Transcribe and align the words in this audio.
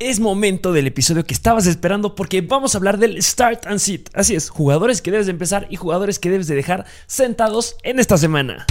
Es 0.00 0.18
momento 0.18 0.72
del 0.72 0.88
episodio 0.88 1.24
que 1.24 1.34
estabas 1.34 1.68
esperando 1.68 2.16
porque 2.16 2.40
vamos 2.40 2.74
a 2.74 2.78
hablar 2.78 2.98
del 2.98 3.22
Start 3.22 3.68
and 3.68 3.78
Sit. 3.78 4.08
Así 4.12 4.34
es, 4.34 4.50
jugadores 4.50 5.00
que 5.00 5.12
debes 5.12 5.26
de 5.26 5.30
empezar 5.30 5.68
y 5.70 5.76
jugadores 5.76 6.18
que 6.18 6.30
debes 6.30 6.48
de 6.48 6.56
dejar 6.56 6.84
sentados 7.06 7.76
en 7.84 8.00
esta 8.00 8.18
semana. 8.18 8.66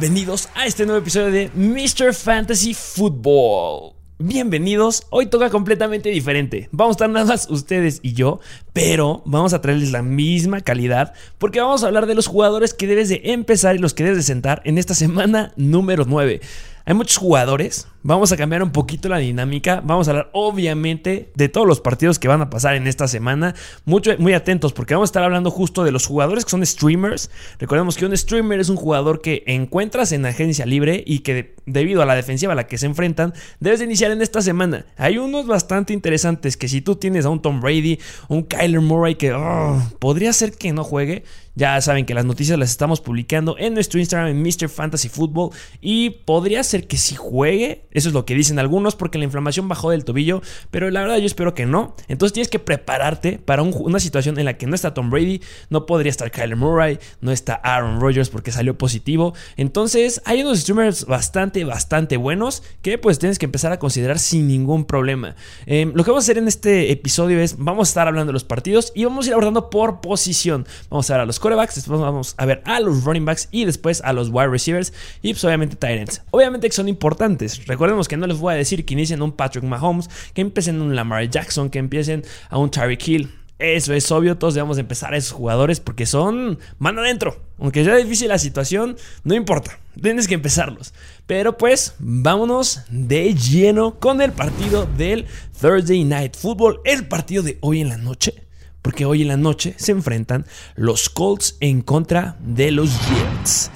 Bienvenidos 0.00 0.48
a 0.54 0.64
este 0.64 0.86
nuevo 0.86 1.00
episodio 1.00 1.32
de 1.32 1.50
Mr. 1.56 2.14
Fantasy 2.14 2.72
Football. 2.72 3.94
Bienvenidos, 4.20 5.04
hoy 5.10 5.26
toca 5.26 5.50
completamente 5.50 6.08
diferente. 6.10 6.68
Vamos 6.70 6.92
a 6.92 6.94
estar 6.94 7.10
nada 7.10 7.26
más 7.26 7.50
ustedes 7.50 7.98
y 8.04 8.12
yo, 8.12 8.38
pero 8.72 9.22
vamos 9.26 9.54
a 9.54 9.60
traerles 9.60 9.90
la 9.90 10.02
misma 10.02 10.60
calidad 10.60 11.14
porque 11.38 11.60
vamos 11.60 11.82
a 11.82 11.88
hablar 11.88 12.06
de 12.06 12.14
los 12.14 12.28
jugadores 12.28 12.74
que 12.74 12.86
debes 12.86 13.08
de 13.08 13.22
empezar 13.24 13.74
y 13.74 13.80
los 13.80 13.92
que 13.92 14.04
debes 14.04 14.18
de 14.18 14.22
sentar 14.22 14.62
en 14.64 14.78
esta 14.78 14.94
semana 14.94 15.52
número 15.56 16.04
9. 16.06 16.42
Hay 16.88 16.94
muchos 16.94 17.18
jugadores. 17.18 17.86
Vamos 18.02 18.32
a 18.32 18.38
cambiar 18.38 18.62
un 18.62 18.72
poquito 18.72 19.10
la 19.10 19.18
dinámica. 19.18 19.82
Vamos 19.84 20.08
a 20.08 20.12
hablar, 20.12 20.30
obviamente, 20.32 21.30
de 21.34 21.50
todos 21.50 21.66
los 21.66 21.82
partidos 21.82 22.18
que 22.18 22.28
van 22.28 22.40
a 22.40 22.48
pasar 22.48 22.76
en 22.76 22.86
esta 22.86 23.06
semana. 23.06 23.54
Mucho, 23.84 24.12
muy 24.18 24.32
atentos, 24.32 24.72
porque 24.72 24.94
vamos 24.94 25.08
a 25.08 25.10
estar 25.10 25.22
hablando 25.22 25.50
justo 25.50 25.84
de 25.84 25.92
los 25.92 26.06
jugadores 26.06 26.46
que 26.46 26.50
son 26.50 26.64
streamers. 26.64 27.30
Recordemos 27.58 27.98
que 27.98 28.06
un 28.06 28.16
streamer 28.16 28.58
es 28.58 28.70
un 28.70 28.76
jugador 28.76 29.20
que 29.20 29.42
encuentras 29.46 30.12
en 30.12 30.24
agencia 30.24 30.64
libre 30.64 31.04
y 31.06 31.18
que, 31.18 31.56
debido 31.66 32.00
a 32.00 32.06
la 32.06 32.14
defensiva 32.14 32.54
a 32.54 32.56
la 32.56 32.66
que 32.66 32.78
se 32.78 32.86
enfrentan, 32.86 33.34
debes 33.60 33.80
de 33.80 33.84
iniciar 33.84 34.10
en 34.10 34.22
esta 34.22 34.40
semana. 34.40 34.86
Hay 34.96 35.18
unos 35.18 35.46
bastante 35.46 35.92
interesantes 35.92 36.56
que, 36.56 36.68
si 36.68 36.80
tú 36.80 36.96
tienes 36.96 37.26
a 37.26 37.28
un 37.28 37.42
Tom 37.42 37.60
Brady, 37.60 37.98
un 38.28 38.44
Kyler 38.44 38.80
Murray 38.80 39.16
que 39.16 39.34
oh, 39.34 39.78
podría 39.98 40.32
ser 40.32 40.52
que 40.52 40.72
no 40.72 40.84
juegue. 40.84 41.22
Ya 41.58 41.80
saben 41.80 42.06
que 42.06 42.14
las 42.14 42.24
noticias 42.24 42.56
las 42.56 42.70
estamos 42.70 43.00
publicando 43.00 43.56
en 43.58 43.74
nuestro 43.74 43.98
Instagram 43.98 44.30
en 44.30 44.40
Mr. 44.40 44.68
Fantasy 44.68 45.08
Football 45.08 45.50
y 45.80 46.10
podría 46.10 46.62
ser 46.62 46.86
que 46.86 46.96
si 46.96 47.16
juegue, 47.16 47.88
eso 47.90 48.06
es 48.06 48.14
lo 48.14 48.24
que 48.24 48.36
dicen 48.36 48.60
algunos 48.60 48.94
porque 48.94 49.18
la 49.18 49.24
inflamación 49.24 49.66
bajó 49.66 49.90
del 49.90 50.04
tobillo, 50.04 50.40
pero 50.70 50.88
la 50.88 51.00
verdad 51.00 51.16
yo 51.16 51.26
espero 51.26 51.54
que 51.54 51.66
no. 51.66 51.96
Entonces 52.06 52.32
tienes 52.32 52.48
que 52.48 52.60
prepararte 52.60 53.40
para 53.40 53.62
una 53.62 53.98
situación 53.98 54.38
en 54.38 54.44
la 54.44 54.56
que 54.56 54.68
no 54.68 54.76
está 54.76 54.94
Tom 54.94 55.10
Brady, 55.10 55.42
no 55.68 55.84
podría 55.84 56.10
estar 56.10 56.30
Kyler 56.30 56.54
Murray, 56.54 57.00
no 57.20 57.32
está 57.32 57.54
Aaron 57.54 58.00
Rodgers 58.00 58.30
porque 58.30 58.52
salió 58.52 58.78
positivo. 58.78 59.34
Entonces 59.56 60.22
hay 60.26 60.42
unos 60.42 60.60
streamers 60.60 61.06
bastante, 61.06 61.64
bastante 61.64 62.18
buenos 62.18 62.62
que 62.82 62.98
pues 62.98 63.18
tienes 63.18 63.36
que 63.36 63.46
empezar 63.46 63.72
a 63.72 63.80
considerar 63.80 64.20
sin 64.20 64.46
ningún 64.46 64.84
problema. 64.84 65.34
Em, 65.66 65.92
lo 65.92 66.04
que 66.04 66.12
vamos 66.12 66.22
a 66.22 66.26
hacer 66.26 66.38
en 66.38 66.46
este 66.46 66.92
episodio 66.92 67.40
es, 67.40 67.58
vamos 67.58 67.88
a 67.88 67.90
estar 67.90 68.06
hablando 68.06 68.28
de 68.28 68.34
los 68.34 68.44
partidos 68.44 68.92
y 68.94 69.04
vamos 69.04 69.26
a 69.26 69.30
ir 69.30 69.32
abordando 69.32 69.70
por 69.70 70.00
posición. 70.00 70.64
Vamos 70.88 71.10
a 71.10 71.14
ver 71.14 71.22
a 71.22 71.26
los 71.26 71.40
después 71.56 72.00
vamos 72.00 72.34
a 72.36 72.46
ver 72.46 72.62
a 72.64 72.80
los 72.80 73.04
running 73.04 73.24
backs 73.24 73.48
y 73.50 73.64
después 73.64 74.00
a 74.02 74.12
los 74.12 74.28
wide 74.30 74.48
receivers 74.48 74.92
y 75.22 75.32
pues 75.32 75.44
obviamente 75.44 75.76
ends. 75.86 76.22
Obviamente 76.30 76.68
que 76.68 76.74
son 76.74 76.88
importantes. 76.88 77.66
Recordemos 77.66 78.08
que 78.08 78.16
no 78.16 78.26
les 78.26 78.38
voy 78.38 78.54
a 78.54 78.56
decir 78.56 78.84
que 78.84 78.94
inicien 78.94 79.22
un 79.22 79.32
Patrick 79.32 79.64
Mahomes, 79.64 80.08
que 80.34 80.40
empiecen 80.40 80.80
un 80.80 80.94
Lamar 80.94 81.28
Jackson, 81.28 81.70
que 81.70 81.78
empiecen 81.78 82.24
a 82.50 82.58
un 82.58 82.70
Tyreek 82.70 83.08
Hill. 83.08 83.34
Eso 83.58 83.92
es 83.92 84.12
obvio, 84.12 84.38
todos 84.38 84.54
debemos 84.54 84.78
empezar 84.78 85.14
a 85.14 85.16
esos 85.16 85.32
jugadores 85.32 85.80
porque 85.80 86.06
son 86.06 86.60
mano 86.78 87.00
adentro. 87.00 87.40
Aunque 87.58 87.84
sea 87.84 87.96
difícil 87.96 88.28
la 88.28 88.38
situación, 88.38 88.96
no 89.24 89.34
importa, 89.34 89.78
tienes 90.00 90.28
que 90.28 90.34
empezarlos. 90.34 90.94
Pero 91.26 91.58
pues, 91.58 91.94
vámonos 91.98 92.82
de 92.88 93.34
lleno 93.34 93.98
con 93.98 94.22
el 94.22 94.30
partido 94.30 94.86
del 94.96 95.26
Thursday 95.60 96.04
Night 96.04 96.36
Football, 96.36 96.80
el 96.84 97.08
partido 97.08 97.42
de 97.42 97.58
hoy 97.60 97.80
en 97.80 97.88
la 97.88 97.96
noche 97.96 98.47
porque 98.82 99.04
hoy 99.04 99.22
en 99.22 99.28
la 99.28 99.36
noche 99.36 99.74
se 99.76 99.92
enfrentan 99.92 100.46
los 100.74 101.08
Colts 101.08 101.56
en 101.60 101.82
contra 101.82 102.36
de 102.40 102.70
los 102.70 102.90
Jets. 103.08 103.70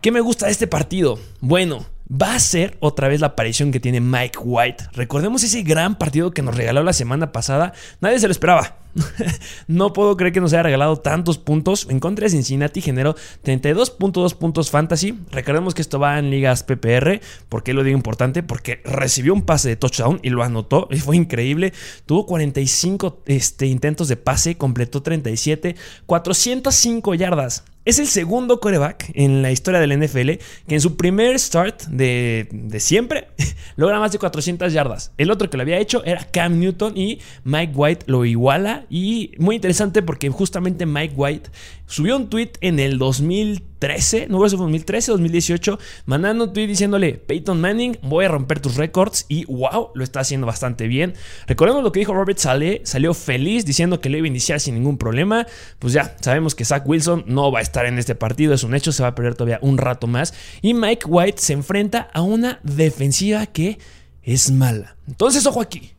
¿Qué 0.00 0.12
me 0.12 0.20
gusta 0.20 0.46
de 0.46 0.52
este 0.52 0.66
partido? 0.66 1.18
Bueno, 1.40 1.86
va 2.10 2.34
a 2.34 2.40
ser 2.40 2.76
otra 2.80 3.08
vez 3.08 3.20
la 3.20 3.28
aparición 3.28 3.72
que 3.72 3.80
tiene 3.80 4.00
Mike 4.00 4.38
White. 4.42 4.84
Recordemos 4.92 5.42
ese 5.42 5.62
gran 5.62 5.96
partido 5.96 6.32
que 6.32 6.42
nos 6.42 6.56
regaló 6.56 6.82
la 6.82 6.92
semana 6.92 7.32
pasada. 7.32 7.72
Nadie 8.00 8.18
se 8.18 8.28
lo 8.28 8.32
esperaba. 8.32 8.83
no 9.66 9.92
puedo 9.92 10.16
creer 10.16 10.32
que 10.32 10.40
nos 10.40 10.52
haya 10.52 10.62
regalado 10.62 10.96
tantos 10.96 11.38
puntos. 11.38 11.86
En 11.90 12.00
contra 12.00 12.24
de 12.24 12.30
Cincinnati 12.30 12.80
generó 12.80 13.14
32.2 13.44 14.34
puntos 14.36 14.70
fantasy. 14.70 15.18
Recordemos 15.30 15.74
que 15.74 15.82
esto 15.82 15.98
va 15.98 16.18
en 16.18 16.30
ligas 16.30 16.62
PPR. 16.62 17.20
¿Por 17.48 17.62
qué 17.62 17.74
lo 17.74 17.84
digo 17.84 17.96
importante? 17.96 18.42
Porque 18.42 18.80
recibió 18.84 19.34
un 19.34 19.42
pase 19.42 19.68
de 19.68 19.76
touchdown 19.76 20.20
y 20.22 20.30
lo 20.30 20.42
anotó. 20.42 20.88
Y 20.90 20.98
fue 20.98 21.16
increíble. 21.16 21.72
Tuvo 22.06 22.26
45 22.26 23.22
este, 23.26 23.66
intentos 23.66 24.08
de 24.08 24.16
pase, 24.16 24.56
completó 24.56 25.02
37, 25.02 25.76
405 26.06 27.14
yardas. 27.14 27.64
Es 27.84 27.98
el 27.98 28.06
segundo 28.06 28.60
coreback 28.60 29.10
en 29.12 29.42
la 29.42 29.52
historia 29.52 29.78
del 29.78 29.98
NFL 29.98 30.30
que 30.66 30.74
en 30.74 30.80
su 30.80 30.96
primer 30.96 31.38
start 31.38 31.82
de, 31.82 32.48
de, 32.50 32.80
siempre 32.80 33.28
logra 33.76 34.00
más 34.00 34.10
de 34.10 34.18
400 34.18 34.72
yardas. 34.72 35.12
El 35.18 35.30
otro 35.30 35.50
que 35.50 35.58
lo 35.58 35.62
había 35.62 35.78
hecho 35.78 36.02
era 36.04 36.26
Cam 36.30 36.58
Newton 36.58 36.96
y 36.96 37.20
Mike 37.44 37.72
White 37.74 38.04
lo 38.06 38.24
iguala 38.24 38.83
y 38.90 39.32
muy 39.38 39.56
interesante 39.56 40.02
porque 40.02 40.28
justamente 40.30 40.86
Mike 40.86 41.14
White 41.16 41.50
subió 41.86 42.16
un 42.16 42.28
tweet 42.28 42.52
en 42.60 42.78
el 42.78 42.98
2013, 42.98 44.28
no 44.28 44.38
fue 44.38 44.48
2013, 44.48 45.12
2018, 45.12 45.78
mandando 46.06 46.44
un 46.44 46.52
tweet 46.52 46.66
diciéndole, 46.66 47.14
Peyton 47.14 47.60
Manning, 47.60 47.98
voy 48.02 48.24
a 48.24 48.28
romper 48.28 48.60
tus 48.60 48.76
récords 48.76 49.26
y 49.28 49.44
wow, 49.46 49.90
lo 49.94 50.04
está 50.04 50.20
haciendo 50.20 50.46
bastante 50.46 50.86
bien. 50.86 51.14
Recordemos 51.46 51.82
lo 51.82 51.92
que 51.92 52.00
dijo 52.00 52.14
Robert 52.14 52.38
Saleh, 52.38 52.80
salió 52.84 53.14
feliz 53.14 53.64
diciendo 53.64 54.00
que 54.00 54.08
lo 54.08 54.18
iba 54.18 54.26
a 54.26 54.28
iniciar 54.28 54.60
sin 54.60 54.74
ningún 54.74 54.98
problema. 54.98 55.46
Pues 55.78 55.92
ya, 55.92 56.16
sabemos 56.20 56.54
que 56.54 56.64
Zach 56.64 56.86
Wilson 56.86 57.24
no 57.26 57.50
va 57.52 57.60
a 57.60 57.62
estar 57.62 57.86
en 57.86 57.98
este 57.98 58.14
partido, 58.14 58.54
es 58.54 58.64
un 58.64 58.74
hecho, 58.74 58.92
se 58.92 59.02
va 59.02 59.10
a 59.10 59.14
perder 59.14 59.34
todavía 59.34 59.58
un 59.62 59.78
rato 59.78 60.06
más. 60.06 60.34
Y 60.62 60.74
Mike 60.74 61.06
White 61.06 61.40
se 61.40 61.52
enfrenta 61.52 62.10
a 62.12 62.22
una 62.22 62.60
defensiva 62.62 63.46
que 63.46 63.78
es 64.22 64.50
mala. 64.50 64.96
Entonces, 65.06 65.46
ojo 65.46 65.60
aquí 65.60 65.93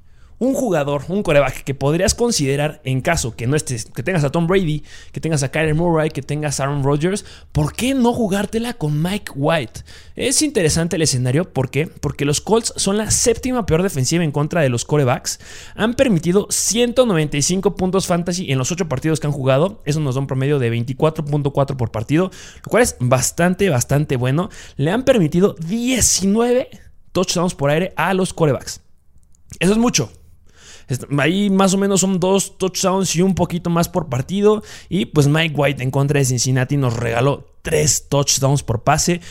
un 0.46 0.54
jugador, 0.54 1.04
un 1.10 1.24
coreback 1.24 1.64
que 1.64 1.74
podrías 1.74 2.14
considerar 2.14 2.82
en 2.84 3.02
caso 3.02 3.36
que 3.36 3.48
no 3.48 3.56
estés, 3.56 3.86
que 3.86 4.04
tengas 4.04 4.24
a 4.24 4.30
Tom 4.30 4.48
Brady, 4.48 4.84
que 5.12 5.20
tengas 5.20 5.44
a 5.44 5.50
Kyler 5.50 5.76
Murray, 5.76 6.10
que 6.10 6.22
tengas 6.22 6.60
a 6.60 6.64
Aaron 6.64 6.84
Rodgers, 6.84 7.26
¿por 7.52 7.74
qué 7.74 7.94
no 7.94 8.14
jugártela 8.14 8.74
con 8.74 9.02
Mike 9.02 9.32
White? 9.36 9.82
Es 10.16 10.42
interesante 10.42 10.96
el 10.96 11.02
escenario, 11.02 11.52
¿por 11.52 11.70
qué? 11.70 11.88
Porque 11.88 12.26
los 12.26 12.42
Colts 12.42 12.74
son 12.76 12.98
la 12.98 13.12
séptima 13.12 13.66
peor 13.66 13.84
defensiva 13.84 14.24
en 14.24 14.32
contra 14.32 14.62
de 14.62 14.70
los 14.70 14.86
corebacks. 14.86 15.40
Han 15.76 15.96
permitido 15.96 16.48
195 16.50 17.76
puntos 17.76 18.08
fantasy 18.08 18.52
en 18.52 18.58
los 18.58 18.72
8 18.72 18.88
partidos 18.88 19.20
que 19.20 19.28
han 19.28 19.34
jugado. 19.34 19.82
Eso 19.86 20.00
nos 20.00 20.16
da 20.16 20.22
un 20.22 20.28
promedio 20.28 20.60
de 20.60 20.72
24.4 20.72 21.76
por 21.76 21.92
partido, 21.92 22.32
lo 22.64 22.70
cual 22.70 22.84
es 22.84 22.96
bastante, 23.00 23.70
bastante 23.70 24.16
bueno. 24.16 24.50
Le 24.78 24.92
han 24.92 25.04
permitido 25.04 25.56
19 25.68 26.70
touchdowns 27.12 27.56
por 27.56 27.70
aire 27.70 27.94
a 27.96 28.14
los 28.14 28.34
corebacks. 28.34 28.82
Eso 29.60 29.72
es 29.72 29.78
mucho. 29.78 30.12
Ahí 31.18 31.50
más 31.50 31.74
o 31.74 31.78
menos 31.78 32.02
son 32.02 32.20
dos 32.20 32.58
touchdowns 32.58 33.16
y 33.16 33.22
un 33.22 33.36
poquito 33.36 33.70
más 33.70 33.90
por 33.90 34.10
partido. 34.10 34.64
Y 34.90 35.06
pues 35.06 35.28
Mike 35.28 35.56
White 35.56 35.84
en 35.84 35.92
contra 35.92 36.20
de 36.20 36.26
Cincinnati 36.26 36.78
nos 36.78 36.96
regaló 36.96 37.48
tres 37.62 38.08
touchdowns 38.10 38.64
por 38.64 38.84
pase. 38.84 39.22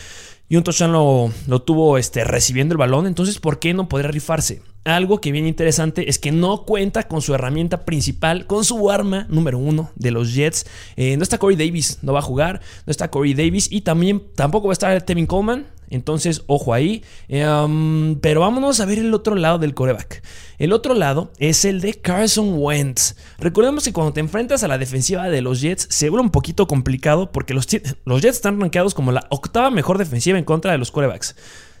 Y 0.47 0.57
un 0.57 0.63
touchdown 0.63 1.31
lo, 1.47 1.61
tuvo 1.61 1.97
este, 1.97 2.23
recibiendo 2.23 2.73
el 2.73 2.77
balón. 2.77 3.07
Entonces, 3.07 3.39
¿por 3.39 3.57
qué 3.57 3.73
no 3.73 3.89
podría 3.89 4.11
rifarse? 4.11 4.61
Algo 4.83 5.19
que 5.19 5.31
viene 5.31 5.47
interesante 5.47 6.07
es 6.07 6.19
que 6.19 6.31
no 6.31 6.63
cuenta 6.65 7.07
con 7.07 7.23
su 7.23 7.33
herramienta 7.33 7.85
principal, 7.85 8.45
con 8.45 8.63
su 8.63 8.91
arma 8.91 9.25
número 9.29 9.57
uno 9.57 9.89
de 9.95 10.11
los 10.11 10.35
Jets. 10.35 10.67
Eh, 10.95 11.17
no 11.17 11.23
está 11.23 11.39
Corey 11.39 11.57
Davis, 11.57 11.97
no 12.03 12.13
va 12.13 12.19
a 12.19 12.21
jugar. 12.21 12.61
No 12.85 12.91
está 12.91 13.09
Corey 13.09 13.33
Davis 13.33 13.67
y 13.71 13.81
también 13.81 14.21
tampoco 14.35 14.67
va 14.67 14.73
a 14.73 14.73
estar 14.73 15.01
Tevin 15.01 15.25
Coleman. 15.25 15.65
Entonces, 15.89 16.43
ojo 16.47 16.73
ahí. 16.73 17.03
Em, 17.27 18.15
pero 18.19 18.41
vámonos 18.41 18.79
a 18.79 18.85
ver 18.85 18.99
el 18.99 19.13
otro 19.13 19.35
lado 19.35 19.57
del 19.57 19.73
coreback. 19.73 20.23
El 20.57 20.73
otro 20.73 20.93
lado 20.93 21.31
es 21.37 21.65
el 21.65 21.81
de 21.81 21.93
Carson 21.95 22.53
Wentz. 22.57 23.15
Recordemos 23.37 23.83
que 23.83 23.93
cuando 23.93 24.13
te 24.13 24.19
enfrentas 24.19 24.63
a 24.63 24.67
la 24.67 24.77
defensiva 24.77 25.29
de 25.29 25.41
los 25.41 25.61
Jets 25.61 25.87
se 25.89 26.09
vuelve 26.09 26.25
un 26.25 26.31
poquito 26.31 26.67
complicado 26.67 27.31
porque 27.31 27.53
los, 27.53 27.67
los 28.05 28.21
Jets 28.21 28.37
están 28.37 28.59
rankeados 28.59 28.93
como 28.93 29.11
la 29.11 29.27
octava 29.29 29.69
mejor 29.69 29.97
defensiva 29.97 30.37
en 30.37 30.45
contra 30.45 30.71
de 30.71 30.77
los 30.77 30.91
corebacks. 30.91 31.35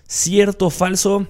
Cierto 0.07 0.69
falso. 0.69 1.27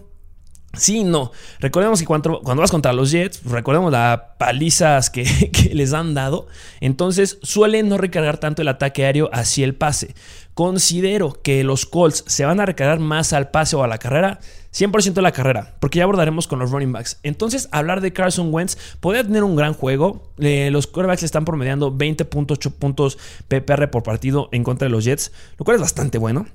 Sí, 0.78 1.04
no. 1.04 1.32
Recordemos 1.60 2.00
que 2.00 2.06
cuando, 2.06 2.42
cuando, 2.42 2.62
vas 2.62 2.72
contra 2.72 2.94
los 2.94 3.12
Jets, 3.12 3.44
recordemos 3.44 3.92
las 3.92 4.20
palizas 4.38 5.10
que, 5.12 5.26
les 5.74 5.94
han 5.94 6.14
dado. 6.14 6.48
Entonces 6.80 7.40
suelen 7.42 7.90
no 7.90 7.98
recargar 7.98 8.38
tanto 8.38 8.62
el 8.62 8.68
ataque 8.68 9.06
aéreo 9.06 9.30
hacia 9.34 9.66
el 9.66 9.76
pase. 9.76 10.16
Considero 10.54 11.42
que 11.42 11.64
los 11.64 11.86
Colts 11.86 12.24
se 12.28 12.46
van 12.46 12.60
a 12.60 12.66
recargar 12.66 13.00
más 13.00 13.34
al 13.34 13.52
pase 13.52 13.76
o 13.76 13.84
a 13.84 13.88
la 13.88 13.98
carrera. 13.98 14.40
100% 14.74 15.22
la 15.22 15.32
carrera, 15.32 15.76
porque 15.80 16.00
ya 16.00 16.04
abordaremos 16.04 16.48
con 16.48 16.60
los 16.60 16.70
running 16.70 16.92
backs. 16.92 17.18
Entonces, 17.24 17.70
hablar 17.72 18.02
de 18.02 18.12
Carson 18.12 18.54
Wentz 18.54 18.78
podría 19.00 19.24
tener 19.24 19.46
un 19.46 19.56
gran 19.56 19.74
juego. 19.74 20.34
Eh, 20.38 20.70
los 20.70 20.86
quarterbacks 20.88 21.24
están 21.24 21.46
promediando 21.46 21.94
20.8 21.94 22.72
puntos 22.74 23.18
PPR 23.48 23.90
por 23.90 24.04
partido 24.04 24.50
en 24.52 24.66
contra 24.66 24.88
de 24.88 24.90
los 24.90 25.06
Jets, 25.06 25.32
lo 25.58 25.64
cual 25.64 25.76
es 25.76 25.82
bastante 25.82 26.18
bueno. 26.18 26.46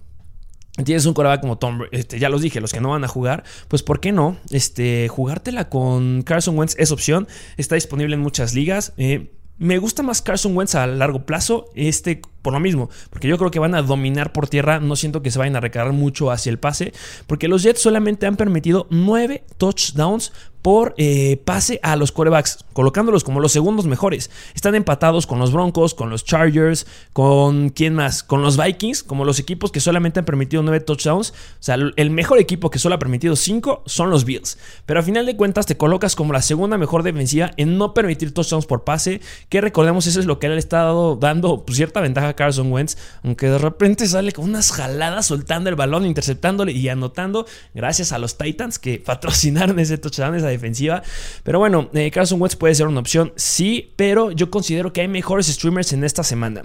Tienes 0.84 1.04
un 1.04 1.14
coreback 1.14 1.40
como 1.40 1.58
Tom, 1.58 1.82
este, 1.90 2.18
ya 2.18 2.28
los 2.28 2.42
dije, 2.42 2.60
los 2.60 2.72
que 2.72 2.80
no 2.80 2.90
van 2.90 3.04
a 3.04 3.08
jugar, 3.08 3.44
pues 3.68 3.82
¿por 3.82 4.00
qué 4.00 4.12
no? 4.12 4.36
Este, 4.50 5.08
jugártela 5.08 5.68
con 5.68 6.22
Carson 6.22 6.56
Wentz 6.56 6.76
es 6.78 6.92
opción, 6.92 7.26
está 7.56 7.74
disponible 7.74 8.14
en 8.14 8.20
muchas 8.20 8.54
ligas. 8.54 8.92
Eh, 8.96 9.32
me 9.58 9.78
gusta 9.78 10.02
más 10.02 10.22
Carson 10.22 10.56
Wentz 10.56 10.74
a 10.74 10.86
largo 10.86 11.26
plazo, 11.26 11.66
este 11.74 12.22
por 12.42 12.52
lo 12.52 12.60
mismo, 12.60 12.90
porque 13.10 13.28
yo 13.28 13.38
creo 13.38 13.50
que 13.50 13.58
van 13.58 13.74
a 13.74 13.82
dominar 13.82 14.32
por 14.32 14.48
tierra, 14.48 14.80
no 14.80 14.96
siento 14.96 15.22
que 15.22 15.30
se 15.30 15.38
vayan 15.38 15.56
a 15.56 15.60
recargar 15.60 15.92
mucho 15.92 16.30
hacia 16.30 16.50
el 16.50 16.58
pase, 16.58 16.92
porque 17.26 17.48
los 17.48 17.62
Jets 17.62 17.80
solamente 17.80 18.26
han 18.26 18.36
permitido 18.36 18.86
9 18.90 19.44
touchdowns 19.58 20.32
por 20.62 20.94
eh, 20.98 21.40
pase 21.44 21.80
a 21.82 21.96
los 21.96 22.12
corebacks, 22.12 22.64
colocándolos 22.72 23.24
como 23.24 23.40
los 23.40 23.52
segundos 23.52 23.86
mejores. 23.86 24.30
Están 24.54 24.74
empatados 24.74 25.26
con 25.26 25.38
los 25.38 25.52
Broncos, 25.52 25.94
con 25.94 26.10
los 26.10 26.24
Chargers, 26.24 26.86
con 27.12 27.70
quién 27.70 27.94
más, 27.94 28.22
con 28.22 28.42
los 28.42 28.56
Vikings, 28.62 29.02
como 29.02 29.24
los 29.24 29.38
equipos 29.38 29.72
que 29.72 29.80
solamente 29.80 30.20
han 30.20 30.26
permitido 30.26 30.62
9 30.62 30.80
touchdowns. 30.80 31.30
O 31.30 31.62
sea, 31.62 31.76
el 31.96 32.10
mejor 32.10 32.38
equipo 32.38 32.70
que 32.70 32.78
solo 32.78 32.94
ha 32.94 32.98
permitido 32.98 33.36
5 33.36 33.84
son 33.86 34.10
los 34.10 34.24
Bills. 34.24 34.58
Pero 34.86 35.00
a 35.00 35.02
final 35.02 35.26
de 35.26 35.36
cuentas 35.36 35.66
te 35.66 35.76
colocas 35.76 36.14
como 36.14 36.32
la 36.32 36.42
segunda 36.42 36.76
mejor 36.78 37.02
defensiva 37.02 37.52
en 37.56 37.78
no 37.78 37.94
permitir 37.94 38.34
touchdowns 38.34 38.66
por 38.66 38.84
pase, 38.84 39.20
que 39.48 39.60
recordemos 39.60 40.06
eso 40.06 40.20
es 40.20 40.26
lo 40.26 40.38
que 40.38 40.48
le 40.48 40.56
ha 40.56 40.58
estado 40.58 41.16
dando 41.16 41.64
pues, 41.64 41.76
cierta 41.76 42.00
ventaja 42.00 42.29
Carson 42.34 42.72
Wentz, 42.72 42.96
aunque 43.22 43.48
de 43.48 43.58
repente 43.58 44.06
sale 44.06 44.32
con 44.32 44.44
unas 44.44 44.72
jaladas 44.72 45.26
soltando 45.26 45.70
el 45.70 45.76
balón, 45.76 46.06
interceptándole 46.06 46.72
y 46.72 46.88
anotando, 46.88 47.46
gracias 47.74 48.12
a 48.12 48.18
los 48.18 48.38
Titans 48.38 48.78
que 48.78 48.98
patrocinaron 49.04 49.78
ese 49.78 49.98
touchdown, 49.98 50.34
esa 50.34 50.48
defensiva. 50.48 51.02
Pero 51.42 51.58
bueno, 51.58 51.90
eh, 51.94 52.10
Carson 52.10 52.40
Wentz 52.40 52.56
puede 52.56 52.74
ser 52.74 52.86
una 52.86 53.00
opción, 53.00 53.32
sí, 53.36 53.92
pero 53.96 54.30
yo 54.30 54.50
considero 54.50 54.92
que 54.92 55.02
hay 55.02 55.08
mejores 55.08 55.46
streamers 55.46 55.92
en 55.92 56.04
esta 56.04 56.22
semana. 56.22 56.62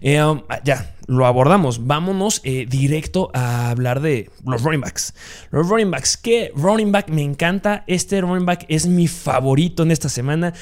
Eh, 0.00 0.22
um, 0.22 0.42
ah, 0.48 0.60
ya, 0.64 0.96
lo 1.06 1.26
abordamos. 1.26 1.86
Vámonos 1.86 2.40
eh, 2.44 2.66
directo 2.68 3.30
a 3.34 3.70
hablar 3.70 4.00
de 4.00 4.30
los 4.44 4.62
running 4.62 4.80
backs. 4.80 5.14
Los 5.50 5.68
running 5.68 5.90
backs, 5.90 6.16
¿qué 6.16 6.52
running 6.54 6.92
back 6.92 7.08
me 7.08 7.22
encanta? 7.22 7.84
Este 7.86 8.20
running 8.20 8.46
back 8.46 8.64
es 8.68 8.86
mi 8.86 9.08
favorito 9.08 9.82
en 9.82 9.90
esta 9.90 10.08
semana. 10.08 10.54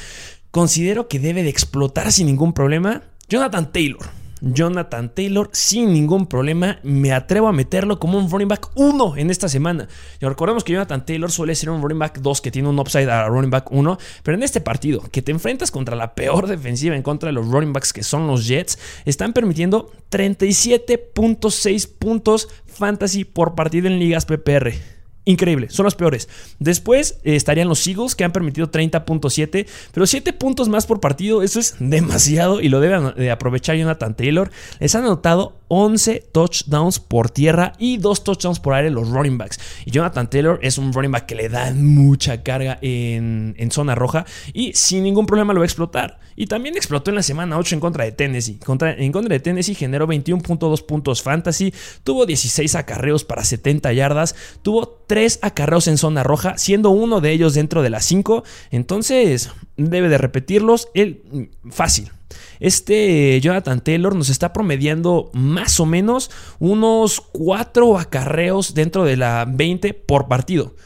Considero 0.51 1.09
que 1.09 1.21
debe 1.21 1.43
de 1.43 1.49
explotar 1.49 2.11
sin 2.13 2.27
ningún 2.27 2.53
problema. 2.53 3.03
Jonathan 3.29 3.73
Taylor. 3.73 4.20
Jonathan 4.41 5.15
Taylor 5.15 5.49
sin 5.53 5.93
ningún 5.93 6.27
problema. 6.27 6.79
Me 6.83 7.13
atrevo 7.13 7.49
a 7.49 7.53
meterlo 7.53 7.99
como 7.99 8.19
un 8.19 8.31
running 8.31 8.49
back 8.49 8.71
1 8.75 9.17
en 9.17 9.31
esta 9.31 9.49
semana. 9.49 9.89
Y 10.21 10.27
recordemos 10.27 10.65
que 10.65 10.73
Jonathan 10.73 11.05
Taylor 11.05 11.31
suele 11.31 11.55
ser 11.55 11.71
un 11.71 11.83
running 11.83 11.99
back 11.99 12.21
2 12.21 12.41
que 12.41 12.51
tiene 12.51 12.69
un 12.69 12.79
upside 12.79 13.11
a 13.11 13.29
running 13.29 13.51
back 13.51 13.71
1. 13.71 13.99
Pero 14.23 14.37
en 14.37 14.43
este 14.43 14.61
partido, 14.61 15.03
que 15.11 15.23
te 15.23 15.33
enfrentas 15.33 15.71
contra 15.71 15.97
la 15.97 16.15
peor 16.15 16.47
defensiva 16.47 16.97
en 16.97 17.03
contra 17.03 17.29
de 17.29 17.33
los 17.33 17.49
running 17.49 17.73
backs 17.73 17.93
que 17.93 18.03
son 18.03 18.27
los 18.27 18.47
Jets, 18.47 18.79
están 19.05 19.33
permitiendo 19.33 19.91
37.6 20.11 21.89
puntos 21.99 22.49
fantasy 22.67 23.25
por 23.25 23.55
partido 23.55 23.87
en 23.87 23.99
ligas 23.99 24.27
PPR. 24.27 25.00
Increíble, 25.27 25.69
son 25.69 25.85
los 25.85 25.95
peores. 25.95 26.29
Después 26.59 27.21
eh, 27.25 27.37
estarían 27.37 27.69
los 27.69 27.87
Eagles 27.87 28.15
que 28.15 28.25
han 28.25 28.33
permitido 28.33 28.71
30.7, 28.71 29.67
pero 29.93 30.07
7 30.07 30.33
puntos 30.33 30.69
más 30.71 30.87
por 30.87 31.01
partido, 31.01 31.43
eso 31.43 31.61
es 31.61 31.77
demasiado 31.79 32.61
y 32.61 32.71
lo 32.71 32.81
debe 32.81 33.13
de 33.13 33.31
aprovechar 33.31 33.77
Jonathan 33.77 34.17
Taylor. 34.17 34.51
Les 34.79 34.95
han 34.95 35.05
anotado 35.05 35.61
11 35.69 36.25
touchdowns 36.33 36.99
por 36.99 37.31
tierra 37.31 37.75
y 37.79 37.99
2 37.99 38.25
touchdowns 38.25 38.59
por 38.59 38.75
aire 38.75 38.91
los 38.91 39.11
running 39.11 39.39
backs. 39.39 39.61
Y 39.85 39.91
Jonathan 39.91 40.29
Taylor 40.29 40.59
es 40.63 40.79
un 40.79 40.93
running 40.93 41.13
back 41.13 41.27
que 41.27 41.37
le 41.37 41.49
da 41.49 41.73
mucha 41.73 42.43
carga 42.43 42.79
en, 42.83 43.55
zona 43.71 43.95
roja 43.95 44.27
y 44.53 44.73
sin 44.73 45.05
ningún 45.05 45.27
problema 45.27 45.53
lo 45.53 45.61
va 45.61 45.65
a 45.65 45.67
explotar. 45.67 46.19
Y 46.35 46.47
también 46.47 46.77
explotó 46.77 47.11
en 47.11 47.17
la 47.17 47.23
semana 47.23 47.59
8 47.59 47.77
en 47.77 47.81
contra 47.81 48.05
de 48.05 48.13
Tennessee. 48.13 48.59
en 48.59 49.13
contra 49.13 49.35
de 49.35 49.41
Tennessee 49.41 49.75
generó 49.75 50.09
21.2 50.09 50.87
puntos 50.87 51.23
fantasy, 51.23 51.73
tuvo 52.03 52.27
16 52.27 52.75
acarreos 52.75 53.25
para 53.25 53.45
70 53.45 53.93
yardas, 53.93 54.35
tuvo 54.63 54.89
3 55.11 55.41
acarreos 55.43 55.89
en 55.89 55.99
zona 55.99 56.23
roja, 56.23 56.57
siendo 56.57 56.91
uno 56.91 57.21
de 57.21 57.33
ellos 57.33 57.55
dentro 57.55 57.83
de 57.83 57.91
las 57.91 58.05
5. 58.05 58.45
Entonces 58.71 59.51
debe 59.77 60.09
de 60.09 60.19
repetirlos. 60.19 60.87
Él, 60.95 61.51
fácil, 61.69 62.13
este 62.61 63.41
Jonathan 63.41 63.81
Taylor 63.81 64.15
nos 64.15 64.29
está 64.29 64.53
promediando 64.53 65.33
más 65.33 65.81
o 65.81 65.85
menos 65.85 66.31
unos 66.61 67.21
4 67.33 67.99
acarreos 67.99 68.73
dentro 68.73 69.05
de 69.05 69.17
la 69.17 69.47
20 69.49 69.95
por 69.95 70.29
partido 70.29 70.77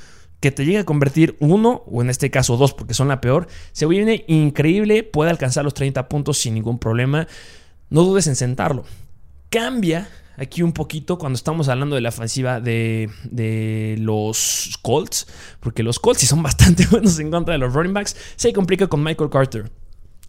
que 0.40 0.50
te 0.50 0.64
llegue 0.64 0.78
a 0.78 0.84
convertir 0.84 1.36
uno, 1.40 1.82
o 1.86 2.00
en 2.00 2.08
este 2.08 2.30
caso 2.30 2.56
dos, 2.56 2.72
porque 2.72 2.94
son 2.94 3.08
la 3.08 3.20
peor, 3.20 3.46
se 3.72 3.84
viene 3.84 4.24
increíble, 4.26 5.02
puede 5.02 5.30
alcanzar 5.30 5.64
los 5.64 5.74
30 5.74 6.08
puntos 6.08 6.38
sin 6.38 6.54
ningún 6.54 6.78
problema. 6.78 7.26
No 7.90 8.04
dudes 8.04 8.26
en 8.26 8.36
sentarlo. 8.36 8.84
Cambia 9.50 10.08
aquí 10.36 10.62
un 10.62 10.72
poquito 10.72 11.18
cuando 11.18 11.36
estamos 11.36 11.68
hablando 11.68 11.94
de 11.94 12.00
la 12.00 12.08
ofensiva 12.08 12.60
de, 12.60 13.10
de, 13.24 13.96
los 14.00 14.78
Colts, 14.82 15.26
porque 15.60 15.82
los 15.82 15.98
Colts, 15.98 16.20
si 16.20 16.26
son 16.26 16.42
bastante 16.42 16.86
buenos 16.90 17.18
en 17.18 17.30
contra 17.30 17.52
de 17.52 17.58
los 17.58 17.72
running 17.72 17.94
backs, 17.94 18.16
se 18.36 18.52
complica 18.52 18.86
con 18.86 19.02
Michael 19.02 19.30
Carter. 19.30 19.70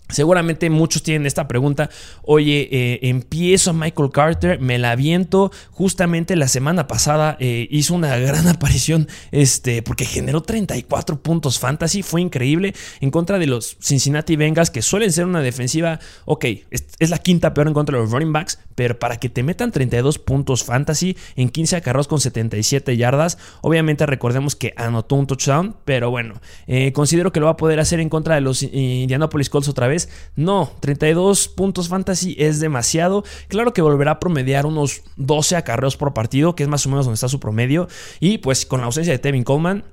Seguramente 0.10 0.70
muchos 0.70 1.02
tienen 1.02 1.26
esta 1.26 1.48
pregunta, 1.48 1.90
oye, 2.22 2.70
eh, 2.72 3.00
empiezo 3.02 3.72
a 3.72 3.74
Michael 3.74 4.12
Carter, 4.12 4.60
me 4.60 4.78
la 4.78 4.92
aviento, 4.92 5.52
justamente 5.72 6.36
la 6.36 6.48
semana 6.48 6.86
pasada 6.86 7.38
eh, 7.40 7.68
hizo 7.72 7.96
una 7.96 8.16
gran 8.18 8.48
aparición, 8.48 9.08
este, 9.32 9.82
porque 9.82 10.06
generó 10.06 10.44
34 10.44 11.24
puntos 11.24 11.58
fantasy, 11.58 12.04
fue 12.04 12.22
increíble. 12.22 12.76
En 13.02 13.10
contra 13.10 13.40
de 13.40 13.48
los 13.48 13.78
Cincinnati 13.82 14.36
Bengals, 14.36 14.70
que 14.70 14.84
suelen 14.84 15.12
ser 15.12 15.26
una 15.26 15.42
defensiva, 15.42 16.00
ok, 16.26 16.46
es, 16.70 17.10
la 17.10 17.18
quinta 17.18 17.56
peor 17.56 17.68
en 17.68 17.74
contra 17.74 17.98
de 17.98 18.04
los 18.04 18.12
running 18.12 18.32
backs, 18.32 18.60
pero 18.76 19.00
para 19.00 19.18
que 19.18 19.30
te 19.30 19.42
metan 19.42 19.72
32 19.72 20.20
puntos 20.20 20.64
fantasy 20.64 21.18
en 21.36 21.50
15 21.50 21.78
acarros 21.78 22.08
con 22.08 22.20
77 22.20 22.96
yardas, 22.96 23.40
obviamente 23.62 24.06
recordemos 24.06 24.56
que 24.56 24.76
anotó 24.78 25.16
un 25.16 25.26
touchdown, 25.26 25.76
pero 25.84 26.12
bueno, 26.12 26.36
eh, 26.68 26.94
considero 26.94 27.32
que 27.32 27.40
lo 27.40 27.48
va 27.48 27.54
a 27.54 27.58
poder 27.58 27.80
hacer 27.80 28.00
en 28.00 28.10
contra 28.10 28.36
de 28.36 28.42
los 28.42 28.62
Indianapolis 28.62 29.50
Colts 29.50 29.68
otra 29.68 29.88
vez 29.88 29.95
no, 30.36 30.72
32 30.80 31.48
puntos 31.50 31.90
fantasy 31.90 32.36
es 32.40 32.60
demasiado. 32.60 33.24
Claro 33.48 33.74
que 33.74 33.82
volverá 33.82 34.12
a 34.12 34.20
promediar 34.20 34.66
unos 34.66 35.02
12 35.18 35.56
acarreos 35.56 35.98
por 35.98 36.14
partido, 36.14 36.56
que 36.56 36.64
es 36.64 36.70
más 36.70 36.86
o 36.86 36.90
menos 36.90 37.06
donde 37.06 37.16
está 37.16 37.28
su 37.28 37.40
promedio. 37.40 37.88
Y 38.20 38.40
pues 38.40 38.66
con 38.66 38.80
la 38.80 38.88
ausencia 38.88 39.14
de 39.14 39.20
Tevin 39.20 39.44
Coleman, 39.44 39.84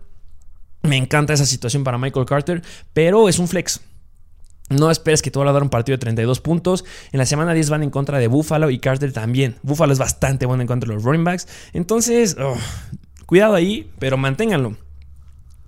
me 0.83 0.97
encanta 0.97 1.33
esa 1.33 1.47
situación 1.47 1.85
para 1.85 1.99
Michael 1.99 2.27
Carter, 2.27 2.63
pero 2.93 3.29
es 3.29 3.39
un 3.39 3.49
flex. 3.49 3.81
No 4.69 4.91
esperes 4.91 5.23
que 5.23 5.31
te 5.31 5.39
va 5.39 5.49
a 5.49 5.53
dar 5.53 5.63
un 5.63 5.69
partido 5.69 5.97
de 5.97 6.01
32 6.01 6.41
puntos. 6.41 6.85
En 7.13 7.19
la 7.19 7.27
semana 7.27 7.53
10 7.53 7.71
van 7.71 7.83
en 7.83 7.91
contra 7.91 8.19
de 8.19 8.27
Buffalo 8.27 8.71
y 8.71 8.79
Carter 8.79 9.13
también. 9.13 9.57
Buffalo 9.63 9.93
es 9.93 9.99
bastante 9.99 10.47
bueno 10.47 10.63
en 10.63 10.67
contra 10.67 10.89
de 10.89 10.95
los 10.95 11.05
running 11.05 11.25
backs. 11.25 11.47
Entonces, 11.73 12.37
oh, 12.41 12.57
cuidado 13.27 13.55
ahí, 13.55 13.91
pero 13.99 14.17
manténganlo. 14.17 14.77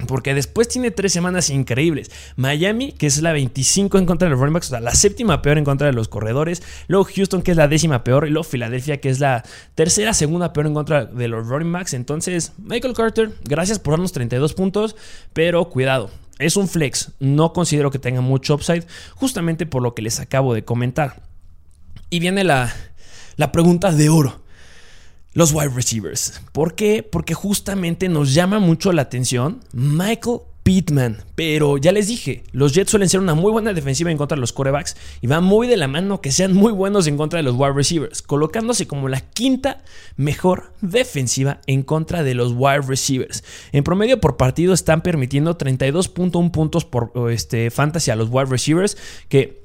Porque 0.09 0.35
después 0.35 0.69
tiene 0.69 0.91
tres 0.91 1.13
semanas 1.13 1.51
increíbles. 1.51 2.11
Miami, 2.37 2.93
que 2.93 3.07
es 3.07 3.23
la 3.23 3.33
25 3.33 3.97
en 3.99 4.07
contra 4.07 4.27
de 4.27 4.31
los 4.31 4.41
running 4.41 4.55
backs, 4.55 4.67
o 4.67 4.71
sea, 4.71 4.81
la 4.81 4.95
séptima 4.95 5.41
peor 5.41 5.57
en 5.57 5.65
contra 5.65 5.87
de 5.87 5.93
los 5.93 6.09
corredores. 6.09 6.63
Luego 6.89 7.09
Houston, 7.15 7.43
que 7.43 7.53
es 7.53 7.57
la 7.57 7.69
décima 7.69 8.05
peor. 8.05 8.27
Y 8.27 8.31
luego 8.31 8.45
Filadelfia, 8.45 9.01
que 9.01 9.09
es 9.09 9.21
la 9.21 9.45
tercera, 9.75 10.13
segunda 10.13 10.53
peor 10.53 10.67
en 10.67 10.75
contra 10.75 11.07
de 11.07 11.29
los 11.29 11.47
running 11.47 11.73
backs. 11.73 11.95
Entonces, 11.95 12.53
Michael 12.59 12.95
Carter, 12.95 13.33
gracias 13.45 13.79
por 13.79 13.93
darnos 13.93 14.13
32 14.13 14.53
puntos. 14.55 14.97
Pero 15.33 15.71
cuidado, 15.71 16.11
es 16.39 16.57
un 16.57 16.69
flex. 16.69 17.13
No 17.21 17.53
considero 17.53 17.91
que 17.91 17.99
tenga 17.99 18.21
mucho 18.21 18.55
upside, 18.57 18.85
justamente 19.15 19.65
por 19.65 19.83
lo 19.83 19.95
que 19.95 20.03
les 20.03 20.21
acabo 20.21 20.55
de 20.55 20.65
comentar. 20.65 21.23
Y 22.11 22.19
viene 22.19 22.45
la, 22.45 22.75
la 23.37 23.53
pregunta 23.53 23.93
de 23.93 24.09
oro 24.09 24.44
los 25.35 25.53
wide 25.53 25.73
receivers. 25.75 26.41
¿Por 26.53 26.75
qué? 26.75 27.03
Porque 27.03 27.35
justamente 27.35 28.09
nos 28.09 28.33
llama 28.33 28.59
mucho 28.59 28.93
la 28.93 29.03
atención 29.03 29.61
Michael 29.73 30.41
Pittman. 30.64 31.19
Pero 31.35 31.76
ya 31.76 31.93
les 31.93 32.09
dije, 32.09 32.43
los 32.53 32.73
Jets 32.73 32.91
suelen 32.91 33.09
ser 33.09 33.21
una 33.21 33.35
muy 33.35 33.53
buena 33.53 33.73
defensiva 33.73 34.11
en 34.11 34.17
contra 34.17 34.37
de 34.37 34.41
los 34.41 34.53
corebacks 34.53 34.97
y 35.21 35.26
va 35.26 35.41
muy 35.41 35.69
de 35.69 35.76
la 35.76 35.88
mano 35.88 36.21
que 36.21 36.33
sean 36.33 36.55
muy 36.55 36.73
buenos 36.73 37.07
en 37.07 37.17
contra 37.17 37.37
de 37.37 37.43
los 37.43 37.55
wide 37.55 37.75
receivers, 37.75 38.23
colocándose 38.23 38.87
como 38.87 39.09
la 39.09 39.21
quinta 39.21 39.83
mejor 40.17 40.73
defensiva 40.81 41.61
en 41.67 41.83
contra 41.83 42.23
de 42.23 42.35
los 42.35 42.53
wide 42.57 42.81
receivers. 42.81 43.45
En 43.73 43.85
promedio 43.85 44.21
por 44.21 44.38
partido 44.38 44.73
están 44.73 45.03
permitiendo 45.03 45.59
32.1 45.59 46.50
puntos 46.50 46.85
por 46.87 47.12
este, 47.31 47.71
fantasy 47.71 48.11
a 48.11 48.17
los 48.17 48.31
wide 48.31 48.47
receivers, 48.47 48.97
que 49.29 49.63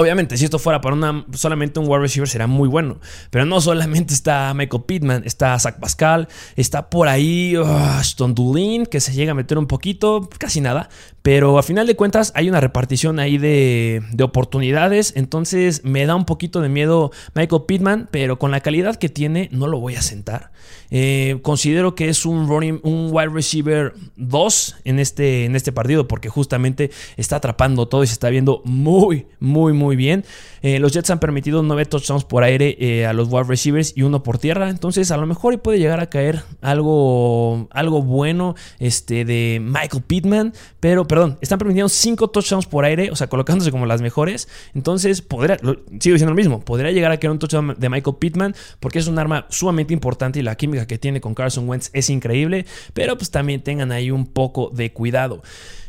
Obviamente, 0.00 0.36
si 0.36 0.44
esto 0.44 0.60
fuera 0.60 0.80
para 0.80 0.94
una, 0.94 1.26
solamente 1.32 1.80
un 1.80 1.88
wide 1.88 1.98
receiver 1.98 2.28
será 2.28 2.46
muy 2.46 2.68
bueno. 2.68 3.00
Pero 3.30 3.44
no 3.46 3.60
solamente 3.60 4.14
está 4.14 4.54
Michael 4.54 4.84
Pittman, 4.84 5.22
está 5.24 5.58
Zach 5.58 5.80
Pascal, 5.80 6.28
está 6.54 6.88
por 6.88 7.08
ahí 7.08 7.56
uh, 7.56 7.64
Ashton 7.64 8.32
Doolin, 8.32 8.86
que 8.86 9.00
se 9.00 9.12
llega 9.12 9.32
a 9.32 9.34
meter 9.34 9.58
un 9.58 9.66
poquito, 9.66 10.30
casi 10.38 10.60
nada. 10.60 10.88
Pero 11.22 11.58
a 11.58 11.64
final 11.64 11.86
de 11.86 11.96
cuentas 11.96 12.32
hay 12.36 12.48
una 12.48 12.60
repartición 12.60 13.18
ahí 13.18 13.38
de, 13.38 14.02
oportunidades. 14.22 15.12
Entonces 15.16 15.84
me 15.84 16.06
da 16.06 16.14
un 16.14 16.24
poquito 16.24 16.60
de 16.60 16.68
miedo 16.68 17.10
Michael 17.34 17.62
Pittman, 17.66 18.08
pero 18.12 18.38
con 18.38 18.52
la 18.52 18.60
calidad 18.60 18.96
que 18.96 19.08
tiene 19.08 19.48
no 19.50 19.66
lo 19.66 19.80
voy 19.80 19.96
a 19.96 20.02
sentar. 20.02 20.52
Eh, 20.90 21.40
considero 21.42 21.94
que 21.94 22.08
es 22.08 22.24
un, 22.24 22.48
running, 22.48 22.80
un 22.82 23.08
wide 23.10 23.28
receiver 23.28 23.94
2 24.16 24.76
en 24.84 24.98
este, 24.98 25.44
en 25.44 25.54
este 25.54 25.70
partido 25.70 26.08
porque 26.08 26.30
justamente 26.30 26.90
está 27.16 27.36
atrapando 27.36 27.88
todo 27.88 28.04
y 28.04 28.06
se 28.06 28.14
está 28.14 28.30
viendo 28.30 28.62
muy, 28.64 29.26
muy, 29.38 29.72
muy 29.72 29.87
muy 29.88 29.96
bien. 29.96 30.22
Eh, 30.60 30.78
los 30.80 30.92
Jets 30.92 31.08
han 31.08 31.18
permitido 31.18 31.62
9 31.62 31.86
touchdowns 31.86 32.24
por 32.24 32.44
aire 32.44 32.76
eh, 32.78 33.06
a 33.06 33.14
los 33.14 33.28
wide 33.30 33.44
receivers 33.44 33.94
y 33.96 34.02
uno 34.02 34.22
por 34.22 34.36
tierra. 34.36 34.68
Entonces, 34.68 35.10
a 35.10 35.16
lo 35.16 35.26
mejor 35.26 35.58
puede 35.62 35.78
llegar 35.78 35.98
a 35.98 36.10
caer 36.10 36.42
algo, 36.60 37.68
algo 37.70 38.02
bueno 38.02 38.54
este, 38.80 39.24
de 39.24 39.62
Michael 39.62 40.02
Pittman. 40.06 40.52
Pero, 40.78 41.08
perdón, 41.08 41.38
están 41.40 41.58
permitiendo 41.58 41.88
5 41.88 42.28
touchdowns 42.28 42.66
por 42.66 42.84
aire, 42.84 43.10
o 43.10 43.16
sea, 43.16 43.28
colocándose 43.28 43.70
como 43.70 43.86
las 43.86 44.02
mejores. 44.02 44.46
Entonces, 44.74 45.22
podría, 45.22 45.56
sigo 45.56 45.78
diciendo 45.96 46.32
lo 46.32 46.34
mismo, 46.34 46.60
podría 46.60 46.92
llegar 46.92 47.10
a 47.10 47.16
caer 47.16 47.30
un 47.30 47.38
touchdown 47.38 47.74
de 47.78 47.88
Michael 47.88 48.16
Pittman 48.18 48.54
porque 48.78 48.98
es 48.98 49.06
un 49.06 49.18
arma 49.18 49.46
sumamente 49.48 49.94
importante 49.94 50.38
y 50.38 50.42
la 50.42 50.54
química 50.54 50.86
que 50.86 50.98
tiene 50.98 51.22
con 51.22 51.34
Carson 51.34 51.66
Wentz 51.66 51.88
es 51.94 52.10
increíble. 52.10 52.66
Pero, 52.92 53.16
pues 53.16 53.30
también 53.30 53.62
tengan 53.62 53.90
ahí 53.90 54.10
un 54.10 54.26
poco 54.26 54.68
de 54.68 54.92
cuidado. 54.92 55.42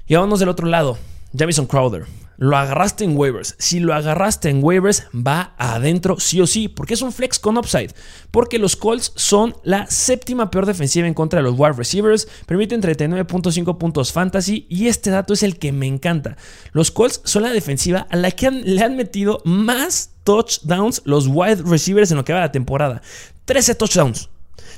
Y 0.08 0.16
vámonos 0.16 0.40
del 0.40 0.48
otro 0.48 0.68
lado. 0.68 0.98
Jamison 1.38 1.66
Crowder. 1.66 2.06
Lo 2.42 2.56
agarraste 2.56 3.04
en 3.04 3.18
waivers. 3.18 3.56
Si 3.60 3.82
lo 3.82 3.94
agarraste 3.94 4.50
en 4.50 4.64
waivers, 4.64 5.04
va 5.14 5.56
adentro 5.58 6.22
sí 6.22 6.40
o 6.40 6.48
sí, 6.48 6.70
porque 6.70 6.94
es 6.94 7.02
un 7.02 7.12
flex 7.12 7.38
con 7.38 7.58
upside. 7.58 7.94
Porque 8.32 8.60
los 8.60 8.78
Colts 8.78 9.12
son 9.18 9.58
la 9.64 9.88
séptima 9.88 10.50
peor 10.50 10.66
defensiva 10.66 11.06
en 11.06 11.14
contra 11.14 11.40
de 11.40 11.44
los 11.44 11.60
wide 11.60 11.74
receivers, 11.74 12.30
permiten 12.46 12.82
39.5 12.82 13.78
puntos 13.78 14.14
fantasy 14.14 14.66
y 14.70 14.88
este 14.88 15.10
dato 15.10 15.34
es 15.34 15.44
el 15.44 15.60
que 15.60 15.74
me 15.74 15.86
encanta. 15.86 16.38
Los 16.72 16.92
Colts 16.92 17.20
son 17.26 17.44
la 17.44 17.52
defensiva 17.52 18.08
a 18.10 18.16
la 18.16 18.32
que 18.32 18.50
le 18.50 18.82
han 18.82 18.96
metido 18.96 19.42
más 19.44 20.12
touchdowns 20.24 21.02
los 21.04 21.28
wide 21.28 21.64
receivers 21.66 22.10
en 22.12 22.18
lo 22.18 22.24
que 22.24 22.32
va 22.32 22.40
la 22.40 22.54
temporada. 22.54 23.02
13 23.44 23.76
touchdowns. 23.76 24.30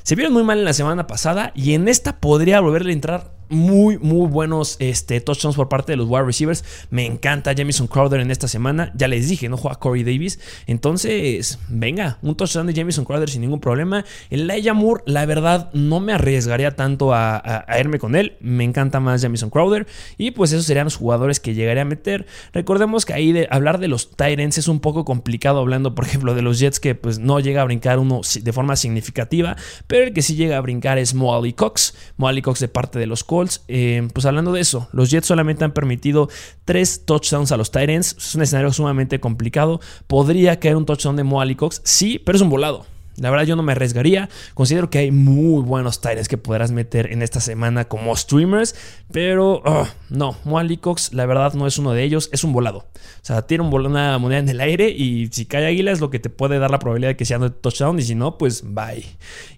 Se 0.01 0.15
vieron 0.15 0.34
muy 0.34 0.44
mal 0.44 0.58
en 0.58 0.65
la 0.65 0.74
semana 0.74 1.06
pasada 1.06 1.51
y 1.53 1.75
en 1.75 1.88
esta 1.88 2.20
podría 2.20 2.60
volverle 2.60 2.89
a 2.89 2.94
entrar 2.94 3.40
muy, 3.51 3.98
muy 4.00 4.27
buenos 4.27 4.77
este, 4.79 5.20
touchdowns 5.22 5.55
por 5.55 5.70
parte 5.70 5.91
de 5.91 5.98
los 5.98 6.08
wide 6.08 6.24
receivers. 6.24 6.63
Me 6.89 7.05
encanta 7.05 7.53
Jamison 7.55 7.86
Crowder 7.86 8.22
en 8.22 8.31
esta 8.31 8.48
semana. 8.48 8.91
Ya 8.96 9.08
les 9.08 9.29
dije, 9.29 9.50
no 9.50 9.58
juega 9.58 9.77
Corey 9.77 10.03
Davis. 10.03 10.39
Entonces, 10.67 11.60
venga, 11.67 12.17
un 12.22 12.36
touchdown 12.36 12.67
de 12.67 12.74
Jamison 12.74 13.05
Crowder 13.05 13.29
sin 13.29 13.41
ningún 13.41 13.60
problema. 13.60 14.05
El 14.29 14.50
Elijah 14.50 14.74
Moore, 14.74 15.03
la 15.05 15.25
verdad, 15.25 15.70
no 15.74 16.00
me 16.00 16.13
arriesgaría 16.13 16.75
tanto 16.75 17.13
a, 17.13 17.65
irme 17.79 18.00
con 18.00 18.15
él. 18.15 18.38
Me 18.39 18.63
encanta 18.63 19.00
más 19.00 19.22
Jamison 19.22 19.50
Crowder. 19.50 19.86
Y 20.17 20.31
pues 20.31 20.53
esos 20.53 20.65
serían 20.65 20.86
los 20.86 20.96
jugadores 20.96 21.39
que 21.39 21.53
llegaría 21.53 21.84
a 21.84 21.86
meter. 21.86 22.25
Recordemos 22.53 23.05
que 23.05 23.13
ahí 23.13 23.34
de 23.34 23.48
hablar 23.51 23.79
de 23.79 23.89
los 23.89 24.15
Tyrants 24.15 24.58
es 24.58 24.70
un 24.70 24.79
poco 24.79 25.03
complicado 25.03 25.60
hablando, 25.60 25.93
por 25.93 26.05
ejemplo, 26.05 26.34
de 26.34 26.41
los 26.41 26.60
Jets 26.60 26.79
que 26.79 26.96
pues 26.96 27.20
no 27.20 27.39
llega 27.41 27.62
a 27.62 27.65
brincar 27.65 28.00
uno 28.00 28.22
de 28.41 28.53
forma 28.53 28.77
significativa. 28.77 29.58
Pero 29.88 30.05
el 30.05 30.13
que 30.13 30.22
sí 30.22 30.36
llega 30.36 30.58
a 30.58 30.62
brincar 30.62 30.98
es 30.98 31.13
Moali 31.13 31.51
Cox. 31.51 31.93
Moali 32.15 32.41
Cox 32.41 32.62
de 32.62 32.70
parte 32.70 32.98
de 32.98 33.08
los 33.08 33.25
Colts 33.25 33.40
eh, 33.67 34.07
pues 34.13 34.25
hablando 34.25 34.51
de 34.53 34.62
eso, 34.62 34.88
los 34.91 35.10
Jets 35.10 35.27
solamente 35.27 35.63
han 35.63 35.74
permitido 35.74 36.29
tres 36.65 37.05
touchdowns 37.05 37.51
a 37.51 37.57
los 37.57 37.71
Titans. 37.71 38.15
Es 38.17 38.36
un 38.36 38.41
escenario 38.41 38.71
sumamente 38.71 39.19
complicado. 39.19 39.79
Podría 40.07 40.60
caer 40.60 40.75
un 40.75 40.86
touchdown 40.86 41.15
de 41.15 41.24
Moali 41.24 41.55
Cox, 41.55 41.81
sí, 41.83 42.19
pero 42.19 42.36
es 42.36 42.41
un 42.41 42.50
volado. 42.50 42.86
La 43.18 43.30
verdad 43.30 43.46
yo 43.46 43.56
no 43.56 43.63
me 43.63 43.74
arriesgaría. 43.74 44.30
Considero 44.53 44.89
que 44.89 45.00
hay 45.00 45.12
muy 45.12 45.62
buenos 45.62 46.01
Titans 46.01 46.27
que 46.27 46.38
podrás 46.38 46.72
meter 46.72 47.12
en 47.12 47.22
esta 47.22 47.39
semana 47.39 47.86
como 47.86 48.15
streamers. 48.15 48.75
Pero 49.12 49.62
oh, 49.65 49.88
no, 50.10 50.38
Moali 50.44 50.77
Cox 50.77 51.13
la 51.13 51.25
verdad 51.25 51.53
no 51.53 51.68
es 51.68 51.77
uno 51.77 51.94
de 51.94 52.03
ellos. 52.03 52.30
Es 52.32 52.44
un 52.44 52.53
volado. 52.53 52.80
O 52.80 53.24
sea, 53.24 53.41
tiene 53.44 53.63
un 53.63 53.72
una 53.82 54.18
moneda 54.20 54.39
en 54.39 54.50
el 54.50 54.62
aire 54.62 54.89
y 54.89 55.27
si 55.32 55.46
cae 55.46 55.65
águila 55.65 55.91
es 55.91 56.00
lo 56.00 56.10
que 56.10 56.20
te 56.20 56.30
puede 56.30 56.60
dar 56.60 56.72
la 56.72 56.80
probabilidad 56.80 57.12
de 57.12 57.18
que 57.18 57.25
sea 57.25 57.39
un 57.39 57.51
touchdown. 57.51 58.00
Y 58.00 58.03
si 58.03 58.15
no, 58.15 58.38
pues 58.38 58.63
bye. 58.65 59.06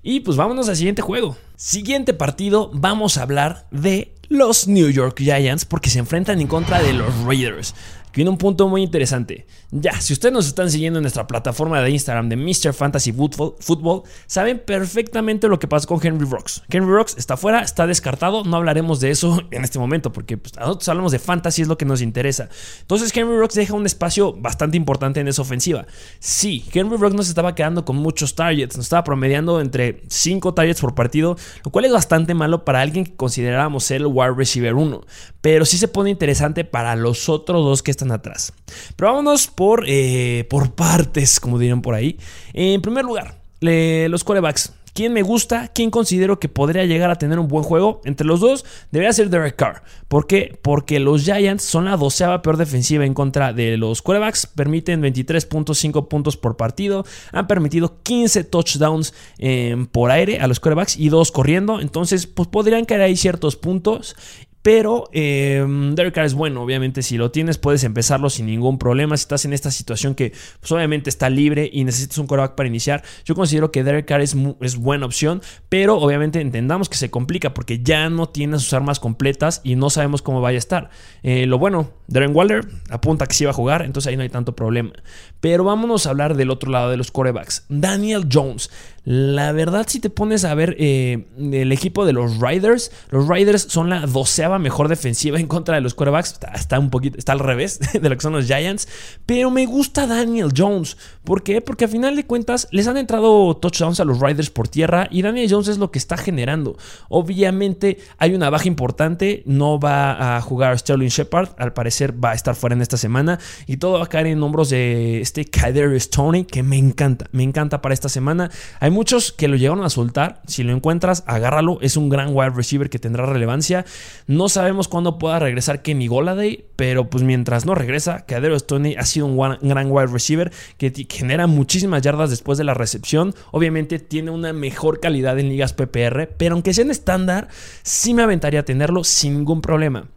Y 0.02 0.22
pues 0.22 0.38
vámonos 0.38 0.70
al 0.70 0.76
siguiente 0.76 1.02
juego. 1.02 1.38
Siguiente 1.56 2.14
partido, 2.14 2.72
vamos 2.74 3.18
a 3.18 3.24
hablar 3.24 3.68
de 3.72 4.14
los 4.30 4.68
New 4.68 4.90
York 4.90 5.20
Giants 5.20 5.66
porque 5.66 5.90
se 5.90 6.00
enfrentan 6.00 6.42
en 6.42 6.48
contra 6.48 6.82
de 6.82 6.94
los 6.94 7.14
Raiders 7.24 7.76
que 8.14 8.20
viene 8.20 8.30
un 8.30 8.38
punto 8.38 8.68
muy 8.68 8.84
interesante. 8.84 9.48
Ya, 9.72 10.00
si 10.00 10.14
ustedes 10.14 10.32
nos 10.32 10.46
están 10.46 10.70
siguiendo 10.70 11.00
en 11.00 11.04
nuestra 11.04 11.26
plataforma 11.26 11.82
de 11.82 11.90
Instagram 11.90 12.30
de 12.30 12.36
Mr. 12.36 12.72
Fantasy 12.72 13.12
Football, 13.12 14.04
saben 14.28 14.62
perfectamente 14.64 15.48
lo 15.48 15.58
que 15.58 15.68
pasó 15.68 15.88
con 15.88 16.00
Henry 16.02 16.28
Rocks. 16.30 16.62
Henry 16.70 16.92
Rocks 16.92 17.16
está 17.18 17.38
fuera, 17.38 17.64
está 17.64 17.88
descartado, 17.88 18.44
no 18.44 18.58
hablaremos 18.58 19.00
de 19.00 19.10
eso 19.10 19.42
en 19.52 19.64
este 19.64 19.80
momento, 19.80 20.14
porque 20.14 20.38
pues, 20.38 20.56
nosotros 20.56 20.88
hablamos 20.90 21.12
de 21.12 21.18
fantasy, 21.18 21.64
es 21.64 21.68
lo 21.68 21.76
que 21.76 21.86
nos 21.86 22.04
interesa. 22.04 22.50
Entonces 22.82 23.12
Henry 23.18 23.36
Rocks 23.36 23.56
deja 23.56 23.74
un 23.74 23.88
espacio 23.88 24.32
bastante 24.34 24.78
importante 24.78 25.20
en 25.20 25.28
esa 25.28 25.42
ofensiva. 25.42 25.88
Sí, 26.20 26.64
Henry 26.72 26.98
Rocks 26.98 27.16
nos 27.16 27.30
estaba 27.30 27.56
quedando 27.56 27.84
con 27.84 27.96
muchos 27.96 28.36
targets, 28.36 28.78
nos 28.78 28.86
estaba 28.86 29.04
promediando 29.04 29.60
entre 29.60 30.04
5 30.08 30.54
targets 30.54 30.82
por 30.82 30.94
partido, 30.94 31.36
lo 31.66 31.72
cual 31.72 31.86
es 31.86 31.92
bastante 31.92 32.36
malo 32.36 32.64
para 32.64 32.82
alguien 32.82 33.06
que 33.06 33.16
considerábamos 33.16 33.86
ser 33.86 34.02
el 34.02 34.08
wide 34.08 34.36
receiver 34.38 34.76
1, 34.76 35.02
pero 35.42 35.66
sí 35.66 35.80
se 35.80 35.88
pone 35.88 36.12
interesante 36.12 36.64
para 36.64 36.96
los 36.96 37.28
otros 37.28 37.66
dos 37.66 37.82
que 37.82 37.90
están 37.90 38.03
atrás. 38.12 38.54
Pero 38.96 39.12
vámonos 39.12 39.48
por, 39.48 39.86
eh, 39.88 40.46
por 40.50 40.74
partes, 40.74 41.40
como 41.40 41.60
dirían 41.60 41.82
por 41.82 41.96
ahí. 41.96 42.18
En 42.54 42.82
primer 42.82 43.06
lugar, 43.06 43.36
los 43.62 44.24
corebacks. 44.24 44.74
¿Quién 44.94 45.12
me 45.12 45.24
gusta? 45.24 45.70
¿Quién 45.70 45.90
considero 45.90 46.40
que 46.40 46.50
podría 46.50 46.86
llegar 46.86 47.10
a 47.10 47.16
tener 47.16 47.40
un 47.40 47.48
buen 47.48 47.64
juego? 47.64 48.00
Entre 48.06 48.28
los 48.28 48.40
dos 48.40 48.64
debería 48.92 49.12
ser 49.12 49.32
Derek 49.32 49.56
Carr. 49.56 49.82
¿Por 50.08 50.28
qué? 50.28 50.60
Porque 50.62 51.00
los 51.00 51.24
Giants 51.24 51.64
son 51.64 51.86
la 51.86 51.98
doceava 51.98 52.44
peor 52.44 52.58
defensiva 52.58 53.04
en 53.04 53.16
contra 53.16 53.54
de 53.54 53.76
los 53.78 54.04
quarterbacks. 54.04 54.46
Permiten 54.46 55.02
23.5 55.02 56.08
puntos 56.08 56.38
por 56.38 56.58
partido. 56.58 57.06
Han 57.32 57.48
permitido 57.48 58.04
15 58.04 58.44
touchdowns 58.44 59.16
em, 59.40 59.88
por 59.88 60.12
aire 60.12 60.40
a 60.40 60.48
los 60.48 60.60
quarterbacks 60.60 60.96
y 60.96 61.10
dos 61.10 61.32
corriendo. 61.32 61.82
Entonces, 61.82 62.28
pues 62.28 62.48
podrían 62.48 62.86
caer 62.86 63.02
ahí 63.02 63.18
ciertos 63.18 63.56
puntos. 63.56 64.16
Pero 64.64 65.10
eh, 65.12 65.64
Derek 65.94 66.16
Carr 66.16 66.26
es 66.26 66.34
bueno, 66.34 66.64
obviamente 66.64 67.04
si 67.04 67.18
lo 67.18 67.32
tienes 67.32 67.58
puedes 67.58 67.84
empezarlo 67.84 68.30
sin 68.30 68.46
ningún 68.46 68.80
problema. 68.80 69.16
Si 69.18 69.24
estás 69.24 69.44
en 69.44 69.52
esta 69.52 69.70
situación 69.70 70.16
que 70.16 70.32
pues, 70.60 70.72
obviamente 70.72 71.10
está 71.10 71.30
libre 71.30 71.70
y 71.72 71.84
necesitas 71.84 72.18
un 72.18 72.28
quarterback 72.28 72.56
para 72.56 72.68
iniciar, 72.68 73.04
yo 73.26 73.36
considero 73.36 73.72
que 73.72 73.84
Derek 73.84 74.08
Carr 74.08 74.22
es, 74.22 74.36
es, 74.62 74.78
buena 74.78 75.06
opción, 75.06 75.42
pero 75.68 75.98
obviamente 75.98 76.40
entendamos 76.40 76.88
que 76.88 76.96
se 76.96 77.12
complica 77.12 77.54
porque 77.54 77.84
ya 77.84 78.10
no 78.10 78.30
tiene 78.30 78.58
sus 78.58 78.74
armas 78.74 79.02
completas 79.02 79.60
y 79.66 79.76
no 79.76 79.90
sabemos 79.90 80.22
cómo 80.22 80.40
vaya 80.40 80.58
a 80.58 80.60
estar. 80.60 80.90
Eh, 81.24 81.46
lo 81.46 81.60
bueno, 81.60 81.92
Darren 82.08 82.34
Waller 82.34 82.66
apunta 82.90 83.26
que 83.28 83.34
sí 83.34 83.44
va 83.44 83.52
a 83.52 83.54
jugar, 83.54 83.82
entonces 83.82 84.10
ahí 84.10 84.16
no 84.16 84.24
hay 84.24 84.30
tanto 84.30 84.56
problema. 84.56 84.94
Pero 85.42 85.66
vámonos 85.66 86.08
a 86.08 86.12
hablar 86.12 86.38
del 86.38 86.50
otro 86.50 86.72
lado 86.72 86.90
de 86.90 86.96
los 86.96 87.12
quarterbacks. 87.12 87.66
Daniel 87.68 88.28
Jones. 88.32 88.70
La 89.06 89.52
verdad, 89.52 89.86
si 89.88 90.00
te 90.00 90.10
pones 90.10 90.46
a 90.46 90.56
ver 90.56 90.78
eh, 90.80 91.26
el 91.38 91.72
equipo 91.74 92.06
de 92.06 92.14
los 92.14 92.40
Riders, 92.40 92.92
los 93.10 93.28
Riders 93.28 93.64
son 93.64 93.90
la 93.90 94.06
doceava 94.06 94.60
mejor 94.60 94.88
defensiva 94.88 95.40
en 95.40 95.48
contra 95.48 95.76
de 95.76 95.82
los 95.82 95.94
quarterbacks. 95.94 96.40
Está, 96.54 96.80
un 96.80 96.90
poquito, 96.90 97.18
está 97.18 97.34
al 97.34 97.40
revés 97.40 97.80
de 97.94 98.10
lo 98.10 98.16
que 98.16 98.22
son 98.22 98.34
los 98.34 98.46
Giants. 98.46 98.88
Pero 99.26 99.52
me 99.52 99.66
gusta 99.66 100.08
Daniel 100.08 100.54
Jones. 100.56 100.98
¿Por 101.26 101.44
qué? 101.44 101.60
Porque 101.60 101.86
a 101.86 101.88
final 101.90 102.16
de 102.16 102.26
cuentas 102.26 102.70
les 102.72 102.88
han 102.88 102.96
entrado 102.96 103.58
touchdowns 103.58 104.00
a 104.00 104.06
los 104.06 104.22
Riders 104.22 104.50
por 104.50 104.70
tierra 104.70 105.08
y 105.12 105.22
Daniel 105.22 105.50
Jones 105.50 105.68
es 105.68 105.78
lo 105.78 105.92
que 105.92 106.00
está 106.00 106.16
generando. 106.16 106.78
Obviamente 107.10 107.98
hay 108.18 108.34
una 108.34 108.50
baja 108.50 108.70
importante. 108.70 109.44
No 109.46 109.80
va 109.80 110.38
a 110.38 110.42
jugar 110.42 110.80
Sterling 110.80 111.10
Shepard. 111.10 111.50
Al 111.58 111.74
parecer 111.74 112.24
va 112.24 112.32
a 112.32 112.36
estar 112.36 112.56
fuera 112.56 112.74
en 112.74 112.82
esta 112.82 112.96
semana. 112.96 113.38
Y 113.68 113.78
todo 113.78 114.00
va 114.00 114.06
a 114.06 114.08
caer 114.08 114.28
en 114.28 114.42
hombros 114.42 114.70
de 114.70 115.20
este 115.20 115.44
Kadarius 115.44 116.10
Tony 116.10 116.46
que 116.46 116.64
me 116.64 116.78
encanta. 116.78 117.28
Me 117.34 117.44
encanta 117.44 117.82
para 117.82 117.94
esta 117.94 118.08
semana. 118.08 118.50
Muchos 118.94 119.34
que 119.34 119.50
lo 119.50 119.58
llegaron 119.58 119.84
a 119.84 119.90
soltar. 119.90 120.42
Si 120.48 120.64
lo 120.64 120.74
encuentras, 120.74 121.24
agárralo. 121.28 121.80
Es 121.82 121.98
un 121.98 122.08
gran 122.08 122.30
wide 122.34 122.52
receiver 122.52 122.90
que 122.90 123.00
tendrá 123.00 123.26
relevancia. 123.26 123.86
No 124.28 124.48
sabemos 124.48 124.88
cuándo 124.88 125.18
pueda 125.18 125.40
regresar 125.40 125.82
Kenny 125.82 126.08
Goladay, 126.08 126.64
pero 126.78 127.10
pues 127.10 127.24
mientras 127.24 127.66
no 127.66 127.76
regresa, 127.76 128.26
Cadero 128.26 128.58
Stoney 128.58 128.96
ha 128.96 129.04
sido 129.04 129.26
un, 129.26 129.38
gran 129.62 129.92
wide 129.92 130.08
receiver 130.08 130.52
que 130.78 130.94
genera 131.10 131.48
muchísimas 131.48 132.02
yardas 132.02 132.30
después 132.30 132.58
de 132.58 132.64
la 132.64 132.74
recepción. 132.74 133.34
Obviamente 133.52 134.00
tiene 134.00 134.32
una 134.32 134.54
mejor 134.54 135.00
calidad 135.00 135.38
en 135.40 135.50
ligas 135.50 135.74
PPR, 135.74 136.30
pero 136.38 136.54
aunque 136.54 136.74
sea 136.74 136.86
en 136.86 136.92
estándar, 136.92 137.50
sí 137.82 138.14
me 138.14 138.24
aventaría 138.24 138.62
a 138.62 138.66
tenerlo 138.66 139.04
sin 139.04 139.34
ningún 139.34 139.62
problema. 139.62 140.08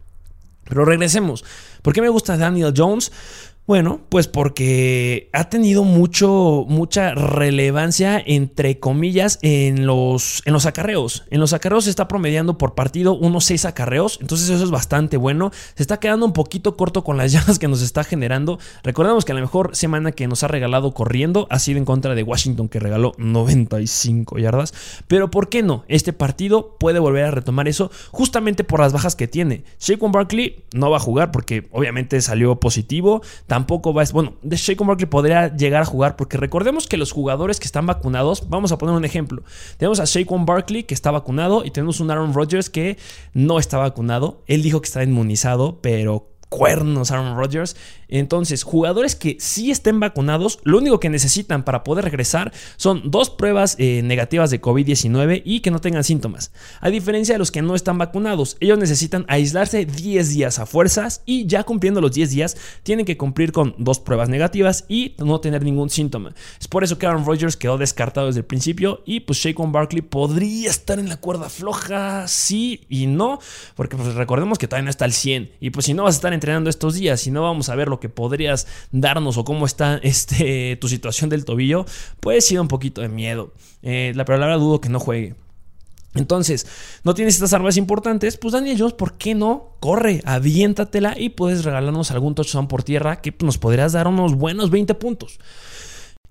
Pero 0.63 0.85
regresemos. 0.85 1.43
¿Por 1.81 1.93
qué 1.93 2.01
me 2.01 2.09
gusta 2.09 2.37
Daniel 2.37 2.73
Jones? 2.75 3.11
Bueno, 3.67 3.99
pues 4.07 4.29
porque 4.29 5.29
ha 5.33 5.49
tenido 5.49 5.83
mucho, 5.83 6.63
mucha 6.69 7.13
relevancia, 7.13 8.17
entre 8.25 8.79
comillas, 8.79 9.39
en 9.41 9.85
los, 9.85 10.41
en 10.45 10.53
los 10.53 10.65
acarreos. 10.65 11.25
En 11.31 11.41
los 11.41 11.51
acarreos 11.51 11.83
se 11.83 11.89
está 11.89 12.07
promediando 12.07 12.57
por 12.57 12.75
partido 12.75 13.13
unos 13.13 13.43
6 13.43 13.65
acarreos, 13.65 14.19
entonces 14.21 14.47
eso 14.47 14.63
es 14.63 14.71
bastante 14.71 15.17
bueno. 15.17 15.51
Se 15.75 15.83
está 15.83 15.99
quedando 15.99 16.25
un 16.25 16.31
poquito 16.31 16.77
corto 16.77 17.03
con 17.03 17.17
las 17.17 17.29
llamas 17.33 17.59
que 17.59 17.67
nos 17.67 17.81
está 17.81 18.05
generando. 18.05 18.57
Recordemos 18.83 19.25
que 19.25 19.33
la 19.33 19.41
mejor 19.41 19.75
semana 19.75 20.13
que 20.13 20.29
nos 20.29 20.43
ha 20.43 20.47
regalado 20.47 20.93
corriendo 20.93 21.45
ha 21.49 21.59
sido 21.59 21.77
en 21.77 21.83
contra 21.83 22.15
de 22.15 22.23
Washington, 22.23 22.69
que 22.69 22.79
regaló 22.79 23.11
95 23.17 24.39
yardas. 24.39 24.73
Pero 25.09 25.29
¿por 25.29 25.49
qué 25.49 25.61
no? 25.61 25.83
Este 25.89 26.13
partido 26.13 26.77
puede 26.79 26.99
volver 26.99 27.25
a 27.25 27.31
retomar 27.31 27.67
eso 27.67 27.91
justamente 28.11 28.63
por 28.63 28.79
las 28.79 28.93
bajas 28.93 29.17
que 29.17 29.27
tiene. 29.27 29.65
Shaquan 29.77 30.13
Barkley 30.13 30.63
no 30.71 30.89
va 30.89 30.95
a 30.95 31.01
jugar 31.01 31.33
porque 31.33 31.67
obviamente 31.73 32.21
salió 32.21 32.61
positivo 32.61 33.21
tampoco 33.57 33.91
va 33.91 34.03
a... 34.03 34.05
Bueno, 34.13 34.35
de 34.43 34.55
Shaquan 34.55 34.85
Barkley 34.85 35.07
podría 35.07 35.47
llegar 35.55 35.81
a 35.81 35.85
jugar 35.85 36.15
porque 36.15 36.37
recordemos 36.37 36.85
que 36.85 36.95
los 36.95 37.11
jugadores 37.11 37.59
que 37.59 37.65
están 37.65 37.87
vacunados, 37.87 38.47
vamos 38.49 38.71
a 38.71 38.77
poner 38.77 38.93
un 38.95 39.03
ejemplo. 39.03 39.41
Tenemos 39.77 39.99
a 39.99 40.05
Shaquan 40.05 40.45
Barkley 40.45 40.83
que 40.83 40.93
está 40.93 41.09
vacunado 41.09 41.65
y 41.65 41.71
tenemos 41.71 41.99
un 41.99 42.11
Aaron 42.11 42.35
Rodgers 42.35 42.69
que 42.69 42.97
no 43.33 43.57
está 43.57 43.79
vacunado. 43.79 44.43
Él 44.45 44.61
dijo 44.61 44.79
que 44.79 44.85
está 44.85 45.03
inmunizado, 45.03 45.79
pero 45.81 46.36
cuernos 46.49 47.11
Aaron 47.11 47.37
Rodgers. 47.37 47.75
Entonces, 48.07 48.63
jugadores 48.63 49.15
que 49.15 49.37
sí 49.39 49.69
estén 49.69 49.99
vacunados, 49.99 50.59
lo 50.63 50.77
único 50.77 50.99
que 50.99 51.09
necesitan 51.09 51.63
para 51.63 51.83
poder 51.83 52.05
regresar 52.05 52.53
son 52.77 53.11
dos 53.11 53.29
pruebas 53.29 53.75
eh, 53.79 54.01
negativas 54.03 54.49
de 54.49 54.61
COVID-19 54.61 55.41
y 55.43 55.59
que 55.59 55.71
no 55.71 55.79
tengan 55.79 56.03
síntomas. 56.03 56.51
A 56.79 56.89
diferencia 56.89 57.35
de 57.35 57.39
los 57.39 57.51
que 57.51 57.61
no 57.61 57.75
están 57.75 57.97
vacunados, 57.97 58.57
ellos 58.59 58.77
necesitan 58.77 59.25
aislarse 59.27 59.85
10 59.85 60.29
días 60.29 60.59
a 60.59 60.65
fuerzas 60.65 61.21
y 61.25 61.47
ya 61.47 61.63
cumpliendo 61.63 62.01
los 62.01 62.13
10 62.13 62.31
días 62.31 62.57
tienen 62.83 63.05
que 63.05 63.17
cumplir 63.17 63.51
con 63.51 63.75
dos 63.77 63.99
pruebas 63.99 64.29
negativas 64.29 64.85
y 64.87 65.15
no 65.17 65.41
tener 65.41 65.63
ningún 65.63 65.89
síntoma. 65.89 66.33
Es 66.59 66.67
por 66.67 66.83
eso 66.83 66.97
que 66.97 67.05
Aaron 67.05 67.25
Rodgers 67.25 67.57
quedó 67.57 67.77
descartado 67.77 68.27
desde 68.27 68.39
el 68.39 68.45
principio 68.45 69.01
y 69.05 69.21
pues 69.21 69.39
Shaquan 69.39 69.71
Barkley 69.71 70.01
podría 70.01 70.69
estar 70.69 70.99
en 70.99 71.09
la 71.09 71.17
cuerda 71.17 71.49
floja, 71.49 72.27
sí 72.27 72.85
y 72.89 73.07
no, 73.07 73.39
porque 73.75 73.97
pues 73.97 74.15
recordemos 74.15 74.57
que 74.57 74.67
todavía 74.67 74.85
no 74.85 74.89
está 74.89 75.05
al 75.05 75.13
100 75.13 75.51
y 75.59 75.71
pues 75.71 75.85
si 75.85 75.93
no 75.93 76.03
vas 76.03 76.15
a 76.15 76.17
estar 76.17 76.33
entrenando 76.37 76.69
estos 76.69 76.93
días 76.93 77.25
y 77.27 77.31
no 77.31 77.41
vamos 77.41 77.69
a 77.69 77.75
ver 77.75 77.87
lo 77.87 77.99
que 77.99 78.09
podrías 78.09 78.67
darnos 78.91 79.37
o 79.37 79.43
cómo 79.43 79.65
está 79.65 79.97
este, 80.03 80.77
tu 80.77 80.87
situación 80.87 81.29
del 81.29 81.45
tobillo, 81.45 81.85
puede 82.19 82.41
ser 82.41 82.59
un 82.59 82.67
poquito 82.67 83.01
de 83.01 83.09
miedo. 83.09 83.53
Eh, 83.81 84.13
la 84.15 84.25
palabra 84.25 84.55
dudo 84.55 84.81
que 84.81 84.89
no 84.89 84.99
juegue. 84.99 85.35
Entonces, 86.15 86.65
no 87.03 87.13
tienes 87.13 87.35
estas 87.35 87.53
armas 87.53 87.77
importantes, 87.77 88.37
pues 88.37 88.53
Daniel 88.53 88.77
Jones, 88.79 88.93
¿por 88.93 89.17
qué 89.17 89.35
no? 89.35 89.73
Corre, 89.79 90.21
aviéntatela 90.25 91.15
y 91.19 91.29
puedes 91.29 91.63
regalarnos 91.63 92.11
algún 92.11 92.33
touchdown 92.33 92.67
por 92.67 92.83
tierra 92.83 93.21
que 93.21 93.35
nos 93.41 93.57
podrías 93.57 93.91
dar 93.91 94.07
unos 94.07 94.35
buenos 94.35 94.71
20 94.71 94.95
puntos 94.95 95.39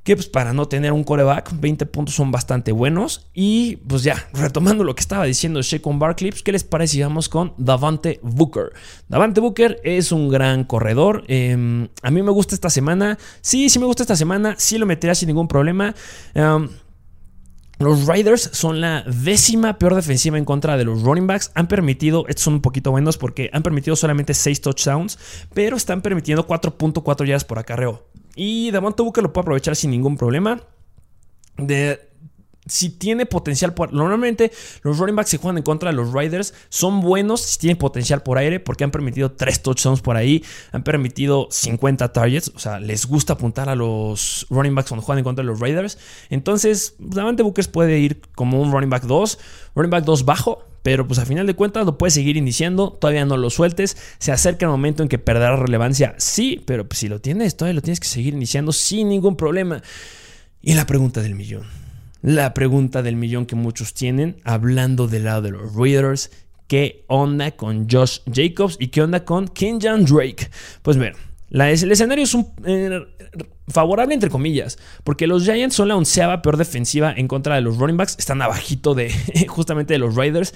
que 0.06 0.14
pues 0.14 0.28
para 0.28 0.52
no 0.52 0.68
tener 0.68 0.92
un 0.92 1.02
coreback, 1.02 1.50
20 1.60 1.84
puntos 1.86 2.14
son 2.14 2.30
bastante 2.30 2.70
buenos. 2.70 3.26
Y 3.34 3.78
pues 3.88 4.04
ya, 4.04 4.28
retomando 4.32 4.84
lo 4.84 4.94
que 4.94 5.00
estaba 5.00 5.24
diciendo 5.24 5.60
Shaquan 5.60 5.98
Barkley, 5.98 6.30
pues, 6.30 6.44
¿qué 6.44 6.52
les 6.52 6.62
parece? 6.62 7.02
Vamos 7.02 7.28
con 7.28 7.54
Davante 7.58 8.20
Booker. 8.22 8.72
Davante 9.08 9.40
Booker 9.40 9.80
es 9.82 10.12
un 10.12 10.28
gran 10.28 10.62
corredor. 10.62 11.24
Em, 11.26 11.88
a 12.02 12.12
mí 12.12 12.22
me 12.22 12.30
gusta 12.30 12.54
esta 12.54 12.70
semana. 12.70 13.18
Sí, 13.40 13.68
sí 13.68 13.80
me 13.80 13.86
gusta 13.86 14.04
esta 14.04 14.14
semana. 14.14 14.54
Sí 14.58 14.78
lo 14.78 14.86
metería 14.86 15.16
sin 15.16 15.26
ningún 15.26 15.48
problema. 15.48 15.92
Em, 16.34 16.68
los 17.80 18.06
Riders 18.06 18.50
son 18.52 18.80
la 18.80 19.02
décima 19.02 19.76
peor 19.76 19.96
defensiva 19.96 20.38
en 20.38 20.44
contra 20.44 20.76
de 20.76 20.84
los 20.84 21.02
running 21.02 21.26
backs. 21.26 21.50
Han 21.56 21.66
permitido, 21.66 22.26
estos 22.28 22.44
son 22.44 22.54
un 22.54 22.62
poquito 22.62 22.92
buenos 22.92 23.18
porque 23.18 23.50
han 23.52 23.64
permitido 23.64 23.96
solamente 23.96 24.34
6 24.34 24.60
touchdowns, 24.60 25.18
pero 25.52 25.76
están 25.76 26.00
permitiendo 26.00 26.46
4.4 26.46 27.26
yardas 27.26 27.44
por 27.44 27.58
acarreo. 27.58 28.06
Y 28.36 28.70
Davante 28.70 29.02
Booker 29.02 29.24
lo 29.24 29.32
puede 29.32 29.44
aprovechar 29.44 29.74
sin 29.74 29.90
ningún 29.90 30.16
problema. 30.16 30.60
De, 31.56 31.98
si 32.66 32.90
tiene 32.90 33.26
potencial 33.26 33.74
por. 33.74 33.92
Normalmente 33.92 34.52
los 34.82 34.98
running 34.98 35.16
backs 35.16 35.30
que 35.30 35.38
juegan 35.38 35.58
en 35.58 35.64
contra 35.64 35.90
de 35.90 35.96
los 35.96 36.12
Riders 36.12 36.54
son 36.68 37.00
buenos 37.00 37.40
si 37.40 37.58
tienen 37.58 37.78
potencial 37.78 38.22
por 38.22 38.38
aire 38.38 38.60
porque 38.60 38.84
han 38.84 38.90
permitido 38.90 39.32
3 39.32 39.62
touchdowns 39.62 40.00
por 40.00 40.16
ahí, 40.16 40.44
han 40.72 40.82
permitido 40.82 41.48
50 41.50 42.12
targets, 42.12 42.52
o 42.54 42.58
sea, 42.58 42.80
les 42.80 43.06
gusta 43.06 43.34
apuntar 43.34 43.68
a 43.68 43.74
los 43.74 44.46
running 44.50 44.74
backs 44.74 44.88
cuando 44.88 45.04
juegan 45.04 45.18
en 45.18 45.24
contra 45.24 45.42
de 45.42 45.50
los 45.50 45.60
Raiders. 45.60 45.98
Entonces, 46.30 46.94
Davante 46.98 47.42
Booker 47.42 47.70
puede 47.70 47.98
ir 47.98 48.20
como 48.34 48.60
un 48.60 48.72
running 48.72 48.90
back 48.90 49.04
2, 49.04 49.38
running 49.74 49.90
back 49.90 50.04
2 50.04 50.24
bajo, 50.24 50.64
pero 50.82 51.06
pues 51.06 51.18
a 51.18 51.26
final 51.26 51.46
de 51.46 51.54
cuentas 51.54 51.84
lo 51.84 51.98
puedes 51.98 52.14
seguir 52.14 52.36
iniciando, 52.36 52.92
todavía 52.92 53.24
no 53.24 53.36
lo 53.36 53.50
sueltes, 53.50 53.96
se 54.18 54.30
acerca 54.30 54.66
el 54.66 54.70
momento 54.70 55.02
en 55.02 55.08
que 55.08 55.18
perderá 55.18 55.56
relevancia, 55.56 56.14
sí, 56.18 56.62
pero 56.64 56.86
pues, 56.86 57.00
si 57.00 57.08
lo 57.08 57.20
tienes, 57.20 57.56
todavía 57.56 57.74
lo 57.74 57.82
tienes 57.82 57.98
que 57.98 58.06
seguir 58.06 58.34
iniciando 58.34 58.72
sin 58.72 59.08
ningún 59.08 59.36
problema. 59.36 59.82
Y 60.62 60.74
la 60.74 60.86
pregunta 60.86 61.22
del 61.22 61.34
millón, 61.34 61.64
la 62.22 62.54
pregunta 62.54 63.02
del 63.02 63.16
millón 63.16 63.46
que 63.46 63.56
muchos 63.56 63.94
tienen, 63.94 64.36
hablando 64.44 65.06
del 65.08 65.24
lado 65.24 65.42
de 65.42 65.50
los 65.50 65.74
Raiders, 65.74 66.30
¿qué 66.66 67.04
onda 67.06 67.52
con 67.52 67.88
Josh 67.88 68.20
Jacobs 68.32 68.76
y 68.80 68.88
qué 68.88 69.02
onda 69.02 69.24
con 69.24 69.48
Kenjan 69.48 70.04
Drake? 70.04 70.50
Pues 70.82 70.96
ver, 70.96 71.14
el 71.50 71.92
escenario 71.92 72.24
es 72.24 72.34
un, 72.34 72.52
eh, 72.64 73.00
favorable 73.68 74.14
entre 74.14 74.30
comillas, 74.30 74.78
porque 75.04 75.26
los 75.26 75.44
Giants 75.44 75.76
son 75.76 75.88
la 75.88 75.96
onceava 75.96 76.42
peor 76.42 76.56
defensiva 76.56 77.12
en 77.16 77.28
contra 77.28 77.54
de 77.56 77.60
los 77.60 77.78
running 77.78 77.96
backs, 77.96 78.16
están 78.18 78.42
abajito 78.42 78.94
de 78.94 79.10
justamente 79.48 79.94
de 79.94 79.98
los 79.98 80.14
Raiders, 80.14 80.54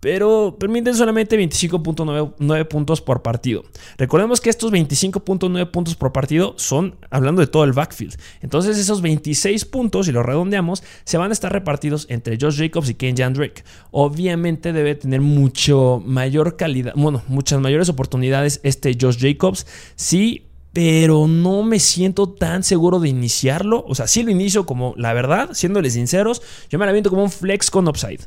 pero 0.00 0.56
permiten 0.58 0.94
solamente 0.94 1.38
25.9 1.38 2.68
puntos 2.68 3.00
por 3.00 3.22
partido. 3.22 3.64
Recordemos 3.98 4.40
que 4.40 4.50
estos 4.50 4.72
25.9 4.72 5.70
puntos 5.70 5.94
por 5.94 6.12
partido 6.12 6.54
son 6.56 6.96
hablando 7.10 7.40
de 7.40 7.46
todo 7.46 7.64
el 7.64 7.72
backfield. 7.72 8.16
Entonces 8.40 8.78
esos 8.78 9.02
26 9.02 9.66
puntos, 9.66 10.06
si 10.06 10.12
los 10.12 10.24
redondeamos, 10.24 10.82
se 11.04 11.18
van 11.18 11.30
a 11.30 11.34
estar 11.34 11.52
repartidos 11.52 12.06
entre 12.08 12.38
Josh 12.40 12.58
Jacobs 12.58 12.88
y 12.88 12.94
Kenyan 12.94 13.34
Drake. 13.34 13.62
Obviamente 13.90 14.72
debe 14.72 14.94
tener 14.94 15.20
mucho 15.20 16.02
mayor 16.04 16.56
calidad, 16.56 16.94
bueno, 16.96 17.22
muchas 17.28 17.60
mayores 17.60 17.88
oportunidades 17.88 18.60
este 18.62 18.96
Josh 18.98 19.18
Jacobs 19.18 19.66
sí 19.96 20.46
pero 20.72 21.26
no 21.26 21.64
me 21.64 21.80
siento 21.80 22.28
tan 22.28 22.62
seguro 22.62 23.00
de 23.00 23.08
iniciarlo. 23.08 23.84
O 23.88 23.96
sea, 23.96 24.06
sí 24.06 24.22
lo 24.22 24.30
inicio 24.30 24.66
como, 24.66 24.94
la 24.96 25.12
verdad, 25.12 25.50
siéndoles 25.52 25.94
sinceros, 25.94 26.42
yo 26.68 26.78
me 26.78 26.86
la 26.86 26.92
viento 26.92 27.10
como 27.10 27.24
un 27.24 27.30
flex 27.30 27.72
con 27.72 27.88
upside. 27.88 28.20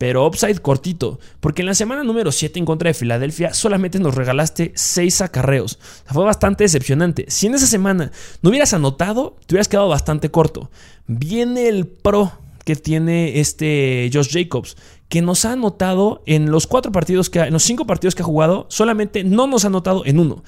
Pero 0.00 0.26
upside 0.26 0.60
cortito, 0.60 1.20
porque 1.40 1.60
en 1.60 1.66
la 1.66 1.74
semana 1.74 2.02
número 2.04 2.32
7 2.32 2.58
en 2.58 2.64
contra 2.64 2.88
de 2.88 2.94
Filadelfia 2.94 3.52
solamente 3.52 3.98
nos 3.98 4.14
regalaste 4.14 4.72
6 4.74 5.20
acarreos. 5.20 5.74
O 5.74 6.04
sea, 6.04 6.14
fue 6.14 6.24
bastante 6.24 6.64
decepcionante. 6.64 7.26
Si 7.28 7.48
en 7.48 7.54
esa 7.54 7.66
semana 7.66 8.10
no 8.40 8.48
hubieras 8.48 8.72
anotado, 8.72 9.36
te 9.44 9.52
hubieras 9.52 9.68
quedado 9.68 9.90
bastante 9.90 10.30
corto. 10.30 10.70
Viene 11.06 11.68
el 11.68 11.86
pro 11.86 12.32
que 12.64 12.76
tiene 12.76 13.40
este 13.40 14.10
Josh 14.10 14.30
Jacobs, 14.32 14.78
que 15.10 15.20
nos 15.20 15.44
ha 15.44 15.52
anotado 15.52 16.22
en 16.24 16.50
los 16.50 16.66
cuatro 16.66 16.92
partidos 16.92 17.28
que 17.28 17.40
en 17.40 17.52
los 17.52 17.62
cinco 17.62 17.86
partidos 17.86 18.14
que 18.14 18.22
ha 18.22 18.24
jugado, 18.24 18.64
solamente 18.70 19.22
no 19.22 19.46
nos 19.48 19.64
ha 19.64 19.68
anotado 19.68 20.06
en 20.06 20.18
uno. 20.18 20.44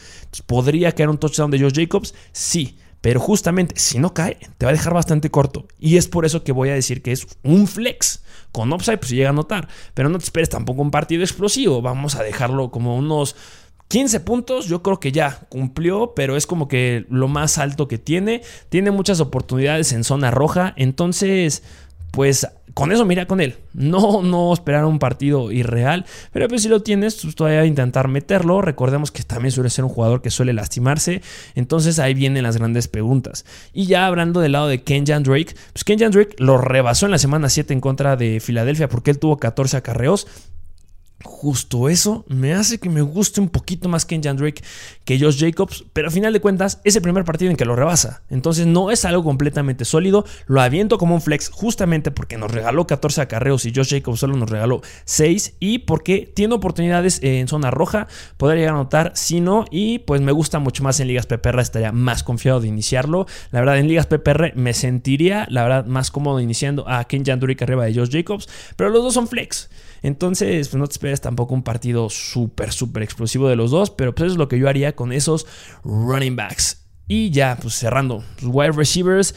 ¿Podría 0.47 0.93
caer 0.93 1.11
un 1.11 1.19
touchdown 1.19 1.51
de 1.51 1.61
Josh 1.61 1.75
Jacobs? 1.75 2.15
Sí. 2.33 2.79
Pero 3.03 3.21
justamente, 3.21 3.75
si 3.79 3.99
no 3.99 4.15
cae, 4.15 4.39
te 4.57 4.65
va 4.65 4.71
a 4.71 4.75
dejar 4.75 4.95
bastante 4.95 5.31
corto. 5.31 5.67
Y 5.79 5.97
es 5.99 6.09
por 6.09 6.25
eso 6.25 6.45
que 6.45 6.53
voy 6.53 6.71
a 6.71 6.75
decir 6.75 7.03
que 7.03 7.13
es 7.13 7.27
un 7.43 7.67
flex. 7.67 8.23
Con 8.53 8.73
upside, 8.73 8.99
pues 8.99 9.11
llega 9.11 9.29
a 9.29 9.33
anotar. 9.33 9.69
Pero 9.93 10.09
no 10.09 10.19
te 10.19 10.25
esperes 10.25 10.49
tampoco 10.49 10.83
un 10.83 10.91
partido 10.91 11.23
explosivo. 11.23 11.83
Vamos 11.83 12.15
a 12.15 12.23
dejarlo 12.23 12.71
como 12.71 12.97
unos 12.97 13.35
15 13.89 14.21
puntos, 14.21 14.69
yo 14.69 14.83
creo 14.83 15.01
que 15.01 15.13
ya 15.13 15.41
cumplió, 15.51 16.15
pero 16.15 16.37
es 16.37 16.47
como 16.47 16.67
que 16.67 17.05
lo 17.11 17.29
más 17.29 17.59
alto 17.59 17.89
que 17.89 17.99
tiene. 17.99 18.41
Tiene 18.69 18.91
muchas 18.91 19.21
oportunidades 19.21 19.93
en 19.93 20.05
zona 20.05 20.31
roja. 20.31 20.73
Entonces, 20.77 21.63
pues 22.13 22.47
con 22.75 22.93
eso 22.93 23.05
mira 23.05 23.27
con 23.27 23.41
él. 23.41 23.57
No, 23.75 24.23
no 24.23 24.53
esperar 24.53 24.85
un 24.85 24.99
partido 24.99 25.51
irreal, 25.51 26.07
pero 26.33 26.49
pues 26.49 26.63
si 26.63 26.69
lo 26.69 26.83
tienes, 26.83 27.17
pues 27.23 27.35
todavía 27.35 27.65
intentar 27.67 28.09
meterlo. 28.09 28.63
Recordemos 28.63 29.11
que 29.11 29.23
también 29.23 29.53
suele 29.53 29.71
ser 29.71 29.85
un 29.85 29.91
jugador 29.91 30.23
que 30.23 30.31
suele 30.31 30.53
lastimarse. 30.53 31.23
Entonces 31.55 31.99
ahí 31.99 32.15
vienen 32.15 32.45
las 32.45 32.57
grandes 32.57 32.89
preguntas. 32.89 33.45
Y 33.73 33.87
ya 33.87 34.07
hablando 34.07 34.41
del 34.41 34.53
lado 34.53 34.69
de 34.69 34.83
Kenjan 34.83 35.23
Drake, 35.23 35.55
pues 35.73 35.85
Kenjan 35.85 36.13
Drake 36.13 36.37
lo 36.39 36.59
rebasó 36.59 37.07
en 37.07 37.13
la 37.13 37.19
semana 37.19 37.49
7 37.49 37.73
en 37.73 37.81
contra 37.81 38.17
de 38.17 38.41
Filadelfia 38.41 38.89
porque 38.89 39.11
él 39.11 39.19
tuvo 39.19 39.39
14 39.39 39.77
acarreos. 39.77 40.27
Justo 41.25 41.89
eso 41.89 42.25
me 42.29 42.55
hace 42.55 42.79
que 42.79 42.89
me 42.89 43.03
guste 43.03 43.41
un 43.41 43.49
poquito 43.49 43.89
más 43.89 44.05
Kenjan 44.05 44.37
Drake 44.37 44.63
que 45.05 45.19
Josh 45.19 45.41
Jacobs, 45.41 45.85
pero 45.93 46.09
a 46.09 46.11
final 46.11 46.33
de 46.33 46.41
cuentas 46.41 46.81
es 46.85 46.97
el 46.97 47.03
primer 47.03 47.25
partido 47.25 47.51
en 47.51 47.57
que 47.57 47.65
lo 47.65 47.77
rebasa. 47.77 48.23
Entonces 48.31 48.67
no 48.67 48.91
es 48.91 49.05
algo 49.05 49.25
completamente 49.25 49.85
sólido. 49.85 50.25
Lo 50.47 50.61
aviento 50.61 50.99
como 50.99 51.15
un 51.15 51.21
flex 51.21 51.51
justamente 51.51 52.11
porque 52.11 52.39
nos 52.39 52.51
regaló 52.51 52.87
14 52.87 53.21
acarreos 53.21 53.65
y 53.65 53.73
Josh 53.75 53.91
Jacobs 53.91 54.21
solo 54.21 54.37
nos 54.37 54.51
regaló 54.51 54.83
6 55.05 55.55
y 55.61 55.79
porque 55.81 56.31
tiene 56.35 56.55
oportunidades 56.55 57.21
en 57.23 57.49
zona 57.49 57.71
roja, 57.71 58.09
podría 58.37 58.61
llegar 58.61 58.75
a 58.75 58.79
anotar, 58.79 59.13
si 59.15 59.41
no, 59.41 59.65
y 59.71 60.01
pues 60.01 60.21
me 60.21 60.33
gusta 60.33 60.59
mucho 60.59 60.83
más 60.83 61.01
en 61.01 61.09
ligas 61.09 61.27
PPR, 61.27 61.61
estaría 61.61 61.93
más 61.93 62.23
confiado 62.23 62.61
de 62.61 62.69
iniciarlo. 62.69 63.27
La 63.51 63.61
verdad, 63.61 63.79
en 63.79 63.89
ligas 63.89 64.07
PPR 64.07 64.53
me 64.55 64.75
sentiría, 64.75 65.47
la 65.51 65.63
verdad, 65.63 65.87
más 65.87 66.11
cómodo 66.11 66.41
iniciando 66.41 66.89
a 66.89 67.05
Kenjan 67.05 67.41
Drake 67.41 67.65
arriba 67.65 67.85
de 67.85 67.95
Josh 67.95 68.11
Jacobs, 68.11 68.49
pero 68.77 68.91
los 68.91 69.03
dos 69.03 69.15
son 69.15 69.29
flex. 69.29 69.69
Entonces, 70.03 70.69
pues 70.69 70.79
no 70.79 70.87
te 70.87 70.93
esperes 70.93 71.21
tampoco 71.21 71.55
un 71.55 71.63
partido 71.63 72.11
súper, 72.11 72.73
súper 72.73 73.03
explosivo 73.03 73.49
de 73.49 73.57
los 73.57 73.71
dos, 73.71 73.91
pero 73.91 74.15
pues 74.15 74.27
eso 74.27 74.35
es 74.35 74.39
lo 74.39 74.49
que 74.49 74.59
yo 74.59 74.69
haría 74.69 74.97
con 74.97 75.13
esos 75.13 75.47
running 75.85 76.37
backs. 76.37 76.83
Y 77.09 77.31
ya, 77.31 77.59
pues 77.61 77.75
cerrando, 77.75 78.25
wide 78.43 78.73
receivers. 78.73 79.35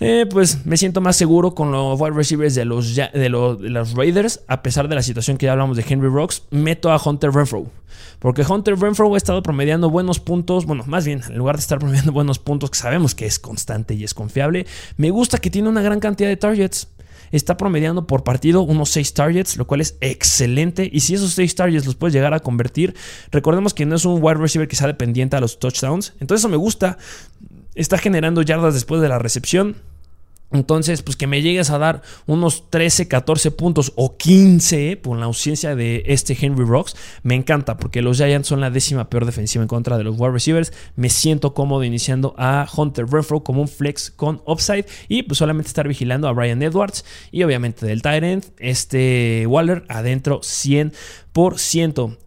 Eh, 0.00 0.26
pues 0.30 0.64
me 0.64 0.76
siento 0.76 1.00
más 1.00 1.16
seguro 1.16 1.54
con 1.54 1.72
los 1.72 2.00
wide 2.00 2.14
receivers 2.14 2.54
de 2.54 2.64
los, 2.64 2.94
de, 2.94 3.28
los, 3.28 3.94
Raiders, 3.94 4.40
a 4.46 4.62
pesar 4.62 4.88
de 4.88 4.94
la 4.94 5.02
situación 5.02 5.36
que 5.36 5.46
ya 5.46 5.52
hablamos 5.52 5.76
de 5.76 5.84
Henry 5.86 6.08
Rocks, 6.08 6.44
meto 6.50 6.90
a 6.92 7.00
Hunter 7.04 7.32
Renfro. 7.32 7.66
Porque 8.20 8.44
Hunter 8.48 8.78
Renfro 8.78 9.12
ha 9.12 9.16
estado 9.16 9.42
promediando 9.42 9.90
buenos 9.90 10.20
puntos, 10.20 10.66
bueno, 10.66 10.84
más 10.86 11.04
bien, 11.04 11.20
en 11.28 11.36
lugar 11.36 11.56
de 11.56 11.62
estar 11.62 11.78
promediando 11.78 12.12
buenos 12.12 12.38
puntos, 12.38 12.70
que 12.70 12.78
sabemos 12.78 13.14
que 13.14 13.26
es 13.26 13.38
constante 13.38 13.94
y 13.94 14.04
es 14.04 14.14
confiable, 14.14 14.66
me 14.96 15.10
gusta 15.10 15.38
que 15.38 15.50
tiene 15.50 15.68
una 15.68 15.82
gran 15.82 16.00
cantidad 16.00 16.28
de 16.28 16.36
targets. 16.36 16.88
Está 17.32 17.56
promediando 17.56 18.06
por 18.06 18.24
partido 18.24 18.62
unos 18.62 18.90
6 18.90 19.14
targets, 19.14 19.56
lo 19.56 19.66
cual 19.66 19.80
es 19.80 19.96
excelente. 20.00 20.88
Y 20.92 21.00
si 21.00 21.14
esos 21.14 21.32
6 21.32 21.54
targets 21.54 21.86
los 21.86 21.94
puedes 21.94 22.14
llegar 22.14 22.34
a 22.34 22.40
convertir, 22.40 22.94
recordemos 23.30 23.74
que 23.74 23.86
no 23.86 23.96
es 23.96 24.04
un 24.04 24.22
wide 24.22 24.38
receiver 24.38 24.68
que 24.68 24.76
sea 24.76 24.86
dependiente 24.86 25.36
a 25.36 25.40
los 25.40 25.58
touchdowns. 25.58 26.14
Entonces 26.20 26.42
eso 26.42 26.48
me 26.48 26.56
gusta. 26.56 26.98
Está 27.74 27.98
generando 27.98 28.42
yardas 28.42 28.74
después 28.74 29.00
de 29.00 29.08
la 29.08 29.18
recepción. 29.18 29.76
Entonces, 30.50 31.02
pues 31.02 31.16
que 31.16 31.26
me 31.26 31.42
llegues 31.42 31.70
a 31.70 31.78
dar 31.78 32.02
unos 32.26 32.70
13, 32.70 33.06
14 33.06 33.50
puntos 33.50 33.92
o 33.96 34.16
15 34.16 34.96
por 34.96 35.18
la 35.18 35.26
ausencia 35.26 35.74
de 35.74 36.02
este 36.06 36.36
Henry 36.40 36.64
Rocks, 36.64 36.96
me 37.22 37.34
encanta 37.34 37.76
porque 37.76 38.00
los 38.00 38.16
Giants 38.16 38.48
son 38.48 38.60
la 38.60 38.70
décima 38.70 39.10
peor 39.10 39.26
defensiva 39.26 39.62
en 39.62 39.68
contra 39.68 39.98
de 39.98 40.04
los 40.04 40.18
wide 40.18 40.32
receivers. 40.32 40.72
Me 40.96 41.10
siento 41.10 41.52
cómodo 41.52 41.84
iniciando 41.84 42.34
a 42.38 42.66
Hunter 42.74 43.06
Renfro 43.06 43.40
como 43.40 43.60
un 43.60 43.68
flex 43.68 44.10
con 44.10 44.40
upside 44.46 44.86
y 45.08 45.22
pues 45.22 45.38
solamente 45.38 45.68
estar 45.68 45.86
vigilando 45.86 46.28
a 46.28 46.32
Brian 46.32 46.62
Edwards 46.62 47.04
y 47.30 47.42
obviamente 47.42 47.84
del 47.84 48.00
Tyrant, 48.02 48.46
este 48.58 49.46
Waller 49.46 49.84
adentro 49.88 50.40
100 50.42 50.92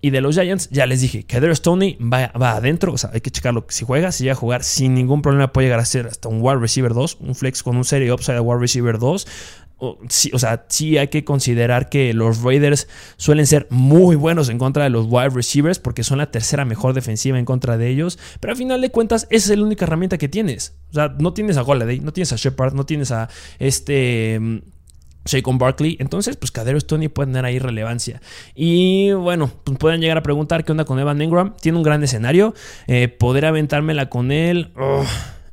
y 0.01 0.09
de 0.09 0.21
los 0.21 0.35
Giants, 0.35 0.69
ya 0.69 0.85
les 0.85 1.01
dije, 1.01 1.23
que 1.23 1.55
Stoney 1.55 1.97
va, 2.01 2.31
va, 2.39 2.51
adentro. 2.53 2.93
O 2.93 2.97
sea, 2.97 3.11
hay 3.13 3.21
que 3.21 3.31
checarlo. 3.31 3.65
Si 3.67 3.83
juega, 3.83 4.11
si 4.11 4.23
llega 4.23 4.33
a 4.33 4.35
jugar 4.35 4.63
sin 4.63 4.93
ningún 4.93 5.21
problema, 5.21 5.51
puede 5.51 5.67
llegar 5.67 5.79
a 5.79 5.85
ser 5.85 6.07
hasta 6.07 6.29
un 6.29 6.41
wide 6.41 6.59
receiver 6.59 6.93
2, 6.93 7.17
un 7.19 7.35
flex 7.35 7.61
con 7.61 7.75
un 7.75 7.83
serie 7.83 8.11
upside 8.13 8.37
a 8.37 8.41
wide 8.41 8.61
receiver 8.61 8.97
2. 8.97 9.27
O, 9.83 9.97
o, 10.33 10.39
sea, 10.39 10.65
sí 10.69 10.97
hay 10.97 11.07
que 11.07 11.25
considerar 11.25 11.89
que 11.89 12.13
los 12.13 12.43
Raiders 12.43 12.87
suelen 13.17 13.47
ser 13.47 13.67
muy 13.71 14.15
buenos 14.15 14.47
en 14.49 14.59
contra 14.59 14.83
de 14.83 14.91
los 14.91 15.07
wide 15.09 15.29
receivers 15.29 15.79
porque 15.79 16.03
son 16.03 16.19
la 16.19 16.29
tercera 16.29 16.65
mejor 16.65 16.93
defensiva 16.93 17.39
en 17.39 17.45
contra 17.45 17.77
de 17.77 17.89
ellos. 17.89 18.19
Pero 18.39 18.51
al 18.51 18.57
final 18.57 18.79
de 18.79 18.91
cuentas, 18.91 19.27
esa 19.31 19.51
es 19.51 19.59
la 19.59 19.65
única 19.65 19.85
herramienta 19.85 20.19
que 20.19 20.29
tienes. 20.29 20.75
O 20.91 20.93
sea, 20.93 21.15
no 21.17 21.33
tienes 21.33 21.57
a 21.57 21.61
Golladay, 21.61 21.99
no 21.99 22.13
tienes 22.13 22.31
a 22.31 22.35
Shepard, 22.35 22.75
no 22.75 22.85
tienes 22.85 23.11
a 23.11 23.27
este 23.59 24.61
con 25.43 25.57
Barkley. 25.57 25.97
Entonces, 25.99 26.35
pues 26.37 26.51
Cadero 26.51 26.79
Stoney 26.79 27.07
puede 27.07 27.27
tener 27.27 27.45
ahí 27.45 27.59
relevancia. 27.59 28.21
Y 28.55 29.11
bueno, 29.11 29.49
pues 29.63 29.77
pueden 29.77 30.01
llegar 30.01 30.17
a 30.17 30.23
preguntar 30.23 30.63
qué 30.63 30.71
onda 30.71 30.85
con 30.85 30.99
Evan 30.99 31.21
Engram. 31.21 31.55
Tiene 31.61 31.77
un 31.77 31.83
gran 31.83 32.03
escenario. 32.03 32.53
Eh, 32.87 33.07
poder 33.07 33.45
aventármela 33.45 34.09
con 34.09 34.31
él. 34.31 34.71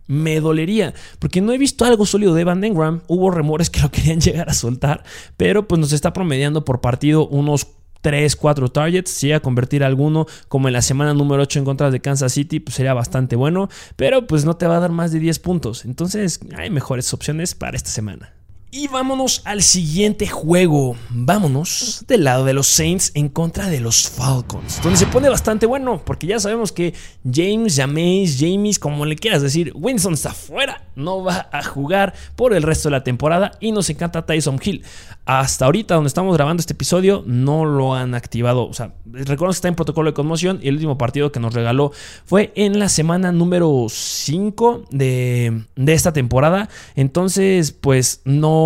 me 0.07 0.41
dolería, 0.41 0.95
porque 1.19 1.43
no 1.43 1.53
he 1.53 1.59
visto 1.59 1.85
algo 1.85 2.07
sólido 2.07 2.35
de 2.35 2.41
Evan 2.41 2.65
Engram. 2.65 3.03
Hubo 3.09 3.31
remores 3.31 3.69
que 3.69 3.81
lo 3.81 3.91
querían 3.93 4.21
llegar 4.21 4.49
a 4.49 4.55
soltar, 4.55 5.05
pero 5.37 5.69
pues 5.69 5.79
nos 5.79 5.93
está 5.93 6.15
promediando 6.15 6.65
por 6.65 6.81
partido 6.81 7.29
unos 7.29 7.67
3, 8.01 8.35
4 8.37 8.69
targets. 8.71 9.11
Si 9.11 9.33
a 9.33 9.41
convertir 9.41 9.85
alguno 9.85 10.27
como 10.49 10.69
en 10.69 10.73
la 10.73 10.83
semana 10.83 11.13
número 11.13 11.43
8 11.43 11.59
en 11.59 11.65
contra 11.67 11.91
de 11.91 12.01
Kansas 12.01 12.33
City, 12.33 12.59
pues 12.59 12.75
sería 12.75 12.95
bastante 12.95 13.37
bueno, 13.37 13.69
pero 13.97 14.27
pues 14.27 14.47
no 14.47 14.57
te 14.57 14.67
va 14.67 14.79
a 14.79 14.81
dar 14.81 14.93
más 14.93 15.13
de 15.13 15.21
10 15.21 15.39
puntos. 15.41 15.85
Entonces 15.85 16.41
hay 16.57 16.71
mejores 16.71 17.13
opciones 17.13 17.55
para 17.55 17.77
esta 17.77 17.91
semana. 17.91 18.38
Y 18.71 18.87
vámonos 18.89 19.41
al 19.47 19.63
siguiente 19.63 20.27
juego. 20.27 20.95
Vámonos 21.09 22.05
del 22.07 22.25
lado 22.25 22.45
de 22.45 22.53
los 22.53 22.67
Saints 22.67 23.13
en 23.15 23.31
contra 23.31 23.71
de 23.71 23.81
los 23.81 24.11
Falcons. 24.11 24.83
Donde 24.83 24.99
se 24.99 25.07
pone 25.07 25.31
bastante 25.31 25.65
bueno. 25.65 26.03
Porque 26.05 26.27
ya 26.27 26.39
sabemos 26.39 26.71
que 26.71 26.93
James, 27.25 27.77
James, 27.79 28.37
James, 28.39 28.79
como 28.79 29.07
le 29.07 29.17
quieras 29.17 29.41
decir, 29.41 29.73
Winston 29.75 30.13
está 30.13 30.35
fuera. 30.35 30.83
No 30.97 31.25
va 31.25 31.49
a 31.51 31.63
jugar 31.63 32.13
por 32.37 32.53
el 32.53 32.63
resto 32.63 32.91
de 32.91 32.97
la 32.97 33.05
temporada. 33.05 33.53
Y 33.59 33.73
nos 33.73 33.89
encanta 33.89 34.27
Tyson 34.27 34.61
Hill. 34.63 34.85
Hasta 35.25 35.65
ahorita, 35.65 35.95
donde 35.95 36.09
estamos 36.09 36.37
grabando 36.37 36.61
este 36.61 36.75
episodio, 36.75 37.25
no 37.27 37.65
lo 37.65 37.95
han 37.95 38.15
activado. 38.15 38.69
O 38.69 38.75
sea, 38.75 38.93
recuerdo 39.07 39.53
que 39.53 39.57
está 39.57 39.69
en 39.69 39.77
protocolo 39.77 40.11
de 40.11 40.15
conmoción. 40.15 40.61
Y 40.63 40.69
el 40.69 40.75
último 40.75 40.99
partido 40.99 41.33
que 41.33 41.41
nos 41.41 41.55
regaló 41.55 41.93
fue 42.27 42.53
en 42.55 42.79
la 42.79 42.91
semana 42.91 43.33
número 43.33 43.87
5 43.89 44.85
de, 44.91 45.65
de 45.75 45.93
esta 45.95 46.13
temporada. 46.13 46.69
Entonces, 46.97 47.73
pues 47.73 48.21
no 48.27 48.58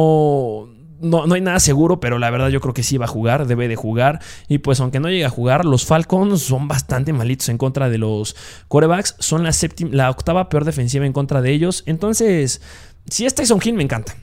no, 1.02 1.26
no, 1.26 1.35
hay 1.35 1.40
nada 1.40 1.59
seguro, 1.59 1.98
pero 1.98 2.18
la 2.18 2.31
verdad 2.31 2.48
yo 2.48 2.61
creo 2.61 2.74
que 2.74 2.85
sí 2.85 2.96
va 2.96 3.07
a 3.07 3.09
jugar, 3.09 3.46
debe 3.46 3.66
de 3.66 3.76
jugar. 3.76 4.20
Y 4.48 4.59
pues 4.59 4.81
aunque 4.81 5.00
no 5.00 5.09
llegue 5.09 5.24
a 5.24 5.31
jugar, 5.31 5.64
los 5.64 5.85
Falcons 5.85 6.42
son 6.42 6.68
bastante 6.68 7.12
malitos 7.12 7.48
en 7.48 7.59
contra 7.59 7.90
de 7.90 7.98
los 7.98 8.37
corebacks. 8.68 9.16
Son 9.18 9.42
la, 9.42 9.52
séptima, 9.52 9.90
la 9.92 10.11
octava 10.11 10.48
peor 10.48 10.64
defensiva 10.64 11.05
en 11.05 11.12
contra 11.12 11.42
de 11.42 11.50
ellos. 11.50 11.83
Entonces, 11.87 12.62
si 13.11 13.26
es 13.26 13.35
Tyson 13.35 13.61
Hill, 13.62 13.74
me 13.74 13.83
encanta. 13.83 14.16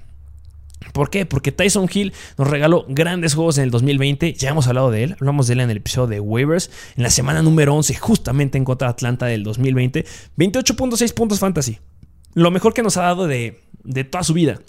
¿Por 0.94 1.10
qué? 1.10 1.26
Porque 1.26 1.52
Tyson 1.52 1.90
Hill 1.94 2.14
nos 2.38 2.48
regaló 2.48 2.86
grandes 2.88 3.36
juegos 3.36 3.58
en 3.58 3.66
el 3.66 3.72
2020. 3.72 4.34
Ya 4.34 4.50
hemos 4.50 4.68
hablado 4.68 4.90
de 4.90 5.04
él. 5.04 5.16
Hablamos 5.20 5.48
de 5.48 5.54
él 5.54 5.60
en 5.60 5.70
el 5.70 5.78
episodio 5.78 6.08
de 6.08 6.20
Waivers. 6.22 6.72
En 6.96 7.04
la 7.04 7.10
semana 7.10 7.42
número 7.42 7.76
11, 7.76 7.96
justamente 7.96 8.58
en 8.58 8.64
contra 8.64 8.88
de 8.88 8.92
Atlanta 8.94 9.26
del 9.26 9.44
2020. 9.44 10.06
28.6 10.38 11.14
puntos 11.14 11.40
fantasy. 11.40 11.80
Lo 12.34 12.52
mejor 12.52 12.74
que 12.74 12.84
nos 12.84 12.96
ha 12.96 13.02
dado 13.02 13.28
de, 13.28 13.60
de 13.84 14.04
toda 14.06 14.24
su 14.24 14.34
vida. 14.34 14.62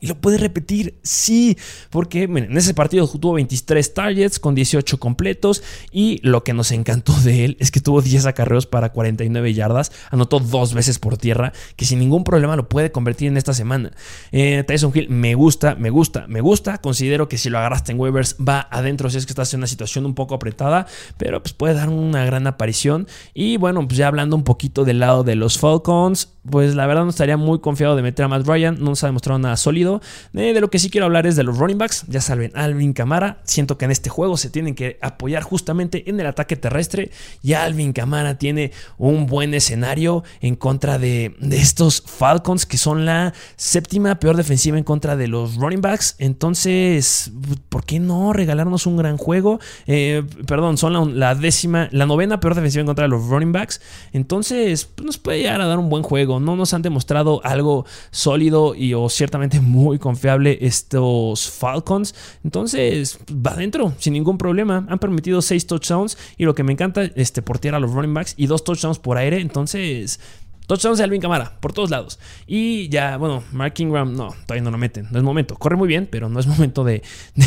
Y 0.00 0.06
lo 0.06 0.20
puede 0.20 0.38
repetir, 0.38 0.98
sí, 1.02 1.56
porque 1.90 2.24
en 2.24 2.56
ese 2.56 2.74
partido 2.74 3.06
tuvo 3.08 3.34
23 3.34 3.94
targets 3.94 4.38
con 4.38 4.54
18 4.54 4.98
completos 4.98 5.62
y 5.90 6.18
lo 6.22 6.44
que 6.44 6.52
nos 6.52 6.72
encantó 6.72 7.12
de 7.20 7.44
él 7.44 7.56
es 7.60 7.70
que 7.70 7.80
tuvo 7.80 8.02
10 8.02 8.26
acarreos 8.26 8.66
para 8.66 8.92
49 8.92 9.54
yardas, 9.54 9.92
anotó 10.10 10.40
dos 10.40 10.74
veces 10.74 10.98
por 10.98 11.16
tierra, 11.16 11.52
que 11.76 11.84
sin 11.84 11.98
ningún 11.98 12.24
problema 12.24 12.56
lo 12.56 12.68
puede 12.68 12.92
convertir 12.92 13.28
en 13.28 13.36
esta 13.36 13.54
semana. 13.54 13.92
Eh, 14.32 14.64
Tyson 14.66 14.92
Hill 14.94 15.08
me 15.08 15.34
gusta, 15.34 15.74
me 15.74 15.90
gusta, 15.90 16.26
me 16.28 16.40
gusta, 16.40 16.78
considero 16.78 17.28
que 17.28 17.38
si 17.38 17.50
lo 17.50 17.58
agarraste 17.58 17.92
en 17.92 18.00
waivers 18.00 18.36
va 18.36 18.68
adentro 18.70 19.10
si 19.10 19.18
es 19.18 19.26
que 19.26 19.32
estás 19.32 19.52
en 19.54 19.60
una 19.60 19.66
situación 19.66 20.06
un 20.06 20.14
poco 20.14 20.34
apretada, 20.34 20.86
pero 21.16 21.42
pues 21.42 21.52
puede 21.52 21.74
dar 21.74 21.88
una 21.88 22.24
gran 22.24 22.46
aparición. 22.46 23.06
Y 23.34 23.56
bueno, 23.56 23.86
pues 23.86 23.98
ya 23.98 24.08
hablando 24.08 24.36
un 24.36 24.44
poquito 24.44 24.84
del 24.84 25.00
lado 25.00 25.24
de 25.24 25.36
los 25.36 25.58
Falcons, 25.58 26.32
pues 26.50 26.74
la 26.74 26.86
verdad 26.86 27.04
no 27.04 27.10
estaría 27.10 27.36
muy 27.36 27.60
confiado 27.60 27.96
de 27.96 28.02
meter 28.02 28.24
a 28.24 28.28
Matt 28.28 28.46
Ryan, 28.46 28.76
no 28.78 28.90
nos 28.90 29.04
ha 29.04 29.06
demostrado 29.06 29.38
nada 29.38 29.56
sólido. 29.56 29.81
Eh, 30.34 30.52
de 30.52 30.60
lo 30.60 30.70
que 30.70 30.78
sí 30.78 30.90
quiero 30.90 31.06
hablar 31.06 31.26
es 31.26 31.36
de 31.36 31.42
los 31.42 31.58
running 31.58 31.78
backs, 31.78 32.04
ya 32.08 32.20
saben, 32.20 32.52
Alvin 32.54 32.92
Camara, 32.92 33.38
siento 33.44 33.78
que 33.78 33.84
en 33.84 33.90
este 33.90 34.10
juego 34.10 34.36
se 34.36 34.50
tienen 34.50 34.74
que 34.74 34.98
apoyar 35.00 35.42
justamente 35.42 36.08
en 36.08 36.20
el 36.20 36.26
ataque 36.26 36.56
terrestre. 36.56 37.10
Y 37.42 37.54
Alvin 37.54 37.92
Camara 37.92 38.38
tiene 38.38 38.72
un 38.98 39.26
buen 39.26 39.54
escenario 39.54 40.24
en 40.40 40.56
contra 40.56 40.98
de, 40.98 41.34
estos 41.50 42.02
Falcons 42.06 42.66
que 42.66 42.76
son 42.76 43.04
la 43.04 43.32
séptima 43.56 44.18
peor 44.18 44.36
defensiva 44.36 44.78
en 44.78 44.84
contra 44.84 45.16
de 45.16 45.28
los 45.28 45.56
running 45.56 45.80
backs, 45.80 46.16
entonces, 46.18 47.32
¿por 47.68 47.84
qué 47.84 48.00
no 48.00 48.32
regalarnos 48.32 48.86
un 48.86 48.96
gran 48.96 49.16
juego? 49.16 49.60
Eh, 49.86 50.22
perdón, 50.46 50.78
son 50.78 50.92
la, 50.92 51.04
la, 51.04 51.34
décima, 51.34 51.88
la 51.92 52.06
novena 52.06 52.40
peor 52.40 52.54
defensiva 52.54 52.80
en 52.80 52.86
contra 52.86 53.04
de 53.04 53.08
los 53.08 53.26
running 53.26 53.52
backs, 53.52 53.80
entonces 54.12 54.84
pues, 54.94 55.06
nos 55.06 55.18
puede 55.18 55.38
llegar 55.38 55.60
a 55.60 55.66
dar 55.66 55.78
un 55.78 55.88
buen 55.88 56.02
juego. 56.02 56.40
No 56.40 56.56
nos 56.56 56.74
han 56.74 56.82
demostrado 56.82 57.40
algo 57.44 57.84
sólido 58.10 58.74
y 58.74 58.94
o 58.94 59.08
ciertamente 59.08 59.60
muy 59.72 59.98
confiable 59.98 60.58
estos 60.60 61.50
Falcons. 61.50 62.14
Entonces, 62.44 63.18
va 63.30 63.52
adentro, 63.52 63.94
sin 63.98 64.12
ningún 64.12 64.36
problema. 64.36 64.86
Han 64.88 64.98
permitido 64.98 65.40
6 65.40 65.66
touchdowns 65.66 66.18
y 66.36 66.44
lo 66.44 66.54
que 66.54 66.62
me 66.62 66.72
encanta, 66.72 67.02
este, 67.02 67.40
por 67.40 67.58
tierra 67.58 67.78
a 67.78 67.80
los 67.80 67.92
running 67.92 68.14
backs 68.14 68.34
y 68.36 68.46
dos 68.46 68.64
touchdowns 68.64 68.98
por 68.98 69.16
aire. 69.16 69.40
Entonces, 69.40 70.20
Touchdowns 70.72 70.96
de 70.96 71.04
Alvin 71.04 71.20
Camara, 71.20 71.58
por 71.60 71.74
todos 71.74 71.90
lados. 71.90 72.18
Y 72.46 72.88
ya, 72.88 73.18
bueno, 73.18 73.44
Mark 73.52 73.74
Ingram, 73.76 74.16
no, 74.16 74.34
todavía 74.46 74.62
no 74.62 74.70
lo 74.70 74.78
meten. 74.78 75.06
No 75.10 75.18
es 75.18 75.22
momento. 75.22 75.54
Corre 75.56 75.76
muy 75.76 75.86
bien, 75.86 76.08
pero 76.10 76.30
no 76.30 76.40
es 76.40 76.46
momento 76.46 76.82
de, 76.84 77.02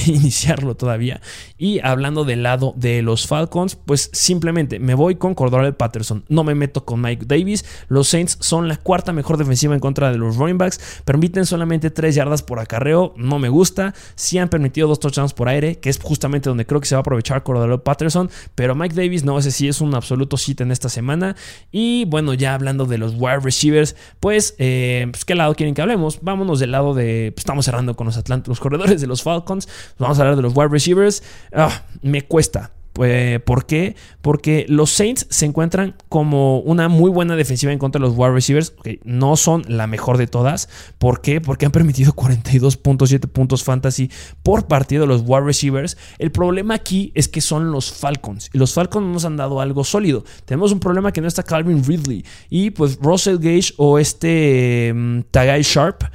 iniciarlo 0.06 0.76
todavía. 0.76 1.22
Y 1.58 1.80
hablando 1.80 2.24
del 2.24 2.44
lado 2.44 2.76
de 2.78 3.02
los 3.02 3.26
Falcons, 3.26 3.78
pues 3.78 4.12
simplemente 4.14 4.78
me 4.78 4.94
voy 4.94 5.16
con 5.16 5.34
Cordell 5.34 5.74
Patterson. 5.74 6.24
No 6.30 6.44
me 6.44 6.54
meto 6.54 6.86
con 6.86 7.02
Mike 7.02 7.26
Davis. 7.26 7.66
Los 7.88 8.10
Saints 8.10 8.38
son 8.42 8.68
la 8.68 8.78
cuarta 8.78 9.12
mejor 9.12 9.38
defensiva 9.38 9.74
en 9.74 9.80
contra 9.80 10.12
de 10.12 10.20
los 10.20 10.38
running 10.38 10.60
backs. 10.60 11.02
Permiten 11.04 11.48
solamente 11.48 11.90
3 11.90 12.14
yardas 12.14 12.44
por 12.44 12.60
acarreo. 12.60 13.16
No 13.18 13.40
me 13.40 13.50
gusta. 13.50 13.96
Sí 14.14 14.38
han 14.38 14.50
permitido 14.50 14.88
dos 14.88 15.00
touchdowns 15.00 15.34
por 15.34 15.50
aire, 15.50 15.80
que 15.80 15.90
es 15.90 16.00
justamente 16.00 16.48
donde 16.48 16.68
creo 16.68 16.80
que 16.80 16.88
se 16.88 16.94
va 16.94 17.00
a 17.00 17.02
aprovechar 17.02 17.42
Cordell 17.42 17.80
Patterson. 17.80 18.30
Pero 18.54 18.76
Mike 18.76 18.94
Davis, 18.94 19.24
no 19.24 19.42
sé 19.42 19.50
si 19.50 19.68
es 19.68 19.82
un 19.82 19.96
absoluto 19.96 20.38
sit 20.38 20.62
en 20.62 20.72
esta 20.72 20.90
semana. 20.90 21.36
Y 21.72 22.06
bueno, 22.06 22.36
ya 22.36 22.54
hablando 22.54 22.86
de 22.86 23.00
los 23.00 23.15
wide 23.18 23.40
receivers, 23.40 23.96
pues, 24.20 24.56
eh, 24.58 25.08
pues, 25.12 25.26
¿qué 25.26 25.36
lado 25.36 25.56
quieren 25.56 25.76
que 25.76 25.82
hablemos? 25.82 26.20
Vámonos 26.22 26.60
del 26.60 26.72
lado 26.72 26.94
de, 26.94 27.32
pues, 27.34 27.42
estamos 27.42 27.66
cerrando 27.66 27.96
con 27.96 28.08
los, 28.08 28.20
los 28.48 28.60
corredores 28.60 29.02
de 29.02 29.08
los 29.08 29.24
Falcons, 29.24 29.68
vamos 29.98 30.20
a 30.20 30.22
hablar 30.22 30.36
de 30.36 30.42
los 30.42 30.56
wide 30.56 30.70
receivers. 30.70 31.24
Ah, 31.54 31.84
me 32.02 32.22
cuesta, 32.22 32.72
Pues, 32.96 33.42
¿Por 33.42 33.66
qué? 33.66 33.98
Porque 34.22 34.66
los 34.70 34.90
Saints 34.90 35.28
se 35.30 35.46
encuentran 35.46 35.98
como 36.08 36.60
una 36.60 36.88
muy 36.88 37.12
buena 37.12 37.36
defensiva 37.36 37.74
en 37.74 37.78
contra 37.78 38.00
de 38.00 38.08
los 38.08 38.18
wide 38.18 38.32
receivers. 38.32 38.74
no 39.04 39.36
son 39.36 39.66
la 39.68 39.86
mejor 39.86 40.18
de 40.18 40.28
todas. 40.28 40.70
¿Por 40.98 41.20
qué? 41.20 41.42
Porque 41.42 41.66
han 41.66 41.74
permitido 41.74 42.14
42.7 42.16 43.28
puntos 43.28 43.66
fantasy 43.66 44.10
por 44.44 44.68
partido 44.68 45.02
de 45.02 45.08
los 45.08 45.24
wide 45.26 45.42
receivers. 45.42 45.98
El 46.20 46.32
problema 46.32 46.76
aquí 46.76 47.12
es 47.16 47.28
que 47.28 47.42
son 47.42 47.70
los 47.70 47.92
Falcons. 47.92 48.50
Y 48.54 48.60
los 48.60 48.74
Falcons 48.74 49.06
nos 49.06 49.26
han 49.26 49.36
dado 49.36 49.60
algo 49.60 49.84
sólido. 49.84 50.24
Tenemos 50.46 50.72
un 50.72 50.80
problema 50.80 51.12
que 51.12 51.20
no 51.20 51.28
está 51.28 51.44
Calvin 51.44 51.84
Ridley. 51.84 52.24
Y 52.50 52.70
pues 52.70 52.98
Russell 53.02 53.40
Gage 53.40 53.74
o 53.76 54.00
este 54.00 54.94
um, 54.96 55.22
Tagai 55.32 55.64
Sharp 55.64 56.06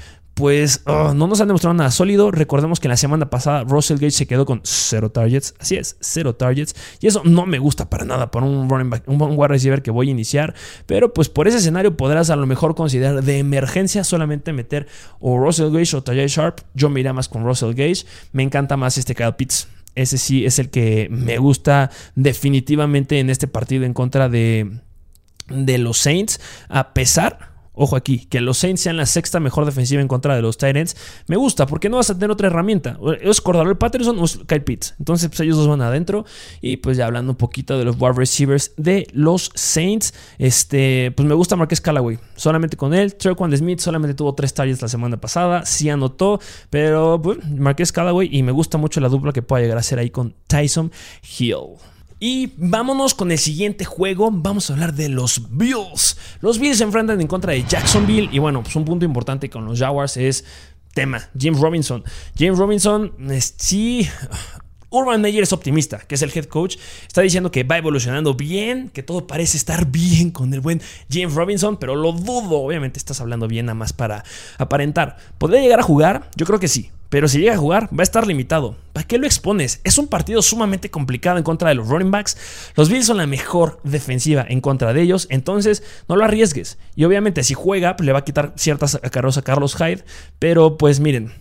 pues 0.41 0.81
oh, 0.87 1.13
no 1.13 1.27
nos 1.27 1.43
han 1.43 1.49
demostrado 1.49 1.75
nada 1.75 1.91
sólido. 1.91 2.31
Recordemos 2.31 2.81
que 2.81 2.89
la 2.89 2.97
semana 2.97 3.29
pasada 3.29 3.63
Russell 3.63 3.99
Gage 3.99 4.13
se 4.13 4.27
quedó 4.27 4.47
con 4.47 4.63
cero 4.65 5.11
targets. 5.11 5.55
Así 5.59 5.77
es, 5.77 5.99
cero 6.01 6.35
targets. 6.35 6.75
Y 6.99 7.09
eso 7.09 7.21
no 7.27 7.45
me 7.45 7.59
gusta 7.59 7.91
para 7.91 8.07
nada 8.07 8.31
para 8.31 8.47
un 8.47 8.71
running 8.71 8.89
back, 8.89 9.03
un 9.07 9.21
wide 9.21 9.49
receiver 9.49 9.83
que 9.83 9.91
voy 9.91 10.09
a 10.09 10.13
iniciar. 10.13 10.55
Pero 10.87 11.13
pues 11.13 11.29
por 11.29 11.47
ese 11.47 11.59
escenario 11.59 11.95
podrás 11.95 12.31
a 12.31 12.37
lo 12.37 12.47
mejor 12.47 12.75
considerar 12.75 13.23
de 13.23 13.39
emergencia 13.39 14.03
solamente 14.03 14.55
meter 14.55 14.87
o 15.19 15.39
Russell 15.39 15.71
Gage 15.71 15.95
o 15.95 16.03
Tajay 16.03 16.29
Sharp. 16.29 16.61
Yo 16.73 16.89
me 16.89 17.01
iría 17.01 17.13
más 17.13 17.29
con 17.29 17.45
Russell 17.45 17.75
Gage. 17.75 18.07
Me 18.33 18.43
encanta 18.43 18.79
más 18.79 18.97
este 18.97 19.15
Kyle 19.15 19.35
Pitts. 19.35 19.69
Ese 19.95 20.17
sí 20.17 20.47
es 20.47 20.59
el 20.59 20.71
que 20.71 21.09
me 21.11 21.37
gusta 21.37 21.91
definitivamente 22.15 23.19
en 23.19 23.29
este 23.29 23.47
partido 23.47 23.85
en 23.85 23.93
contra 23.93 24.31
de, 24.31 24.71
de 25.51 25.77
los 25.77 25.99
Saints. 25.99 26.41
A 26.71 26.95
pesar 26.95 27.50
Ojo 27.73 27.97
aquí, 27.97 28.27
que 28.27 28.41
los 28.41 28.59
Saints 28.59 28.83
sean 28.83 28.97
la 28.97 29.07
sexta 29.07 29.39
mejor 29.41 29.65
defensiva 29.65 30.03
en 30.03 30.09
contra 30.09 30.35
de 30.35 30.43
los 30.43 30.59
Titans. 30.59 30.97
Me 31.29 31.37
gusta, 31.37 31.67
porque 31.67 31.89
no 31.89 31.99
vas 31.99 32.11
a 32.11 32.15
tener 32.15 32.31
otra 32.31 32.49
herramienta. 32.49 32.99
¿Es 33.21 33.41
Cordero 33.41 33.79
Patterson 33.79 34.19
o 34.19 34.25
es 34.25 34.39
Kyle 34.47 34.63
Pitts? 34.63 34.95
Entonces, 34.99 35.29
pues 35.29 35.41
ellos 35.41 35.57
dos 35.57 35.69
van 35.69 35.81
adentro. 35.81 36.25
Y 36.61 36.79
pues 36.79 36.97
ya 36.97 37.07
hablando 37.07 37.33
un 37.33 37.37
poquito 37.37 37.79
de 37.79 37.85
los 37.85 37.97
wide 37.99 38.15
receivers 38.15 38.73
de 38.77 39.07
los 39.13 39.51
Saints, 39.55 40.15
este, 40.39 41.13
pues 41.17 41.29
me 41.29 41.35
gusta 41.35 41.57
Marquez 41.57 41.81
Callaway. 41.81 42.19
Solamente 42.37 42.77
con 42.77 42.93
él. 42.93 43.15
Trequan 43.15 43.57
Smith 43.57 43.81
solamente 43.81 44.15
tuvo 44.15 44.35
tres 44.35 44.53
targets 44.53 44.83
la 44.83 44.89
semana 44.89 45.21
pasada. 45.21 45.65
Sí 45.65 45.89
anotó, 45.89 46.41
pero 46.71 47.21
pues, 47.23 47.39
Marquez 47.49 47.93
Callaway. 47.93 48.29
Y 48.33 48.43
me 48.43 48.53
gusta 48.53 48.79
mucho 48.79 49.01
la 49.01 49.09
dupla 49.09 49.33
que 49.33 49.43
pueda 49.43 49.63
llegar 49.63 49.79
a 49.79 49.83
ser 49.83 49.99
ahí 49.99 50.11
con 50.11 50.35
Tyson 50.49 50.91
Hill. 51.39 51.79
Y 52.23 52.53
vámonos 52.59 53.15
con 53.15 53.33
el 53.33 53.39
siguiente 53.39 53.87
juego. 53.87 54.29
Vamos 54.31 54.69
a 54.69 54.75
hablar 54.75 54.93
de 54.93 55.09
los 55.09 55.57
Bills. 55.57 56.19
Los 56.43 56.59
Bills 56.59 56.77
se 56.77 56.85
enfrentan 56.85 57.19
en 57.19 57.27
contra 57.27 57.55
de 57.55 57.65
Jacksonville. 57.65 58.29
Y 58.31 58.39
bueno, 58.39 58.63
pues 58.63 58.77
un 58.77 58.85
punto 58.85 59.07
importante 59.07 59.49
con 59.49 59.65
los 59.65 59.79
Jaguars 59.79 60.19
es 60.19 60.45
tema, 60.93 61.31
James 61.39 61.59
Robinson. 61.59 62.05
James 62.39 62.59
Robinson, 62.59 63.15
sí, 63.57 64.07
Urban 64.91 65.23
Meyer 65.23 65.43
es 65.43 65.53
optimista, 65.53 66.01
que 66.01 66.17
es 66.17 66.23
el 66.23 66.31
head 66.35 66.45
coach. 66.45 66.77
Está 67.07 67.23
diciendo 67.23 67.51
que 67.51 67.65
va 67.65 67.79
evolucionando 67.79 68.35
bien, 68.35 68.91
que 68.91 69.03
todo 69.03 69.27
parece 69.27 69.57
estar 69.57 69.87
bien 69.87 70.31
con 70.31 70.53
el 70.53 70.61
buen 70.61 70.83
James 71.11 71.35
Robinson, 71.35 71.79
pero 71.79 71.97
lo 71.97 72.13
dudo. 72.13 72.59
Obviamente 72.59 72.99
estás 72.99 73.21
hablando 73.21 73.49
bien 73.49 73.67
nada 73.67 73.75
más 73.75 73.93
para 73.93 74.25
aparentar. 74.59 75.17
¿Podría 75.39 75.63
llegar 75.63 75.81
a 75.81 75.85
jugar? 75.85 76.29
Yo 76.37 76.45
creo 76.45 76.61
que 76.61 76.69
sí. 76.69 76.91
Pero 77.11 77.27
si 77.27 77.41
llega 77.41 77.55
a 77.55 77.59
jugar, 77.59 77.89
va 77.93 78.01
a 78.01 78.05
estar 78.05 78.27
limitado. 78.27 78.77
¿Para 78.93 79.07
qué 79.07 79.19
lo 79.19 79.27
expones? 79.27 79.81
Es 79.83 79.99
un 79.99 80.07
partido 80.07 80.43
sumamente 80.43 80.91
complicado 80.91 81.39
en 81.39 81.45
contra 81.45 81.69
de 81.69 81.75
los 81.75 81.89
running 81.89 82.13
backs. 82.13 82.37
Los 82.77 82.89
Bills 82.89 83.07
son 83.07 83.19
la 83.19 83.27
mejor 83.27 83.81
defensiva 83.83 84.47
en 84.49 84.61
contra 84.61 84.93
de 84.93 85.03
ellos, 85.03 85.27
entonces 85.29 85.83
no 86.09 86.17
lo 86.17 86.25
arriesgues. 86.25 86.79
Y 86.95 87.05
obviamente 87.05 87.43
si 87.43 87.55
juega, 87.55 87.97
pues 87.97 88.07
le 88.07 88.13
va 88.13 88.21
a 88.21 88.25
quitar 88.25 88.53
ciertas 88.57 88.99
carros 89.11 89.37
a 89.37 89.43
Carlos 89.43 89.75
Hyde. 89.75 90.05
Pero 90.39 90.79
pues 90.79 91.01
miren, 91.01 91.33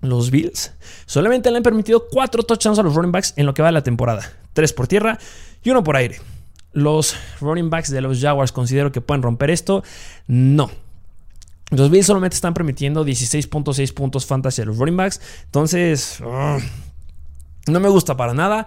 los 0.00 0.32
Bills 0.32 0.72
solamente 1.06 1.52
le 1.52 1.58
han 1.58 1.62
permitido 1.62 2.08
cuatro 2.10 2.42
touchdowns 2.42 2.80
a 2.80 2.82
los 2.82 2.94
running 2.94 3.12
backs 3.12 3.32
en 3.36 3.46
lo 3.46 3.54
que 3.54 3.62
va 3.62 3.68
de 3.68 3.72
la 3.72 3.84
temporada. 3.84 4.32
Tres 4.54 4.72
por 4.72 4.88
tierra 4.88 5.18
y 5.62 5.70
uno 5.70 5.84
por 5.84 5.96
aire. 5.96 6.20
Los 6.72 7.16
running 7.40 7.70
backs 7.70 7.92
de 7.92 8.00
los 8.00 8.20
Jaguars 8.20 8.50
considero 8.50 8.90
que 8.90 9.00
pueden 9.00 9.22
romper 9.22 9.50
esto. 9.50 9.84
No. 10.26 10.70
Los 11.70 11.90
Bills 11.90 12.06
solamente 12.06 12.34
están 12.34 12.54
permitiendo 12.54 13.04
16.6 13.04 13.92
puntos 13.92 14.26
fantasy 14.26 14.62
a 14.62 14.64
los 14.66 14.78
running 14.78 14.96
backs. 14.96 15.20
Entonces, 15.46 16.18
ah, 16.24 16.58
no 17.66 17.80
me 17.80 17.88
gusta 17.88 18.16
para 18.16 18.34
nada. 18.34 18.66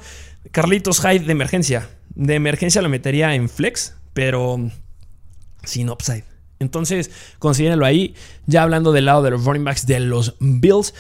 Carlitos 0.52 1.00
Hyde 1.00 1.26
de 1.26 1.32
emergencia. 1.32 1.90
De 2.16 2.36
emergencia 2.36 2.82
lo 2.82 2.90
metería 2.90 3.36
en 3.36 3.48
flex, 3.48 3.96
pero 4.14 4.58
sin 5.64 5.90
upside. 5.90 6.26
Entonces, 6.60 7.10
considérenlo 7.40 7.86
ahí. 7.86 8.16
Ya 8.46 8.64
hablando 8.64 8.92
del 8.92 9.06
lado 9.06 9.24
de 9.24 9.32
los 9.32 9.46
running 9.46 9.64
backs 9.64 9.86
de 9.86 10.02
los 10.02 10.36
Bills 10.40 10.94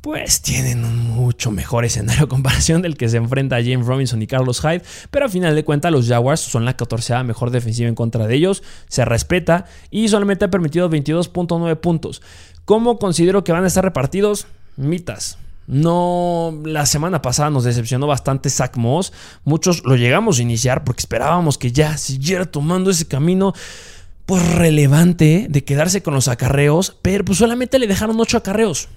pues 0.00 0.42
tienen 0.42 0.84
un 0.84 1.10
mucho 1.10 1.50
mejor 1.50 1.84
escenario 1.84 2.24
a 2.24 2.28
comparación 2.28 2.82
del 2.82 2.96
que 2.96 3.08
se 3.08 3.16
enfrenta 3.16 3.56
a 3.56 3.62
James 3.62 3.86
Robinson 3.86 4.22
y 4.22 4.26
Carlos 4.26 4.60
Hyde, 4.60 4.82
pero 5.10 5.26
a 5.26 5.28
final 5.28 5.54
de 5.54 5.64
cuentas 5.64 5.92
los 5.92 6.08
Jaguars 6.08 6.40
son 6.40 6.64
la 6.64 6.76
14 6.76 7.22
mejor 7.24 7.50
defensiva 7.50 7.88
en 7.88 7.94
contra 7.94 8.26
de 8.26 8.34
ellos, 8.34 8.62
se 8.88 9.04
respeta 9.04 9.66
y 9.90 10.08
solamente 10.08 10.44
ha 10.44 10.50
permitido 10.50 10.88
22.9 10.90 11.76
puntos. 11.76 12.22
¿Cómo 12.64 12.98
considero 12.98 13.44
que 13.44 13.52
van 13.52 13.64
a 13.64 13.68
estar 13.68 13.84
repartidos? 13.84 14.46
Mitas. 14.76 15.38
No, 15.66 16.58
la 16.64 16.86
semana 16.86 17.20
pasada 17.20 17.50
nos 17.50 17.64
decepcionó 17.64 18.06
bastante 18.06 18.48
Zach 18.48 18.76
Moss. 18.76 19.12
Muchos 19.44 19.84
lo 19.84 19.96
llegamos 19.96 20.38
a 20.38 20.42
iniciar 20.42 20.82
porque 20.82 21.00
esperábamos 21.00 21.58
que 21.58 21.72
ya 21.72 21.98
siguiera 21.98 22.46
tomando 22.46 22.90
ese 22.90 23.06
camino 23.06 23.52
pues 24.24 24.54
relevante 24.54 25.46
de 25.48 25.64
quedarse 25.64 26.02
con 26.02 26.14
los 26.14 26.28
acarreos, 26.28 26.96
pero 27.02 27.24
pues 27.24 27.38
solamente 27.38 27.78
le 27.78 27.86
dejaron 27.86 28.20
8 28.20 28.38
acarreos. 28.38 28.88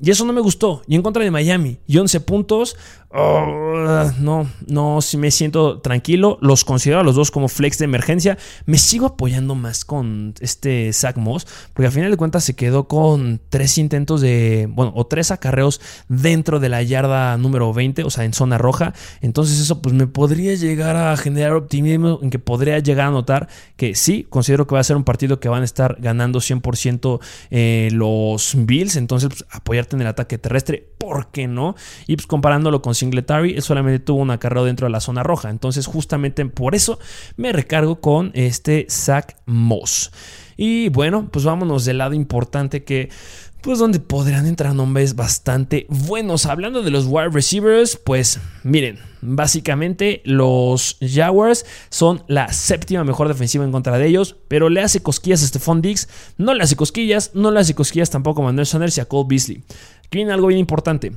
Y 0.00 0.10
eso 0.10 0.24
no 0.24 0.32
me 0.32 0.40
gustó. 0.40 0.82
Y 0.86 0.94
en 0.94 1.02
contra 1.02 1.24
de 1.24 1.30
Miami. 1.30 1.78
Y 1.86 1.98
11 1.98 2.20
puntos. 2.20 2.76
Oh, 3.10 3.86
no, 4.20 4.46
no, 4.66 5.00
si 5.00 5.16
me 5.16 5.30
siento 5.30 5.80
tranquilo. 5.80 6.38
Los 6.40 6.64
considero 6.64 7.00
a 7.00 7.02
los 7.02 7.16
dos 7.16 7.30
como 7.30 7.48
flex 7.48 7.78
de 7.78 7.86
emergencia. 7.86 8.38
Me 8.66 8.78
sigo 8.78 9.06
apoyando 9.06 9.54
más 9.54 9.84
con 9.84 10.34
este 10.40 10.92
Zach 10.92 11.16
Moss. 11.16 11.46
Porque 11.72 11.86
al 11.86 11.92
final 11.92 12.10
de 12.12 12.16
cuentas 12.16 12.44
se 12.44 12.54
quedó 12.54 12.86
con 12.86 13.40
tres 13.48 13.76
intentos 13.78 14.20
de. 14.20 14.68
Bueno, 14.70 14.92
o 14.94 15.06
tres 15.06 15.32
acarreos 15.32 15.80
dentro 16.08 16.60
de 16.60 16.68
la 16.68 16.82
yarda 16.82 17.36
número 17.38 17.72
20. 17.72 18.04
O 18.04 18.10
sea, 18.10 18.24
en 18.24 18.34
zona 18.34 18.56
roja. 18.56 18.94
Entonces, 19.20 19.58
eso 19.58 19.82
pues 19.82 19.94
me 19.94 20.06
podría 20.06 20.54
llegar 20.54 20.94
a 20.94 21.16
generar 21.16 21.54
optimismo. 21.54 22.20
En 22.22 22.30
que 22.30 22.38
podría 22.38 22.78
llegar 22.78 23.08
a 23.08 23.10
notar 23.10 23.48
que 23.76 23.96
sí, 23.96 24.26
considero 24.28 24.68
que 24.68 24.74
va 24.74 24.80
a 24.80 24.84
ser 24.84 24.96
un 24.96 25.04
partido 25.04 25.40
que 25.40 25.48
van 25.48 25.62
a 25.62 25.64
estar 25.64 25.96
ganando 25.98 26.38
100% 26.38 27.20
eh, 27.50 27.88
los 27.90 28.52
Bills. 28.54 28.94
Entonces, 28.94 29.30
pues, 29.30 29.44
apoyar 29.50 29.87
en 29.96 30.02
el 30.02 30.08
ataque 30.08 30.38
terrestre, 30.38 30.86
¿por 30.98 31.28
qué 31.30 31.46
no? 31.46 31.74
Y 32.06 32.16
pues 32.16 32.26
comparándolo 32.26 32.82
con 32.82 32.94
Singletary, 32.94 33.54
él 33.54 33.62
solamente 33.62 33.98
tuvo 34.00 34.20
un 34.20 34.30
acarreo 34.30 34.64
dentro 34.64 34.86
de 34.86 34.90
la 34.90 35.00
zona 35.00 35.22
roja. 35.22 35.50
Entonces, 35.50 35.86
justamente 35.86 36.44
por 36.46 36.74
eso 36.74 36.98
me 37.36 37.52
recargo 37.52 38.00
con 38.00 38.30
este 38.34 38.86
Zach 38.90 39.36
Moss. 39.46 40.10
Y 40.56 40.88
bueno, 40.88 41.28
pues 41.30 41.44
vámonos 41.44 41.84
del 41.84 41.98
lado 41.98 42.14
importante 42.14 42.82
que 42.82 43.10
pues 43.60 43.78
donde 43.78 44.00
podrán 44.00 44.46
entrar 44.46 44.74
nombres 44.74 45.16
bastante 45.16 45.86
buenos. 45.88 46.46
Hablando 46.46 46.82
de 46.82 46.90
los 46.90 47.06
wide 47.06 47.30
receivers, 47.30 47.96
pues 47.96 48.38
miren, 48.62 48.98
básicamente 49.20 50.22
los 50.24 50.96
Jaguars 51.00 51.66
son 51.90 52.22
la 52.28 52.52
séptima 52.52 53.04
mejor 53.04 53.28
defensiva 53.28 53.64
en 53.64 53.72
contra 53.72 53.98
de 53.98 54.06
ellos, 54.06 54.36
pero 54.48 54.68
le 54.68 54.80
hace 54.80 55.00
cosquillas 55.00 55.42
a 55.42 55.46
Stephon 55.46 55.82
Diggs, 55.82 56.08
no 56.36 56.54
le 56.54 56.62
hace 56.62 56.76
cosquillas, 56.76 57.32
no 57.34 57.50
le 57.50 57.60
hace 57.60 57.74
cosquillas 57.74 58.10
tampoco 58.10 58.42
a 58.42 58.46
Manuel 58.46 58.66
Sanders 58.66 58.96
y 58.98 59.00
a 59.00 59.06
Cole 59.06 59.26
Beasley. 59.28 59.64
Aquí 60.04 60.18
viene 60.18 60.32
algo 60.32 60.46
bien 60.46 60.60
importante 60.60 61.12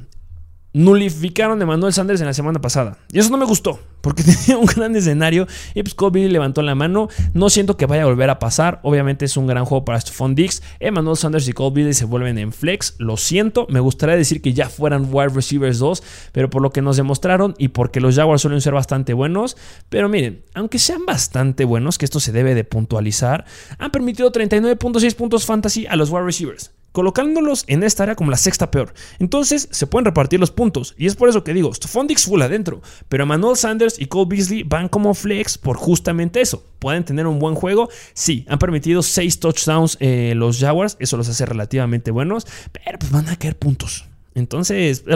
nulificaron 0.74 1.62
a 1.62 1.66
Manuel 1.66 1.94
Sanders 1.94 2.22
en 2.22 2.28
la 2.28 2.34
semana 2.34 2.62
pasada. 2.62 2.98
Y 3.12 3.20
eso 3.20 3.30
no 3.30 3.38
me 3.38 3.46
gustó, 3.46 3.80
porque 4.02 4.24
tenía 4.46 4.58
un 4.58 4.66
gran 4.66 4.96
escenario 4.96 5.48
y 5.74 5.84
pues 5.84 5.96
Kobe 5.96 6.28
levantó 6.30 6.62
la 6.62 6.76
mano. 6.76 7.10
No 7.34 7.50
siento 7.50 7.78
que 7.78 7.86
vaya 7.86 8.04
a 8.04 8.06
volver 8.06 8.30
a 8.30 8.40
pasar. 8.40 8.80
Obviamente 8.84 9.26
es 9.26 9.38
un 9.38 9.48
gran 9.48 9.66
juego 9.66 9.86
para 9.86 10.00
Stephon 10.00 10.36
Dix. 10.36 10.62
Emmanuel 10.80 11.18
Sanders 11.18 11.48
y 11.48 11.54
Cole 11.54 11.94
se 11.94 12.06
vuelven 12.06 12.38
en 12.38 12.54
flex. 12.54 12.96
Lo 12.98 13.18
siento, 13.18 13.68
me 13.70 13.80
gustaría 13.80 14.16
decir 14.16 14.42
que 14.42 14.54
ya 14.54 14.70
fueran 14.70 15.08
wide 15.12 15.30
receivers 15.30 15.80
2, 15.80 16.04
pero 16.32 16.50
por 16.50 16.62
lo 16.62 16.72
que 16.72 16.82
nos 16.82 16.98
demostraron 16.98 17.56
y 17.58 17.70
porque 17.70 18.00
los 18.00 18.16
Jaguars 18.16 18.42
suelen 18.42 18.62
ser 18.62 18.74
bastante 18.74 19.14
buenos. 19.14 19.58
Pero 19.90 20.10
miren, 20.10 20.44
aunque 20.54 20.80
sean 20.80 21.06
bastante 21.06 21.66
buenos, 21.66 21.98
que 21.98 22.06
esto 22.06 22.20
se 22.20 22.32
debe 22.32 22.56
de 22.56 22.64
puntualizar, 22.64 23.46
han 23.78 23.92
permitido 23.92 24.32
39.6 24.32 25.16
puntos 25.16 25.46
fantasy 25.46 25.86
a 25.88 25.96
los 25.96 26.10
wide 26.10 26.24
receivers 26.24 26.72
colocándolos 26.92 27.64
en 27.68 27.84
esta 27.84 28.04
área 28.04 28.16
como 28.16 28.32
la 28.32 28.38
sexta 28.38 28.72
peor. 28.72 28.94
Entonces 29.20 29.68
se 29.72 29.88
pueden 29.88 30.06
repartir 30.06 30.40
los 30.40 30.52
puntos. 30.52 30.96
Y 30.98 31.08
es 31.08 31.16
por 31.16 31.30
eso 31.30 31.44
que 31.44 31.54
digo, 31.54 31.74
Stephon 31.74 32.08
full 32.18 32.42
adentro. 32.42 32.82
Pero 33.10 33.26
Manuel 33.26 33.58
Sanders 33.58 34.00
y 34.00 34.08
Cole 34.08 34.28
Beasley 34.30 34.64
van 34.64 34.90
como 34.90 35.14
flex 35.14 35.58
por 35.58 35.78
justamente 35.78 36.42
eso. 36.42 36.64
¿Pueden 36.80 37.04
tener 37.04 37.28
un 37.28 37.40
buen 37.40 37.56
juego? 37.56 37.90
Sí, 38.14 38.46
han 38.50 38.60
permitido 38.60 39.04
6 39.04 39.40
touchdowns 39.40 39.98
eh, 40.00 40.34
los 40.36 40.60
Jaguars. 40.60 40.98
Eso 41.00 41.18
los 41.18 41.30
hace 41.30 41.46
relativamente 41.46 42.12
buenos. 42.12 42.48
Pero 42.72 43.00
pues 43.00 43.12
van 43.12 43.30
a 43.30 43.36
caer 43.36 43.58
puntos. 43.58 44.06
Entonces 44.36 45.04
es 45.06 45.16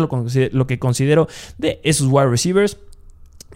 lo, 0.51 0.67
que 0.67 0.79
considero 0.79 1.27
de 1.57 1.79
esos 1.83 2.07
wide 2.07 2.27
receivers. 2.27 2.77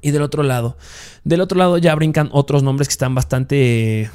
Y 0.01 0.11
del 0.11 0.21
otro 0.21 0.43
lado, 0.43 0.77
del 1.25 1.41
otro 1.41 1.57
lado 1.57 1.77
ya 1.77 1.93
brincan 1.93 2.29
otros 2.31 2.63
nombres 2.63 2.87
que 2.87 2.93
están 2.93 3.15
bastante 3.15 4.09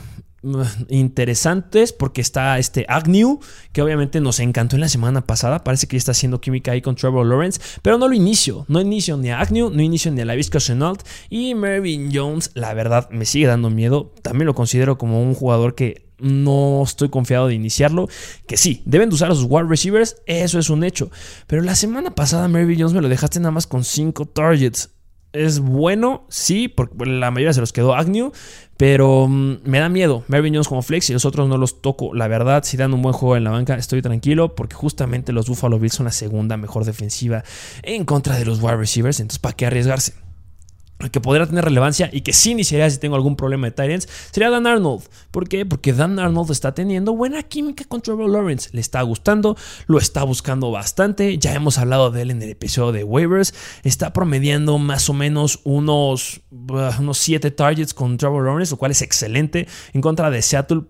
interesantes 0.88 1.92
porque 1.92 2.20
está 2.20 2.58
este 2.58 2.86
Agnew, 2.88 3.40
que 3.72 3.82
obviamente 3.82 4.20
nos 4.20 4.40
encantó 4.40 4.76
en 4.76 4.80
la 4.80 4.88
semana 4.88 5.26
pasada. 5.26 5.64
Parece 5.64 5.86
que 5.86 5.96
está 5.96 6.12
haciendo 6.12 6.40
química 6.40 6.72
ahí 6.72 6.82
con 6.82 6.96
Trevor 6.96 7.26
Lawrence, 7.26 7.60
pero 7.82 7.98
no 7.98 8.08
lo 8.08 8.14
inicio. 8.14 8.64
No 8.68 8.80
inicio 8.80 9.16
ni 9.16 9.30
a 9.30 9.40
Agnew, 9.40 9.70
no 9.70 9.82
inicio 9.82 10.12
ni 10.12 10.20
a 10.20 10.24
la 10.24 10.34
Vizca 10.34 10.58
Chenault. 10.58 11.02
Y 11.30 11.54
Mervyn 11.54 12.10
Jones, 12.12 12.50
la 12.54 12.74
verdad, 12.74 13.08
me 13.10 13.24
sigue 13.24 13.46
dando 13.46 13.70
miedo. 13.70 14.12
También 14.22 14.46
lo 14.46 14.54
considero 14.54 14.98
como 14.98 15.22
un 15.22 15.34
jugador 15.34 15.74
que 15.74 16.04
no 16.18 16.82
estoy 16.82 17.08
confiado 17.08 17.48
de 17.48 17.54
iniciarlo. 17.54 18.08
Que 18.46 18.56
sí, 18.56 18.82
deben 18.84 19.08
de 19.08 19.14
usar 19.14 19.30
a 19.30 19.34
sus 19.34 19.46
wide 19.48 19.68
receivers, 19.68 20.16
eso 20.26 20.58
es 20.58 20.70
un 20.70 20.84
hecho. 20.84 21.10
Pero 21.46 21.62
la 21.62 21.74
semana 21.74 22.14
pasada, 22.14 22.48
Mervyn 22.48 22.78
Jones 22.80 22.94
me 22.94 23.02
lo 23.02 23.08
dejaste 23.08 23.40
nada 23.40 23.50
más 23.50 23.66
con 23.66 23.84
5 23.84 24.26
targets 24.26 24.93
es 25.34 25.58
bueno, 25.58 26.24
sí, 26.28 26.68
porque 26.68 27.04
la 27.04 27.30
mayoría 27.30 27.52
se 27.52 27.60
los 27.60 27.72
quedó 27.72 27.94
Agnew, 27.94 28.32
pero 28.76 29.26
mm, 29.28 29.58
me 29.64 29.80
da 29.80 29.88
miedo. 29.88 30.24
Mervyn 30.28 30.54
Jones 30.54 30.68
como 30.68 30.82
flex 30.82 31.10
y 31.10 31.12
los 31.12 31.24
otros 31.24 31.48
no 31.48 31.58
los 31.58 31.82
toco. 31.82 32.14
La 32.14 32.28
verdad, 32.28 32.62
si 32.64 32.76
dan 32.76 32.94
un 32.94 33.02
buen 33.02 33.12
juego 33.12 33.36
en 33.36 33.44
la 33.44 33.50
banca, 33.50 33.74
estoy 33.74 34.00
tranquilo 34.00 34.54
porque 34.54 34.74
justamente 34.74 35.32
los 35.32 35.48
Buffalo 35.48 35.78
Bills 35.78 35.94
son 35.94 36.06
la 36.06 36.12
segunda 36.12 36.56
mejor 36.56 36.84
defensiva 36.84 37.44
en 37.82 38.04
contra 38.04 38.38
de 38.38 38.44
los 38.44 38.62
wide 38.62 38.76
receivers. 38.76 39.20
Entonces, 39.20 39.40
¿para 39.40 39.56
qué 39.56 39.66
arriesgarse? 39.66 40.23
Que 41.10 41.20
podría 41.20 41.46
tener 41.46 41.64
relevancia 41.64 42.10
y 42.12 42.22
que 42.22 42.32
sí 42.32 42.52
iniciaría 42.52 42.88
si 42.90 42.98
tengo 42.98 43.16
algún 43.16 43.36
problema 43.36 43.66
de 43.66 43.72
Tyrants 43.72 44.08
sería 44.30 44.50
Dan 44.50 44.66
Arnold. 44.66 45.04
¿Por 45.30 45.48
qué? 45.48 45.66
Porque 45.66 45.92
Dan 45.92 46.18
Arnold 46.18 46.50
está 46.50 46.74
teniendo 46.74 47.14
buena 47.14 47.42
química 47.42 47.84
con 47.84 48.00
Trevor 48.00 48.30
Lawrence. 48.30 48.70
Le 48.72 48.80
está 48.80 49.02
gustando, 49.02 49.56
lo 49.86 49.98
está 49.98 50.22
buscando 50.24 50.70
bastante. 50.70 51.38
Ya 51.38 51.54
hemos 51.54 51.78
hablado 51.78 52.10
de 52.10 52.22
él 52.22 52.30
en 52.30 52.42
el 52.42 52.50
episodio 52.50 52.92
de 52.92 53.04
waivers. 53.04 53.54
Está 53.82 54.12
promediando 54.12 54.78
más 54.78 55.08
o 55.08 55.12
menos 55.14 55.60
unos, 55.64 56.40
uh, 56.50 56.90
unos 57.00 57.18
7 57.18 57.50
targets 57.50 57.94
con 57.94 58.16
Trevor 58.16 58.44
Lawrence, 58.44 58.72
lo 58.72 58.76
cual 58.76 58.90
es 58.90 59.02
excelente. 59.02 59.66
En 59.92 60.00
contra 60.00 60.30
de 60.30 60.42
Seattle, 60.42 60.82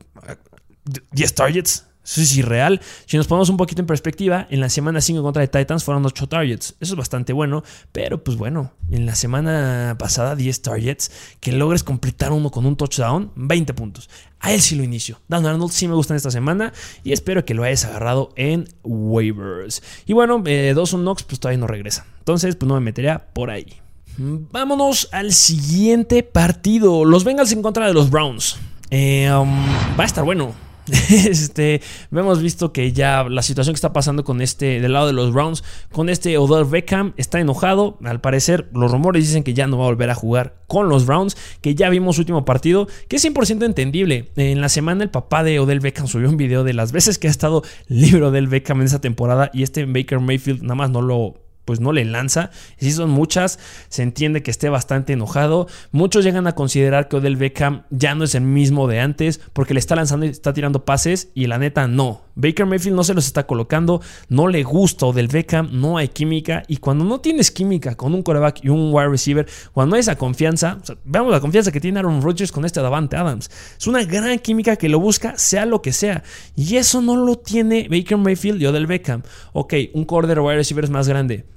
10 1.13 1.31
uh, 1.31 1.35
targets 1.35 1.87
eso 2.05 2.21
es 2.21 2.37
irreal. 2.37 2.81
Si 3.07 3.17
nos 3.17 3.27
ponemos 3.27 3.49
un 3.49 3.57
poquito 3.57 3.81
en 3.81 3.87
perspectiva, 3.87 4.47
en 4.51 4.61
la 4.61 4.69
semana 4.69 5.01
5 5.01 5.23
contra 5.23 5.41
de 5.41 5.49
Titans 5.49 5.85
fueron 5.85 6.05
8 6.05 6.27
targets. 6.29 6.75
Eso 6.81 6.93
es 6.93 6.97
bastante 6.97 7.33
bueno. 7.33 7.65
Pero 7.93 8.23
pues 8.23 8.37
bueno, 8.37 8.73
en 8.91 9.07
la 9.07 9.15
semana 9.15 9.97
pasada 9.99 10.37
10 10.37 10.63
targets. 10.63 11.11
Que 11.41 11.53
logres 11.53 11.83
completar 11.83 12.33
uno 12.33 12.51
con 12.51 12.67
un 12.67 12.77
touchdown, 12.77 13.33
20 13.37 13.73
puntos. 13.73 14.11
A 14.41 14.53
él 14.53 14.61
sí 14.61 14.77
lo 14.77 14.85
inicio. 14.85 15.19
Dan 15.29 15.47
Arnold 15.47 15.73
sí 15.73 15.89
me 15.89 15.95
gusta 15.95 16.13
en 16.13 16.17
esta 16.17 16.31
semana. 16.31 16.75
Y 17.03 17.13
espero 17.13 17.47
que 17.47 17.55
lo 17.55 17.63
hayas 17.63 17.87
agarrado 17.87 18.33
en 18.37 18.69
waivers. 18.83 19.83
Y 20.05 20.13
bueno, 20.13 20.43
eh, 20.45 20.75
Dawson 20.77 21.01
Knox 21.01 21.23
pues 21.23 21.41
todavía 21.41 21.61
no 21.61 21.67
regresa. 21.67 22.05
Entonces 22.19 22.55
pues 22.57 22.69
no 22.69 22.75
me 22.75 22.81
metería 22.81 23.33
por 23.33 23.51
ahí. 23.51 23.81
Vámonos 24.17 25.09
al 25.11 25.33
siguiente 25.33 26.23
partido. 26.23 27.05
Los 27.05 27.25
Bengals 27.25 27.51
en 27.53 27.63
contra 27.63 27.87
de 27.87 27.95
los 27.95 28.11
Browns. 28.11 28.59
Eh, 28.91 29.33
um, 29.33 29.67
va 29.99 30.05
a 30.05 30.07
estar 30.07 30.23
bueno. 30.23 30.64
Este, 31.11 31.81
hemos 32.13 32.43
visto 32.43 32.73
que 32.73 32.93
ya 32.93 33.25
la 33.25 33.43
situación 33.43 33.75
que 33.75 33.79
está 33.79 33.93
pasando 33.93 34.25
con 34.25 34.41
este, 34.41 34.81
del 34.81 34.93
lado 34.93 35.07
de 35.07 35.13
los 35.13 35.33
Browns, 35.33 35.65
con 35.93 36.09
este 36.09 36.37
Odell 36.39 36.65
Beckham, 36.65 37.15
está 37.17 37.41
enojado. 37.41 37.99
Al 38.05 38.21
parecer, 38.21 38.69
los 38.75 38.91
rumores 38.91 39.27
dicen 39.27 39.43
que 39.43 39.55
ya 39.55 39.67
no 39.67 39.79
va 39.79 39.85
a 39.85 39.89
volver 39.89 40.11
a 40.11 40.15
jugar 40.15 40.57
con 40.67 40.89
los 40.89 41.07
Browns, 41.07 41.37
que 41.61 41.75
ya 41.75 41.89
vimos 41.89 42.17
su 42.17 42.23
último 42.23 42.45
partido, 42.45 42.89
que 43.09 43.17
es 43.17 43.25
100% 43.25 43.65
entendible. 43.65 44.31
En 44.37 44.61
la 44.61 44.69
semana, 44.69 45.05
el 45.05 45.11
papá 45.11 45.43
de 45.43 45.59
Odell 45.59 45.81
Beckham 45.81 46.07
subió 46.07 46.29
un 46.29 46.37
video 46.37 46.65
de 46.65 46.75
las 46.75 46.93
veces 46.93 47.19
que 47.19 47.29
ha 47.29 47.31
estado 47.31 47.63
libre 47.89 48.25
Odell 48.25 48.49
Beckham 48.49 48.81
en 48.81 48.87
esa 48.87 49.01
temporada 49.01 49.51
y 49.53 49.63
este 49.63 49.87
Baker 49.87 50.21
Mayfield 50.21 50.63
nada 50.63 50.75
más 50.75 50.91
no 50.91 51.03
lo 51.03 51.44
pues 51.65 51.81
no 51.81 51.93
le 51.93 52.05
lanza. 52.05 52.51
Si 52.79 52.93
son 52.93 53.11
muchas, 53.11 53.59
se 53.89 54.03
entiende 54.03 54.43
que 54.43 54.51
esté 54.51 54.69
bastante 54.69 55.13
enojado. 55.13 55.67
Muchos 55.93 56.25
llegan 56.25 56.47
a 56.47 56.55
considerar 56.55 57.09
que 57.09 57.17
Odell 57.17 57.37
Beckham 57.37 57.83
ya 57.91 58.15
no 58.15 58.25
es 58.25 58.35
el 58.35 58.43
mismo 58.43 58.87
de 58.89 59.01
antes 59.01 59.41
porque 59.53 59.75
le 59.75 59.81
está 59.81 59.97
lanzando 59.97 60.27
y 60.27 60.31
está 60.31 60.53
tirando 60.53 60.85
pases 60.85 61.29
y 61.35 61.47
la 61.47 61.59
neta 61.59 61.87
no. 61.89 62.23
Baker 62.37 62.67
Mayfield 62.67 62.97
no 62.97 63.05
se 63.05 63.15
los 63.15 63.27
está 63.27 63.47
colocando, 63.47 64.01
no 64.29 64.49
le 64.49 64.65
gusta 64.65 65.07
Odell 65.07 65.29
Beckham, 65.29 65.69
no 65.73 65.99
hay 65.99 66.09
química 66.09 66.65
y 66.67 66.79
cuando 66.79 67.05
no 67.05 67.21
tienes 67.21 67.51
química 67.51 67.95
con 67.95 68.13
un 68.13 68.23
coreback 68.23 68.65
y 68.65 68.69
un 68.71 68.93
wide 68.93 69.09
receiver, 69.09 69.47
cuando 69.73 69.95
hay 69.95 70.01
esa 70.01 70.17
confianza, 70.17 70.79
veamos 71.05 71.31
la 71.31 71.41
confianza 71.41 71.71
que 71.71 71.81
tiene 71.81 72.01
Aaron 72.01 72.23
Rodgers 72.23 72.51
con 72.51 72.65
este 72.65 72.81
Davante 72.81 73.17
Adams. 73.17 73.51
Es 73.79 73.87
una 73.87 74.05
gran 74.05 74.39
química 74.41 74.77
que 74.77 74.89
lo 74.89 74.99
busca 74.99 75.39
sea 75.39 75.65
lo 75.65 75.81
que 75.81 75.93
sea 75.93 76.25
y 76.57 76.77
eso 76.77 77.01
no 77.01 77.17
lo 77.17 77.39
tiene 77.39 77.89
Baker 77.89 78.19
Mayfield 78.19 78.61
y 78.61 78.67
Odell 78.67 78.87
Beckham. 78.87 79.23
Ok, 79.53 79.75
un 79.95 80.05
quarter 80.05 80.41
wide 80.41 80.57
receiver 80.57 80.85
es 80.85 80.91
más 80.91 81.09
grande 81.09 81.54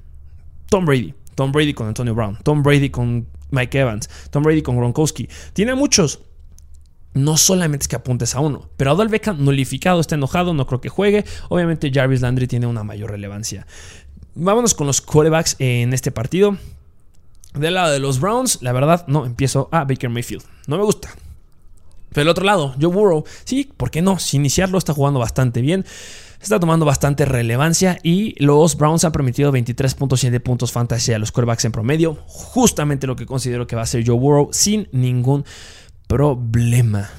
Tom 0.69 0.85
Brady. 0.85 1.13
Tom 1.35 1.51
Brady 1.51 1.73
con 1.73 1.87
Antonio 1.87 2.15
Brown. 2.15 2.37
Tom 2.43 2.63
Brady 2.63 2.89
con 2.89 3.27
Mike 3.51 3.79
Evans. 3.79 4.09
Tom 4.31 4.43
Brady 4.43 4.61
con 4.61 4.77
Gronkowski. 4.77 5.29
Tiene 5.53 5.75
muchos. 5.75 6.21
No 7.13 7.37
solamente 7.37 7.83
es 7.83 7.87
que 7.87 7.95
apuntes 7.95 8.35
a 8.35 8.41
uno, 8.41 8.69
pero 8.77 8.91
Adol 8.91 9.07
Beckham 9.07 9.43
nulificado, 9.43 9.99
está 9.99 10.13
enojado, 10.13 10.53
no 10.53 10.67
creo 10.67 10.81
que 10.81 10.89
juegue. 10.89 11.25
Obviamente 11.49 11.89
Jarvis 11.91 12.21
Landry 12.21 12.45
tiene 12.45 12.67
una 12.67 12.83
mayor 12.83 13.09
relevancia. 13.09 13.65
Vámonos 14.35 14.75
con 14.75 14.85
los 14.85 15.01
quarterbacks 15.01 15.55
en 15.57 15.93
este 15.93 16.11
partido. 16.11 16.57
Del 17.55 17.73
lado 17.73 17.91
de 17.91 17.99
los 17.99 18.19
Browns, 18.19 18.59
la 18.61 18.71
verdad, 18.71 19.05
no 19.07 19.25
empiezo 19.25 19.67
a 19.71 19.83
Baker 19.83 20.11
Mayfield. 20.11 20.43
No 20.67 20.77
me 20.77 20.83
gusta. 20.83 21.09
Pero 22.09 22.21
del 22.21 22.29
otro 22.29 22.45
lado, 22.45 22.75
Joe 22.79 22.93
Burrow, 22.93 23.23
sí, 23.45 23.71
¿por 23.75 23.89
qué 23.89 24.03
no? 24.03 24.19
Si 24.19 24.37
iniciarlo 24.37 24.77
está 24.77 24.93
jugando 24.93 25.19
bastante 25.19 25.61
bien 25.61 25.85
está 26.41 26.59
tomando 26.59 26.85
bastante 26.85 27.25
relevancia 27.25 27.99
y 28.03 28.35
los 28.43 28.77
Browns 28.77 29.03
han 29.05 29.11
permitido 29.11 29.51
23.7 29.51 30.39
puntos 30.41 30.71
fantasy 30.71 31.13
a 31.13 31.19
los 31.19 31.31
quarterbacks 31.31 31.65
en 31.65 31.71
promedio, 31.71 32.17
justamente 32.25 33.07
lo 33.07 33.15
que 33.15 33.25
considero 33.25 33.67
que 33.67 33.75
va 33.75 33.83
a 33.83 33.87
ser 33.87 34.05
Joe 34.05 34.17
Burrow 34.17 34.49
sin 34.51 34.87
ningún 34.91 35.45
problema. 36.07 37.09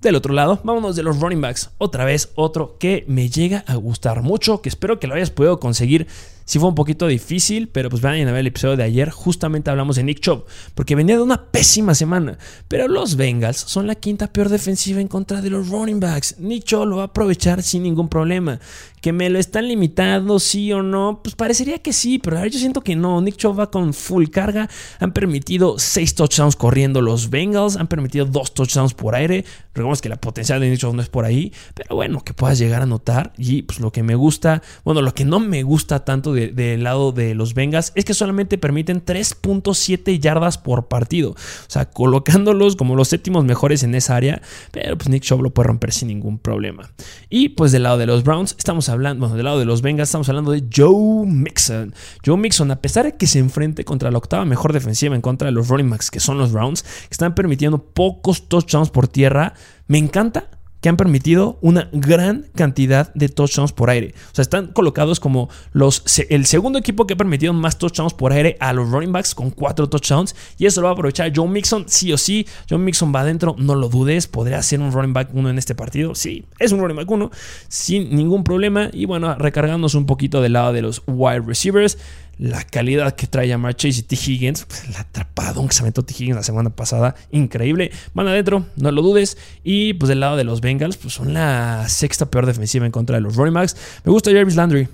Del 0.00 0.14
otro 0.14 0.34
lado, 0.34 0.60
vámonos 0.62 0.94
de 0.94 1.02
los 1.02 1.20
running 1.20 1.40
backs. 1.40 1.70
Otra 1.78 2.04
vez, 2.04 2.30
otro 2.36 2.76
que 2.78 3.04
me 3.08 3.28
llega 3.28 3.64
a 3.66 3.74
gustar 3.76 4.22
mucho, 4.22 4.62
que 4.62 4.68
espero 4.68 5.00
que 5.00 5.06
lo 5.06 5.14
hayas 5.14 5.30
podido 5.30 5.58
conseguir 5.58 6.06
Sí 6.46 6.60
fue 6.60 6.68
un 6.68 6.76
poquito 6.76 7.08
difícil, 7.08 7.68
pero 7.68 7.90
pues 7.90 8.00
vayan 8.00 8.28
a 8.28 8.30
ver 8.30 8.42
el 8.42 8.46
episodio 8.46 8.76
de 8.76 8.84
ayer. 8.84 9.10
Justamente 9.10 9.68
hablamos 9.68 9.96
de 9.96 10.04
Nick 10.04 10.20
Chubb, 10.20 10.44
porque 10.76 10.94
venía 10.94 11.16
de 11.16 11.22
una 11.22 11.50
pésima 11.50 11.92
semana. 11.92 12.38
Pero 12.68 12.86
los 12.86 13.16
Bengals 13.16 13.56
son 13.56 13.88
la 13.88 13.96
quinta 13.96 14.32
peor 14.32 14.48
defensiva 14.48 15.00
en 15.00 15.08
contra 15.08 15.42
de 15.42 15.50
los 15.50 15.68
running 15.68 15.98
backs. 15.98 16.36
Nick 16.38 16.62
Chubb 16.62 16.86
lo 16.86 16.96
va 16.98 17.02
a 17.02 17.06
aprovechar 17.06 17.64
sin 17.64 17.82
ningún 17.82 18.08
problema. 18.08 18.60
Que 19.00 19.12
me 19.12 19.28
lo 19.28 19.40
están 19.40 19.68
limitando, 19.68 20.38
sí 20.38 20.72
o 20.72 20.82
no, 20.82 21.20
pues 21.22 21.34
parecería 21.34 21.78
que 21.80 21.92
sí, 21.92 22.18
pero 22.18 22.44
yo 22.46 22.58
siento 22.58 22.80
que 22.80 22.94
no. 22.94 23.20
Nick 23.20 23.36
Chubb 23.36 23.58
va 23.58 23.70
con 23.70 23.92
full 23.92 24.26
carga. 24.28 24.70
Han 25.00 25.12
permitido 25.12 25.80
seis 25.80 26.14
touchdowns 26.14 26.54
corriendo 26.54 27.02
los 27.02 27.28
Bengals, 27.28 27.76
han 27.76 27.88
permitido 27.88 28.24
dos 28.24 28.54
touchdowns 28.54 28.94
por 28.94 29.16
aire. 29.16 29.44
Recordemos 29.74 30.00
que 30.00 30.08
la 30.08 30.16
potencial 30.16 30.60
de 30.60 30.70
Nick 30.70 30.78
Chubb 30.78 30.94
no 30.94 31.02
es 31.02 31.08
por 31.08 31.24
ahí, 31.24 31.52
pero 31.74 31.96
bueno, 31.96 32.22
que 32.22 32.34
puedas 32.34 32.58
llegar 32.58 32.82
a 32.82 32.86
notar. 32.86 33.32
Y 33.36 33.62
pues 33.62 33.80
lo 33.80 33.90
que 33.90 34.04
me 34.04 34.14
gusta, 34.14 34.62
bueno, 34.84 35.02
lo 35.02 35.12
que 35.12 35.24
no 35.24 35.40
me 35.40 35.64
gusta 35.64 36.04
tanto 36.04 36.35
del 36.36 36.84
lado 36.84 37.12
de 37.12 37.34
los 37.34 37.54
Bengals 37.54 37.92
es 37.94 38.04
que 38.04 38.14
solamente 38.14 38.58
permiten 38.58 39.04
3.7 39.04 40.18
yardas 40.18 40.58
por 40.58 40.88
partido. 40.88 41.30
O 41.30 41.36
sea, 41.68 41.90
colocándolos 41.90 42.76
como 42.76 42.94
los 42.94 43.08
séptimos 43.08 43.44
mejores 43.44 43.82
en 43.82 43.94
esa 43.94 44.16
área. 44.16 44.42
Pero 44.72 44.96
pues 44.96 45.08
Nick 45.08 45.22
Chubb 45.22 45.42
lo 45.42 45.50
puede 45.50 45.68
romper 45.68 45.92
sin 45.92 46.08
ningún 46.08 46.38
problema. 46.38 46.90
Y 47.28 47.50
pues 47.50 47.72
del 47.72 47.84
lado 47.84 47.98
de 47.98 48.06
los 48.06 48.24
Browns, 48.24 48.54
estamos 48.58 48.88
hablando, 48.88 49.20
bueno, 49.20 49.36
del 49.36 49.44
lado 49.44 49.58
de 49.58 49.64
los 49.64 49.82
Bengals, 49.82 50.08
estamos 50.08 50.28
hablando 50.28 50.52
de 50.52 50.64
Joe 50.74 51.26
Mixon. 51.26 51.94
Joe 52.24 52.36
Mixon, 52.36 52.70
a 52.70 52.80
pesar 52.80 53.04
de 53.04 53.16
que 53.16 53.26
se 53.26 53.38
enfrente 53.38 53.84
contra 53.84 54.10
la 54.10 54.18
octava 54.18 54.44
mejor 54.44 54.72
defensiva 54.72 55.14
en 55.14 55.20
contra 55.20 55.46
de 55.46 55.52
los 55.52 55.68
running 55.68 55.90
backs, 55.90 56.10
que 56.10 56.20
son 56.20 56.38
los 56.38 56.52
Browns, 56.52 56.82
que 56.82 57.12
están 57.12 57.34
permitiendo 57.34 57.82
pocos 57.82 58.48
touchdowns 58.48 58.90
por 58.90 59.08
tierra, 59.08 59.54
me 59.86 59.98
encanta 59.98 60.50
que 60.86 60.90
han 60.90 60.96
permitido 60.96 61.58
una 61.62 61.88
gran 61.90 62.46
cantidad 62.54 63.12
de 63.14 63.28
touchdowns 63.28 63.72
por 63.72 63.90
aire. 63.90 64.14
O 64.30 64.34
sea, 64.36 64.42
están 64.42 64.68
colocados 64.68 65.18
como 65.18 65.48
los, 65.72 66.04
el 66.28 66.46
segundo 66.46 66.78
equipo 66.78 67.08
que 67.08 67.14
ha 67.14 67.16
permitido 67.16 67.52
más 67.52 67.76
touchdowns 67.76 68.14
por 68.14 68.32
aire 68.32 68.56
a 68.60 68.72
los 68.72 68.88
running 68.88 69.10
backs 69.10 69.34
con 69.34 69.50
cuatro 69.50 69.88
touchdowns. 69.88 70.36
Y 70.58 70.66
eso 70.66 70.80
lo 70.80 70.84
va 70.84 70.90
a 70.90 70.92
aprovechar 70.92 71.32
John 71.34 71.50
Mixon, 71.50 71.86
sí 71.88 72.12
o 72.12 72.16
sí. 72.16 72.46
John 72.70 72.84
Mixon 72.84 73.12
va 73.12 73.22
adentro, 73.22 73.56
no 73.58 73.74
lo 73.74 73.88
dudes. 73.88 74.28
¿Podría 74.28 74.62
ser 74.62 74.78
un 74.78 74.92
running 74.92 75.12
back 75.12 75.30
uno 75.32 75.50
en 75.50 75.58
este 75.58 75.74
partido? 75.74 76.14
Sí, 76.14 76.44
es 76.60 76.70
un 76.70 76.78
running 76.78 76.98
back 76.98 77.10
uno, 77.10 77.32
sin 77.66 78.14
ningún 78.14 78.44
problema. 78.44 78.88
Y 78.92 79.06
bueno, 79.06 79.34
recargándonos 79.34 79.96
un 79.96 80.06
poquito 80.06 80.40
del 80.40 80.52
lado 80.52 80.72
de 80.72 80.82
los 80.82 81.02
wide 81.08 81.40
receivers 81.40 81.98
la 82.38 82.62
calidad 82.64 83.14
que 83.14 83.26
trae 83.26 83.52
a 83.52 83.72
Chase 83.72 84.00
y 84.00 84.02
T. 84.02 84.16
Higgins, 84.16 84.64
pues, 84.66 84.84
el 84.88 84.96
atrapadón 84.96 85.68
que 85.68 85.74
se 85.74 85.82
aventó 85.82 86.04
T. 86.04 86.14
Higgins 86.14 86.36
la 86.36 86.42
semana 86.42 86.70
pasada, 86.70 87.14
increíble. 87.30 87.90
Van 88.14 88.28
adentro, 88.28 88.66
no 88.76 88.90
lo 88.90 89.02
dudes. 89.02 89.38
Y 89.64 89.94
pues 89.94 90.08
del 90.08 90.20
lado 90.20 90.36
de 90.36 90.44
los 90.44 90.60
Bengals, 90.60 90.96
pues 90.96 91.14
son 91.14 91.34
la 91.34 91.88
sexta 91.88 92.30
peor 92.30 92.46
defensiva 92.46 92.86
en 92.86 92.92
contra 92.92 93.16
de 93.16 93.22
los 93.22 93.36
running 93.36 93.54
backs. 93.54 93.76
Me 94.04 94.12
gusta 94.12 94.32
Jarvis 94.32 94.56
Landry. 94.56 94.88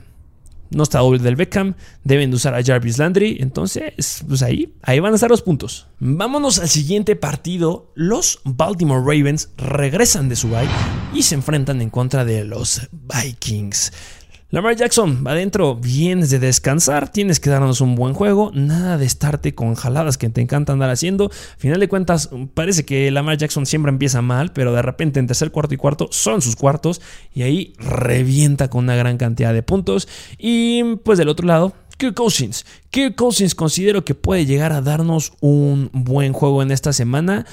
No 0.70 0.84
está 0.84 1.00
doble 1.00 1.18
del 1.18 1.36
Beckham, 1.36 1.74
deben 2.02 2.30
de 2.30 2.36
usar 2.36 2.54
a 2.54 2.64
Jarvis 2.64 2.96
Landry. 2.96 3.36
Entonces, 3.40 4.24
pues 4.26 4.42
ahí, 4.42 4.72
ahí 4.80 5.00
van 5.00 5.12
a 5.12 5.16
estar 5.16 5.28
los 5.28 5.42
puntos. 5.42 5.86
Vámonos 5.98 6.60
al 6.60 6.68
siguiente 6.70 7.14
partido. 7.14 7.92
Los 7.94 8.40
Baltimore 8.44 9.00
Ravens 9.00 9.50
regresan 9.58 10.30
de 10.30 10.36
su 10.36 10.48
bye 10.48 10.68
y 11.12 11.24
se 11.24 11.34
enfrentan 11.34 11.82
en 11.82 11.90
contra 11.90 12.24
de 12.24 12.44
los 12.44 12.88
Vikings. 12.90 13.92
Lamar 14.52 14.76
Jackson, 14.76 15.26
adentro, 15.26 15.76
vienes 15.76 16.28
de 16.28 16.38
descansar, 16.38 17.08
tienes 17.08 17.40
que 17.40 17.48
darnos 17.48 17.80
un 17.80 17.94
buen 17.94 18.12
juego, 18.12 18.50
nada 18.52 18.98
de 18.98 19.06
estarte 19.06 19.54
con 19.54 19.74
jaladas 19.74 20.18
que 20.18 20.28
te 20.28 20.42
encanta 20.42 20.74
andar 20.74 20.90
haciendo. 20.90 21.30
Final 21.56 21.80
de 21.80 21.88
cuentas, 21.88 22.28
parece 22.52 22.84
que 22.84 23.10
Lamar 23.10 23.38
Jackson 23.38 23.64
siempre 23.64 23.88
empieza 23.88 24.20
mal, 24.20 24.52
pero 24.52 24.74
de 24.74 24.82
repente 24.82 25.20
en 25.20 25.26
tercer, 25.26 25.52
cuarto 25.52 25.72
y 25.72 25.78
cuarto 25.78 26.08
son 26.10 26.42
sus 26.42 26.54
cuartos 26.54 27.00
y 27.32 27.44
ahí 27.44 27.72
revienta 27.78 28.68
con 28.68 28.84
una 28.84 28.94
gran 28.94 29.16
cantidad 29.16 29.54
de 29.54 29.62
puntos. 29.62 30.06
Y 30.36 30.96
pues 30.96 31.16
del 31.16 31.30
otro 31.30 31.46
lado, 31.46 31.72
Kirk 31.96 32.14
Cousins. 32.14 32.66
Kirk 32.90 33.14
Cousins 33.14 33.54
considero 33.54 34.04
que 34.04 34.14
puede 34.14 34.44
llegar 34.44 34.72
a 34.72 34.82
darnos 34.82 35.32
un 35.40 35.88
buen 35.94 36.32
juego 36.32 36.60
en 36.60 36.72
esta 36.72 36.92
semana. 36.92 37.46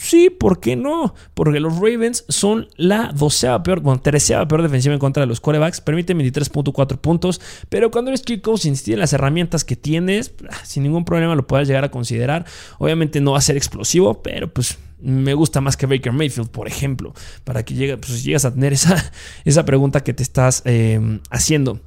Sí, 0.00 0.30
¿por 0.30 0.60
qué 0.60 0.76
no? 0.76 1.12
Porque 1.34 1.58
los 1.58 1.74
Ravens 1.74 2.24
son 2.28 2.68
la 2.76 3.10
doceava 3.12 3.64
peor, 3.64 3.80
bueno, 3.80 4.00
treceava 4.00 4.46
peor 4.46 4.62
defensiva 4.62 4.94
en 4.94 5.00
contra 5.00 5.24
de 5.24 5.26
los 5.26 5.40
quarterbacks. 5.40 5.80
Permiten 5.80 6.16
23.4 6.20 6.98
puntos. 6.98 7.40
Pero 7.68 7.90
cuando 7.90 8.12
eres 8.12 8.22
Kirk 8.22 8.40
Cousins, 8.40 8.84
tienes 8.84 9.00
las 9.00 9.12
herramientas 9.12 9.64
que 9.64 9.74
tienes, 9.74 10.34
ah, 10.48 10.54
sin 10.62 10.84
ningún 10.84 11.04
problema 11.04 11.34
lo 11.34 11.48
puedes 11.48 11.66
llegar 11.66 11.82
a 11.82 11.90
considerar. 11.90 12.46
Obviamente 12.78 13.20
no 13.20 13.32
va 13.32 13.38
a 13.38 13.40
ser 13.40 13.56
explosivo, 13.56 14.22
pero 14.22 14.46
pues 14.46 14.78
me 15.00 15.34
gusta 15.34 15.60
más 15.60 15.76
que 15.76 15.86
Baker 15.86 16.12
Mayfield, 16.12 16.48
por 16.48 16.68
ejemplo. 16.68 17.12
Para 17.42 17.64
que 17.64 17.74
llegue, 17.74 17.96
pues, 17.96 18.22
llegas 18.22 18.44
a 18.44 18.54
tener 18.54 18.72
esa, 18.72 19.12
esa 19.44 19.64
pregunta 19.64 20.04
que 20.04 20.14
te 20.14 20.22
estás 20.22 20.62
eh, 20.64 21.18
haciendo. 21.28 21.80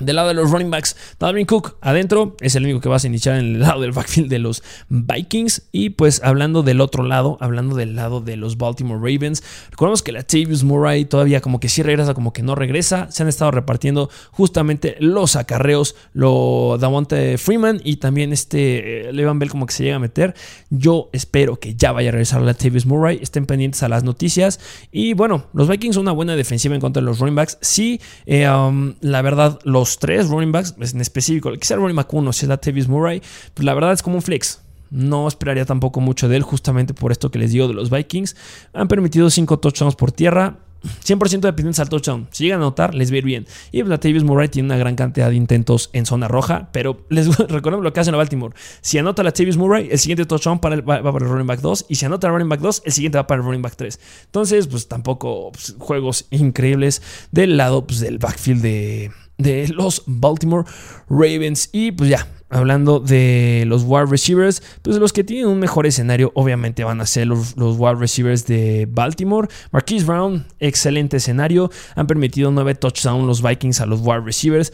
Del 0.00 0.16
lado 0.16 0.28
de 0.28 0.34
los 0.34 0.50
running 0.50 0.70
backs, 0.70 0.96
Dalvin 1.18 1.46
Cook 1.46 1.76
adentro 1.80 2.36
es 2.40 2.54
el 2.56 2.64
único 2.64 2.80
que 2.80 2.88
vas 2.88 3.04
a 3.04 3.06
iniciar 3.06 3.36
en 3.36 3.44
el 3.44 3.60
lado 3.60 3.82
del 3.82 3.92
backfield 3.92 4.28
de 4.28 4.38
los 4.38 4.62
Vikings. 4.88 5.62
Y 5.72 5.90
pues 5.90 6.22
hablando 6.24 6.62
del 6.62 6.80
otro 6.80 7.04
lado, 7.04 7.36
hablando 7.40 7.76
del 7.76 7.96
lado 7.96 8.20
de 8.20 8.36
los 8.36 8.56
Baltimore 8.56 8.98
Ravens, 8.98 9.42
recordemos 9.70 10.02
que 10.02 10.12
la 10.12 10.22
Tavius 10.22 10.64
Murray 10.64 11.04
todavía 11.04 11.40
como 11.40 11.60
que 11.60 11.68
sí 11.68 11.82
regresa, 11.82 12.14
como 12.14 12.32
que 12.32 12.42
no 12.42 12.54
regresa. 12.54 13.10
Se 13.10 13.22
han 13.22 13.28
estado 13.28 13.50
repartiendo 13.50 14.10
justamente 14.30 14.96
los 15.00 15.36
acarreos, 15.36 15.94
lo 16.12 16.78
Davante 16.80 17.38
Freeman 17.38 17.80
y 17.84 17.96
también 17.96 18.32
este 18.32 19.08
eh, 19.08 19.12
Levan 19.12 19.38
Bell 19.38 19.50
como 19.50 19.66
que 19.66 19.74
se 19.74 19.84
llega 19.84 19.96
a 19.96 20.00
meter. 20.00 20.34
Yo 20.70 21.10
espero 21.12 21.56
que 21.60 21.74
ya 21.74 21.92
vaya 21.92 22.08
a 22.08 22.12
regresar 22.12 22.40
la 22.40 22.54
Tavius 22.54 22.86
Murray. 22.86 23.18
Estén 23.20 23.46
pendientes 23.46 23.82
a 23.82 23.88
las 23.88 24.02
noticias. 24.02 24.60
Y 24.90 25.14
bueno, 25.14 25.46
los 25.52 25.68
Vikings 25.68 25.96
una 25.96 26.12
buena 26.12 26.36
defensiva 26.36 26.74
en 26.74 26.80
contra 26.80 27.00
de 27.00 27.06
los 27.06 27.18
running 27.18 27.34
backs. 27.34 27.58
Sí, 27.60 28.00
eh, 28.26 28.48
um, 28.48 28.94
la 29.00 29.22
verdad, 29.22 29.58
los 29.64 29.89
tres 29.98 30.28
running 30.28 30.52
backs, 30.52 30.72
pues, 30.72 30.94
en 30.94 31.00
específico, 31.00 31.52
sea 31.60 31.76
el 31.76 31.80
running 31.82 31.96
back 31.96 32.12
1, 32.12 32.32
si 32.32 32.44
es 32.44 32.48
la 32.48 32.56
Tavis 32.56 32.88
Murray, 32.88 33.22
pues 33.54 33.64
la 33.64 33.74
verdad 33.74 33.92
es 33.92 34.02
como 34.02 34.16
un 34.16 34.22
flex. 34.22 34.60
No 34.90 35.28
esperaría 35.28 35.64
tampoco 35.64 36.00
mucho 36.00 36.28
de 36.28 36.36
él, 36.36 36.42
justamente 36.42 36.94
por 36.94 37.12
esto 37.12 37.30
que 37.30 37.38
les 37.38 37.52
digo 37.52 37.68
de 37.68 37.74
los 37.74 37.90
Vikings. 37.90 38.36
Han 38.72 38.88
permitido 38.88 39.30
5 39.30 39.58
touchdowns 39.60 39.94
por 39.94 40.10
tierra. 40.10 40.58
100% 41.04 41.40
dependientes 41.40 41.78
al 41.78 41.88
touchdown. 41.88 42.28
Si 42.30 42.44
llegan 42.44 42.60
a 42.60 42.64
anotar, 42.64 42.94
les 42.94 43.10
va 43.10 43.16
a 43.16 43.18
ir 43.18 43.24
bien. 43.24 43.46
Y 43.70 43.82
la 43.82 43.98
Tavis 43.98 44.24
Murray 44.24 44.48
tiene 44.48 44.66
una 44.66 44.78
gran 44.78 44.96
cantidad 44.96 45.28
de 45.28 45.36
intentos 45.36 45.90
en 45.92 46.06
zona 46.06 46.26
roja, 46.26 46.70
pero 46.72 47.04
les 47.10 47.36
recuerdo 47.36 47.80
lo 47.80 47.92
que 47.92 48.00
hacen 48.00 48.14
a 48.14 48.16
Baltimore. 48.16 48.54
Si 48.80 48.98
anota 48.98 49.22
la 49.22 49.32
Tavis 49.32 49.56
Murray, 49.56 49.88
el 49.90 49.98
siguiente 49.98 50.24
touchdown 50.24 50.58
va, 50.58 51.02
para 51.02 51.24
el 51.24 51.30
running 51.30 51.46
back 51.46 51.60
2. 51.60 51.86
Y 51.88 51.96
si 51.96 52.06
anota 52.06 52.26
el 52.26 52.32
running 52.32 52.48
back 52.48 52.60
2, 52.60 52.82
el 52.86 52.92
siguiente 52.92 53.18
va 53.18 53.26
para 53.26 53.40
el 53.40 53.46
running 53.46 53.62
back 53.62 53.76
3. 53.76 54.00
Entonces, 54.26 54.66
pues 54.66 54.88
tampoco 54.88 55.52
pues, 55.52 55.76
juegos 55.78 56.26
increíbles 56.30 57.02
del 57.30 57.56
lado 57.56 57.86
pues, 57.86 58.00
del 58.00 58.18
backfield 58.18 58.62
de, 58.62 59.10
de 59.40 59.68
los 59.68 60.02
Baltimore 60.06 60.68
Ravens. 61.08 61.68
Y 61.72 61.92
pues 61.92 62.10
ya, 62.10 62.26
hablando 62.48 63.00
de 63.00 63.64
los 63.66 63.84
wide 63.84 64.06
receivers, 64.06 64.62
pues 64.82 64.96
los 64.96 65.12
que 65.12 65.24
tienen 65.24 65.46
un 65.46 65.58
mejor 65.58 65.86
escenario 65.86 66.32
obviamente 66.34 66.84
van 66.84 67.00
a 67.00 67.06
ser 67.06 67.26
los, 67.26 67.56
los 67.56 67.76
wide 67.78 67.96
receivers 67.96 68.46
de 68.46 68.86
Baltimore. 68.90 69.48
Marquise 69.72 70.04
Brown, 70.04 70.46
excelente 70.58 71.18
escenario. 71.18 71.70
Han 71.94 72.06
permitido 72.06 72.50
9 72.50 72.74
touchdowns 72.74 73.26
los 73.26 73.42
Vikings 73.42 73.80
a 73.80 73.86
los 73.86 74.00
wide 74.00 74.20
receivers. 74.20 74.72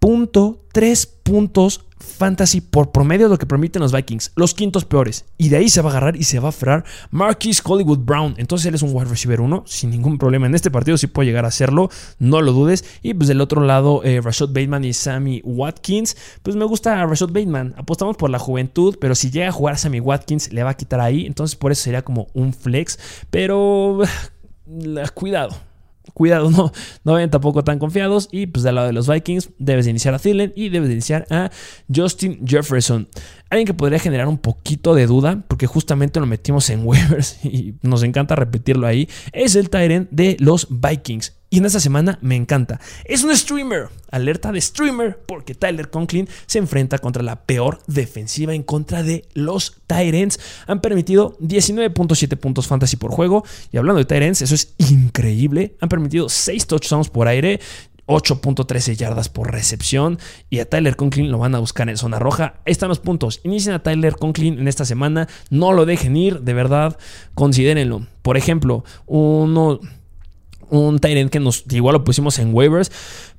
40.3 0.00 1.08
puntos 1.22 1.84
fantasy 2.00 2.60
por 2.60 2.92
promedio 2.92 3.26
de 3.26 3.34
lo 3.34 3.38
que 3.38 3.46
permiten 3.46 3.82
los 3.82 3.92
Vikings. 3.92 4.32
Los 4.36 4.54
quintos 4.54 4.84
peores. 4.84 5.24
Y 5.38 5.48
de 5.48 5.56
ahí 5.56 5.68
se 5.68 5.80
va 5.80 5.90
a 5.90 5.92
agarrar 5.92 6.16
y 6.16 6.24
se 6.24 6.38
va 6.38 6.48
a 6.48 6.50
aferrar 6.50 6.84
Marquis 7.10 7.62
Hollywood 7.64 7.98
Brown. 7.98 8.34
Entonces 8.38 8.66
él 8.66 8.74
es 8.74 8.82
un 8.82 8.94
wide 8.94 9.08
receiver 9.08 9.40
1 9.40 9.64
sin 9.66 9.90
ningún 9.90 10.18
problema. 10.18 10.46
En 10.46 10.54
este 10.54 10.70
partido 10.70 10.96
sí 10.98 11.06
puede 11.06 11.28
llegar 11.28 11.44
a 11.44 11.48
hacerlo. 11.48 11.90
No 12.18 12.40
lo 12.40 12.52
dudes. 12.52 12.84
Y 13.02 13.14
pues 13.14 13.28
del 13.28 13.40
otro 13.40 13.62
lado, 13.62 14.02
eh, 14.04 14.20
Rashad 14.20 14.48
Bateman 14.48 14.84
y 14.84 14.92
Sammy 14.92 15.40
Watkins. 15.44 16.16
Pues 16.42 16.56
me 16.56 16.64
gusta 16.64 17.04
Rashad 17.06 17.28
Bateman. 17.28 17.74
Apostamos 17.76 18.16
por 18.16 18.30
la 18.30 18.38
juventud. 18.38 18.96
Pero 19.00 19.14
si 19.14 19.30
llega 19.30 19.48
a 19.48 19.52
jugar 19.52 19.74
a 19.74 19.78
Sammy 19.78 20.00
Watkins, 20.00 20.52
le 20.52 20.62
va 20.62 20.70
a 20.70 20.76
quitar 20.76 21.00
ahí. 21.00 21.26
Entonces 21.26 21.56
por 21.56 21.72
eso 21.72 21.82
sería 21.82 22.02
como 22.02 22.28
un 22.32 22.52
flex. 22.52 22.98
Pero 23.30 24.00
cuidado 25.14 25.69
cuidado, 26.12 26.50
no, 26.50 26.72
no 27.04 27.12
vayan 27.12 27.30
tampoco 27.30 27.64
tan 27.64 27.78
confiados. 27.78 28.28
Y 28.32 28.46
pues 28.46 28.62
del 28.62 28.76
lado 28.76 28.86
de 28.86 28.92
los 28.92 29.08
Vikings, 29.08 29.50
debes 29.58 29.86
iniciar 29.86 30.14
a 30.14 30.18
Thielen 30.18 30.52
y 30.56 30.68
debes 30.68 30.90
iniciar 30.90 31.26
a 31.30 31.50
Justin 31.94 32.46
Jefferson. 32.46 33.08
Alguien 33.48 33.66
que 33.66 33.74
podría 33.74 33.98
generar 33.98 34.28
un 34.28 34.38
poquito 34.38 34.94
de 34.94 35.06
duda, 35.06 35.42
porque 35.48 35.66
justamente 35.66 36.20
lo 36.20 36.26
metimos 36.26 36.70
en 36.70 36.82
waivers 36.86 37.44
y 37.44 37.74
nos 37.82 38.02
encanta 38.02 38.36
repetirlo 38.36 38.86
ahí, 38.86 39.08
es 39.32 39.56
el 39.56 39.70
Tyrant 39.70 40.08
de 40.10 40.36
los 40.40 40.68
Vikings. 40.70 41.39
Y 41.52 41.58
en 41.58 41.66
esta 41.66 41.80
semana 41.80 42.16
me 42.22 42.36
encanta. 42.36 42.80
Es 43.04 43.24
un 43.24 43.36
streamer. 43.36 43.88
Alerta 44.12 44.52
de 44.52 44.60
streamer 44.60 45.18
porque 45.26 45.56
Tyler 45.56 45.90
Conklin 45.90 46.28
se 46.46 46.58
enfrenta 46.58 46.98
contra 46.98 47.24
la 47.24 47.42
peor 47.42 47.80
defensiva 47.88 48.54
en 48.54 48.62
contra 48.62 49.02
de 49.02 49.24
los 49.34 49.78
Tyrants. 49.88 50.38
Han 50.68 50.80
permitido 50.80 51.36
19.7 51.40 52.36
puntos 52.36 52.68
fantasy 52.68 52.96
por 52.96 53.10
juego. 53.10 53.44
Y 53.72 53.78
hablando 53.78 53.98
de 53.98 54.04
Tyrants, 54.04 54.42
eso 54.42 54.54
es 54.54 54.74
increíble. 54.78 55.74
Han 55.80 55.88
permitido 55.88 56.28
6 56.28 56.68
touchdowns 56.68 57.08
por 57.08 57.26
aire. 57.26 57.58
8.13 58.06 58.94
yardas 58.96 59.28
por 59.28 59.50
recepción. 59.50 60.20
Y 60.50 60.60
a 60.60 60.68
Tyler 60.68 60.94
Conklin 60.94 61.32
lo 61.32 61.38
van 61.38 61.56
a 61.56 61.58
buscar 61.58 61.88
en 61.88 61.96
zona 61.96 62.20
roja. 62.20 62.60
Ahí 62.64 62.72
están 62.72 62.88
los 62.88 63.00
puntos. 63.00 63.40
Inicien 63.42 63.74
a 63.74 63.82
Tyler 63.82 64.14
Conklin 64.14 64.60
en 64.60 64.68
esta 64.68 64.84
semana. 64.84 65.26
No 65.50 65.72
lo 65.72 65.84
dejen 65.84 66.16
ir, 66.16 66.42
de 66.42 66.54
verdad. 66.54 66.96
Considérenlo. 67.34 68.06
Por 68.22 68.36
ejemplo, 68.36 68.84
uno 69.06 69.80
un 70.70 70.98
Tyrant 70.98 71.30
que 71.30 71.40
nos 71.40 71.64
igual 71.70 71.94
lo 71.94 72.04
pusimos 72.04 72.38
en 72.38 72.54
waivers, 72.54 72.90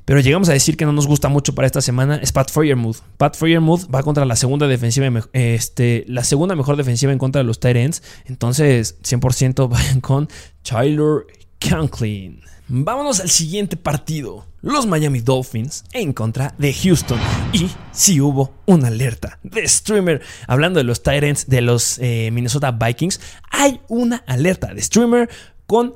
pero 0.06 0.20
llegamos 0.20 0.50
a 0.50 0.54
decir 0.54 0.78
que 0.78 0.86
no 0.86 0.92
nos 0.92 1.08
gusta 1.08 1.30
mucho 1.30 1.56
para 1.56 1.66
esta 1.66 1.82
semana 1.82 2.18
es 2.18 2.32
Pat 2.32 2.52
Fryermuth. 2.52 2.98
Pat 3.18 3.36
Fryermuth 3.36 3.94
va 3.94 4.04
contra 4.04 4.26
la 4.26 4.36
segunda 4.36 4.68
defensiva, 4.68 5.08
este, 5.34 6.04
la 6.08 6.24
segunda 6.24 6.56
mejor 6.56 6.76
defensiva 6.78 7.12
en 7.12 7.18
contra 7.18 7.42
de 7.42 7.46
los 7.46 7.60
Tyrants. 7.60 8.04
Entonces, 8.26 9.02
100% 9.04 9.70
vayan 9.70 10.02
con 10.02 10.28
Tyler 10.64 11.26
Conklin. 11.60 12.42
Vámonos 12.68 13.20
al 13.20 13.30
siguiente 13.30 13.76
partido. 13.76 14.46
Los 14.62 14.86
Miami 14.86 15.20
Dolphins 15.20 15.84
en 15.92 16.14
contra 16.14 16.56
de 16.58 16.74
Houston. 16.74 17.20
Y 17.52 17.70
si 17.92 18.22
hubo 18.22 18.54
una 18.66 18.88
alerta 18.88 19.40
de 19.44 19.68
streamer. 19.68 20.22
Hablando 20.48 20.78
de 20.78 20.86
los 20.86 21.04
Tyrants 21.04 21.48
de 21.48 21.62
los 21.62 22.00
eh, 22.00 22.30
Minnesota 22.32 22.72
Vikings, 22.72 23.20
hay 23.50 23.82
una 23.90 24.24
alerta 24.26 24.74
de 24.74 24.82
streamer 24.82 25.30
con 25.68 25.96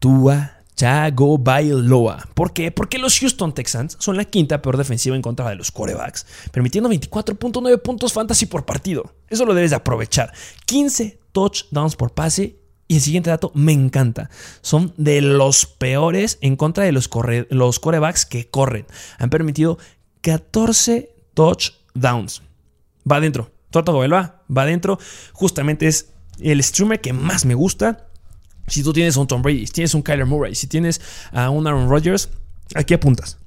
Tua 0.00 0.55
Chago 0.76 1.38
Bailoa. 1.38 2.28
¿Por 2.34 2.52
qué? 2.52 2.70
Porque 2.70 2.98
los 2.98 3.18
Houston 3.18 3.54
Texans 3.54 3.96
son 3.98 4.16
la 4.16 4.24
quinta 4.26 4.60
peor 4.60 4.76
defensiva 4.76 5.16
en 5.16 5.22
contra 5.22 5.48
de 5.48 5.56
los 5.56 5.72
corebacks, 5.72 6.26
permitiendo 6.52 6.90
24.9 6.90 7.80
puntos 7.82 8.12
fantasy 8.12 8.46
por 8.46 8.66
partido. 8.66 9.14
Eso 9.28 9.46
lo 9.46 9.54
debes 9.54 9.70
de 9.70 9.76
aprovechar. 9.76 10.32
15 10.66 11.18
touchdowns 11.32 11.96
por 11.96 12.12
pase. 12.12 12.60
Y 12.88 12.96
el 12.96 13.00
siguiente 13.00 13.30
dato 13.30 13.50
me 13.52 13.72
encanta. 13.72 14.30
Son 14.60 14.94
de 14.96 15.20
los 15.20 15.66
peores 15.66 16.38
en 16.40 16.54
contra 16.54 16.84
de 16.84 16.92
los, 16.92 17.10
los 17.50 17.80
corebacks 17.80 18.26
que 18.26 18.48
corren. 18.48 18.86
Han 19.18 19.28
permitido 19.28 19.76
14 20.20 21.12
touchdowns. 21.34 22.42
Va 23.10 23.16
adentro. 23.16 23.50
Toto 23.70 23.92
Bailoa 23.98 24.44
va 24.56 24.62
adentro. 24.62 25.00
Justamente 25.32 25.88
es 25.88 26.12
el 26.38 26.62
streamer 26.62 27.00
que 27.00 27.12
más 27.12 27.44
me 27.44 27.54
gusta. 27.54 28.05
Si 28.66 28.82
tú 28.82 28.92
tienes 28.92 29.16
un 29.16 29.26
Tom 29.26 29.42
Brady, 29.42 29.66
si 29.66 29.72
tienes 29.72 29.94
un 29.94 30.02
Kyler 30.02 30.26
Murray, 30.26 30.54
si 30.54 30.66
tienes 30.66 31.00
a 31.32 31.50
un 31.50 31.66
Aaron 31.66 31.88
Rodgers, 31.88 32.28
aquí 32.74 32.94
apuntas. 32.94 33.38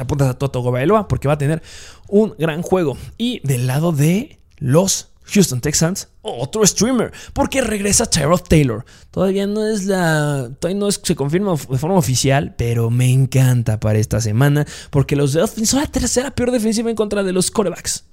Apuntas 0.00 0.28
a 0.28 0.34
Toto 0.34 0.60
Gobailoa 0.60 1.06
porque 1.06 1.28
va 1.28 1.34
a 1.34 1.38
tener 1.38 1.62
un 2.08 2.34
gran 2.38 2.62
juego. 2.62 2.96
Y 3.18 3.40
del 3.46 3.66
lado 3.66 3.92
de 3.92 4.40
los 4.58 5.12
Houston 5.26 5.60
Texans, 5.60 6.08
otro 6.20 6.66
streamer, 6.66 7.12
porque 7.32 7.60
regresa 7.60 8.06
Tyrod 8.06 8.40
Taylor. 8.40 8.84
Todavía 9.10 9.46
no 9.46 9.66
es 9.66 9.84
la. 9.84 10.50
Todavía 10.58 10.80
no 10.80 10.88
es, 10.88 11.00
se 11.02 11.14
confirma 11.14 11.52
de 11.52 11.78
forma 11.78 11.96
oficial, 11.96 12.54
pero 12.56 12.90
me 12.90 13.10
encanta 13.10 13.78
para 13.78 13.98
esta 13.98 14.20
semana, 14.20 14.66
porque 14.90 15.16
los 15.16 15.32
Dolphins 15.32 15.70
son 15.70 15.80
la 15.80 15.86
tercera 15.86 16.34
peor 16.34 16.50
defensiva 16.50 16.90
en 16.90 16.96
contra 16.96 17.22
de 17.22 17.32
los 17.32 17.50
corebacks. 17.50 18.04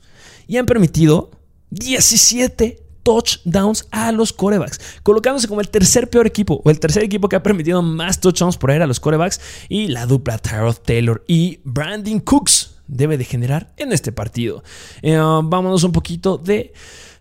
Y 0.48 0.58
han 0.58 0.66
permitido 0.66 1.32
17 1.72 2.89
touchdowns 3.10 3.88
a 3.90 4.12
los 4.12 4.32
corebacks, 4.32 4.80
colocándose 5.02 5.48
como 5.48 5.62
el 5.62 5.70
tercer 5.70 6.12
peor 6.12 6.28
equipo 6.28 6.62
o 6.64 6.70
el 6.70 6.80
tercer 6.80 7.04
equipo 7.04 7.28
que 7.28 7.36
ha 7.36 7.42
permitido 7.42 7.82
más 7.82 8.20
touchdowns 8.20 8.56
por 8.56 8.70
aire 8.70 8.84
a 8.84 8.88
los 8.88 9.00
corebacks 9.00 9.42
y 9.68 9.88
la 9.88 10.06
dupla 10.06 10.38
Tyrod 10.38 10.76
Taylor 10.86 11.24
y 11.28 11.60
Brandon 11.64 12.20
Cooks 12.20 12.76
debe 12.88 13.18
de 13.18 13.26
generar 13.26 13.74
en 13.78 13.94
este 13.94 14.12
partido. 14.12 14.64
Eh, 15.02 15.18
vámonos 15.18 15.84
un 15.84 15.92
poquito 15.92 16.38
de 16.38 16.72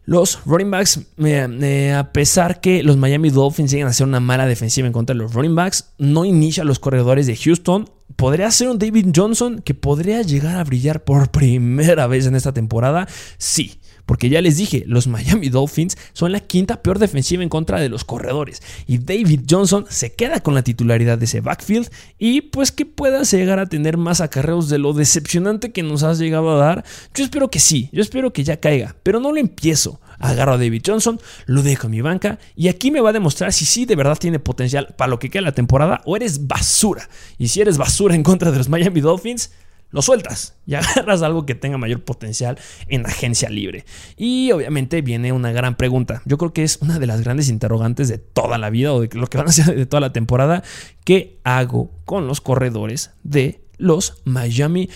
los 0.04 0.40
running 0.44 0.70
backs, 0.70 1.00
eh, 1.18 1.94
a 1.96 2.12
pesar 2.12 2.60
que 2.60 2.82
los 2.82 2.98
Miami 2.98 3.30
Dolphins 3.30 3.70
llegan 3.70 3.88
a 3.88 3.94
ser 3.94 4.06
una 4.06 4.20
mala 4.20 4.44
defensiva 4.44 4.86
en 4.86 4.92
contra 4.92 5.14
de 5.14 5.22
los 5.22 5.32
running 5.32 5.54
backs, 5.54 5.94
no 5.96 6.26
inicia 6.26 6.64
los 6.64 6.78
corredores 6.78 7.26
de 7.26 7.36
Houston 7.36 7.88
podría 8.16 8.50
ser 8.50 8.68
un 8.68 8.78
David 8.78 9.08
Johnson 9.14 9.62
que 9.62 9.74
podría 9.74 10.22
llegar 10.22 10.56
a 10.56 10.64
brillar 10.64 11.04
por 11.04 11.30
primera 11.30 12.06
vez 12.06 12.26
en 12.26 12.34
esta 12.34 12.52
temporada. 12.52 13.06
Sí, 13.38 13.78
porque 14.08 14.30
ya 14.30 14.40
les 14.40 14.56
dije, 14.56 14.84
los 14.86 15.06
Miami 15.06 15.50
Dolphins 15.50 15.98
son 16.14 16.32
la 16.32 16.40
quinta 16.40 16.82
peor 16.82 16.98
defensiva 16.98 17.42
en 17.42 17.50
contra 17.50 17.78
de 17.78 17.90
los 17.90 18.04
corredores. 18.04 18.62
Y 18.86 18.96
David 18.96 19.42
Johnson 19.48 19.84
se 19.90 20.14
queda 20.14 20.40
con 20.40 20.54
la 20.54 20.62
titularidad 20.62 21.18
de 21.18 21.26
ese 21.26 21.42
backfield 21.42 21.90
y 22.18 22.40
pues 22.40 22.72
que 22.72 22.86
puedas 22.86 23.30
llegar 23.30 23.58
a 23.58 23.66
tener 23.66 23.98
más 23.98 24.22
acarreos 24.22 24.70
de 24.70 24.78
lo 24.78 24.94
decepcionante 24.94 25.72
que 25.72 25.82
nos 25.82 26.04
has 26.04 26.18
llegado 26.18 26.50
a 26.50 26.56
dar. 26.56 26.84
Yo 27.12 27.22
espero 27.22 27.50
que 27.50 27.60
sí, 27.60 27.90
yo 27.92 28.00
espero 28.00 28.32
que 28.32 28.44
ya 28.44 28.58
caiga, 28.58 28.96
pero 29.02 29.20
no 29.20 29.30
lo 29.30 29.40
empiezo. 29.40 30.00
Agarro 30.18 30.54
a 30.54 30.58
David 30.58 30.84
Johnson, 30.86 31.20
lo 31.44 31.62
dejo 31.62 31.88
en 31.88 31.90
mi 31.90 32.00
banca 32.00 32.38
y 32.56 32.68
aquí 32.68 32.90
me 32.90 33.02
va 33.02 33.10
a 33.10 33.12
demostrar 33.12 33.52
si 33.52 33.66
sí 33.66 33.84
de 33.84 33.94
verdad 33.94 34.16
tiene 34.16 34.38
potencial 34.38 34.94
para 34.96 35.10
lo 35.10 35.18
que 35.18 35.28
queda 35.28 35.42
la 35.42 35.52
temporada 35.52 36.00
o 36.06 36.16
eres 36.16 36.46
basura. 36.46 37.10
Y 37.36 37.48
si 37.48 37.60
eres 37.60 37.76
basura 37.76 38.14
en 38.14 38.22
contra 38.22 38.50
de 38.52 38.56
los 38.56 38.70
Miami 38.70 39.02
Dolphins, 39.02 39.50
lo 39.90 40.02
sueltas 40.02 40.56
y 40.66 40.74
agarras 40.76 41.22
algo 41.22 41.46
que 41.46 41.54
tenga 41.54 41.78
mayor 41.78 42.04
potencial 42.04 42.58
en 42.88 43.06
agencia 43.06 43.48
libre. 43.48 43.84
Y 44.16 44.52
obviamente 44.52 45.02
viene 45.02 45.32
una 45.32 45.52
gran 45.52 45.76
pregunta. 45.76 46.22
Yo 46.24 46.38
creo 46.38 46.52
que 46.52 46.62
es 46.62 46.78
una 46.80 46.98
de 46.98 47.06
las 47.06 47.22
grandes 47.22 47.48
interrogantes 47.48 48.08
de 48.08 48.18
toda 48.18 48.58
la 48.58 48.70
vida 48.70 48.92
o 48.92 49.00
de 49.00 49.08
lo 49.12 49.26
que 49.26 49.38
van 49.38 49.48
a 49.48 49.52
ser 49.52 49.74
de 49.74 49.86
toda 49.86 50.00
la 50.00 50.12
temporada. 50.12 50.62
¿Qué 51.04 51.38
hago 51.44 51.90
con 52.04 52.26
los 52.26 52.40
corredores 52.40 53.10
de 53.22 53.62
los 53.76 54.22
Miami 54.24 54.90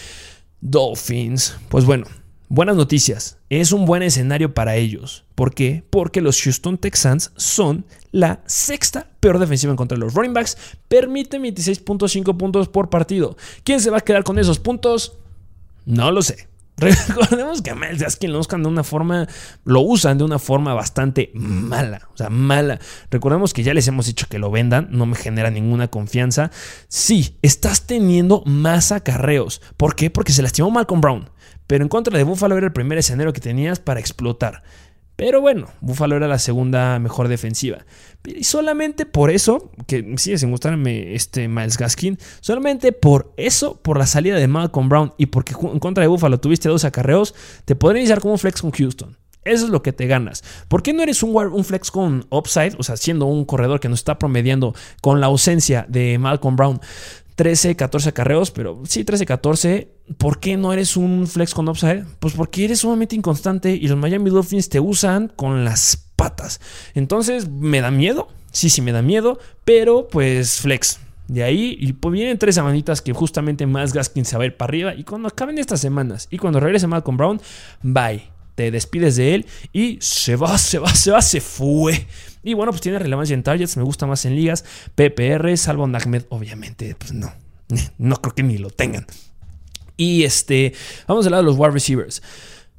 Dolphins? 0.61 1.57
Pues 1.69 1.85
bueno, 1.85 2.07
Buenas 2.55 2.77
noticias, 2.77 3.39
es 3.49 3.73
un 3.73 3.87
buen 3.87 4.03
escenario 4.03 4.53
para 4.53 4.77
ellos. 4.77 5.25
¿Por 5.35 5.55
qué? 5.55 5.85
Porque 5.89 6.21
los 6.21 6.39
Houston 6.43 6.77
Texans 6.77 7.33
son 7.35 7.87
la 8.11 8.43
sexta 8.45 9.09
peor 9.21 9.39
defensiva 9.39 9.71
en 9.71 9.79
contra 9.79 9.97
de 9.97 10.05
los 10.05 10.13
running 10.13 10.35
backs. 10.35 10.59
Permite 10.87 11.39
26.5 11.39 12.37
puntos 12.37 12.69
por 12.69 12.91
partido. 12.91 13.39
¿Quién 13.65 13.81
se 13.81 13.89
va 13.89 13.97
a 13.97 14.01
quedar 14.03 14.23
con 14.23 14.39
esos 14.39 14.59
puntos? 14.59 15.17
No 15.87 16.11
lo 16.11 16.21
sé. 16.21 16.47
Recordemos 16.77 17.63
que 17.63 17.71
a 17.71 17.75
Miles 17.75 18.19
lo 18.23 18.39
buscan 18.39 18.63
de 18.63 18.69
una 18.69 18.83
forma, 18.83 19.29
lo 19.65 19.81
usan 19.83 20.19
de 20.19 20.25
una 20.25 20.39
forma 20.39 20.75
bastante 20.75 21.31
mala, 21.35 22.09
o 22.13 22.17
sea, 22.17 22.29
mala. 22.31 22.81
Recordemos 23.11 23.53
que 23.53 23.63
ya 23.63 23.75
les 23.75 23.87
hemos 23.89 24.07
dicho 24.07 24.27
que 24.29 24.39
lo 24.39 24.51
vendan, 24.51 24.89
no 24.91 25.07
me 25.07 25.15
genera 25.15 25.51
ninguna 25.51 25.89
confianza. 25.89 26.51
Sí, 26.89 27.39
estás 27.43 27.87
teniendo 27.87 28.43
más 28.47 28.91
acarreos. 28.91 29.61
¿Por 29.77 29.95
qué? 29.95 30.11
Porque 30.11 30.33
se 30.33 30.43
lastimó 30.43 30.71
Malcolm 30.71 31.01
Brown. 31.01 31.31
Pero 31.67 31.85
en 31.85 31.89
contra 31.89 32.17
de 32.19 32.25
Buffalo 32.25 32.57
era 32.57 32.67
el 32.67 32.73
primer 32.73 32.99
escenario 32.99 33.33
que 33.33 33.41
tenías 33.41 33.79
para 33.79 34.01
explotar. 34.01 34.63
Pero 35.25 35.41
bueno, 35.41 35.69
Buffalo 35.81 36.17
era 36.17 36.27
la 36.27 36.41
segunda 36.41 36.99
mejor 36.99 37.29
defensiva. 37.29 37.87
Y 38.25 38.43
solamente 38.43 39.07
por 39.07 39.31
eso, 39.31 39.71
que 39.87 40.15
sigue 40.17 40.37
sin 40.37 40.51
gustarme 40.51 41.15
este 41.15 41.47
Miles 41.47 41.79
Gaskin, 41.79 42.19
solamente 42.41 42.91
por 42.91 43.33
eso, 43.37 43.81
por 43.81 43.99
la 43.99 44.07
salida 44.07 44.37
de 44.37 44.49
Malcolm 44.49 44.89
Brown 44.89 45.15
y 45.19 45.27
porque 45.27 45.53
en 45.53 45.79
contra 45.79 46.03
de 46.03 46.09
Buffalo 46.09 46.41
tuviste 46.41 46.69
dos 46.69 46.85
acarreos, 46.85 47.37
te 47.65 47.77
podría 47.77 48.01
iniciar 48.01 48.21
como 48.21 48.33
un 48.33 48.39
flex 48.41 48.63
con 48.63 48.73
Houston. 48.73 49.17
Eso 49.45 49.65
es 49.65 49.71
lo 49.71 49.83
que 49.83 49.93
te 49.93 50.07
ganas. 50.07 50.43
¿Por 50.69 50.83
qué 50.83 50.93
no 50.93 51.03
eres 51.03 51.23
un, 51.23 51.37
un, 51.37 51.65
flex 51.65 51.91
con 51.91 52.27
upside? 52.31 52.75
O 52.79 52.83
sea, 52.83 52.97
siendo 52.97 53.27
un 53.27 53.45
corredor 53.45 53.81
que 53.81 53.89
nos 53.89 54.01
está 54.01 54.19
promediando 54.19 54.75
con 55.01 55.21
la 55.21 55.27
ausencia 55.27 55.85
de 55.89 56.17
Malcolm 56.19 56.57
Brown 56.57 56.81
13, 57.43 57.75
14 57.75 58.13
carreos, 58.13 58.53
pero 58.53 58.83
sí, 58.87 59.03
13, 59.03 59.27
14. 59.27 59.89
¿Por 60.17 60.39
qué 60.39 60.57
no 60.57 60.73
eres 60.73 60.97
un 60.97 61.27
flex 61.27 61.55
con 61.55 61.69
upside? 61.69 62.05
Pues 62.21 62.35
porque 62.35 62.67
eres 62.67 62.79
sumamente 62.79 63.17
inconstante 63.17 63.73
y 63.73 63.89
los 63.89 63.99
Miami 63.99 64.31
Dolphins 64.31 64.69
te 64.69 64.79
usan 64.79 65.27
con 65.27 65.65
las 65.65 66.07
patas. 66.15 66.61
Entonces, 66.95 67.49
¿me 67.49 67.81
da 67.81 67.91
miedo? 67.91 68.29
Sí, 68.53 68.71
sí, 68.71 68.81
me 68.81 68.93
da 68.93 69.03
miedo, 69.03 69.41
pero 69.65 70.07
pues 70.07 70.61
flex. 70.61 71.01
De 71.27 71.43
ahí, 71.43 71.77
y 71.81 71.95
pues 71.95 72.13
vienen 72.13 72.39
tres 72.39 72.55
semanitas 72.55 73.03
que 73.03 73.13
justamente 73.13 73.67
más 73.67 73.93
Gaskin 73.93 74.25
se 74.25 74.37
va 74.37 74.45
a 74.45 74.47
ir 74.47 74.57
para 74.57 74.71
arriba. 74.71 74.95
Y 74.95 75.03
cuando 75.03 75.27
acaben 75.27 75.59
estas 75.59 75.81
semanas 75.81 76.29
y 76.31 76.39
cuando 76.39 76.61
regrese 76.61 76.87
Malcolm 76.87 77.17
Brown, 77.17 77.41
bye. 77.83 78.23
Te 78.55 78.71
despides 78.71 79.17
de 79.17 79.35
él 79.35 79.47
y 79.73 79.99
se 80.01 80.37
va, 80.37 80.59
se 80.59 80.79
va, 80.79 80.95
se 80.95 81.11
va, 81.11 81.21
se 81.23 81.41
fue. 81.41 82.07
Y 82.43 82.55
bueno, 82.55 82.73
pues 82.73 82.81
tiene 82.81 82.99
relevancia 82.99 83.35
en 83.35 83.43
targets, 83.43 83.77
me 83.77 83.83
gusta 83.83 84.07
más 84.07 84.25
en 84.25 84.37
ligas. 84.37 84.65
PPR, 84.95 85.57
salvo 85.57 85.85
Ahmed, 85.85 86.25
obviamente, 86.29 86.95
pues 86.97 87.13
no, 87.13 87.33
no 87.99 88.17
creo 88.17 88.35
que 88.35 88.43
ni 88.43 88.59
lo 88.59 88.71
tengan. 88.71 89.07
Y 89.97 90.25
este, 90.25 90.73
vamos 91.07 91.25
a 91.25 91.29
hablar 91.29 91.41
de 91.41 91.47
los 91.47 91.57
wide 91.57 91.71
receivers. 91.71 92.23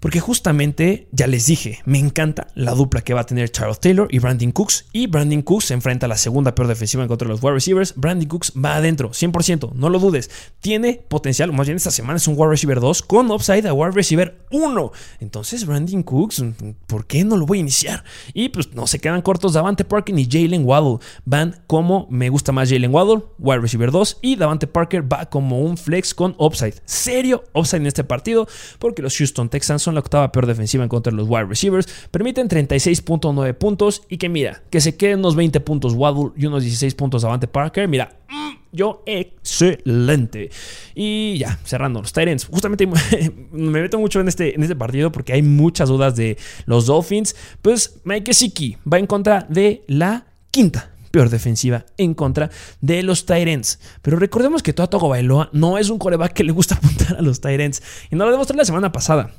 Porque 0.04 0.20
justamente, 0.20 1.08
ya 1.14 1.28
les 1.28 1.46
dije, 1.46 1.80
me 1.86 1.98
encanta 1.98 2.48
la 2.56 2.74
dupla 2.74 3.00
que 3.00 3.14
va 3.14 3.22
a 3.22 3.26
tener 3.26 3.50
Charles 3.50 3.80
Taylor 3.80 4.10
y 4.12 4.20
Brandon 4.20 4.52
Cooks. 4.52 4.88
Y 4.92 5.08
Brandon 5.08 5.42
Cooks 5.42 5.64
se 5.68 5.74
enfrenta 5.76 6.08
a 6.08 6.10
la 6.10 6.18
segunda 6.18 6.54
peor 6.54 6.68
defensiva 6.68 7.04
en 7.04 7.08
contra 7.08 7.26
de 7.26 7.32
los 7.32 7.42
wide 7.42 7.54
receivers. 7.54 7.94
Brandon 7.96 8.28
Cooks 8.28 8.52
va 8.62 8.76
adentro, 8.76 9.12
100%, 9.12 9.72
no 9.72 9.90
lo 9.90 10.00
dudes. 10.00 10.30
Tiene 10.60 11.06
potencial, 11.08 11.54
más 11.54 11.68
bien 11.68 11.78
esta 11.78 11.90
semana 11.90 12.18
es 12.18 12.28
un 12.28 12.36
wide 12.38 12.50
receiver 12.50 12.82
2 12.82 13.02
con 13.04 13.32
upside 13.32 13.66
a 13.66 13.74
wide 13.74 13.92
receiver 13.92 14.46
1. 14.52 14.92
Entonces, 15.22 15.66
Brandon 15.66 16.04
Cooks, 16.04 16.44
¿por 16.86 17.08
qué 17.08 17.24
no 17.24 17.38
lo 17.38 17.46
voy 17.46 17.60
a 17.60 17.62
iniciar? 17.62 18.04
Y 18.34 18.50
pues 18.50 18.74
no 18.74 18.88
se 18.88 19.00
quedan 19.00 19.22
cortos 19.22 19.54
Davante 19.54 19.86
Parker 19.86 20.14
ni 20.14 20.28
Jalen 20.30 20.66
Waddle. 20.66 20.98
Van 21.24 21.64
como 21.66 22.08
me 22.10 22.28
gusta 22.28 22.52
más 22.52 22.70
Jalen 22.70 22.94
Waddle, 22.94 23.24
wide 23.40 23.62
receiver 23.62 23.90
2. 23.90 24.18
Y 24.22 24.36
Davante 24.36 24.68
Parker 24.68 25.10
va 25.10 25.30
como 25.30 25.62
un 25.62 25.78
flex 25.78 26.14
con 26.14 26.36
upside. 26.40 26.76
Serio 26.84 27.46
upside 27.54 27.80
en 27.80 27.88
este 27.88 28.04
partido 28.04 28.50
porque 28.80 29.02
los 29.02 29.16
Houston 29.16 29.48
Texans 29.48 29.82
son 29.82 29.93
la 29.94 30.02
octava 30.02 30.32
peor 30.32 30.46
defensiva 30.46 30.84
en 30.84 30.90
contra 30.90 31.12
de 31.12 31.18
los 31.18 31.28
wide 31.30 31.46
receivers, 31.46 31.88
permiten 32.12 32.48
36.9 32.48 33.54
puntos 33.54 34.04
y 34.10 34.18
que 34.18 34.30
mira, 34.30 34.64
que 34.70 34.82
se 34.82 34.96
queden 34.96 35.20
unos 35.20 35.36
20 35.36 35.60
puntos 35.62 35.94
Waddle 35.94 36.32
y 36.36 36.46
unos 36.46 36.64
16 36.64 36.96
puntos 36.96 37.24
Avante 37.24 37.48
Parker, 37.48 37.88
mira, 37.88 38.18
mm, 38.30 38.44
yo 38.74 39.04
excelente. 39.06 40.50
Y 40.96 41.38
ya, 41.38 41.60
cerrando 41.64 42.02
los 42.02 42.12
Titans. 42.12 42.46
Justamente 42.46 42.88
me 43.52 43.82
meto 43.82 44.00
mucho 44.00 44.20
en 44.20 44.28
este, 44.28 44.56
en 44.56 44.64
este 44.64 44.76
partido 44.76 45.12
porque 45.12 45.34
hay 45.34 45.44
muchas 45.44 45.90
dudas 45.90 46.16
de 46.16 46.38
los 46.66 46.88
Dolphins. 46.88 47.36
Pues 47.62 48.00
Mike 48.04 48.34
Siki 48.34 48.78
va 48.92 48.98
en 48.98 49.08
contra 49.08 49.46
de 49.48 49.84
la 49.88 50.26
quinta 50.50 50.90
peor 51.12 51.30
defensiva 51.30 51.86
en 51.98 52.16
contra 52.16 52.50
de 52.82 53.04
los 53.04 53.28
Tyrants. 53.28 53.80
Pero 54.02 54.18
recordemos 54.18 54.64
que 54.64 54.74
Togo 54.74 55.10
Bailoa 55.10 55.50
no 55.54 55.78
es 55.78 55.92
un 55.92 56.00
coreback 56.00 56.34
que 56.34 56.44
le 56.44 56.52
gusta 56.52 56.76
apuntar 56.84 57.18
a 57.18 57.22
los 57.22 57.40
Tyrants. 57.40 57.84
Y 58.10 58.16
no 58.16 58.26
lo 58.26 58.32
demostré 58.32 58.58
la 58.58 58.66
semana 58.66 58.92
pasada 58.92 59.32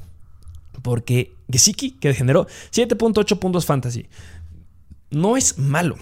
porque 0.85 1.32
Gesicki, 1.51 1.93
que 1.93 2.12
generó 2.12 2.47
7.8 2.70 3.39
puntos 3.39 3.64
fantasy, 3.64 4.07
no 5.11 5.39
es 5.39 5.57
malo. 5.57 5.97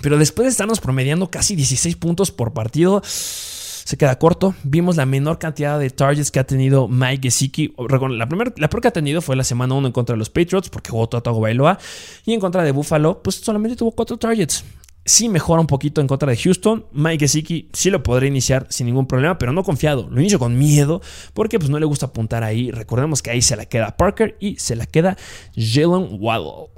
Pero 0.00 0.16
después 0.16 0.44
de 0.46 0.50
estarnos 0.50 0.78
promediando 0.78 1.28
casi 1.28 1.56
16 1.56 1.96
puntos 1.96 2.30
por 2.30 2.52
partido, 2.52 3.02
se 3.04 3.96
queda 3.96 4.16
corto. 4.16 4.54
Vimos 4.62 4.96
la 4.96 5.06
menor 5.06 5.40
cantidad 5.40 5.76
de 5.76 5.90
targets 5.90 6.30
que 6.30 6.38
ha 6.38 6.44
tenido 6.44 6.86
Mike 6.86 7.22
Gesicki. 7.24 7.74
La, 7.76 8.28
primera, 8.28 8.52
la 8.56 8.70
peor 8.70 8.80
que 8.80 8.88
ha 8.88 8.92
tenido 8.92 9.20
fue 9.22 9.34
la 9.34 9.42
semana 9.42 9.74
1 9.74 9.88
en 9.88 9.92
contra 9.92 10.14
de 10.14 10.18
los 10.18 10.30
Patriots, 10.30 10.70
porque 10.70 10.92
jugó 10.92 11.08
Tato 11.08 11.38
Bailoa. 11.40 11.76
Y 12.24 12.32
en 12.32 12.38
contra 12.38 12.62
de 12.62 12.70
Buffalo, 12.70 13.20
pues 13.24 13.36
solamente 13.36 13.74
tuvo 13.74 13.90
4 13.90 14.16
targets 14.18 14.64
sí 15.10 15.28
mejora 15.28 15.60
un 15.60 15.66
poquito 15.66 16.00
en 16.00 16.06
contra 16.06 16.30
de 16.30 16.36
Houston. 16.36 16.86
Mike 16.92 17.24
Gesicki 17.24 17.68
sí 17.72 17.90
lo 17.90 18.02
podré 18.02 18.28
iniciar 18.28 18.66
sin 18.70 18.86
ningún 18.86 19.06
problema, 19.06 19.38
pero 19.38 19.52
no 19.52 19.64
confiado. 19.64 20.08
Lo 20.08 20.20
inicio 20.20 20.38
con 20.38 20.56
miedo 20.56 21.02
porque 21.34 21.58
pues 21.58 21.70
no 21.70 21.78
le 21.78 21.86
gusta 21.86 22.06
apuntar 22.06 22.44
ahí. 22.44 22.70
Recordemos 22.70 23.20
que 23.20 23.30
ahí 23.30 23.42
se 23.42 23.56
la 23.56 23.66
queda 23.66 23.96
Parker 23.96 24.36
y 24.40 24.56
se 24.56 24.76
la 24.76 24.86
queda 24.86 25.16
Jalen 25.56 26.16
Waddle. 26.20 26.70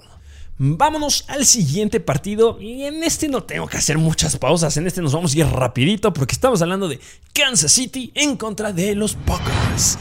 Vámonos 0.58 1.24
al 1.28 1.44
siguiente 1.44 2.00
partido 2.00 2.58
y 2.60 2.84
en 2.84 3.02
este 3.02 3.28
no 3.28 3.42
tengo 3.42 3.66
que 3.66 3.76
hacer 3.76 3.98
muchas 3.98 4.36
pausas, 4.36 4.76
en 4.76 4.86
este 4.86 5.02
nos 5.02 5.12
vamos 5.12 5.34
a 5.34 5.38
ir 5.38 5.46
rapidito 5.46 6.12
porque 6.12 6.34
estamos 6.34 6.62
hablando 6.62 6.88
de 6.88 7.00
Kansas 7.32 7.72
City 7.72 8.12
en 8.14 8.36
contra 8.36 8.72
de 8.72 8.94
los 8.94 9.14
Packers. 9.14 9.98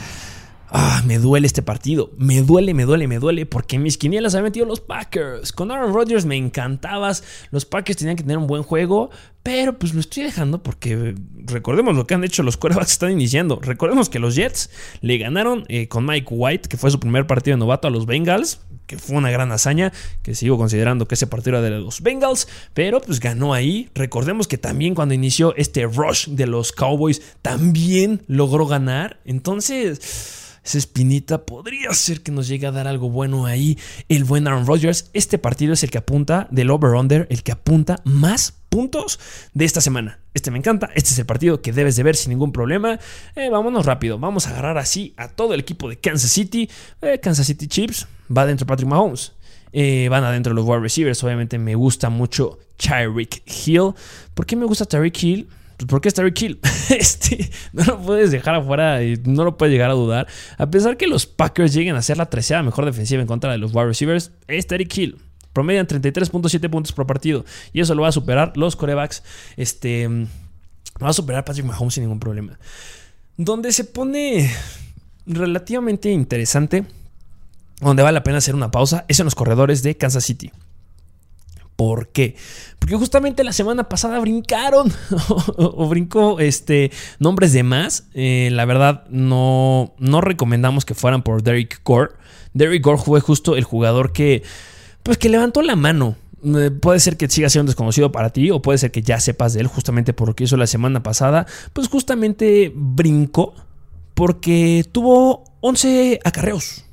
Ah, 0.74 1.04
me 1.06 1.20
duele 1.20 1.48
este 1.48 1.62
partido. 1.62 2.12
Me 2.18 2.42
duele, 2.42 2.74
me 2.74 2.86
duele, 2.86 3.06
me 3.06 3.20
duele. 3.20 3.46
Porque 3.46 3.78
mis 3.78 3.98
quinielas 3.98 4.34
habían 4.34 4.46
metido 4.46 4.66
los 4.66 4.80
Packers. 4.80 5.52
Con 5.52 5.70
Aaron 5.70 5.94
Rodgers 5.94 6.26
me 6.26 6.38
encantabas. 6.38 7.26
Los 7.52 7.66
Packers 7.66 7.98
tenían 7.98 8.16
que 8.16 8.24
tener 8.24 8.38
un 8.38 8.48
buen 8.48 8.64
juego. 8.64 9.10
Pero 9.44 9.78
pues 9.78 9.94
lo 9.94 10.00
estoy 10.00 10.24
dejando 10.24 10.64
porque 10.64 11.16
recordemos 11.46 11.96
lo 11.96 12.08
que 12.08 12.14
han 12.14 12.24
hecho 12.24 12.42
los 12.42 12.56
quarterbacks 12.56 12.92
están 12.92 13.12
iniciando. 13.12 13.60
Recordemos 13.62 14.08
que 14.08 14.20
los 14.20 14.36
Jets 14.36 14.70
le 15.02 15.18
ganaron 15.18 15.66
eh, 15.68 15.90
con 15.90 16.06
Mike 16.06 16.28
White, 16.30 16.70
que 16.70 16.78
fue 16.78 16.90
su 16.90 17.00
primer 17.00 17.28
partido 17.28 17.58
de 17.58 17.60
novato 17.60 17.90
a 17.90 17.92
los 17.92 18.06
Bengals. 18.06 18.62
Que 18.88 18.98
fue 18.98 19.18
una 19.18 19.30
gran 19.30 19.52
hazaña. 19.52 19.92
Que 20.22 20.36
sigo 20.36 20.58
considerando 20.58 21.06
que 21.06 21.16
ese 21.16 21.28
partido 21.28 21.58
era 21.58 21.70
de 21.70 21.82
los 21.82 22.00
Bengals. 22.00 22.48
Pero 22.74 23.02
pues 23.02 23.20
ganó 23.20 23.54
ahí. 23.54 23.90
Recordemos 23.94 24.48
que 24.48 24.58
también 24.58 24.96
cuando 24.96 25.16
inició 25.16 25.54
este 25.58 25.86
rush 25.86 26.30
de 26.30 26.48
los 26.48 26.72
Cowboys, 26.72 27.22
también 27.42 28.22
logró 28.28 28.68
ganar. 28.68 29.20
Entonces 29.26 30.40
esa 30.64 30.78
espinita 30.78 31.46
podría 31.46 31.92
ser 31.94 32.22
que 32.22 32.32
nos 32.32 32.48
llegue 32.48 32.68
a 32.68 32.72
dar 32.72 32.88
algo 32.88 33.10
bueno 33.10 33.46
ahí 33.46 33.78
el 34.10 34.24
buen 34.24 34.48
Aaron 34.48 34.68
Rodgers. 34.68 35.10
Este 35.14 35.38
partido 35.38 35.74
es 35.74 35.84
el 35.84 35.90
que 35.90 35.98
apunta 35.98 36.48
del 36.52 36.70
over-under, 36.70 37.28
el 37.30 37.42
que 37.44 37.52
apunta 37.52 38.00
más 38.04 38.54
puntos 38.70 39.20
de 39.54 39.66
esta 39.66 39.82
semana. 39.82 40.20
Este 40.34 40.52
me 40.52 40.58
encanta, 40.58 40.90
este 40.96 41.10
es 41.10 41.20
el 41.20 41.26
partido 41.26 41.62
que 41.62 41.74
debes 41.74 41.96
de 41.96 42.04
ver 42.04 42.16
sin 42.16 42.30
ningún 42.30 42.52
problema. 42.52 43.00
Eh, 43.36 43.50
vámonos 43.50 43.86
rápido, 43.86 44.20
vamos 44.20 44.48
a 44.48 44.52
agarrar 44.52 44.78
así 44.78 45.14
a 45.18 45.30
todo 45.30 45.54
el 45.54 45.60
equipo 45.60 45.90
de 45.90 45.98
Kansas 45.98 46.32
City. 46.32 46.70
Eh, 47.02 47.20
Kansas 47.20 47.48
City 47.48 47.68
Chips, 47.68 48.08
va 48.36 48.46
dentro 48.46 48.68
Patrick 48.68 48.88
Mahomes. 48.88 49.34
Eh, 49.74 50.10
van 50.10 50.24
adentro 50.24 50.54
los 50.54 50.66
wide 50.66 50.82
receivers, 50.82 51.24
obviamente 51.24 51.58
me 51.58 51.76
gusta 51.76 52.10
mucho 52.10 52.60
Tyreek 52.78 53.44
Hill. 53.46 53.94
¿Por 54.34 54.46
qué 54.46 54.56
me 54.56 54.66
gusta 54.66 54.86
Tyreek 54.86 55.24
Hill? 55.24 55.48
Pues 55.82 55.90
porque 55.90 56.10
es 56.10 56.14
Terry 56.14 56.34
Kill. 56.34 56.60
Este, 56.92 57.50
no 57.72 57.86
lo 57.86 58.02
puedes 58.02 58.32
dejar 58.32 58.54
afuera 58.54 59.02
y 59.02 59.16
no 59.26 59.46
lo 59.46 59.56
puedes 59.56 59.72
llegar 59.72 59.90
a 59.90 59.94
dudar. 59.94 60.28
A 60.58 60.70
pesar 60.70 60.98
que 60.98 61.08
los 61.08 61.26
Packers 61.26 61.74
lleguen 61.74 61.96
a 61.96 62.02
ser 62.02 62.18
la 62.18 62.30
tercera 62.30 62.62
mejor 62.62 62.86
defensiva 62.86 63.22
en 63.22 63.28
contra 63.28 63.50
de 63.52 63.58
los 63.58 63.74
wide 63.74 63.86
receivers, 63.86 64.32
es 64.48 64.68
Terry 64.68 64.86
Kill. 64.86 65.18
Promedian 65.54 65.88
33.7 65.88 66.70
puntos 66.70 66.92
por 66.92 67.08
partido. 67.08 67.46
Y 67.72 67.80
eso 67.80 67.96
lo 67.96 68.02
va 68.04 68.10
a 68.10 68.12
superar 68.12 68.56
los 68.58 68.76
corebacks. 68.76 69.24
Este. 69.56 70.08
Va 71.02 71.10
a 71.10 71.14
superar 71.14 71.46
Patrick 71.46 71.66
Mahomes 71.66 71.94
sin 71.94 72.04
ningún 72.04 72.20
problema. 72.20 72.60
Donde 73.38 73.72
se 73.72 73.86
pone 73.86 74.52
relativamente 75.26 76.12
interesante. 76.12 76.86
Donde 77.80 78.04
vale 78.04 78.16
la 78.16 78.24
pena 78.24 78.38
hacer 78.38 78.54
una 78.54 78.70
pausa. 78.70 79.06
Es 79.08 79.20
en 79.20 79.26
los 79.26 79.36
corredores 79.36 79.82
de 79.82 79.96
Kansas 79.98 80.26
City. 80.26 80.52
¿Por 81.76 82.10
qué? 82.10 82.36
Porque 82.80 82.96
justamente 82.96 83.44
la 83.44 83.54
semana 83.54 83.90
pasada 83.90 84.20
brincaron 84.20 84.92
o, 85.58 85.88
brincó 85.88 86.40
este, 86.40 86.92
nombres 87.20 87.54
de 87.54 87.64
más. 87.64 88.06
Eh, 88.14 88.50
la 88.52 88.66
verdad, 88.66 89.06
no, 89.10 89.94
no 89.98 90.22
recomendamos 90.22 90.86
que 90.86 90.94
fueran 90.94 91.24
por 91.24 91.44
Derek 91.44 91.82
Gore. 91.84 92.12
Derek 92.54 92.84
Gore 92.84 93.02
fue 93.02 93.20
justo 93.22 93.56
el 93.56 93.64
jugador 93.64 94.12
que, 94.12 94.44
pues, 95.04 95.18
que 95.18 95.30
levantó 95.30 95.62
la 95.62 95.76
mano. 95.76 96.16
Eh, 96.44 96.72
puede 96.72 97.00
ser 97.00 97.18
que 97.18 97.30
siga 97.30 97.50
siendo 97.50 97.70
desconocido 97.70 98.12
para 98.12 98.32
ti 98.32 98.50
o 98.50 98.62
puede 98.62 98.80
ser 98.80 98.92
que 98.92 99.04
ya 99.04 99.20
sepas 99.20 99.54
de 99.54 99.62
él 99.62 99.68
justamente 99.68 100.12
por 100.12 100.28
lo 100.28 100.36
que 100.36 100.44
hizo 100.44 100.58
la 100.58 100.68
semana 100.68 101.04
pasada. 101.04 101.46
Pues 101.74 101.88
justamente 101.88 102.72
brincó 102.76 103.54
porque 104.14 104.86
tuvo 104.92 105.44
11 105.62 106.20
acarreos. 106.24 106.86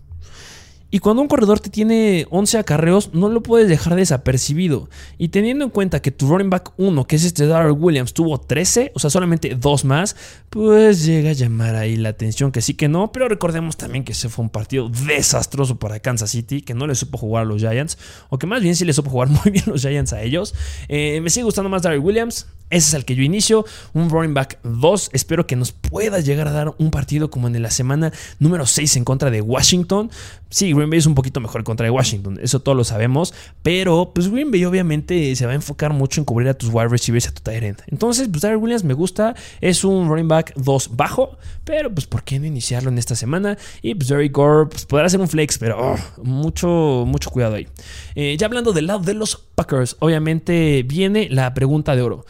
Y 0.91 1.01
cuando 1.01 1.21
un 1.21 1.29
corredor 1.29 1.61
te 1.61 1.69
tiene 1.69 2.27
11 2.31 2.59
acarreos, 2.59 3.13
no 3.13 3.29
lo 3.29 3.43
puedes 3.43 3.69
dejar 3.69 3.95
desapercibido. 3.95 4.89
Y 5.19 5.29
teniendo 5.29 5.65
en 5.67 5.71
cuenta 5.71 6.01
que 6.01 6.11
tu 6.11 6.27
running 6.27 6.49
back 6.49 6.73
1, 6.79 7.07
que 7.07 7.17
es 7.17 7.25
este 7.25 7.47
Darrell 7.47 7.77
Williams, 7.79 8.15
tuvo 8.15 8.41
13, 8.41 8.93
o 8.95 8.99
sea, 8.99 9.11
solamente 9.11 9.55
dos 9.55 9.85
más, 9.85 10.17
pues 10.49 11.05
llega 11.05 11.31
a 11.31 11.35
llamar 11.35 11.75
ahí 11.77 11.97
la 11.97 12.09
atención 12.09 12.53
que 12.53 12.63
sí 12.63 12.73
que 12.73 12.89
no. 12.89 13.13
Pero 13.13 13.29
recordemos 13.29 13.77
también 13.77 14.03
que 14.03 14.13
ese 14.13 14.31
fue 14.31 14.45
un 14.45 14.51
partido 14.51 14.89
desastroso 14.89 15.79
para 15.79 16.01
Kansas 16.01 16.31
City, 16.31 16.63
que 16.63 16.73
no 16.73 16.87
le 16.87 16.95
supo 16.95 17.19
jugar 17.19 17.43
a 17.43 17.47
los 17.47 17.61
Giants, 17.61 17.99
o 18.31 18.39
que 18.39 18.47
más 18.47 18.63
bien 18.63 18.75
sí 18.75 18.87
le 18.87 18.95
supo 18.95 19.11
jugar 19.11 19.29
muy 19.45 19.51
bien 19.51 19.65
los 19.67 19.83
Giants 19.83 20.15
a 20.15 20.23
ellos. 20.23 20.55
Eh, 20.89 21.21
me 21.21 21.29
sigue 21.29 21.45
gustando 21.45 21.69
más 21.69 21.83
Darrell 21.83 22.01
Williams. 22.01 22.47
Ese 22.71 22.89
es 22.89 22.95
el 22.95 23.05
que 23.05 23.15
yo 23.15 23.23
inicio, 23.23 23.65
un 23.95 24.11
running 24.11 24.35
back 24.35 24.59
2. 24.63 25.11
Espero 25.13 25.47
que 25.47 25.57
nos 25.57 25.73
pueda 25.73 26.21
llegar 26.21 26.49
a 26.49 26.53
dar 26.53 26.75
un 26.79 26.91
partido 26.91 27.31
como 27.31 27.49
en 27.49 27.63
la 27.63 27.71
semana 27.71 28.13
número 28.39 28.67
6 28.67 28.97
en 28.97 29.05
contra 29.05 29.31
de 29.31 29.41
Washington. 29.41 30.11
Sí, 30.51 30.73
Green 30.73 30.89
Bay 30.89 30.99
es 30.99 31.07
un 31.07 31.15
poquito 31.15 31.41
mejor 31.41 31.63
contra 31.63 31.85
de 31.85 31.91
Washington, 31.91 32.39
eso 32.43 32.61
todos 32.61 32.75
lo 32.75 32.83
sabemos, 32.83 33.35
pero 33.63 34.13
pues 34.15 34.31
Green 34.31 34.51
Bay 34.51 34.65
obviamente 34.65 35.37
se 35.37 35.45
va 35.45 35.53
a 35.53 35.55
enfocar 35.55 35.93
mucho 35.93 36.23
en 36.23 36.25
cubrir 36.25 36.49
a 36.49 36.55
tus 36.55 36.71
wide 36.73 36.89
receivers 36.89 37.27
y 37.27 37.29
a 37.29 37.33
tu 37.33 37.43
tight 37.43 37.63
end. 37.63 37.83
Entonces, 37.89 38.29
pues 38.31 38.43
Williams 38.45 38.83
me 38.83 38.95
gusta, 38.95 39.35
es 39.61 39.85
un 39.85 40.09
running 40.09 40.29
back 40.29 40.55
2 40.57 40.97
bajo, 40.97 41.37
pero 41.65 41.93
pues 41.93 42.07
¿por 42.07 42.23
qué 42.23 42.39
no 42.39 42.47
iniciarlo 42.47 42.89
en 42.89 42.97
esta 42.97 43.15
semana? 43.15 43.59
Y 43.83 43.95
pues 43.95 44.09
Derek 44.09 44.33
Gore 44.33 44.71
pues, 44.71 44.87
podrá 44.87 45.09
ser 45.11 45.21
un 45.21 45.29
flex, 45.29 45.59
pero 45.59 45.77
oh, 45.79 46.23
mucho, 46.23 47.05
mucho 47.07 47.31
cuidado 47.31 47.57
ahí. 47.57 47.69
Eh, 48.15 48.37
ya 48.39 48.47
hablando 48.47 48.73
del 48.73 48.87
lado 48.87 49.01
de 49.01 49.13
los 49.13 49.37
Packers, 49.55 49.97
obviamente 49.99 50.83
viene 50.83 51.29
la 51.31 51.53
pregunta 51.53 51.95
de 51.95 52.03
oro. 52.03 52.25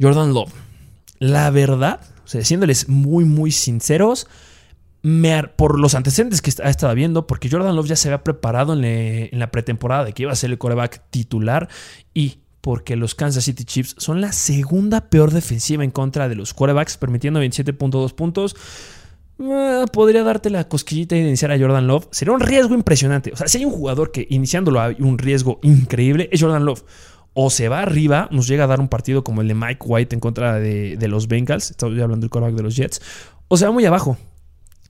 Jordan 0.00 0.34
Love. 0.34 0.52
La 1.18 1.50
verdad, 1.50 2.00
o 2.24 2.28
sea, 2.28 2.44
siéndoles 2.44 2.88
muy, 2.88 3.24
muy 3.24 3.50
sinceros, 3.50 4.26
por 5.56 5.78
los 5.78 5.94
antecedentes 5.94 6.40
que 6.40 6.50
ha 6.62 6.70
estado 6.70 6.94
viendo, 6.94 7.26
porque 7.26 7.50
Jordan 7.50 7.76
Love 7.76 7.88
ya 7.88 7.96
se 7.96 8.08
había 8.08 8.24
preparado 8.24 8.72
en, 8.72 9.38
la 9.38 9.50
pretemporada 9.50 10.04
de 10.04 10.14
que 10.14 10.22
iba 10.22 10.32
a 10.32 10.36
ser 10.36 10.50
el 10.50 10.56
coreback 10.56 11.02
titular 11.10 11.68
y 12.14 12.38
porque 12.62 12.96
los 12.96 13.14
Kansas 13.14 13.44
City 13.44 13.64
Chiefs 13.64 13.94
son 13.98 14.22
la 14.22 14.32
segunda 14.32 15.10
peor 15.10 15.30
defensiva 15.30 15.84
en 15.84 15.90
contra 15.90 16.30
de 16.30 16.34
los 16.34 16.54
quarterbacks, 16.54 16.96
permitiendo 16.96 17.42
27.2 17.42 18.14
puntos. 18.14 18.56
Ah, 19.38 19.84
podría 19.92 20.22
darte 20.22 20.48
la 20.48 20.66
cosquillita 20.66 21.16
de 21.16 21.20
iniciar 21.20 21.52
a 21.52 21.58
Jordan 21.58 21.86
Love. 21.86 22.08
Sería 22.10 22.32
un 22.32 22.40
riesgo 22.40 22.74
impresionante. 22.74 23.30
O 23.34 23.36
sea, 23.36 23.46
si 23.48 23.58
hay 23.58 23.66
un 23.66 23.72
jugador 23.72 24.10
que 24.10 24.26
iniciándolo 24.30 24.80
hay 24.80 24.96
un 25.00 25.18
riesgo 25.18 25.60
increíble, 25.62 26.30
es 26.32 26.40
Jordan 26.40 26.64
Love. 26.64 26.82
O 27.34 27.50
se 27.50 27.68
va 27.68 27.82
arriba, 27.82 28.28
nos 28.30 28.46
llega 28.46 28.64
a 28.64 28.66
dar 28.66 28.80
un 28.80 28.88
partido 28.88 29.24
como 29.24 29.42
el 29.42 29.48
de 29.48 29.54
Mike 29.54 29.84
White 29.84 30.14
en 30.14 30.20
contra 30.20 30.54
de, 30.60 30.96
los 31.08 31.28
Bengals. 31.28 31.72
Estoy 31.72 32.00
hablando 32.00 32.22
del 32.22 32.30
quarterback 32.30 32.56
de 32.56 32.62
los 32.62 32.76
Jets. 32.76 33.02
O 33.48 33.56
se 33.56 33.66
va 33.66 33.72
muy 33.72 33.84
abajo 33.84 34.16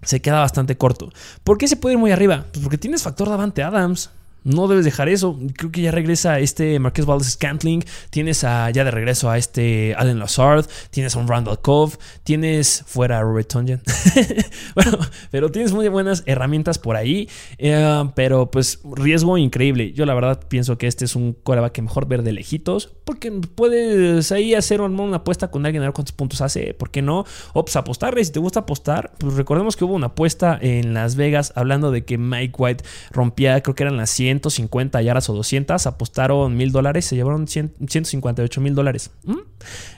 se 0.03 0.21
queda 0.21 0.41
bastante 0.41 0.77
corto. 0.77 1.11
¿Por 1.45 1.59
qué 1.59 1.67
se 1.67 1.77
puede 1.77 1.95
ir 1.95 1.99
muy 1.99 2.11
arriba? 2.13 2.45
Pues 2.53 2.63
porque 2.63 2.79
tienes 2.79 3.03
factor 3.03 3.29
Davante 3.29 3.63
Adams. 3.63 4.11
No 4.45 4.69
debes 4.69 4.85
dejar 4.85 5.09
eso. 5.09 5.39
Creo 5.57 5.73
que 5.73 5.81
ya 5.81 5.91
regresa 5.91 6.39
este 6.39 6.79
Marqués 6.79 7.07
Valdez 7.07 7.31
Scantling. 7.33 7.83
Tienes 8.11 8.45
a, 8.45 8.71
ya 8.71 8.85
de 8.85 8.91
regreso 8.91 9.31
a 9.31 9.39
este 9.39 9.95
Allen 9.97 10.19
Lazard. 10.19 10.67
Tienes 10.91 11.17
a 11.17 11.19
un 11.19 11.29
Randall 11.29 11.61
Cove. 11.61 11.95
Tienes 12.25 12.85
fuera 12.87 13.19
a 13.19 13.23
Robert 13.23 13.49
Tonyan. 13.49 13.81
bueno, 14.75 14.99
pero 15.31 15.51
tienes 15.51 15.73
muy 15.73 15.89
buenas 15.89 16.23
herramientas 16.27 16.79
por 16.79 16.97
ahí. 16.97 17.29
Eh, 17.57 18.05
pero 18.15 18.51
pues 18.51 18.81
riesgo 18.85 19.39
increíble. 19.39 19.93
Yo 19.93 20.05
la 20.05 20.15
verdad 20.15 20.41
pienso 20.47 20.77
que 20.77 20.87
este 20.89 21.07
es 21.07 21.17
un 21.17 21.33
coreback 21.33 21.73
que 21.73 21.83
mejor 21.83 22.07
ver 22.07 22.23
de 22.23 22.33
lejitos. 22.33 22.93
Porque 23.05 23.33
puedes 23.33 24.31
ahí 24.31 24.55
hacer 24.55 24.83
una 24.83 25.17
apuesta 25.17 25.51
con 25.51 25.65
alguien 25.65 25.83
a 25.83 25.87
ver 25.87 25.95
cuántos 25.95 26.13
puntos 26.13 26.43
hace. 26.43 26.75
¿Por 26.75 26.91
qué 26.91 27.01
no? 27.01 27.25
O 27.55 27.65
pues 27.65 27.77
apostarle. 27.77 28.23
Si 28.23 28.33
te 28.33 28.41
gusta 28.41 28.61
apostar, 28.61 29.13
pues 29.19 29.35
recordemos 29.35 29.75
que 29.77 29.85
hubo 29.85 29.95
una 29.95 30.09
apuesta 30.09 30.59
en 30.61 30.93
Las 30.93 31.17
Vegas 31.17 31.55
hablando 31.57 31.91
de 31.91 32.05
que 32.05 32.19
Mike 32.19 32.55
White 32.59 32.85
rompía, 33.11 33.63
creo 33.63 33.75
que 33.75 33.85
eran 33.85 33.97
las 33.97 34.11
100 34.11 34.34
150 34.35 35.01
yardas 35.03 35.29
o 35.31 35.35
200, 35.35 35.87
apostaron 35.87 36.57
mil 36.57 36.73
dólares, 36.73 37.05
se 37.05 37.17
llevaron 37.17 37.47
158 37.47 38.61
mil 38.61 38.75
dólares. 38.75 39.11
¿Mm? 39.25 39.35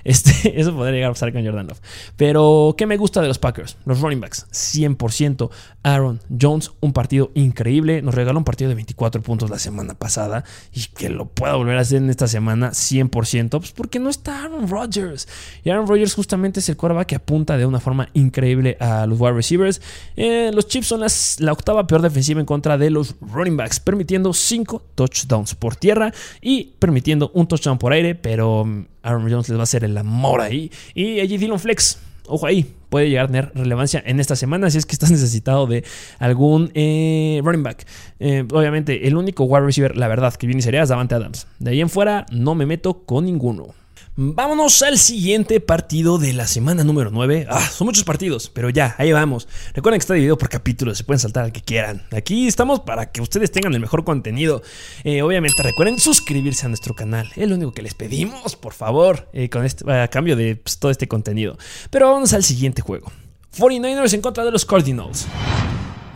Este, 0.05 0.61
eso 0.61 0.72
podría 0.72 0.93
llegar 0.93 1.11
a 1.11 1.14
pasar 1.14 1.32
con 1.32 1.45
Jordan 1.45 1.66
Love. 1.66 1.80
Pero, 2.16 2.76
¿qué 2.78 2.87
me 2.87 2.97
gusta 2.97 3.20
de 3.20 3.26
los 3.26 3.41
Packers? 3.41 3.76
Los 3.84 4.01
running 4.01 4.20
backs, 4.20 4.47
100%. 4.53 5.51
Aaron 5.82 6.20
Jones, 6.41 6.70
un 6.80 6.93
partido 6.93 7.32
increíble. 7.34 8.03
Nos 8.03 8.14
regaló 8.14 8.39
un 8.39 8.45
partido 8.45 8.68
de 8.68 8.76
24 8.76 9.20
puntos 9.22 9.51
la 9.51 9.59
semana 9.59 9.95
pasada 9.95 10.45
y 10.72 10.87
que 10.95 11.09
lo 11.09 11.26
pueda 11.26 11.57
volver 11.57 11.76
a 11.76 11.80
hacer 11.80 11.99
en 11.99 12.11
esta 12.11 12.28
semana 12.28 12.70
100%, 12.70 13.51
pues 13.51 13.72
porque 13.72 13.99
no 13.99 14.09
está 14.09 14.45
Aaron 14.45 14.68
Rodgers. 14.68 15.26
Y 15.64 15.70
Aaron 15.70 15.89
Rodgers 15.89 16.14
justamente 16.14 16.61
es 16.61 16.68
el 16.68 16.76
quarterback 16.76 17.09
que 17.09 17.16
apunta 17.16 17.57
de 17.57 17.66
una 17.66 17.80
forma 17.80 18.09
increíble 18.14 18.76
a 18.78 19.07
los 19.07 19.20
wide 19.20 19.32
receivers. 19.32 19.82
Eh, 20.16 20.51
los 20.55 20.68
Chiefs 20.68 20.87
son 20.87 21.01
la 21.39 21.53
octava 21.53 21.87
peor 21.87 22.03
defensiva 22.03 22.41
en 22.41 22.47
contra 22.47 22.78
de 22.78 22.91
los 22.91 23.16
running 23.20 23.57
backs, 23.57 23.80
permitiendo 23.80 24.25
5 24.32 24.82
touchdowns 24.94 25.54
por 25.54 25.76
tierra 25.76 26.12
y 26.40 26.72
permitiendo 26.78 27.30
un 27.34 27.46
touchdown 27.46 27.78
por 27.78 27.92
aire, 27.92 28.14
pero 28.14 28.62
um, 28.62 28.86
Aaron 29.02 29.30
Jones 29.30 29.48
les 29.48 29.58
va 29.58 29.62
a 29.62 29.64
hacer 29.64 29.84
el 29.84 29.96
amor 29.96 30.40
ahí. 30.40 30.70
Y 30.94 31.20
allí 31.20 31.38
Dylan 31.38 31.58
Flex, 31.58 31.98
ojo 32.26 32.46
ahí, 32.46 32.66
puede 32.88 33.08
llegar 33.08 33.24
a 33.24 33.28
tener 33.28 33.52
relevancia 33.54 34.02
en 34.04 34.20
esta 34.20 34.36
semana 34.36 34.70
si 34.70 34.78
es 34.78 34.86
que 34.86 34.92
estás 34.92 35.10
necesitado 35.12 35.66
de 35.66 35.84
algún 36.18 36.70
eh, 36.74 37.40
running 37.44 37.62
back. 37.62 37.86
Eh, 38.20 38.44
obviamente, 38.52 39.06
el 39.06 39.16
único 39.16 39.44
wide 39.44 39.66
receiver, 39.66 39.96
la 39.96 40.08
verdad, 40.08 40.34
que 40.34 40.46
viene 40.46 40.62
sería 40.62 40.82
es 40.82 40.88
Davante 40.88 41.14
Adams. 41.14 41.46
De 41.58 41.70
ahí 41.70 41.80
en 41.80 41.90
fuera, 41.90 42.26
no 42.30 42.54
me 42.54 42.66
meto 42.66 43.04
con 43.04 43.24
ninguno. 43.24 43.74
Vámonos 44.18 44.80
al 44.82 44.99
siguiente 44.99 45.61
partido 45.61 46.18
de 46.18 46.32
la 46.32 46.47
semana 46.47 46.84
número 46.84 47.11
9. 47.11 47.47
Ah, 47.51 47.61
son 47.61 47.86
muchos 47.86 48.05
partidos, 48.05 48.49
pero 48.49 48.70
ya, 48.70 48.94
ahí 48.99 49.12
vamos. 49.12 49.47
Recuerden 49.74 49.99
que 49.99 50.05
está 50.05 50.14
dividido 50.14 50.38
por 50.38 50.49
capítulos, 50.49 50.97
se 50.97 51.05
pueden 51.05 51.20
saltar 51.20 51.44
al 51.44 51.53
que 51.53 51.61
quieran. 51.61 52.03
Aquí 52.12 52.47
estamos 52.47 52.80
para 52.80 53.12
que 53.12 53.20
ustedes 53.20 53.53
tengan 53.53 53.74
el 53.74 53.80
mejor 53.80 54.05
contenido. 54.05 54.62
Eh, 55.05 55.20
obviamente, 55.22 55.62
recuerden 55.62 55.99
suscribirse 55.99 56.64
a 56.64 56.68
nuestro 56.68 56.94
canal. 56.94 57.30
Es 57.36 57.49
lo 57.49 57.57
único 57.57 57.72
que 57.72 57.82
les 57.82 57.94
pedimos, 57.94 58.57
por 58.57 58.72
favor, 58.72 59.28
eh, 59.32 59.51
con 59.51 59.64
este, 59.64 59.90
a 59.92 60.09
cambio 60.09 60.34
de 60.34 60.57
pues, 60.57 60.78
todo 60.78 60.90
este 60.90 61.09
contenido. 61.09 61.59
Pero 61.90 62.11
vamos 62.11 62.32
al 62.32 62.42
siguiente 62.42 62.82
juego. 62.82 63.12
49ers 63.59 64.14
en 64.14 64.20
contra 64.22 64.44
de 64.44 64.51
los 64.51 64.64
Cardinals. 64.64 65.26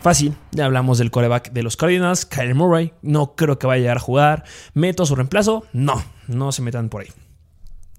Fácil, 0.01 0.33
ya 0.51 0.65
hablamos 0.65 0.97
del 0.97 1.11
coreback 1.11 1.51
de 1.51 1.61
los 1.61 1.77
Cardinals, 1.77 2.25
Kyle 2.25 2.55
Murray. 2.55 2.93
No 3.03 3.35
creo 3.35 3.59
que 3.59 3.67
vaya 3.67 3.77
a 3.77 3.81
llegar 3.81 3.97
a 3.97 4.01
jugar. 4.01 4.43
¿Meto 4.73 5.05
su 5.05 5.15
reemplazo? 5.15 5.65
No, 5.73 6.03
no 6.27 6.51
se 6.51 6.63
metan 6.63 6.89
por 6.89 7.01
ahí. 7.01 7.09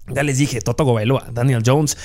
Ya 0.07 0.23
les 0.23 0.37
dije, 0.37 0.61
Toto 0.61 0.83
Gobailoa, 0.83 1.27
Daniel 1.31 1.63
Jones. 1.65 1.97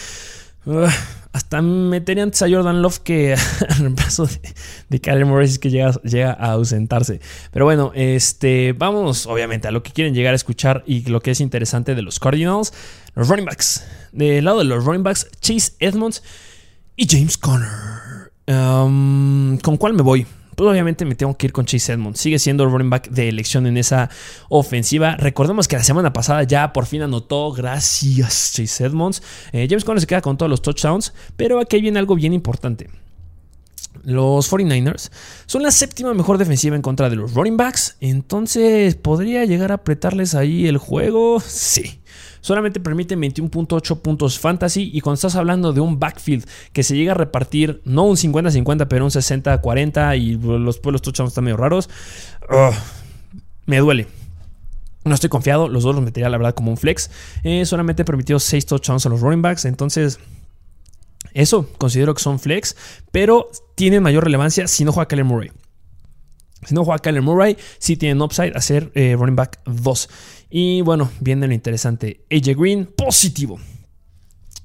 hasta 1.33 1.63
metería 1.63 2.25
antes 2.25 2.43
a 2.43 2.49
Jordan 2.49 2.83
Love 2.83 2.99
que 3.01 3.35
al 3.69 3.77
reemplazo 3.79 4.27
de, 4.27 4.41
de 4.89 5.01
Kyler 5.01 5.27
Morris 5.27 5.59
que 5.59 5.71
llega, 5.71 5.93
llega, 6.03 6.33
a 6.33 6.53
ausentarse. 6.53 7.21
Pero 7.53 7.65
bueno, 7.65 7.93
este, 7.95 8.73
vamos 8.73 9.27
obviamente 9.27 9.69
a 9.69 9.71
lo 9.71 9.83
que 9.83 9.93
quieren 9.93 10.15
llegar 10.15 10.33
a 10.33 10.37
escuchar 10.37 10.85
y 10.87 11.09
lo 11.09 11.21
que 11.21 11.33
es 11.33 11.41
interesante 11.41 11.95
de 11.95 12.03
los 12.03 12.19
Cardinals. 12.21 12.73
Los 13.15 13.29
running 13.29 13.47
backs. 13.47 13.85
Del 14.13 14.45
lado 14.45 14.59
de 14.59 14.65
los 14.65 14.85
running 14.85 15.03
backs, 15.03 15.29
Chase 15.41 15.73
Edmonds 15.81 16.23
y 16.97 17.07
James 17.09 17.37
Conner. 17.37 18.29
Um, 18.47 19.59
¿Con 19.59 19.77
cuál 19.77 19.93
me 19.93 20.03
voy? 20.03 20.27
Pues 20.59 20.69
obviamente 20.69 21.05
me 21.05 21.15
tengo 21.15 21.37
que 21.37 21.47
ir 21.47 21.53
con 21.53 21.67
Chase 21.67 21.93
Edmonds. 21.93 22.19
Sigue 22.19 22.41
siendo 22.41 22.65
el 22.65 22.73
running 22.73 22.91
back 22.91 23.11
de 23.11 23.29
elección 23.29 23.69
en 23.69 23.77
esa 23.77 24.11
ofensiva. 24.49 25.15
Recordemos 25.15 25.69
que 25.69 25.77
la 25.77 25.85
semana 25.85 26.13
pasada 26.13 26.43
ya 26.43 26.73
por 26.73 26.87
fin 26.87 27.01
anotó, 27.03 27.53
gracias 27.53 28.55
Chase 28.55 28.85
Edmonds. 28.85 29.23
Eh, 29.53 29.69
James 29.71 29.85
Conner 29.85 30.01
se 30.01 30.09
queda 30.09 30.21
con 30.21 30.37
todos 30.37 30.51
los 30.51 30.61
touchdowns, 30.61 31.15
pero 31.37 31.61
aquí 31.61 31.81
viene 31.81 32.01
algo 32.01 32.17
bien 32.17 32.33
importante. 32.33 32.91
Los 34.03 34.51
49ers 34.51 35.13
son 35.47 35.63
la 35.63 35.71
séptima 35.71 36.13
mejor 36.13 36.39
defensiva 36.39 36.75
en 36.75 36.83
contra 36.83 37.09
de 37.09 37.15
los 37.15 37.35
running 37.35 37.57
backs. 37.57 37.97
Entonces, 38.01 38.97
¿podría 38.97 39.45
llegar 39.45 39.71
a 39.71 39.77
apretarles 39.77 40.35
ahí 40.35 40.67
el 40.67 40.79
juego? 40.79 41.39
Sí. 41.39 42.01
Solamente 42.41 42.81
permiten 42.81 43.21
21.8 43.21 44.01
puntos 44.01 44.39
fantasy 44.39 44.91
y 44.93 45.01
cuando 45.01 45.15
estás 45.15 45.37
hablando 45.37 45.73
de 45.73 45.81
un 45.81 45.99
backfield 45.99 46.47
que 46.73 46.83
se 46.83 46.97
llega 46.97 47.13
a 47.13 47.15
repartir 47.15 47.83
no 47.85 48.05
un 48.05 48.17
50-50 48.17 48.87
pero 48.89 49.05
un 49.05 49.11
60-40 49.11 50.19
y 50.19 50.37
los 50.37 50.79
pueblos 50.79 51.03
touchdowns 51.03 51.31
están 51.31 51.45
medio 51.45 51.57
raros, 51.57 51.89
me 53.67 53.79
duele. 53.79 54.07
No 55.05 55.15
estoy 55.15 55.31
confiado, 55.31 55.69
los 55.69 55.85
dos 55.85 55.95
los 55.95 56.05
metería 56.05 56.29
la 56.29 56.37
verdad 56.37 56.55
como 56.55 56.71
un 56.71 56.77
flex. 56.77 57.11
Eh, 57.43 57.65
solamente 57.65 58.05
permitió 58.05 58.39
6 58.39 58.67
touchdowns 58.67 59.07
a 59.07 59.09
los 59.09 59.21
running 59.21 59.43
backs, 59.43 59.65
entonces 59.65 60.19
eso 61.35 61.69
considero 61.79 62.15
que 62.15 62.23
son 62.23 62.39
flex, 62.39 62.77
pero 63.13 63.49
tienen 63.75 64.03
mayor 64.03 64.25
relevancia 64.25 64.67
si 64.67 64.85
no 64.85 64.93
juega 64.93 65.09
Kyler 65.09 65.25
Murray. 65.25 65.51
Si 66.67 66.75
no 66.75 66.85
juega 66.85 66.99
Kyler 66.99 67.23
Murray, 67.23 67.57
sí 67.79 67.97
tienen 67.97 68.21
upside 68.21 68.53
a 68.55 68.61
ser 68.61 68.91
eh, 68.95 69.15
running 69.17 69.37
back 69.37 69.61
2. 69.65 70.09
Y 70.51 70.81
bueno, 70.83 71.11
viene 71.21 71.47
lo 71.47 71.55
interesante. 71.55 72.25
AJ 72.31 72.57
Green, 72.59 72.87
positivo. 72.87 73.59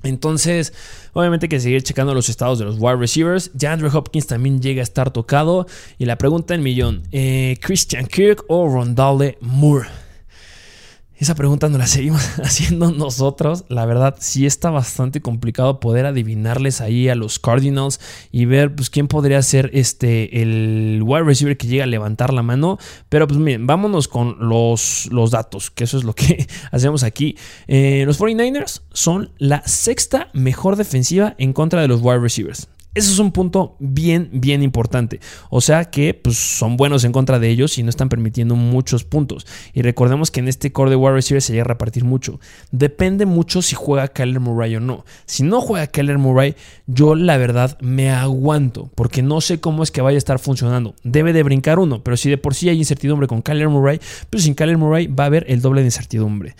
Entonces, 0.03 0.73
obviamente 1.13 1.45
hay 1.45 1.49
que 1.49 1.59
seguir 1.59 1.81
checando 1.81 2.13
los 2.13 2.27
estados 2.29 2.59
de 2.59 2.65
los 2.65 2.77
wide 2.77 2.97
receivers. 2.97 3.51
Ya 3.53 3.71
Andrew 3.71 3.89
Hopkins 3.95 4.27
también 4.27 4.61
llega 4.61 4.81
a 4.81 4.83
estar 4.83 5.11
tocado. 5.11 5.65
Y 5.97 6.05
la 6.05 6.17
pregunta 6.17 6.53
en 6.53 6.61
millón: 6.61 7.03
eh, 7.11 7.57
¿Christian 7.61 8.07
Kirk 8.07 8.43
o 8.49 8.67
Rondale 8.67 9.37
Moore? 9.41 9.87
Esa 11.23 11.35
pregunta 11.35 11.69
no 11.69 11.77
la 11.77 11.87
seguimos 11.87 12.21
haciendo 12.43 12.91
nosotros. 12.91 13.63
La 13.69 13.85
verdad, 13.85 14.17
sí 14.19 14.45
está 14.45 14.71
bastante 14.71 15.21
complicado 15.21 15.79
poder 15.79 16.05
adivinarles 16.05 16.81
ahí 16.81 17.07
a 17.07 17.15
los 17.15 17.39
Cardinals 17.39 18.01
y 18.33 18.43
ver 18.43 18.75
pues, 18.75 18.89
quién 18.89 19.07
podría 19.07 19.41
ser 19.41 19.69
este, 19.71 20.41
el 20.41 21.01
wide 21.01 21.23
receiver 21.23 21.55
que 21.55 21.67
llega 21.67 21.85
a 21.85 21.87
levantar 21.87 22.33
la 22.33 22.43
mano. 22.43 22.77
Pero 23.07 23.25
pues 23.25 23.39
miren, 23.39 23.65
vámonos 23.65 24.09
con 24.09 24.35
los, 24.49 25.07
los 25.13 25.31
datos, 25.31 25.71
que 25.71 25.85
eso 25.85 25.97
es 25.97 26.03
lo 26.03 26.13
que 26.13 26.45
hacemos 26.73 27.03
aquí. 27.03 27.37
Eh, 27.67 28.03
los 28.05 28.19
49ers 28.19 28.81
son 28.91 29.31
la 29.37 29.65
sexta 29.65 30.27
mejor 30.33 30.75
defensiva 30.75 31.35
en 31.37 31.53
contra 31.53 31.79
de 31.79 31.87
los 31.87 32.01
wide 32.01 32.19
receivers. 32.19 32.67
Eso 32.95 33.11
es 33.11 33.17
un 33.17 33.31
punto 33.31 33.75
bien, 33.79 34.29
bien 34.31 34.61
importante. 34.61 35.19
O 35.49 35.61
sea 35.61 35.85
que 35.85 36.13
pues, 36.13 36.37
son 36.37 36.77
buenos 36.77 37.03
en 37.03 37.11
contra 37.11 37.39
de 37.39 37.49
ellos 37.49 37.77
y 37.79 37.83
no 37.83 37.89
están 37.89 38.07
permitiendo 38.07 38.55
muchos 38.55 39.03
puntos. 39.03 39.47
Y 39.73 39.81
recordemos 39.81 40.29
que 40.29 40.41
en 40.41 40.47
este 40.47 40.71
core 40.71 40.91
de 40.91 40.95
wide 40.95 41.13
receiver 41.13 41.41
se 41.41 41.53
llega 41.53 41.63
a 41.63 41.67
repartir 41.67 42.03
mucho. 42.03 42.39
Depende 42.71 43.25
mucho 43.25 43.63
si 43.63 43.73
juega 43.75 44.09
Kyler 44.09 44.39
Murray 44.39 44.75
o 44.75 44.79
no. 44.79 45.05
Si 45.25 45.41
no 45.41 45.59
juega 45.59 45.87
Kyler 45.87 46.19
Murray, 46.19 46.55
yo 46.85 47.15
la 47.15 47.37
verdad 47.37 47.79
me 47.81 48.11
aguanto 48.11 48.91
porque 48.93 49.23
no 49.23 49.41
sé 49.41 49.59
cómo 49.59 49.81
es 49.81 49.89
que 49.89 50.01
vaya 50.01 50.17
a 50.17 50.19
estar 50.19 50.37
funcionando. 50.37 50.93
Debe 51.03 51.33
de 51.33 51.41
brincar 51.41 51.79
uno, 51.79 52.03
pero 52.03 52.15
si 52.15 52.29
de 52.29 52.37
por 52.37 52.53
sí 52.53 52.69
hay 52.69 52.77
incertidumbre 52.77 53.27
con 53.27 53.41
Kyler 53.41 53.69
Murray, 53.69 53.99
pues 54.29 54.43
sin 54.43 54.53
Kyler 54.53 54.77
Murray 54.77 55.07
va 55.07 55.23
a 55.23 55.27
haber 55.27 55.45
el 55.47 55.61
doble 55.61 55.81
de 55.81 55.87
incertidumbre. 55.87 56.55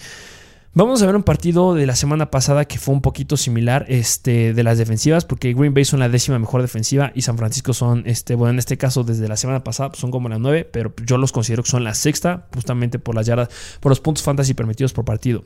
Vamos 0.76 1.04
a 1.04 1.06
ver 1.06 1.16
un 1.16 1.22
partido 1.22 1.76
de 1.76 1.86
la 1.86 1.96
semana 1.96 2.32
pasada 2.32 2.66
que 2.66 2.80
fue 2.80 2.96
un 2.96 3.02
poquito 3.02 3.38
similar 3.38 3.86
este, 3.90 4.56
de 4.56 4.64
las 4.64 4.80
defensivas, 4.80 5.24
porque 5.24 5.54
Green 5.54 5.76
Bay 5.76 5.86
son 5.86 6.00
la 6.00 6.10
décima 6.10 6.40
mejor 6.40 6.64
defensiva 6.64 7.12
y 7.14 7.22
San 7.22 7.38
Francisco 7.38 7.76
son, 7.76 8.02
este, 8.08 8.34
bueno, 8.34 8.54
en 8.54 8.58
este 8.58 8.76
caso 8.76 9.04
desde 9.04 9.28
la 9.28 9.38
semana 9.38 9.64
pasada 9.64 9.90
pues, 9.90 10.00
son 10.00 10.10
como 10.10 10.30
la 10.30 10.40
nueve, 10.40 10.66
pero 10.66 10.92
yo 11.06 11.20
los 11.20 11.32
considero 11.32 11.62
que 11.62 11.70
son 11.70 11.84
la 11.84 11.94
sexta, 11.94 12.48
justamente 12.56 12.98
por 12.98 13.14
las 13.14 13.28
yardas, 13.28 13.50
por 13.82 13.92
los 13.92 14.00
puntos 14.00 14.24
fantasy 14.24 14.56
permitidos 14.56 14.94
por 14.94 15.06
partido. 15.06 15.44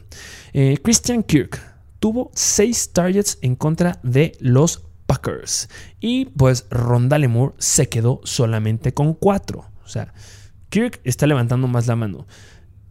Eh, 0.53 0.77
Christian 0.81 1.23
Kirk 1.23 1.61
tuvo 1.99 2.31
seis 2.33 2.93
targets 2.93 3.37
en 3.41 3.57
contra 3.57 3.99
de 4.03 4.31
los 4.39 4.85
Packers 5.07 5.67
y 5.99 6.27
pues 6.27 6.67
Rondale 6.69 7.27
Moore 7.27 7.53
se 7.57 7.89
quedó 7.89 8.21
solamente 8.23 8.93
con 8.93 9.13
cuatro. 9.13 9.65
O 9.83 9.89
sea, 9.89 10.13
Kirk 10.69 11.01
está 11.03 11.27
levantando 11.27 11.67
más 11.67 11.85
la 11.85 11.97
mano. 11.97 12.27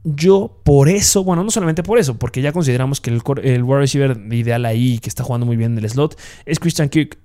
Yo 0.08 0.60
por 0.62 0.88
eso, 0.88 1.24
bueno, 1.24 1.42
no 1.42 1.50
solamente 1.50 1.82
por 1.82 1.98
eso, 1.98 2.16
porque 2.16 2.40
ya 2.40 2.52
consideramos 2.52 3.00
que 3.00 3.10
el, 3.10 3.20
el 3.42 3.64
wide 3.64 3.80
receiver 3.80 4.16
ideal 4.30 4.64
ahí, 4.64 5.00
que 5.00 5.08
está 5.08 5.24
jugando 5.24 5.46
muy 5.46 5.56
bien 5.56 5.76
en 5.76 5.82
el 5.82 5.90
slot, 5.90 6.16
es 6.44 6.60
Christian 6.60 6.88
Kirk. 6.88 7.18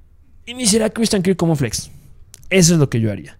Iniciará 0.47 0.89
Christian 0.89 1.21
Kirk 1.21 1.37
como 1.37 1.55
flex. 1.55 1.91
Eso 2.49 2.73
es 2.73 2.79
lo 2.79 2.89
que 2.89 2.99
yo 2.99 3.11
haría. 3.11 3.37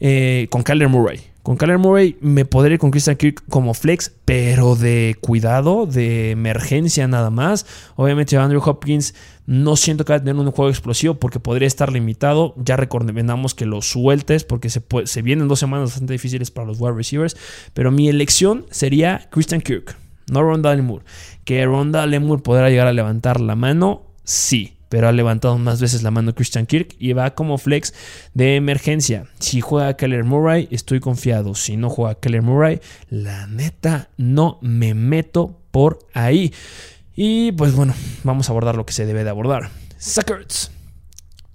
Eh, 0.00 0.48
con 0.50 0.62
Kyler 0.62 0.88
Murray. 0.88 1.20
Con 1.42 1.56
Kyler 1.56 1.78
Murray 1.78 2.16
me 2.20 2.44
podría 2.44 2.74
ir 2.74 2.80
con 2.80 2.90
Christian 2.90 3.16
Kirk 3.16 3.42
como 3.48 3.72
flex, 3.72 4.12
pero 4.24 4.76
de 4.76 5.16
cuidado, 5.20 5.86
de 5.86 6.30
emergencia 6.32 7.08
nada 7.08 7.30
más. 7.30 7.66
Obviamente 7.96 8.36
Andrew 8.36 8.62
Hopkins 8.64 9.14
no 9.46 9.76
siento 9.76 10.04
que 10.04 10.12
va 10.12 10.18
a 10.18 10.20
tener 10.20 10.34
un 10.34 10.50
juego 10.50 10.70
explosivo 10.70 11.14
porque 11.14 11.40
podría 11.40 11.66
estar 11.66 11.92
limitado. 11.92 12.54
Ya 12.58 12.76
recomendamos 12.76 13.54
que 13.54 13.64
lo 13.64 13.80
sueltes 13.80 14.44
porque 14.44 14.68
se, 14.68 14.82
se 15.04 15.22
vienen 15.22 15.48
dos 15.48 15.60
semanas 15.60 15.90
bastante 15.90 16.12
difíciles 16.12 16.50
para 16.50 16.66
los 16.66 16.80
wide 16.80 16.94
receivers. 16.94 17.36
Pero 17.72 17.90
mi 17.90 18.08
elección 18.08 18.66
sería 18.70 19.28
Christian 19.30 19.60
Kirk, 19.62 19.96
no 20.30 20.42
Ronda 20.42 20.76
Moore. 20.76 21.04
Que 21.44 21.64
Ronda 21.64 22.06
Moore 22.20 22.42
podrá 22.42 22.68
llegar 22.68 22.86
a 22.86 22.92
levantar 22.92 23.40
la 23.40 23.56
mano, 23.56 24.02
sí 24.24 24.79
pero 24.90 25.08
ha 25.08 25.12
levantado 25.12 25.56
más 25.56 25.80
veces 25.80 26.02
la 26.02 26.10
mano 26.10 26.34
Christian 26.34 26.66
Kirk 26.66 26.96
y 26.98 27.14
va 27.14 27.34
como 27.34 27.56
flex 27.56 27.94
de 28.34 28.56
emergencia. 28.56 29.26
Si 29.38 29.62
juega 29.62 29.96
Keller 29.96 30.24
Murray, 30.24 30.68
estoy 30.70 31.00
confiado. 31.00 31.54
Si 31.54 31.78
no 31.78 31.88
juega 31.88 32.16
Keller 32.16 32.42
Murray, 32.42 32.80
la 33.08 33.46
neta 33.46 34.10
no 34.18 34.58
me 34.60 34.92
meto 34.92 35.56
por 35.70 36.00
ahí. 36.12 36.52
Y 37.14 37.52
pues 37.52 37.74
bueno, 37.74 37.94
vamos 38.24 38.48
a 38.48 38.52
abordar 38.52 38.74
lo 38.74 38.84
que 38.84 38.92
se 38.92 39.06
debe 39.06 39.24
de 39.24 39.30
abordar. 39.30 39.70
Suckers. 39.96 40.72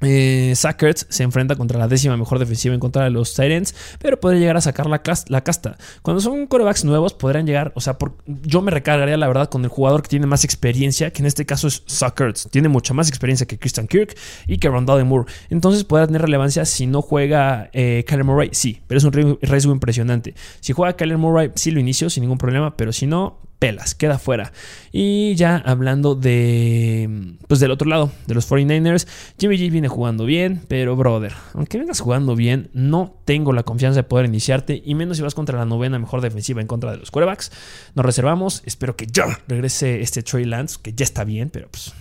Eh, 0.05 0.53
se 0.55 1.23
enfrenta 1.23 1.55
contra 1.55 1.79
la 1.79 1.87
décima 1.87 2.17
mejor 2.17 2.39
defensiva 2.39 2.73
en 2.73 2.79
contra 2.79 3.03
de 3.03 3.09
los 3.09 3.33
Titans, 3.33 3.75
pero 3.99 4.19
podría 4.19 4.39
llegar 4.39 4.57
a 4.57 4.61
sacar 4.61 4.87
la, 4.87 5.01
casta. 5.01 5.77
Cuando 6.01 6.21
son 6.21 6.47
corebacks 6.47 6.85
nuevos, 6.85 7.13
podrán 7.13 7.45
llegar, 7.45 7.71
o 7.75 7.81
sea, 7.81 7.97
yo 8.25 8.61
me 8.61 8.71
recargaría 8.71 9.17
la 9.17 9.27
verdad 9.27 9.49
con 9.49 9.63
el 9.63 9.69
jugador 9.69 10.01
que 10.01 10.09
tiene 10.09 10.27
más 10.27 10.43
experiencia, 10.43 11.11
que 11.11 11.21
en 11.21 11.25
este 11.25 11.45
caso 11.45 11.67
es 11.67 11.83
Suckers. 11.85 12.47
Tiene 12.51 12.69
mucha 12.69 12.93
más 12.93 13.09
experiencia 13.09 13.45
que 13.47 13.57
Christian 13.57 13.87
Kirk 13.87 14.15
y 14.47 14.57
que 14.57 14.69
Rondale 14.69 15.03
Moore. 15.03 15.31
Entonces 15.49 15.83
podrá 15.83 16.07
tener 16.07 16.21
relevancia 16.21 16.65
si 16.65 16.87
no 16.87 17.01
juega 17.01 17.69
eh, 17.73 18.03
Kyler 18.07 18.23
Murray, 18.23 18.49
sí, 18.51 18.81
pero 18.87 18.97
es 18.97 19.03
un 19.03 19.37
riesgo 19.41 19.71
impresionante. 19.71 20.33
Si 20.59 20.73
juega 20.73 20.95
Kyler 20.95 21.17
Murray, 21.17 21.51
sí 21.55 21.71
lo 21.71 21.79
inicio 21.79 22.09
sin 22.09 22.21
ningún 22.21 22.37
problema, 22.37 22.75
pero 22.75 22.93
si 22.93 23.07
no, 23.07 23.39
pelas, 23.59 23.95
queda 23.95 24.19
fuera. 24.19 24.51
Y 24.91 25.35
ya 25.35 25.57
hablando 25.57 26.15
de, 26.15 27.35
pues 27.47 27.59
del 27.59 27.71
otro 27.71 27.89
lado, 27.89 28.11
de 28.27 28.33
los 28.33 28.49
49ers, 28.49 29.07
Jimmy 29.39 29.57
G 29.57 29.71
viene 29.71 29.87
jugando 29.87 30.25
bien, 30.25 30.61
pero 30.67 30.95
brother, 30.95 31.33
aunque 31.53 31.77
vengas 31.77 31.99
jugando 31.99 32.35
bien, 32.35 32.69
no 32.73 33.15
tengo 33.25 33.53
la 33.53 33.63
confianza 33.63 33.99
de 33.99 34.03
poder 34.03 34.25
iniciarte, 34.25 34.81
y 34.83 34.95
menos 34.95 35.17
si 35.17 35.23
vas 35.23 35.35
contra 35.35 35.57
la 35.57 35.65
novena 35.65 35.99
mejor 35.99 36.21
defensiva 36.21 36.61
en 36.61 36.67
contra 36.67 36.91
de 36.91 36.97
los 36.97 37.11
quarterbacks. 37.11 37.51
Nos 37.95 38.05
reservamos, 38.05 38.61
espero 38.65 38.95
que 38.95 39.07
ya 39.07 39.39
regrese 39.47 40.01
este 40.01 40.23
Trey 40.23 40.45
Lance, 40.45 40.77
que 40.81 40.93
ya 40.93 41.03
está 41.03 41.23
bien, 41.23 41.49
pero 41.49 41.67
pues 41.69 41.93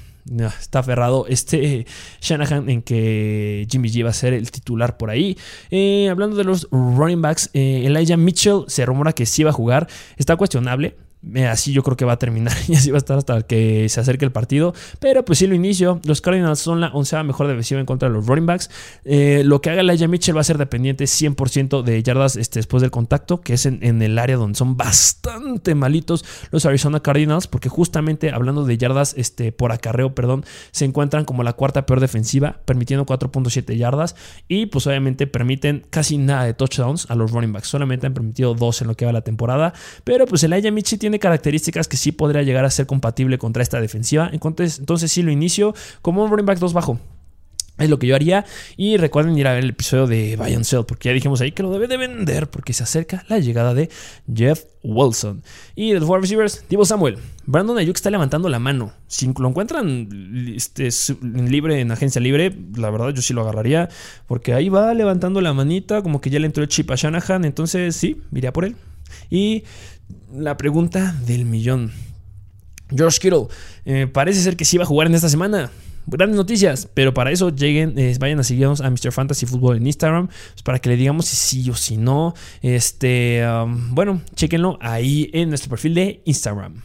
está 0.59 0.79
aferrado 0.79 1.27
este 1.29 1.87
Shanahan 2.21 2.69
en 2.71 2.83
que 2.83 3.67
Jimmy 3.71 3.91
G 3.91 4.05
va 4.05 4.11
a 4.11 4.15
ser 4.15 4.33
el 4.33 4.51
titular 4.51 4.97
por 4.97 5.11
ahí. 5.11 5.37
Eh, 5.71 6.09
hablando 6.11 6.37
de 6.37 6.45
los 6.45 6.69
running 6.71 7.23
backs, 7.23 7.51
eh, 7.53 7.83
Elijah 7.85 8.17
Mitchell 8.17 8.65
se 8.67 8.87
rumora 8.87 9.13
que 9.13 9.27
sí 9.27 9.45
va 9.45 9.51
a 9.51 9.53
jugar. 9.53 9.89
Está 10.17 10.37
cuestionable. 10.37 10.97
Así 11.49 11.73
yo 11.73 11.83
creo 11.83 11.97
que 11.97 12.05
va 12.05 12.13
a 12.13 12.19
terminar 12.19 12.55
y 12.69 12.75
así 12.75 12.91
va 12.91 12.97
a 12.97 12.99
estar 12.99 13.19
hasta 13.19 13.43
que 13.43 13.89
se 13.89 14.01
acerque 14.01 14.25
el 14.25 14.33
partido. 14.33 14.75
Pero 15.01 15.25
pues 15.25 15.39
sí 15.39 15.47
lo 15.47 15.55
inicio. 15.55 16.01
Los 16.05 16.21
Cardinals 16.21 16.59
son 16.59 16.81
la 16.81 16.89
onceava 16.89 17.23
mejor 17.23 17.47
defensiva 17.47 17.81
en 17.81 17.87
contra 17.87 18.09
de 18.09 18.15
los 18.15 18.27
running 18.27 18.47
backs. 18.47 18.71
Eh, 19.05 19.43
lo 19.45 19.61
que 19.61 19.71
haga 19.71 19.81
Elijah 19.81 20.09
Mitchell 20.09 20.37
va 20.37 20.41
a 20.41 20.45
ser 20.45 20.59
dependiente 20.59 21.05
100% 21.05 21.83
de 21.83 22.03
yardas 22.03 22.37
este, 22.37 22.59
después 22.59 22.81
del 22.81 22.91
contacto, 22.91 23.41
que 23.41 23.55
es 23.55 23.67
en, 23.67 24.03
el 24.03 24.19
área 24.19 24.37
donde 24.37 24.57
son 24.57 24.77
bastante 24.77 25.75
malitos 25.75 26.25
los 26.51 26.67
Arizona 26.67 27.01
Cardinals, 27.01 27.47
porque 27.47 27.69
justamente 27.69 28.31
hablando 28.31 28.65
de 28.65 28.77
yardas 28.77 29.15
este, 29.17 29.53
por 29.53 29.73
acarreo, 29.73 30.15
perdón, 30.15 30.45
se 30.71 30.85
encuentran 30.85 31.25
como 31.25 31.43
la 31.43 31.55
cuarta 31.55 31.87
peor 31.87 32.01
defensiva, 32.01 32.61
permitiendo 32.65 33.07
4.7 33.07 33.77
yardas 33.77 34.17
y 34.49 34.67
pues 34.67 34.87
obviamente 34.87 35.27
permiten 35.27 35.87
casi 35.91 36.19
nada 36.19 36.45
de 36.45 36.55
touchdowns 36.55 37.11
a 37.11 37.15
los 37.15 37.31
running 37.33 37.53
backs. 37.53 37.69
Solamente 37.69 38.07
han 38.07 38.15
permitido 38.15 38.55
dos 38.55 38.81
en 38.83 38.89
lo 38.89 38.97
que 38.97 39.07
va 39.07 39.13
la 39.13 39.23
temporada, 39.23 39.73
pero 40.05 40.27
pues 40.27 40.43
Elijah 40.45 40.71
Mitchell 40.71 40.99
tiene 40.99 41.14
características 41.19 41.89
que 41.89 41.97
sí 41.97 42.13
podría 42.13 42.43
llegar 42.43 42.65
a 42.65 42.71
ser 42.71 42.87
compatible 42.87 43.39
contra 43.39 43.63
esta 43.63 43.81
defensiva. 43.81 44.31
Entonces, 44.33 44.79
entonces 44.79 45.13
sí 45.13 45.23
lo 45.23 45.31
inicio 45.31 45.75
como 46.03 46.25
un 46.25 46.31
running 46.31 46.47
back 46.47 46.59
2 46.59 46.73
bajo. 46.73 46.99
Es 47.77 47.91
lo 47.91 47.99
que 47.99 48.07
yo 48.07 48.15
haría. 48.15 48.45
Y 48.77 48.97
recuerden 48.99 49.37
ir 49.37 49.49
a 49.49 49.53
ver 49.53 49.65
el 49.65 49.71
episodio 49.71 50.07
de 50.07 50.37
Buy 50.37 50.55
and 50.55 50.65
porque 50.87 51.09
ya 51.09 51.13
dijimos 51.13 51.41
ahí 51.41 51.51
que 51.51 51.65
lo 51.65 51.73
debe 51.73 51.89
de 51.89 51.97
vender, 51.97 52.49
porque 52.49 52.73
se 52.73 52.85
acerca 52.85 53.25
la 53.29 53.41
llegada 53.41 53.75
de 53.75 53.91
Jeff 54.33 54.63
Wilson. 54.85 55.43
Y 55.75 55.93
de 55.93 55.99
los 55.99 56.09
wide 56.09 56.21
receivers, 56.21 56.65
Divo 56.69 56.85
Samuel. 56.85 57.19
Brandon 57.47 57.77
Ayuk 57.77 57.97
está 57.97 58.11
levantando 58.11 58.49
la 58.49 58.61
mano. 58.61 58.93
Si 59.09 59.29
lo 59.37 59.49
encuentran 59.49 60.09
este, 60.55 60.89
libre 61.21 61.81
en 61.81 61.91
agencia 61.91 62.21
libre, 62.21 62.57
la 62.77 62.91
verdad 62.91 63.11
yo 63.11 63.23
sí 63.23 63.35
lo 63.35 63.43
agarraría, 63.43 63.89
porque 64.29 64.55
ahí 64.55 64.69
va 64.69 64.95
levantando 64.95 65.41
la 65.41 65.53
manita, 65.53 66.01
como 66.03 66.21
que 66.21 66.31
ya 66.31 66.39
le 66.39 66.47
entró 66.47 66.63
el 66.63 66.69
chip 66.69 66.93
a 66.93 66.95
Shanahan. 66.95 67.45
Entonces, 67.45 67.97
sí, 67.97 68.23
iría 68.33 68.53
por 68.53 68.67
él. 68.67 68.77
Y 69.31 69.65
la 70.33 70.57
pregunta 70.57 71.15
del 71.27 71.45
millón. 71.45 71.93
George 72.91 73.19
Kittle, 73.21 73.47
eh, 73.85 74.07
parece 74.07 74.41
ser 74.41 74.57
que 74.57 74.65
sí 74.65 74.77
va 74.77 74.85
a 74.85 74.87
jugar 74.87 75.07
en 75.07 75.15
esta 75.15 75.29
semana. 75.29 75.71
grandes 76.07 76.37
noticias, 76.37 76.87
pero 76.93 77.15
para 77.15 77.31
eso 77.31 77.49
lleguen, 77.49 77.99
eh, 77.99 78.15
vayan 78.21 78.39
a 78.39 78.45
seguirnos 78.45 78.83
a 78.83 78.91
Mr. 78.91 79.11
Fantasy 79.11 79.47
Football 79.47 79.79
en 79.79 79.87
Instagram, 79.87 80.27
pues 80.27 80.63
para 80.63 80.79
que 80.79 80.91
le 80.91 80.97
digamos 80.97 81.25
si 81.25 81.37
sí 81.37 81.71
o 81.71 81.75
si 81.75 81.97
no. 81.97 82.35
Este, 82.61 83.43
um, 83.49 83.95
bueno, 83.95 84.21
chequenlo 84.35 84.77
ahí 84.83 85.31
en 85.33 85.49
nuestro 85.49 85.71
perfil 85.71 85.95
de 85.95 86.23
Instagram. 86.27 86.83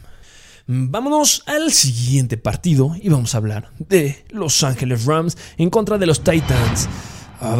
Vámonos 0.66 1.42
al 1.46 1.72
siguiente 1.72 2.36
partido 2.36 2.94
y 3.00 3.08
vamos 3.08 3.34
a 3.34 3.38
hablar 3.38 3.70
de 3.78 4.24
Los 4.30 4.62
Ángeles 4.62 5.04
Rams 5.04 5.36
en 5.58 5.68
contra 5.68 5.98
de 5.98 6.06
los 6.06 6.22
Titans. 6.22 6.88
Ah, 7.42 7.56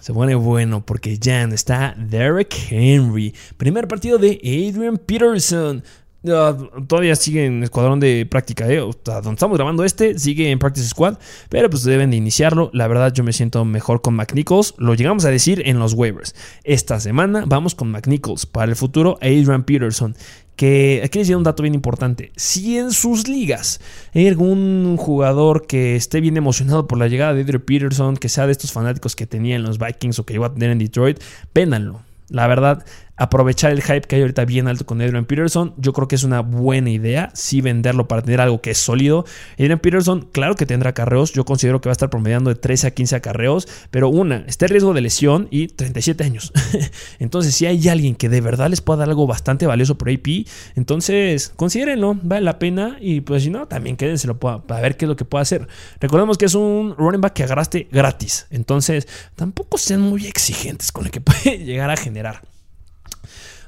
se 0.00 0.12
pone 0.12 0.34
bueno 0.34 0.84
porque 0.84 1.16
ya 1.18 1.44
está 1.44 1.94
Derek 1.96 2.52
Henry. 2.68 3.32
Primer 3.56 3.86
partido 3.86 4.18
de 4.18 4.40
Adrian 4.42 4.98
Peterson. 4.98 5.84
Todavía 6.24 7.16
sigue 7.16 7.44
en 7.44 7.62
escuadrón 7.62 8.00
de 8.00 8.24
práctica, 8.24 8.66
¿eh? 8.66 8.78
donde 8.78 9.32
estamos 9.32 9.58
grabando 9.58 9.84
este, 9.84 10.18
sigue 10.18 10.50
en 10.50 10.58
Practice 10.58 10.88
Squad, 10.88 11.18
pero 11.50 11.68
pues 11.68 11.84
deben 11.84 12.10
de 12.10 12.16
iniciarlo. 12.16 12.70
La 12.72 12.88
verdad, 12.88 13.12
yo 13.12 13.22
me 13.24 13.34
siento 13.34 13.62
mejor 13.66 14.00
con 14.00 14.14
McNichols. 14.14 14.74
Lo 14.78 14.94
llegamos 14.94 15.26
a 15.26 15.30
decir 15.30 15.62
en 15.66 15.78
los 15.78 15.92
waivers. 15.92 16.34
Esta 16.64 16.98
semana 16.98 17.44
vamos 17.46 17.74
con 17.74 17.90
McNichols. 17.90 18.46
Para 18.46 18.70
el 18.70 18.76
futuro, 18.76 19.18
Adrian 19.20 19.64
Peterson. 19.64 20.16
Que 20.56 21.02
aquí 21.04 21.18
les 21.18 21.28
doy 21.28 21.34
un 21.34 21.42
dato 21.42 21.62
bien 21.62 21.74
importante. 21.74 22.32
Si 22.36 22.78
en 22.78 22.92
sus 22.92 23.28
ligas 23.28 23.80
hay 24.14 24.26
algún 24.26 24.96
jugador 24.96 25.66
que 25.66 25.94
esté 25.94 26.22
bien 26.22 26.38
emocionado 26.38 26.86
por 26.86 26.96
la 26.96 27.08
llegada 27.08 27.34
de 27.34 27.42
Adrian 27.42 27.60
Peterson, 27.60 28.16
que 28.16 28.30
sea 28.30 28.46
de 28.46 28.52
estos 28.52 28.72
fanáticos 28.72 29.14
que 29.14 29.26
tenía 29.26 29.56
en 29.56 29.62
los 29.62 29.78
Vikings 29.78 30.20
o 30.20 30.24
que 30.24 30.34
iba 30.34 30.46
a 30.46 30.54
tener 30.54 30.70
en 30.70 30.78
Detroit, 30.78 31.20
véndanlo. 31.54 32.00
La 32.30 32.46
verdad, 32.46 32.84
aprovechar 33.16 33.72
el 33.72 33.82
hype 33.82 34.02
que 34.02 34.16
hay 34.16 34.22
ahorita 34.22 34.44
bien 34.44 34.66
alto 34.66 34.86
con 34.86 35.00
Adrian 35.00 35.24
Peterson, 35.24 35.74
yo 35.76 35.92
creo 35.92 36.08
que 36.08 36.16
es 36.16 36.24
una 36.24 36.40
buena 36.40 36.90
idea, 36.90 37.30
sí 37.34 37.60
venderlo 37.60 38.08
para 38.08 38.22
tener 38.22 38.40
algo 38.40 38.60
que 38.60 38.72
es 38.72 38.78
sólido. 38.78 39.24
Adrian 39.54 39.78
Peterson, 39.78 40.28
claro 40.32 40.56
que 40.56 40.66
tendrá 40.66 40.92
carreos, 40.92 41.32
yo 41.32 41.44
considero 41.44 41.80
que 41.80 41.88
va 41.88 41.92
a 41.92 41.94
estar 41.94 42.10
promediando 42.10 42.50
de 42.50 42.56
13 42.56 42.88
a 42.88 42.90
15 42.90 43.16
acarreos, 43.16 43.68
pero 43.90 44.08
una, 44.08 44.44
está 44.46 44.66
en 44.66 44.70
riesgo 44.70 44.94
de 44.94 45.00
lesión 45.00 45.48
y 45.50 45.68
37 45.68 46.24
años. 46.24 46.52
entonces, 47.18 47.54
si 47.54 47.66
hay 47.66 47.88
alguien 47.88 48.16
que 48.16 48.28
de 48.28 48.40
verdad 48.40 48.68
les 48.68 48.80
pueda 48.80 49.00
dar 49.00 49.08
algo 49.08 49.26
bastante 49.26 49.66
valioso 49.66 49.96
por 49.96 50.10
AP, 50.10 50.46
entonces 50.74 51.52
considérenlo, 51.54 52.18
vale 52.22 52.42
la 52.42 52.58
pena 52.58 52.96
y 53.00 53.20
pues 53.20 53.44
si 53.44 53.50
no, 53.50 53.66
también 53.66 53.96
quédenselo 53.96 54.38
para 54.38 54.80
ver 54.80 54.96
qué 54.96 55.04
es 55.04 55.08
lo 55.08 55.16
que 55.16 55.24
puede 55.24 55.42
hacer. 55.42 55.68
Recordemos 56.00 56.38
que 56.38 56.46
es 56.46 56.54
un 56.54 56.94
running 56.96 57.20
back 57.20 57.34
que 57.34 57.44
agarraste 57.44 57.88
gratis, 57.90 58.46
entonces 58.50 59.06
tampoco 59.36 59.78
sean 59.78 60.00
muy 60.00 60.26
exigentes 60.26 60.90
con 60.90 61.04
lo 61.04 61.10
que 61.10 61.20
puede 61.20 61.58
llegar 61.58 61.90
a 61.90 61.96
generar. 61.96 62.53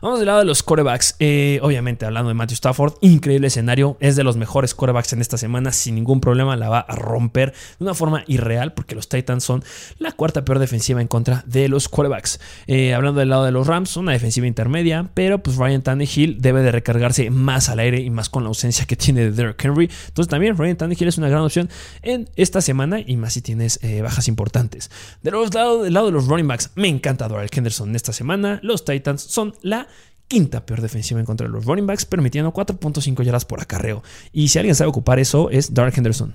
Vamos 0.07 0.21
del 0.21 0.27
lado 0.27 0.39
de 0.39 0.45
los 0.45 0.63
corebacks. 0.63 1.17
Eh, 1.19 1.59
obviamente, 1.63 2.07
hablando 2.07 2.29
de 2.29 2.35
Matthew 2.35 2.55
Stafford, 2.55 2.93
increíble 3.01 3.49
escenario. 3.49 3.97
Es 3.99 4.15
de 4.15 4.23
los 4.23 4.37
mejores 4.37 4.73
corebacks 4.73 5.13
en 5.13 5.21
esta 5.21 5.37
semana. 5.37 5.73
Sin 5.73 5.97
ningún 5.97 6.21
problema, 6.21 6.55
la 6.55 6.69
va 6.69 6.79
a 6.79 6.95
romper 6.95 7.53
de 7.81 7.85
una 7.85 7.93
forma 7.93 8.23
irreal, 8.29 8.73
porque 8.73 8.95
los 8.95 9.09
Titans 9.09 9.43
son 9.43 9.65
la 9.99 10.13
cuarta 10.13 10.45
peor 10.45 10.61
defensiva 10.61 11.01
en 11.01 11.09
contra 11.09 11.43
de 11.45 11.69
los 11.69 11.89
corebacks. 11.89 12.39
Eh, 12.69 12.95
hablando 12.95 13.19
del 13.19 13.31
lado 13.31 13.43
de 13.43 13.51
los 13.51 13.67
Rams, 13.67 13.97
una 13.97 14.13
defensiva 14.13 14.47
intermedia, 14.47 15.11
pero 15.13 15.43
pues 15.43 15.57
Ryan 15.57 15.83
Tannehill 15.83 16.41
debe 16.41 16.63
de 16.63 16.71
recargarse 16.71 17.29
más 17.31 17.69
al 17.69 17.81
aire 17.81 17.99
y 18.01 18.09
más 18.09 18.31
con 18.31 18.45
la 18.45 18.49
ausencia 18.51 18.85
que 18.87 18.95
tiene 18.95 19.23
de 19.23 19.33
Derrick 19.33 19.65
Henry. 19.65 19.91
Entonces, 20.07 20.31
también 20.31 20.57
Ryan 20.57 20.77
Tannehill 20.77 21.09
es 21.09 21.19
una 21.19 21.29
gran 21.29 21.43
opción 21.43 21.69
en 22.03 22.31
esta 22.37 22.61
semana 22.61 23.01
y 23.05 23.17
más 23.17 23.33
si 23.33 23.43
tienes 23.43 23.81
eh, 23.83 24.03
bajas 24.03 24.29
importantes. 24.29 24.89
De 25.25 25.33
los 25.33 25.53
lado, 25.53 25.83
del 25.83 25.95
lado 25.95 26.07
de 26.07 26.13
los 26.13 26.29
running 26.29 26.47
backs, 26.47 26.71
me 26.77 26.87
encanta 26.87 27.27
Doral 27.27 27.49
Henderson 27.51 27.89
en 27.89 27.97
esta 27.97 28.13
semana. 28.13 28.61
Los 28.63 28.85
Titans 28.85 29.21
son 29.23 29.53
la 29.63 29.89
quinta 30.29 30.65
peor 30.67 30.81
defensiva 30.81 31.21
en 31.21 31.27
contra 31.27 31.47
de 31.47 31.53
los 31.53 31.65
running 31.65 31.87
backs, 31.87 32.05
permitiendo 32.05 32.53
4.5 32.53 33.23
yardas 33.23 33.45
por 33.45 33.61
acarreo. 33.61 34.03
Y 34.33 34.49
si 34.49 34.59
alguien 34.59 34.75
sabe 34.75 34.89
ocupar 34.89 35.19
eso, 35.19 35.51
es 35.51 35.73
Dark 35.75 35.95
Henderson. 35.97 36.35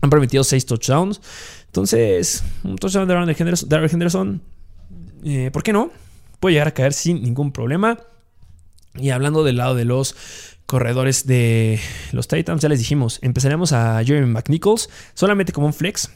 Han 0.00 0.10
permitido 0.10 0.44
6 0.44 0.66
touchdowns. 0.66 1.20
Entonces, 1.66 2.44
un 2.62 2.76
touchdown 2.76 3.08
de 3.08 3.14
Dark 3.66 3.90
Henderson, 3.92 4.42
eh, 5.24 5.50
¿por 5.52 5.62
qué 5.62 5.72
no? 5.72 5.90
Puede 6.40 6.54
llegar 6.54 6.68
a 6.68 6.74
caer 6.74 6.92
sin 6.92 7.22
ningún 7.22 7.52
problema. 7.52 7.98
Y 8.96 9.10
hablando 9.10 9.42
del 9.42 9.56
lado 9.56 9.74
de 9.74 9.84
los 9.84 10.14
corredores 10.66 11.26
de 11.26 11.80
los 12.12 12.28
Titans, 12.28 12.62
ya 12.62 12.68
les 12.68 12.78
dijimos, 12.78 13.18
empezaremos 13.22 13.72
a 13.72 14.02
Jeremy 14.04 14.26
McNichols 14.26 14.88
solamente 15.14 15.52
como 15.52 15.66
un 15.66 15.74
flex 15.74 16.10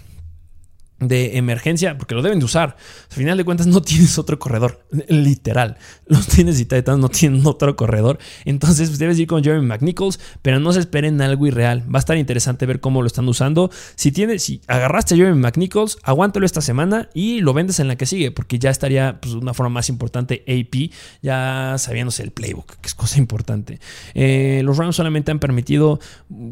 de 1.01 1.37
emergencia, 1.37 1.97
porque 1.97 2.15
lo 2.15 2.23
deben 2.23 2.41
de 2.41 2.45
usar. 2.45 2.77
Al 3.11 3.17
final 3.17 3.39
de 3.39 3.45
cuentas 3.45 3.67
no 3.67 3.81
tienes 3.83 4.19
otro 4.19 4.39
corredor, 4.39 4.85
literal. 5.09 5.77
Los 6.07 6.27
tienes 6.27 6.61
y 6.61 6.65
Titans 6.65 6.99
no 6.99 7.09
tienen 7.09 7.47
otro 7.47 7.77
corredor. 7.77 8.19
Entonces 8.45 8.89
pues, 8.89 8.99
debes 8.99 9.19
ir 9.19 9.27
con 9.27 9.45
Jeremy 9.45 9.67
McNichols, 9.67 10.19
pero 10.43 10.59
no 10.59 10.73
se 10.73 10.81
esperen 10.81 11.21
algo 11.21 11.47
irreal. 11.47 11.85
Va 11.93 11.99
a 11.99 12.01
estar 12.01 12.17
interesante 12.17 12.67
ver 12.67 12.81
cómo 12.81 13.03
lo 13.03 13.07
están 13.07 13.29
usando. 13.29 13.71
Si 13.95 14.11
tienes, 14.11 14.43
si 14.43 14.61
agarraste 14.67 15.15
a 15.15 15.19
Jeremy 15.19 15.39
McNichols, 15.39 15.99
aguántalo 16.03 16.47
esta 16.47 16.61
semana 16.61 17.09
y 17.15 17.41
lo 17.41 17.55
vendes 17.55 17.79
en 17.79 17.89
la 17.89 17.97
que 17.97 18.07
sigue, 18.07 18.31
porque 18.31 18.59
ya 18.59 18.71
estaría 18.71 19.21
pues, 19.21 19.35
una 19.35 19.55
forma 19.55 19.71
más 19.71 19.89
importante 19.89 20.45
AP, 20.49 20.91
ya 21.23 21.77
sabiéndose 21.79 22.23
el 22.23 22.33
playbook, 22.33 22.77
que 22.81 22.89
es 22.89 22.95
cosa 22.95 23.19
importante. 23.19 23.79
Eh, 24.15 24.63
los 24.65 24.77
Rams 24.77 24.97
solamente 24.97 25.31
han 25.31 25.39
permitido, 25.39 26.01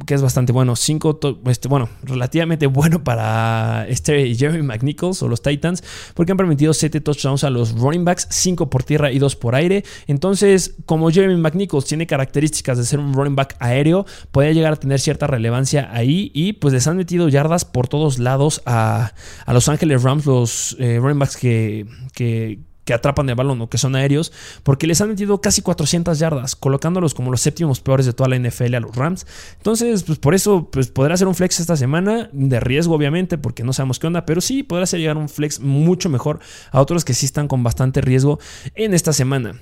que 0.07 0.14
es 0.14 0.22
bastante 0.22 0.53
bueno, 0.53 0.76
cinco, 0.76 1.18
este, 1.47 1.68
bueno, 1.68 1.88
relativamente 2.03 2.66
bueno 2.76 3.03
para 3.03 3.86
este 3.88 4.36
Jeremy 4.37 4.62
McNichols 4.62 5.22
o 5.22 5.28
los 5.28 5.43
Titans, 5.43 5.82
porque 6.14 6.32
han 6.32 6.39
permitido 6.39 6.72
7 6.72 7.01
touchdowns 7.01 7.45
a 7.45 7.51
los 7.51 7.72
running 7.72 8.05
backs, 8.05 8.26
5 8.30 8.70
por 8.70 8.82
tierra 8.82 9.12
y 9.12 9.18
2 9.18 9.37
por 9.37 9.55
aire. 9.55 9.84
Entonces, 10.07 10.74
como 10.87 11.11
Jeremy 11.11 11.37
McNichols 11.37 11.87
tiene 11.87 12.07
características 12.07 12.78
de 12.78 12.84
ser 12.84 12.99
un 12.99 13.14
running 13.14 13.37
back 13.37 13.57
aéreo, 13.59 14.07
puede 14.30 14.55
llegar 14.55 14.72
a 14.72 14.76
tener 14.76 15.01
cierta 15.01 15.26
relevancia 15.26 15.89
ahí 15.93 16.30
y 16.34 16.55
pues 16.55 16.74
les 16.74 16.87
han 16.87 16.97
metido 16.97 17.28
yardas 17.28 17.64
por 17.64 17.89
todos 17.89 18.18
lados 18.18 18.62
a, 18.66 19.12
Los 19.47 19.68
Ángeles 19.68 20.03
Rams, 20.03 20.26
los 20.26 20.76
eh, 20.78 20.99
running 21.01 21.18
backs 21.18 21.37
que, 21.37 21.87
que 22.14 22.59
que 22.87 22.95
atrapan 22.95 23.28
el 23.28 23.34
balón 23.34 23.61
o 23.61 23.68
que 23.68 23.76
son 23.76 23.97
aéreos, 23.97 24.32
porque 24.62 24.87
les 24.87 25.01
han 25.01 25.11
metido 25.11 25.41
casi 25.41 25.61
400 25.61 26.18
yardas, 26.18 26.57
colocándolos 26.57 27.12
como 27.12 27.30
los 27.30 27.43
séptimos 27.43 27.80
peores 27.80 28.07
de 28.07 28.12
toda 28.12 28.30
la 28.30 28.39
NFL 28.39 28.76
a 28.76 28.80
los 28.80 28.95
Rams. 28.95 29.26
Entonces, 29.57 30.05
pues 30.05 30.18
por 30.18 30.34
eso 30.34 30.70
pues, 30.70 30.89
podrá 30.89 31.16
ser 31.16 31.26
un 31.26 31.34
flex 31.34 31.61
esta 31.61 31.76
semana, 31.76 32.30
de 32.32 32.61
riesgo 32.61 32.95
obviamente, 32.95 33.37
porque 33.39 33.64
no 33.64 33.72
sabemos 33.72 33.99
qué 33.99 34.07
onda, 34.07 34.24
pero 34.24 34.41
sí 34.41 34.62
podrá 34.62 34.87
ser 34.87 35.01
llegar 35.01 35.18
un 35.18 35.28
flex 35.28 35.61
mucho 35.61 36.09
mejor 36.09 36.39
a 36.70 36.80
otros 36.80 37.05
que 37.05 37.12
sí 37.12 37.26
están 37.26 37.49
con 37.49 37.62
bastante 37.62 38.01
riesgo 38.01 38.39
en 38.76 38.95
esta 38.95 39.12
semana. 39.12 39.61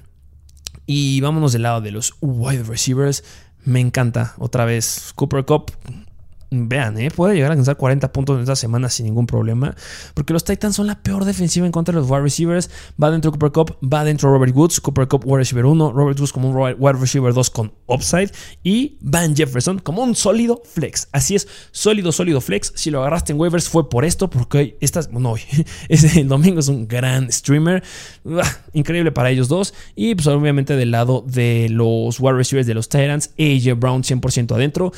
Y 0.86 1.22
vámonos 1.22 1.54
del 1.54 1.62
lado 1.62 1.80
de 1.80 1.92
los 1.92 2.14
wide 2.20 2.64
receivers. 2.64 3.24
Me 3.64 3.80
encanta 3.80 4.34
otra 4.36 4.66
vez 4.66 5.12
Cooper 5.14 5.46
Cup 5.46 5.72
Vean, 6.54 6.98
¿eh? 6.98 7.10
puede 7.10 7.34
llegar 7.34 7.50
a 7.50 7.54
alcanzar 7.54 7.76
40 7.76 8.12
puntos 8.12 8.36
en 8.36 8.42
esta 8.42 8.56
semana 8.56 8.88
sin 8.88 9.06
ningún 9.06 9.26
problema. 9.26 9.74
Porque 10.14 10.32
los 10.32 10.44
Titans 10.44 10.76
son 10.76 10.86
la 10.86 11.02
peor 11.02 11.24
defensiva 11.24 11.66
en 11.66 11.72
contra 11.72 11.94
de 11.94 12.00
los 12.00 12.10
wide 12.10 12.22
receivers. 12.22 12.70
Va 13.02 13.10
dentro 13.10 13.30
Cooper 13.32 13.52
Cup, 13.52 13.78
va 13.82 14.04
dentro 14.04 14.30
Robert 14.30 14.54
Woods. 14.54 14.80
Cooper 14.80 15.08
Cup, 15.08 15.22
wide 15.24 15.38
receiver 15.38 15.66
1. 15.66 15.92
Robert 15.92 16.18
Woods 16.18 16.32
como 16.32 16.50
un 16.50 16.56
wide 16.78 16.98
receiver 16.98 17.32
2 17.32 17.50
con 17.50 17.72
upside. 17.86 18.30
Y 18.62 18.98
Van 19.00 19.34
Jefferson 19.34 19.78
como 19.78 20.02
un 20.02 20.14
sólido 20.14 20.62
flex. 20.64 21.08
Así 21.12 21.34
es, 21.34 21.48
sólido, 21.70 22.12
sólido 22.12 22.40
flex. 22.40 22.72
Si 22.76 22.90
lo 22.90 23.00
agarraste 23.00 23.32
en 23.32 23.40
waivers 23.40 23.68
fue 23.68 23.88
por 23.88 24.04
esto. 24.04 24.30
Porque 24.30 24.58
hoy, 24.58 24.76
estas, 24.80 25.10
no 25.10 25.32
hoy, 25.32 25.40
el 25.88 26.28
domingo 26.28 26.60
es 26.60 26.68
un 26.68 26.86
gran 26.86 27.30
streamer. 27.32 27.82
increíble 28.72 29.12
para 29.12 29.30
ellos 29.30 29.48
dos. 29.48 29.74
Y 29.94 30.14
pues 30.14 30.26
obviamente 30.26 30.76
del 30.76 30.90
lado 30.90 31.24
de 31.26 31.68
los 31.70 32.20
wide 32.20 32.34
receivers 32.34 32.66
de 32.66 32.74
los 32.74 32.88
Titans, 32.88 33.30
AJ 33.38 33.78
Brown 33.78 34.02
100% 34.02 34.54
adentro. 34.54 34.92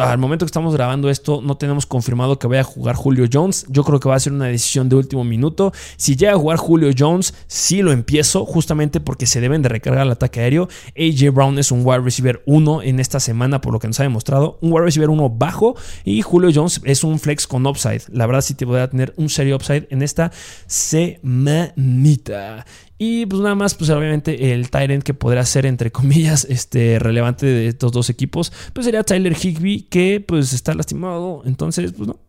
Al 0.00 0.18
momento 0.18 0.44
que 0.44 0.48
estamos 0.48 0.74
grabando 0.74 0.95
esto, 1.10 1.40
no 1.42 1.56
tenemos 1.56 1.86
confirmado 1.86 2.38
que 2.38 2.46
vaya 2.46 2.62
a 2.62 2.64
jugar 2.64 2.96
Julio 2.96 3.26
Jones. 3.32 3.66
Yo 3.68 3.84
creo 3.84 4.00
que 4.00 4.08
va 4.08 4.16
a 4.16 4.20
ser 4.20 4.32
una 4.32 4.46
decisión 4.46 4.88
de 4.88 4.96
último 4.96 5.24
minuto. 5.24 5.72
Si 5.96 6.16
llega 6.16 6.32
a 6.32 6.38
jugar 6.38 6.58
Julio 6.58 6.90
Jones, 6.96 7.34
sí 7.46 7.82
lo 7.82 7.92
empiezo, 7.92 8.44
justamente 8.44 9.00
porque 9.00 9.26
se 9.26 9.40
deben 9.40 9.62
de 9.62 9.68
recargar 9.68 10.06
el 10.06 10.12
ataque 10.12 10.40
aéreo. 10.40 10.68
AJ 10.96 11.32
Brown 11.32 11.58
es 11.58 11.70
un 11.70 11.82
wide 11.84 12.00
receiver 12.00 12.42
1 12.46 12.82
en 12.82 13.00
esta 13.00 13.20
semana, 13.20 13.60
por 13.60 13.72
lo 13.72 13.78
que 13.78 13.86
nos 13.86 14.00
ha 14.00 14.04
demostrado. 14.04 14.58
Un 14.60 14.72
wide 14.72 14.84
receiver 14.84 15.10
1 15.10 15.30
bajo 15.30 15.76
y 16.04 16.22
Julio 16.22 16.50
Jones 16.54 16.80
es 16.84 17.04
un 17.04 17.18
flex 17.18 17.46
con 17.46 17.66
upside. 17.66 18.02
La 18.10 18.26
verdad, 18.26 18.40
sí 18.40 18.54
te 18.54 18.64
voy 18.64 18.80
a 18.80 18.88
tener 18.88 19.12
un 19.16 19.28
serio 19.28 19.56
upside 19.56 19.86
en 19.90 20.02
esta 20.02 20.32
semanita. 20.66 22.64
Y 22.98 23.26
pues 23.26 23.42
nada 23.42 23.54
más, 23.54 23.74
pues 23.74 23.90
obviamente 23.90 24.52
el 24.52 24.70
Tyrant 24.70 25.02
que 25.02 25.14
podrá 25.14 25.44
ser, 25.44 25.66
entre 25.66 25.92
comillas, 25.92 26.44
este, 26.48 26.98
relevante 26.98 27.46
de 27.46 27.68
estos 27.68 27.92
dos 27.92 28.10
equipos, 28.10 28.52
pues 28.72 28.84
sería 28.84 29.02
Tyler 29.02 29.36
Higby, 29.36 29.82
que 29.82 30.24
pues 30.26 30.52
está 30.52 30.74
lastimado. 30.74 31.42
Entonces, 31.44 31.92
pues 31.92 32.08
no. 32.08 32.18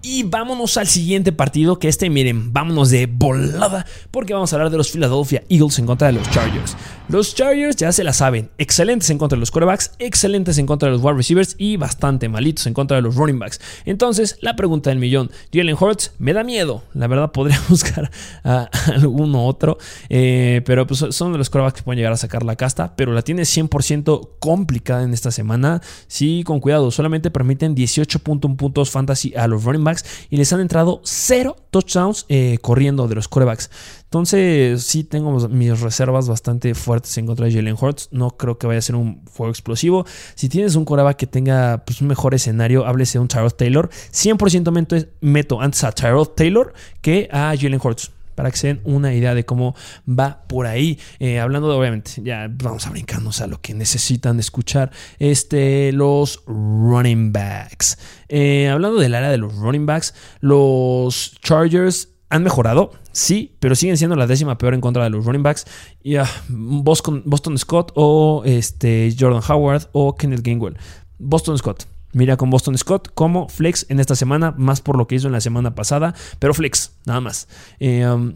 Y 0.00 0.22
vámonos 0.22 0.76
al 0.76 0.86
siguiente 0.86 1.32
partido, 1.32 1.80
que 1.80 1.88
este, 1.88 2.08
miren, 2.08 2.52
vámonos 2.52 2.90
de 2.90 3.06
volada, 3.06 3.84
porque 4.12 4.32
vamos 4.32 4.52
a 4.52 4.56
hablar 4.56 4.70
de 4.70 4.76
los 4.76 4.92
Philadelphia 4.92 5.42
Eagles 5.48 5.76
en 5.80 5.86
contra 5.86 6.06
de 6.06 6.12
los 6.12 6.30
Chargers. 6.30 6.76
Los 7.08 7.34
Chargers 7.34 7.74
ya 7.74 7.90
se 7.90 8.04
la 8.04 8.12
saben, 8.12 8.48
excelentes 8.58 9.10
en 9.10 9.18
contra 9.18 9.34
de 9.34 9.40
los 9.40 9.50
quarterbacks, 9.50 9.92
excelentes 9.98 10.56
en 10.58 10.66
contra 10.66 10.86
de 10.88 10.94
los 10.94 11.02
wide 11.02 11.16
receivers 11.16 11.56
y 11.58 11.76
bastante 11.76 12.28
malitos 12.28 12.66
en 12.68 12.74
contra 12.74 12.96
de 12.96 13.02
los 13.02 13.16
running 13.16 13.40
backs. 13.40 13.60
Entonces, 13.86 14.38
la 14.40 14.54
pregunta 14.54 14.90
del 14.90 15.00
millón, 15.00 15.32
Jalen 15.52 15.76
Hurts 15.78 16.12
me 16.18 16.32
da 16.32 16.44
miedo, 16.44 16.84
la 16.94 17.08
verdad 17.08 17.32
podría 17.32 17.60
buscar 17.68 18.08
a 18.44 18.70
alguno 18.94 19.46
otro, 19.46 19.78
eh, 20.10 20.62
pero 20.64 20.86
pues 20.86 21.06
son 21.10 21.32
de 21.32 21.38
los 21.38 21.50
quarterbacks 21.50 21.78
que 21.78 21.82
pueden 21.82 21.98
llegar 21.98 22.12
a 22.12 22.18
sacar 22.18 22.44
la 22.44 22.54
casta, 22.54 22.94
pero 22.94 23.12
la 23.12 23.22
tiene 23.22 23.42
100% 23.42 24.28
complicada 24.38 25.02
en 25.02 25.12
esta 25.12 25.32
semana. 25.32 25.82
Sí, 26.06 26.44
con 26.46 26.60
cuidado, 26.60 26.92
solamente 26.92 27.32
permiten 27.32 27.74
18.1 27.74 28.56
puntos 28.56 28.90
fantasy 28.90 29.34
a 29.34 29.48
los 29.48 29.64
running 29.64 29.82
backs 29.82 29.87
y 30.30 30.36
les 30.36 30.52
han 30.52 30.60
entrado 30.60 31.00
cero 31.04 31.56
touchdowns 31.70 32.26
eh, 32.28 32.58
corriendo 32.60 33.08
de 33.08 33.14
los 33.14 33.28
corebacks. 33.28 33.70
Entonces, 34.04 34.82
sí 34.84 35.04
tengo 35.04 35.48
mis 35.48 35.80
reservas 35.80 36.28
bastante 36.28 36.74
fuertes 36.74 37.16
en 37.18 37.26
contra 37.26 37.46
de 37.46 37.52
Jalen 37.52 37.76
Hurts. 37.78 38.08
No 38.10 38.30
creo 38.30 38.56
que 38.56 38.66
vaya 38.66 38.78
a 38.78 38.82
ser 38.82 38.96
un 38.96 39.24
juego 39.26 39.50
explosivo. 39.50 40.06
Si 40.34 40.48
tienes 40.48 40.76
un 40.76 40.84
coreback 40.84 41.16
que 41.16 41.26
tenga 41.26 41.84
pues, 41.84 42.00
un 42.00 42.08
mejor 42.08 42.34
escenario, 42.34 42.86
háblese 42.86 43.18
de 43.18 43.22
un 43.22 43.28
Tyrod 43.28 43.52
Taylor. 43.52 43.90
100% 44.12 45.08
meto 45.20 45.60
antes 45.60 45.84
a 45.84 45.92
Tyrod 45.92 46.28
Taylor 46.28 46.72
que 47.02 47.28
a 47.30 47.54
Jalen 47.58 47.80
Hurts 47.82 48.12
para 48.38 48.52
que 48.52 48.56
se 48.56 48.68
den 48.68 48.80
una 48.84 49.12
idea 49.12 49.34
de 49.34 49.44
cómo 49.44 49.74
va 50.08 50.44
por 50.46 50.68
ahí. 50.68 50.96
Eh, 51.18 51.40
hablando 51.40 51.68
de, 51.68 51.74
obviamente, 51.74 52.12
ya 52.22 52.48
vamos 52.48 52.86
a 52.86 52.90
brincarnos 52.90 53.40
a 53.40 53.48
lo 53.48 53.60
que 53.60 53.74
necesitan 53.74 54.38
escuchar. 54.38 54.92
Este, 55.18 55.90
los 55.90 56.44
running 56.46 57.32
backs. 57.32 57.98
Eh, 58.28 58.68
hablando 58.68 59.00
del 59.00 59.16
área 59.16 59.28
de 59.28 59.38
los 59.38 59.56
running 59.56 59.86
backs, 59.86 60.14
los 60.38 61.34
Chargers 61.42 62.10
han 62.28 62.44
mejorado, 62.44 62.92
sí, 63.10 63.56
pero 63.58 63.74
siguen 63.74 63.96
siendo 63.96 64.14
la 64.14 64.28
décima 64.28 64.56
peor 64.56 64.74
en 64.74 64.80
contra 64.80 65.02
de 65.02 65.10
los 65.10 65.24
running 65.24 65.42
backs. 65.42 65.64
Y, 66.00 66.14
ah, 66.14 66.30
Boston, 66.48 67.24
Boston, 67.26 67.58
Scott 67.58 67.90
o 67.96 68.44
este, 68.44 69.12
Jordan 69.18 69.42
Howard 69.48 69.88
o 69.90 70.14
Kenneth 70.14 70.42
Gainwell. 70.42 70.76
Boston 71.18 71.58
Scott. 71.58 71.88
Mira 72.12 72.36
con 72.36 72.50
Boston 72.50 72.76
Scott 72.78 73.10
como 73.14 73.48
flex 73.48 73.86
en 73.90 74.00
esta 74.00 74.14
semana, 74.14 74.54
más 74.56 74.80
por 74.80 74.96
lo 74.96 75.06
que 75.06 75.16
hizo 75.16 75.26
en 75.26 75.32
la 75.32 75.40
semana 75.40 75.74
pasada, 75.74 76.14
pero 76.38 76.54
flex, 76.54 76.92
nada 77.04 77.20
más. 77.20 77.48
Eh, 77.78 78.06
um, 78.06 78.34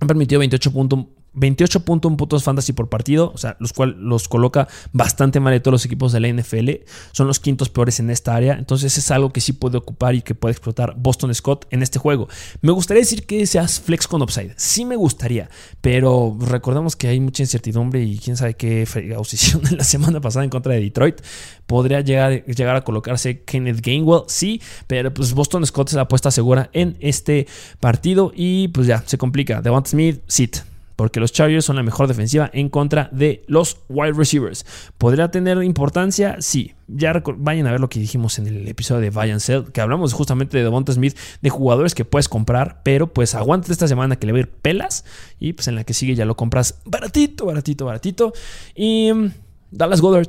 han 0.00 0.08
permitido 0.08 0.38
28 0.38 0.72
puntos 0.72 1.06
28.1 1.34 2.16
puntos 2.16 2.44
fantasy 2.44 2.72
por 2.72 2.88
partido, 2.88 3.32
o 3.34 3.38
sea, 3.38 3.56
los 3.58 3.72
cuales 3.72 3.96
los 3.96 4.28
coloca 4.28 4.68
bastante 4.92 5.40
mal 5.40 5.52
de 5.52 5.60
todos 5.60 5.72
los 5.72 5.84
equipos 5.84 6.12
de 6.12 6.20
la 6.20 6.28
NFL. 6.28 6.70
Son 7.12 7.26
los 7.26 7.40
quintos 7.40 7.68
peores 7.68 8.00
en 8.00 8.10
esta 8.10 8.34
área. 8.34 8.54
Entonces 8.54 8.96
es 8.98 9.10
algo 9.10 9.32
que 9.32 9.40
sí 9.40 9.52
puede 9.52 9.78
ocupar 9.78 10.14
y 10.14 10.22
que 10.22 10.34
puede 10.34 10.52
explotar 10.52 10.94
Boston 10.96 11.34
Scott 11.34 11.66
en 11.70 11.82
este 11.82 11.98
juego. 11.98 12.28
Me 12.60 12.72
gustaría 12.72 13.02
decir 13.02 13.26
que 13.26 13.46
seas 13.46 13.80
flex 13.80 14.06
con 14.06 14.22
upside. 14.22 14.54
Sí 14.56 14.84
me 14.84 14.96
gustaría, 14.96 15.48
pero 15.80 16.36
recordemos 16.40 16.96
que 16.96 17.08
hay 17.08 17.20
mucha 17.20 17.42
incertidumbre 17.42 18.02
y 18.02 18.18
quién 18.18 18.36
sabe 18.36 18.54
qué 18.54 18.86
hicieron 19.32 19.66
en 19.66 19.76
la 19.78 19.84
semana 19.84 20.20
pasada 20.20 20.44
en 20.44 20.50
contra 20.50 20.74
de 20.74 20.80
Detroit. 20.80 21.20
Podría 21.66 22.00
llegar, 22.00 22.44
llegar 22.44 22.76
a 22.76 22.84
colocarse 22.84 23.42
Kenneth 23.42 23.80
Gainwell, 23.80 24.22
sí, 24.26 24.60
pero 24.86 25.12
pues 25.14 25.32
Boston 25.32 25.64
Scott 25.66 25.88
es 25.88 25.94
la 25.94 26.02
apuesta 26.02 26.30
segura 26.30 26.70
en 26.72 26.96
este 27.00 27.46
partido 27.80 28.32
y 28.34 28.68
pues 28.68 28.86
ya 28.86 29.02
se 29.06 29.18
complica. 29.18 29.62
Devon 29.62 29.86
Smith, 29.86 30.20
sit 30.26 30.71
porque 31.02 31.18
los 31.18 31.32
Chargers 31.32 31.64
son 31.64 31.74
la 31.74 31.82
mejor 31.82 32.06
defensiva 32.06 32.48
en 32.52 32.68
contra 32.68 33.08
de 33.10 33.42
los 33.48 33.78
wide 33.88 34.12
receivers. 34.12 34.64
¿Podría 34.98 35.32
tener 35.32 35.60
importancia? 35.64 36.36
Sí. 36.38 36.74
Ya 36.86 37.20
vayan 37.38 37.66
a 37.66 37.72
ver 37.72 37.80
lo 37.80 37.88
que 37.88 37.98
dijimos 37.98 38.38
en 38.38 38.46
el 38.46 38.68
episodio 38.68 39.00
de 39.00 39.10
Buy 39.10 39.32
and 39.32 39.40
Sell, 39.40 39.72
que 39.72 39.80
hablamos 39.80 40.12
justamente 40.12 40.56
de 40.56 40.62
Devonta 40.62 40.92
Smith, 40.92 41.18
de 41.40 41.50
jugadores 41.50 41.96
que 41.96 42.04
puedes 42.04 42.28
comprar, 42.28 42.82
pero 42.84 43.12
pues 43.12 43.34
aguante 43.34 43.72
esta 43.72 43.88
semana 43.88 44.14
que 44.14 44.28
le 44.28 44.32
va 44.32 44.38
a 44.38 44.40
ir 44.42 44.48
pelas 44.48 45.04
y 45.40 45.54
pues 45.54 45.66
en 45.66 45.74
la 45.74 45.82
que 45.82 45.92
sigue 45.92 46.14
ya 46.14 46.24
lo 46.24 46.36
compras 46.36 46.78
baratito, 46.84 47.46
baratito, 47.46 47.84
baratito. 47.84 48.32
Y 48.76 49.12
mm, 49.12 49.32
Dallas 49.72 50.00
Goddard 50.00 50.28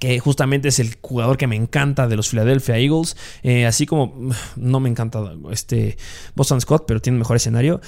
que 0.00 0.18
justamente 0.18 0.68
es 0.68 0.78
el 0.78 0.96
jugador 1.02 1.36
que 1.36 1.46
me 1.46 1.56
encanta 1.56 2.08
de 2.08 2.16
los 2.16 2.30
Philadelphia 2.30 2.78
Eagles, 2.78 3.18
eh, 3.42 3.66
así 3.66 3.84
como 3.84 4.06
mm, 4.06 4.32
no 4.56 4.80
me 4.80 4.88
encanta 4.88 5.34
este 5.50 5.98
Boston 6.34 6.62
Scott, 6.62 6.84
pero 6.86 7.02
tiene 7.02 7.18
mejor 7.18 7.36
escenario. 7.36 7.82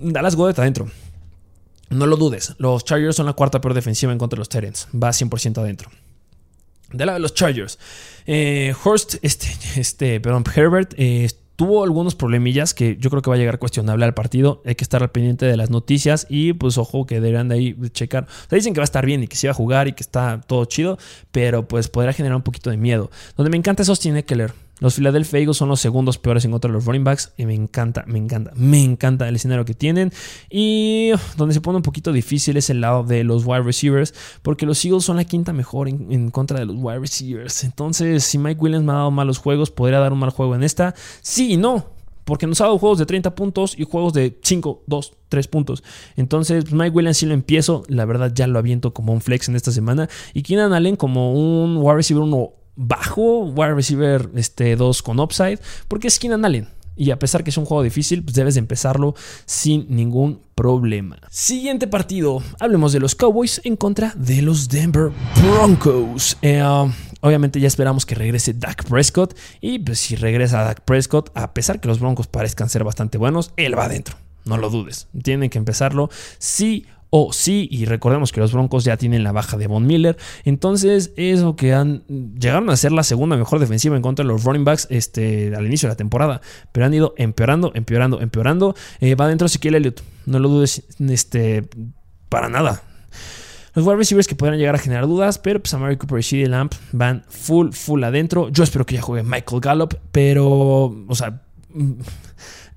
Dallas 0.00 0.36
Goddard 0.36 0.60
adentro. 0.60 0.90
No 1.90 2.06
lo 2.06 2.16
dudes, 2.16 2.54
los 2.58 2.84
Chargers 2.84 3.16
son 3.16 3.26
la 3.26 3.32
cuarta 3.32 3.60
peor 3.60 3.74
defensiva 3.74 4.12
en 4.12 4.18
contra 4.18 4.36
de 4.36 4.40
los 4.40 4.48
Tyrants. 4.48 4.88
Va 4.94 5.10
100% 5.10 5.58
adentro. 5.58 5.90
De 6.92 7.04
lado 7.04 7.16
de 7.16 7.20
los 7.20 7.34
Chargers, 7.34 7.78
eh, 8.26 8.74
Horst, 8.82 9.16
este, 9.22 9.48
este, 9.76 10.20
perdón, 10.20 10.44
Herbert, 10.54 10.94
eh, 10.96 11.28
tuvo 11.58 11.82
algunos 11.82 12.14
problemillas 12.14 12.72
que 12.72 12.96
yo 13.00 13.10
creo 13.10 13.20
que 13.20 13.30
va 13.30 13.36
a 13.36 13.38
llegar 13.38 13.58
cuestionable 13.58 14.04
al 14.04 14.14
partido. 14.14 14.62
Hay 14.64 14.76
que 14.76 14.84
estar 14.84 15.02
al 15.02 15.10
pendiente 15.10 15.44
de 15.44 15.56
las 15.56 15.70
noticias 15.70 16.24
y 16.30 16.52
pues 16.52 16.78
ojo 16.78 17.04
que 17.04 17.20
deberán 17.20 17.48
de 17.48 17.56
ahí 17.56 17.76
checar. 17.90 18.24
O 18.24 18.48
sea, 18.48 18.56
dicen 18.56 18.74
que 18.74 18.80
va 18.80 18.84
a 18.84 18.86
estar 18.86 19.04
bien 19.04 19.24
y 19.24 19.26
que 19.26 19.34
se 19.34 19.48
va 19.48 19.50
a 19.50 19.54
jugar 19.54 19.88
y 19.88 19.92
que 19.92 20.02
está 20.02 20.40
todo 20.46 20.64
chido, 20.66 20.98
pero 21.32 21.66
pues 21.66 21.88
podrá 21.88 22.12
generar 22.12 22.36
un 22.36 22.42
poquito 22.42 22.70
de 22.70 22.76
miedo. 22.76 23.10
Donde 23.36 23.50
me 23.50 23.56
encanta 23.56 23.82
es 23.82 23.88
Austin 23.88 24.16
Eckler. 24.16 24.52
Los 24.80 24.94
Philadelphia 24.94 25.40
Eagles 25.40 25.56
son 25.56 25.68
los 25.68 25.80
segundos 25.80 26.18
peores 26.18 26.44
en 26.44 26.52
contra 26.52 26.68
de 26.68 26.74
los 26.74 26.84
running 26.84 27.04
backs 27.04 27.32
y 27.36 27.46
me 27.46 27.54
encanta, 27.54 28.04
me 28.06 28.18
encanta, 28.18 28.52
me 28.54 28.82
encanta 28.82 29.28
el 29.28 29.36
escenario 29.36 29.64
que 29.64 29.74
tienen. 29.74 30.12
Y 30.50 31.10
donde 31.36 31.54
se 31.54 31.60
pone 31.60 31.76
un 31.76 31.82
poquito 31.82 32.12
difícil 32.12 32.56
es 32.56 32.70
el 32.70 32.80
lado 32.80 33.02
de 33.02 33.24
los 33.24 33.44
wide 33.44 33.62
receivers, 33.62 34.14
porque 34.42 34.66
los 34.66 34.84
Eagles 34.84 35.04
son 35.04 35.16
la 35.16 35.24
quinta 35.24 35.52
mejor 35.52 35.88
en, 35.88 36.30
contra 36.30 36.60
de 36.60 36.66
los 36.66 36.76
wide 36.78 37.00
receivers. 37.00 37.64
Entonces, 37.64 38.24
si 38.24 38.38
Mike 38.38 38.60
Williams 38.60 38.84
me 38.84 38.92
ha 38.92 38.96
dado 38.96 39.10
malos 39.10 39.38
juegos, 39.38 39.70
podría 39.70 39.98
dar 39.98 40.12
un 40.12 40.20
mal 40.20 40.30
juego 40.30 40.54
en 40.54 40.62
esta. 40.62 40.94
Sí 41.22 41.54
y 41.54 41.56
no, 41.56 41.86
porque 42.24 42.46
nos 42.46 42.60
ha 42.60 42.64
dado 42.64 42.78
juegos 42.78 42.98
de 42.98 43.06
30 43.06 43.34
puntos 43.34 43.74
y 43.76 43.84
juegos 43.84 44.12
de 44.12 44.38
5, 44.42 44.82
2, 44.86 45.12
3 45.28 45.48
puntos. 45.48 45.82
Entonces, 46.16 46.70
Mike 46.72 46.94
Williams 46.94 47.16
sí 47.16 47.26
lo 47.26 47.34
empiezo. 47.34 47.84
La 47.88 48.04
verdad, 48.04 48.32
ya 48.34 48.46
lo 48.46 48.58
aviento 48.58 48.92
como 48.92 49.12
un 49.12 49.20
flex 49.20 49.48
en 49.48 49.56
esta 49.56 49.72
semana. 49.72 50.08
Y 50.34 50.42
Keenan 50.42 50.72
Allen 50.72 50.96
como 50.96 51.32
un 51.32 51.78
wide 51.78 51.96
receiver 51.96 52.22
1 52.22 52.52
bajo, 52.78 53.44
wide 53.46 53.74
receiver 53.74 54.30
este, 54.36 54.76
2 54.76 55.02
con 55.02 55.20
upside, 55.20 55.58
porque 55.88 56.08
es 56.08 56.18
Keenan 56.18 56.44
Allen. 56.44 56.68
Y 56.96 57.12
a 57.12 57.18
pesar 57.18 57.44
que 57.44 57.50
es 57.50 57.56
un 57.56 57.64
juego 57.64 57.82
difícil, 57.82 58.24
pues 58.24 58.34
debes 58.34 58.54
de 58.54 58.60
empezarlo 58.60 59.14
sin 59.46 59.86
ningún 59.88 60.40
problema. 60.56 61.18
Siguiente 61.30 61.86
partido. 61.86 62.42
Hablemos 62.58 62.92
de 62.92 62.98
los 62.98 63.14
Cowboys 63.14 63.60
en 63.62 63.76
contra 63.76 64.12
de 64.16 64.42
los 64.42 64.68
Denver 64.68 65.12
Broncos. 65.40 66.36
Eh, 66.42 66.60
um, 66.60 66.92
obviamente 67.20 67.60
ya 67.60 67.68
esperamos 67.68 68.04
que 68.04 68.16
regrese 68.16 68.52
Dak 68.52 68.84
Prescott. 68.88 69.36
Y 69.60 69.78
pues 69.78 70.00
si 70.00 70.16
regresa 70.16 70.64
Dak 70.64 70.80
Prescott, 70.80 71.30
a 71.34 71.54
pesar 71.54 71.80
que 71.80 71.86
los 71.86 72.00
Broncos 72.00 72.26
parezcan 72.26 72.68
ser 72.68 72.82
bastante 72.82 73.16
buenos, 73.16 73.52
él 73.56 73.78
va 73.78 73.84
adentro. 73.84 74.16
No 74.44 74.56
lo 74.56 74.68
dudes. 74.68 75.06
Tienen 75.22 75.50
que 75.50 75.58
empezarlo 75.58 76.10
sí 76.38 76.86
o 77.10 77.32
sí, 77.32 77.68
y 77.70 77.86
recordemos 77.86 78.32
que 78.32 78.40
los 78.40 78.52
Broncos 78.52 78.84
ya 78.84 78.96
tienen 78.96 79.24
la 79.24 79.32
baja 79.32 79.56
de 79.56 79.66
Von 79.66 79.86
Miller, 79.86 80.16
entonces 80.44 81.12
eso 81.16 81.56
que 81.56 81.72
han 81.72 82.04
llegaron 82.38 82.68
a 82.70 82.76
ser 82.76 82.92
la 82.92 83.02
segunda 83.02 83.36
mejor 83.36 83.58
defensiva 83.60 83.96
en 83.96 84.02
contra 84.02 84.24
de 84.24 84.28
los 84.28 84.44
running 84.44 84.64
backs 84.64 84.86
este, 84.90 85.54
al 85.56 85.66
inicio 85.66 85.88
de 85.88 85.92
la 85.92 85.96
temporada, 85.96 86.40
pero 86.72 86.86
han 86.86 86.94
ido 86.94 87.14
empeorando, 87.16 87.72
empeorando, 87.74 88.20
empeorando. 88.20 88.74
Eh, 89.00 89.14
va 89.14 89.28
dentro 89.28 89.46
Ezequiel 89.46 89.76
Elliott, 89.76 90.02
no 90.26 90.38
lo 90.38 90.48
dudes 90.48 90.82
este, 90.98 91.64
para 92.28 92.48
nada. 92.48 92.82
Los 93.74 93.86
wide 93.86 93.96
receivers 93.96 94.26
que 94.26 94.34
podrían 94.34 94.58
llegar 94.58 94.74
a 94.74 94.78
generar 94.78 95.06
dudas, 95.06 95.38
pero 95.38 95.60
pues 95.60 95.72
Amari 95.72 95.96
Cooper 95.96 96.18
y 96.18 96.22
CD 96.22 96.48
Lamp 96.48 96.74
van 96.92 97.24
full, 97.28 97.70
full 97.70 98.02
adentro. 98.02 98.48
Yo 98.48 98.64
espero 98.64 98.84
que 98.84 98.96
ya 98.96 99.02
juegue 99.02 99.22
Michael 99.22 99.60
Gallup, 99.60 99.94
pero, 100.10 101.04
o 101.06 101.14
sea, 101.14 101.42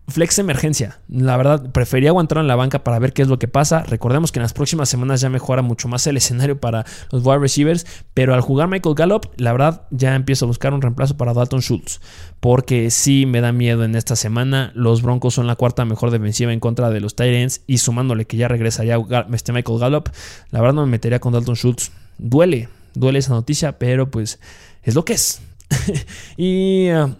Flex 0.07 0.39
emergencia. 0.39 0.99
La 1.07 1.37
verdad, 1.37 1.71
prefería 1.71 2.09
aguantar 2.09 2.39
en 2.39 2.47
la 2.47 2.55
banca 2.55 2.83
para 2.83 2.99
ver 2.99 3.13
qué 3.13 3.21
es 3.21 3.27
lo 3.27 3.39
que 3.39 3.47
pasa. 3.47 3.83
Recordemos 3.83 4.31
que 4.31 4.39
en 4.39 4.43
las 4.43 4.53
próximas 4.53 4.89
semanas 4.89 5.21
ya 5.21 5.29
mejora 5.29 5.61
mucho 5.61 5.87
más 5.87 6.05
el 6.07 6.17
escenario 6.17 6.59
para 6.59 6.85
los 7.11 7.25
wide 7.25 7.39
receivers. 7.39 7.85
Pero 8.13 8.33
al 8.33 8.41
jugar 8.41 8.67
Michael 8.67 8.95
Gallup, 8.95 9.27
la 9.37 9.51
verdad, 9.51 9.83
ya 9.91 10.15
empiezo 10.15 10.45
a 10.45 10.47
buscar 10.47 10.73
un 10.73 10.81
reemplazo 10.81 11.17
para 11.17 11.33
Dalton 11.33 11.61
Schultz. 11.61 12.01
Porque 12.39 12.91
sí 12.91 13.25
me 13.25 13.41
da 13.41 13.51
miedo 13.51 13.83
en 13.83 13.95
esta 13.95 14.15
semana. 14.15 14.71
Los 14.75 15.01
Broncos 15.01 15.35
son 15.35 15.47
la 15.47 15.55
cuarta 15.55 15.85
mejor 15.85 16.11
defensiva 16.11 16.51
en 16.51 16.59
contra 16.59 16.89
de 16.89 16.99
los 16.99 17.15
Titans. 17.15 17.61
Y 17.65 17.77
sumándole 17.77 18.25
que 18.25 18.37
ya 18.37 18.47
regresaría 18.47 18.97
este 19.33 19.53
Michael 19.53 19.79
Gallup, 19.79 20.09
la 20.51 20.59
verdad 20.59 20.75
no 20.75 20.85
me 20.85 20.91
metería 20.91 21.19
con 21.19 21.33
Dalton 21.33 21.55
Schultz. 21.55 21.91
Duele, 22.17 22.69
duele 22.93 23.19
esa 23.19 23.33
noticia, 23.33 23.79
pero 23.79 24.11
pues 24.11 24.39
es 24.83 24.95
lo 24.95 25.05
que 25.05 25.13
es. 25.13 25.41
y. 26.37 26.91
Uh, 26.91 27.15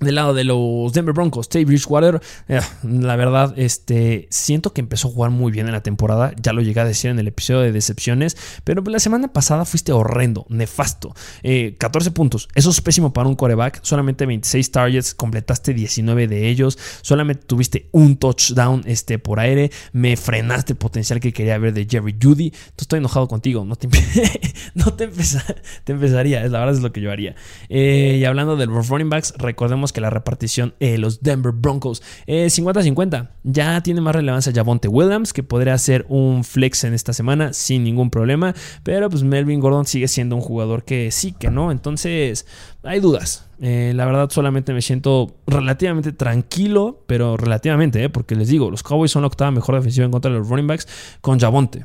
del 0.00 0.14
lado 0.14 0.32
de 0.32 0.44
los 0.44 0.92
Denver 0.92 1.12
Broncos, 1.12 1.48
Tay 1.48 1.64
Bridgewater, 1.64 2.20
eh, 2.48 2.60
la 2.84 3.16
verdad, 3.16 3.52
este, 3.56 4.28
siento 4.30 4.72
que 4.72 4.80
empezó 4.80 5.08
a 5.08 5.10
jugar 5.10 5.30
muy 5.30 5.50
bien 5.50 5.66
en 5.66 5.72
la 5.72 5.82
temporada. 5.82 6.32
Ya 6.40 6.52
lo 6.52 6.62
llegué 6.62 6.80
a 6.80 6.84
decir 6.84 7.10
en 7.10 7.18
el 7.18 7.26
episodio 7.26 7.60
de 7.60 7.72
decepciones, 7.72 8.36
pero 8.64 8.82
la 8.82 9.00
semana 9.00 9.28
pasada 9.32 9.64
fuiste 9.64 9.92
horrendo, 9.92 10.46
nefasto. 10.48 11.14
14 11.42 12.08
eh, 12.08 12.12
puntos, 12.12 12.48
eso 12.54 12.70
es 12.70 12.80
pésimo 12.80 13.12
para 13.12 13.28
un 13.28 13.34
coreback. 13.34 13.80
Solamente 13.82 14.24
26 14.26 14.70
targets, 14.70 15.14
completaste 15.14 15.74
19 15.74 16.28
de 16.28 16.48
ellos. 16.48 16.78
Solamente 17.02 17.44
tuviste 17.46 17.88
un 17.92 18.16
touchdown 18.16 18.82
este, 18.86 19.18
por 19.18 19.40
aire. 19.40 19.70
Me 19.92 20.16
frenaste 20.16 20.74
el 20.74 20.78
potencial 20.78 21.18
que 21.18 21.32
quería 21.32 21.58
ver 21.58 21.72
de 21.72 21.86
Jerry 21.90 22.16
Judy. 22.22 22.52
estoy 22.76 22.98
enojado 22.98 23.26
contigo. 23.26 23.64
No 23.64 23.74
te, 23.74 23.88
no 24.74 24.94
te, 24.94 25.08
te 25.08 25.92
empezaría, 25.92 26.40
la 26.42 26.60
verdad 26.60 26.74
es 26.74 26.82
lo 26.82 26.92
que 26.92 27.00
yo 27.00 27.10
haría. 27.10 27.34
Eh, 27.68 28.18
y 28.20 28.24
hablando 28.24 28.56
de 28.56 28.66
los 28.66 28.88
running 28.88 29.10
backs, 29.10 29.34
recordemos 29.38 29.87
que 29.92 30.00
la 30.00 30.10
repartición 30.10 30.74
de 30.80 30.98
los 30.98 31.22
Denver 31.22 31.52
Broncos 31.52 32.02
es 32.26 32.58
50-50. 32.58 33.30
Ya 33.44 33.80
tiene 33.82 34.00
más 34.00 34.14
relevancia 34.14 34.52
Javonte 34.54 34.88
Williams, 34.88 35.32
que 35.32 35.42
podría 35.42 35.74
hacer 35.74 36.06
un 36.08 36.44
flex 36.44 36.84
en 36.84 36.94
esta 36.94 37.12
semana 37.12 37.52
sin 37.52 37.84
ningún 37.84 38.10
problema. 38.10 38.54
Pero 38.82 39.10
pues 39.10 39.22
Melvin 39.22 39.60
Gordon 39.60 39.86
sigue 39.86 40.08
siendo 40.08 40.36
un 40.36 40.42
jugador 40.42 40.84
que 40.84 41.10
sí, 41.10 41.32
que 41.32 41.50
no. 41.50 41.70
Entonces, 41.70 42.46
hay 42.82 43.00
dudas. 43.00 43.48
Eh, 43.60 43.92
la 43.94 44.06
verdad, 44.06 44.30
solamente 44.30 44.72
me 44.72 44.82
siento 44.82 45.36
relativamente 45.46 46.12
tranquilo, 46.12 47.02
pero 47.06 47.36
relativamente, 47.36 48.04
eh, 48.04 48.08
porque 48.08 48.36
les 48.36 48.48
digo, 48.48 48.70
los 48.70 48.82
Cowboys 48.82 49.10
son 49.10 49.22
la 49.22 49.28
octava 49.28 49.50
mejor 49.50 49.74
defensiva 49.74 50.04
en 50.04 50.12
contra 50.12 50.30
de 50.30 50.38
los 50.38 50.48
running 50.48 50.66
backs 50.66 50.86
con 51.20 51.40
Javonte. 51.40 51.84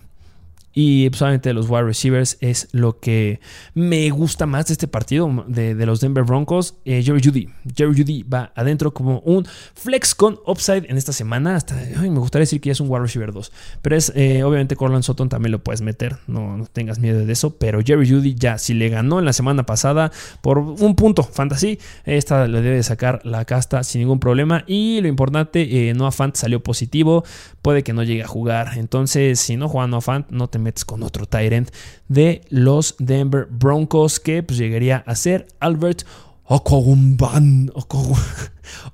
Y 0.74 1.10
solamente 1.14 1.54
pues, 1.54 1.56
los 1.56 1.70
wide 1.70 1.84
receivers 1.84 2.38
es 2.42 2.68
lo 2.72 3.00
que 3.00 3.40
me 3.74 4.10
gusta 4.10 4.46
más 4.46 4.68
de 4.68 4.74
este 4.74 4.88
partido 4.88 5.46
de, 5.48 5.74
los 5.86 6.02
Denver 6.02 6.24
Broncos. 6.24 6.76
Eh, 6.86 7.04
Jerry 7.04 7.22
Judy. 7.24 7.50
Jerry 7.76 7.96
Judy 7.96 8.24
va 8.24 8.52
adentro 8.56 8.94
como 8.94 9.20
un 9.20 9.46
flex 9.46 10.16
con 10.16 10.40
upside 10.46 10.90
en 10.90 10.98
esta 10.98 11.14
semana. 11.14 11.56
Hasta 11.56 11.76
me 11.76 12.20
gustaría 12.20 12.44
decir 12.44 12.60
que 12.60 12.72
es 12.72 12.80
un 12.80 12.90
wide 12.90 13.02
receiver 13.02 13.32
2. 13.32 13.52
Pero 13.82 13.96
es, 13.96 14.12
eh, 14.16 14.44
obviamente, 14.44 14.76
Corland 14.76 15.04
Sutton 15.04 15.30
también 15.30 15.52
lo 15.52 15.60
puedes 15.60 15.82
meter. 15.82 16.18
No, 16.28 16.58
no, 16.58 16.66
tengas 16.66 17.00
miedo 17.00 17.26
de 17.26 17.32
eso. 17.32 17.58
Pero 17.58 17.82
Jerry 17.84 18.10
Judy 18.10 18.36
ya, 18.36 18.58
si 18.58 18.74
le 18.74 18.90
ganó 18.90 19.20
en 19.20 19.26
la 19.26 19.34
semana 19.34 19.66
pasada 19.66 20.12
por 20.42 20.58
un 20.58 20.96
punto, 20.96 21.24
fantasy, 21.24 21.80
esta 22.06 22.48
le 22.48 22.62
debe 22.62 22.82
sacar 22.84 23.22
la 23.24 23.46
casta 23.46 23.84
sin 23.84 24.02
ningún 24.02 24.20
problema. 24.20 24.64
Y 24.66 25.02
lo 25.02 25.08
importante, 25.08 25.90
eh, 25.90 25.94
Noah 25.94 26.12
Fant 26.12 26.36
salió 26.36 26.64
positivo. 26.64 27.24
Puede 27.62 27.84
que 27.84 27.94
no 27.94 28.04
llegue 28.04 28.24
a 28.24 28.28
jugar. 28.28 28.78
Entonces, 28.78 29.40
si 29.40 29.56
no 29.56 29.70
juega 29.70 29.88
Noah 29.88 30.02
Fant, 30.02 30.30
no 30.32 30.48
te 30.48 30.63
metes 30.64 30.86
con 30.86 31.04
otro 31.04 31.26
Tyrant 31.28 31.70
de 32.08 32.42
los 32.50 32.96
Denver 32.98 33.48
Broncos 33.50 34.20
que 34.20 34.42
pues 34.44 34.58
llegaría 34.58 35.04
a 35.06 35.16
ser 35.16 35.48
Albert 35.60 36.04
Okwumban 36.46 37.72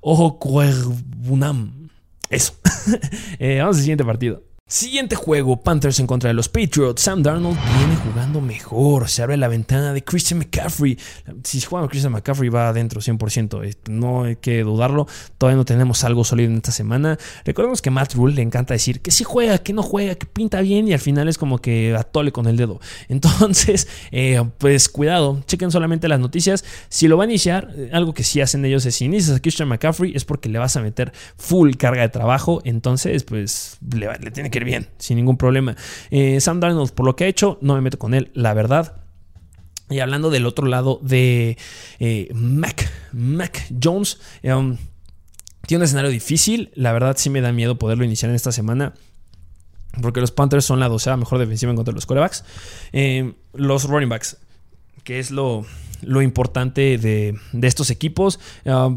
Okwebunam. 0.02 1.90
Eso. 2.30 2.54
eh, 3.40 3.60
vamos 3.60 3.78
al 3.78 3.82
siguiente 3.82 4.06
partido. 4.06 4.49
Siguiente 4.72 5.16
juego, 5.16 5.58
Panthers 5.64 6.00
en 6.00 6.06
contra 6.06 6.28
de 6.28 6.36
los 6.36 6.48
Patriots. 6.48 7.02
Sam 7.02 7.24
Darnold 7.24 7.58
viene 7.80 7.96
jugando 7.96 8.40
mejor. 8.40 9.10
Se 9.10 9.24
abre 9.24 9.36
la 9.36 9.48
ventana 9.48 9.94
de 9.94 10.04
Christian 10.04 10.38
McCaffrey. 10.38 10.96
Si 11.44 11.60
juega 11.60 11.88
Christian 11.88 12.14
McCaffrey 12.14 12.50
va 12.50 12.70
adentro 12.70 13.02
100%. 13.02 13.66
Eh, 13.66 13.74
no 13.90 14.26
hay 14.26 14.36
que 14.36 14.62
dudarlo. 14.62 15.08
Todavía 15.40 15.58
no 15.58 15.66
tenemos 15.66 16.04
algo 16.04 16.24
sólido 16.24 16.52
en 16.52 16.58
esta 16.58 16.72
semana. 16.72 17.18
Recordemos 17.46 17.82
que 17.82 17.90
Matt 17.90 18.14
Rule 18.14 18.36
le 18.36 18.44
encanta 18.44 18.76
decir 18.76 19.02
que 19.02 19.10
sí 19.10 19.24
juega, 19.24 19.58
que 19.58 19.74
no 19.74 19.82
juega, 19.82 20.14
que 20.14 20.28
pinta 20.28 20.62
bien 20.62 20.88
y 20.88 20.94
al 20.94 21.00
final 21.00 21.28
es 21.30 21.40
como 21.40 21.58
que 21.58 21.96
atole 21.98 22.32
con 22.32 22.46
el 22.46 22.56
dedo. 22.56 22.80
Entonces, 23.10 23.88
eh, 24.12 24.40
pues 24.60 24.88
cuidado. 24.88 25.42
Chequen 25.48 25.72
solamente 25.72 26.08
las 26.08 26.20
noticias. 26.20 26.64
Si 26.90 27.08
lo 27.08 27.18
va 27.18 27.24
a 27.24 27.28
iniciar, 27.28 27.74
eh, 27.76 27.90
algo 27.92 28.14
que 28.14 28.24
sí 28.24 28.40
hacen 28.40 28.64
ellos 28.66 28.86
es 28.86 28.94
si 28.98 29.06
inicias 29.06 29.36
a 29.36 29.40
Christian 29.40 29.68
McCaffrey 29.68 30.12
es 30.16 30.26
porque 30.26 30.48
le 30.48 30.60
vas 30.60 30.78
a 30.78 30.82
meter 30.84 31.12
full 31.38 31.72
carga 31.74 32.04
de 32.04 32.10
trabajo. 32.10 32.62
Entonces, 32.66 33.24
pues 33.24 33.80
le, 33.92 34.16
le 34.20 34.30
tiene 34.30 34.52
que 34.52 34.59
bien, 34.64 34.88
sin 34.97 35.18
ningún 35.18 35.38
problema. 35.38 35.76
Eh, 36.12 36.39
Sam 36.41 36.60
Darnold, 36.60 36.91
por 36.91 37.05
lo 37.05 37.16
que 37.16 37.26
ha 37.26 37.28
hecho, 37.28 37.57
no 37.62 37.76
me 37.76 37.82
meto 37.82 37.99
con 37.99 38.14
él, 38.14 38.32
la 38.34 38.53
verdad. 38.53 39.03
Y 39.89 39.99
hablando 39.99 40.30
del 40.30 40.45
otro 40.45 40.68
lado 40.68 40.99
de 41.01 41.57
eh, 41.99 42.30
Mac, 42.34 42.91
Mac 43.12 43.66
Jones, 43.82 44.20
um, 44.43 44.78
tiene 45.66 45.82
un 45.82 45.86
escenario 45.86 46.12
difícil. 46.12 46.72
La 46.76 46.93
verdad, 46.93 47.16
sí 47.18 47.30
me 47.30 47.41
da 47.41 47.51
miedo 47.51 47.80
poderlo 47.80 48.03
iniciar 48.03 48.30
en 48.30 48.36
esta 48.36 48.51
semana. 48.51 48.93
Porque 50.01 50.22
los 50.22 50.32
Panthers 50.32 50.66
son 50.66 50.80
la 50.80 50.88
docea 50.88 51.18
mejor 51.18 51.39
defensiva 51.39 51.72
en 51.72 51.76
contra 51.76 51.91
de 51.91 51.95
los 51.95 52.05
corebacks. 52.05 52.45
Eh, 52.93 53.34
los 53.53 53.86
running 53.86 54.10
backs, 54.10 54.38
que 55.03 55.18
es 55.18 55.32
lo, 55.32 55.66
lo 56.02 56.22
importante 56.22 56.97
de, 56.97 57.36
estos 57.62 57.89
equipos. 57.89 58.39
Ah, 58.66 58.89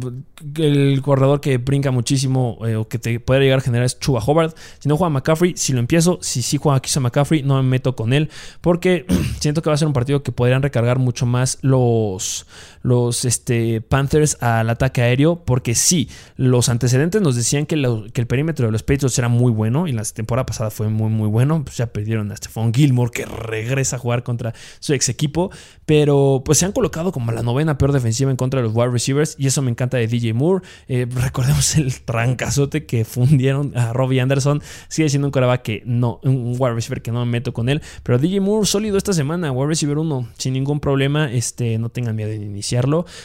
el 0.56 1.00
corredor 1.02 1.40
que 1.40 1.58
brinca 1.58 1.90
muchísimo 1.90 2.58
eh, 2.66 2.76
o 2.76 2.88
que 2.88 2.98
te 2.98 3.20
puede 3.20 3.42
llegar 3.42 3.60
a 3.60 3.62
generar 3.62 3.86
es 3.86 3.98
Chuba 3.98 4.20
Hobart. 4.24 4.56
Si 4.78 4.88
no 4.88 4.96
juega 4.96 5.10
McCaffrey, 5.10 5.54
si 5.56 5.72
lo 5.72 5.78
empiezo, 5.78 6.18
si 6.20 6.42
sí 6.42 6.58
juega 6.58 6.80
a 6.84 7.00
McCaffrey, 7.00 7.42
no 7.42 7.62
me 7.62 7.68
meto 7.68 7.94
con 7.94 8.12
él 8.12 8.30
porque 8.60 9.06
siento 9.40 9.62
que 9.62 9.70
va 9.70 9.74
a 9.74 9.78
ser 9.78 9.88
un 9.88 9.94
partido 9.94 10.22
que 10.22 10.32
podrían 10.32 10.62
recargar 10.62 10.98
mucho 10.98 11.26
más 11.26 11.58
los, 11.62 12.46
los 12.82 13.24
este, 13.24 13.80
Panthers 13.80 14.36
al 14.40 14.68
ataque 14.70 15.02
aéreo 15.02 15.44
porque 15.44 15.74
sí, 15.74 16.08
los 16.36 16.68
antecedentes 16.68 17.22
nos 17.22 17.36
decían 17.36 17.66
que, 17.66 17.74
el 17.74 18.26
perímetro 18.26 18.66
de 18.66 18.72
los 18.72 18.82
Patriots 18.82 19.18
era 19.18 19.28
muy 19.28 19.52
bueno 19.52 19.86
y 19.88 19.92
la 19.92 20.02
temporada 20.04 20.46
pasada 20.46 20.70
fue 20.70 20.88
muy 20.88 21.10
muy 21.10 21.28
bueno. 21.28 21.62
Pues 21.64 21.76
ya 21.76 21.86
perdieron 21.86 22.30
a 22.32 22.36
Stephon 22.36 22.72
Gilmore 22.74 23.10
que 23.10 23.24
regresa 23.24 23.96
a 23.96 23.98
jugar 23.98 24.22
contra 24.22 24.54
su 24.80 24.94
ex 24.94 25.08
equipo, 25.08 25.50
pero 25.86 26.42
pues 26.44 26.58
se 26.58 26.66
han 26.66 26.72
colocado 26.72 27.12
como 27.12 27.32
la 27.32 27.42
novena 27.42 27.78
peor 27.78 27.92
defensiva 27.92 28.30
en 28.30 28.36
contra 28.36 28.60
de 28.60 28.66
los 28.66 28.74
wide 28.74 28.90
receivers 28.90 29.36
y 29.38 29.46
eso 29.46 29.62
me 29.62 29.70
encanta 29.70 29.96
de 29.96 30.06
DJ 30.06 30.34
Moore. 30.34 30.64
Eh, 30.88 31.06
recordemos 31.10 31.76
el 31.76 32.00
trancazote 32.02 32.86
que 32.86 33.04
fundieron 33.04 33.76
a 33.76 33.92
Robbie 33.92 34.20
Anderson. 34.20 34.62
Sigue 34.88 35.08
siendo 35.08 35.28
un 35.28 35.32
coreback 35.32 35.62
que 35.62 35.82
no, 35.84 36.20
un 36.22 36.56
wide 36.58 36.74
receiver 36.74 37.02
que 37.02 37.12
no 37.12 37.24
me 37.24 37.30
meto 37.30 37.52
con 37.52 37.68
él, 37.68 37.82
pero 38.02 38.18
DJ 38.18 38.40
Moore 38.40 38.66
sólido 38.66 38.96
esta 38.96 39.12
semana, 39.12 39.52
wide 39.52 39.68
receiver 39.68 39.98
1, 39.98 40.28
sin 40.38 40.52
ningún 40.54 40.80
problema. 40.80 41.30
Este, 41.32 41.78
no 41.78 41.88
tengan 41.88 42.16
miedo 42.16 42.30
de 42.30 42.38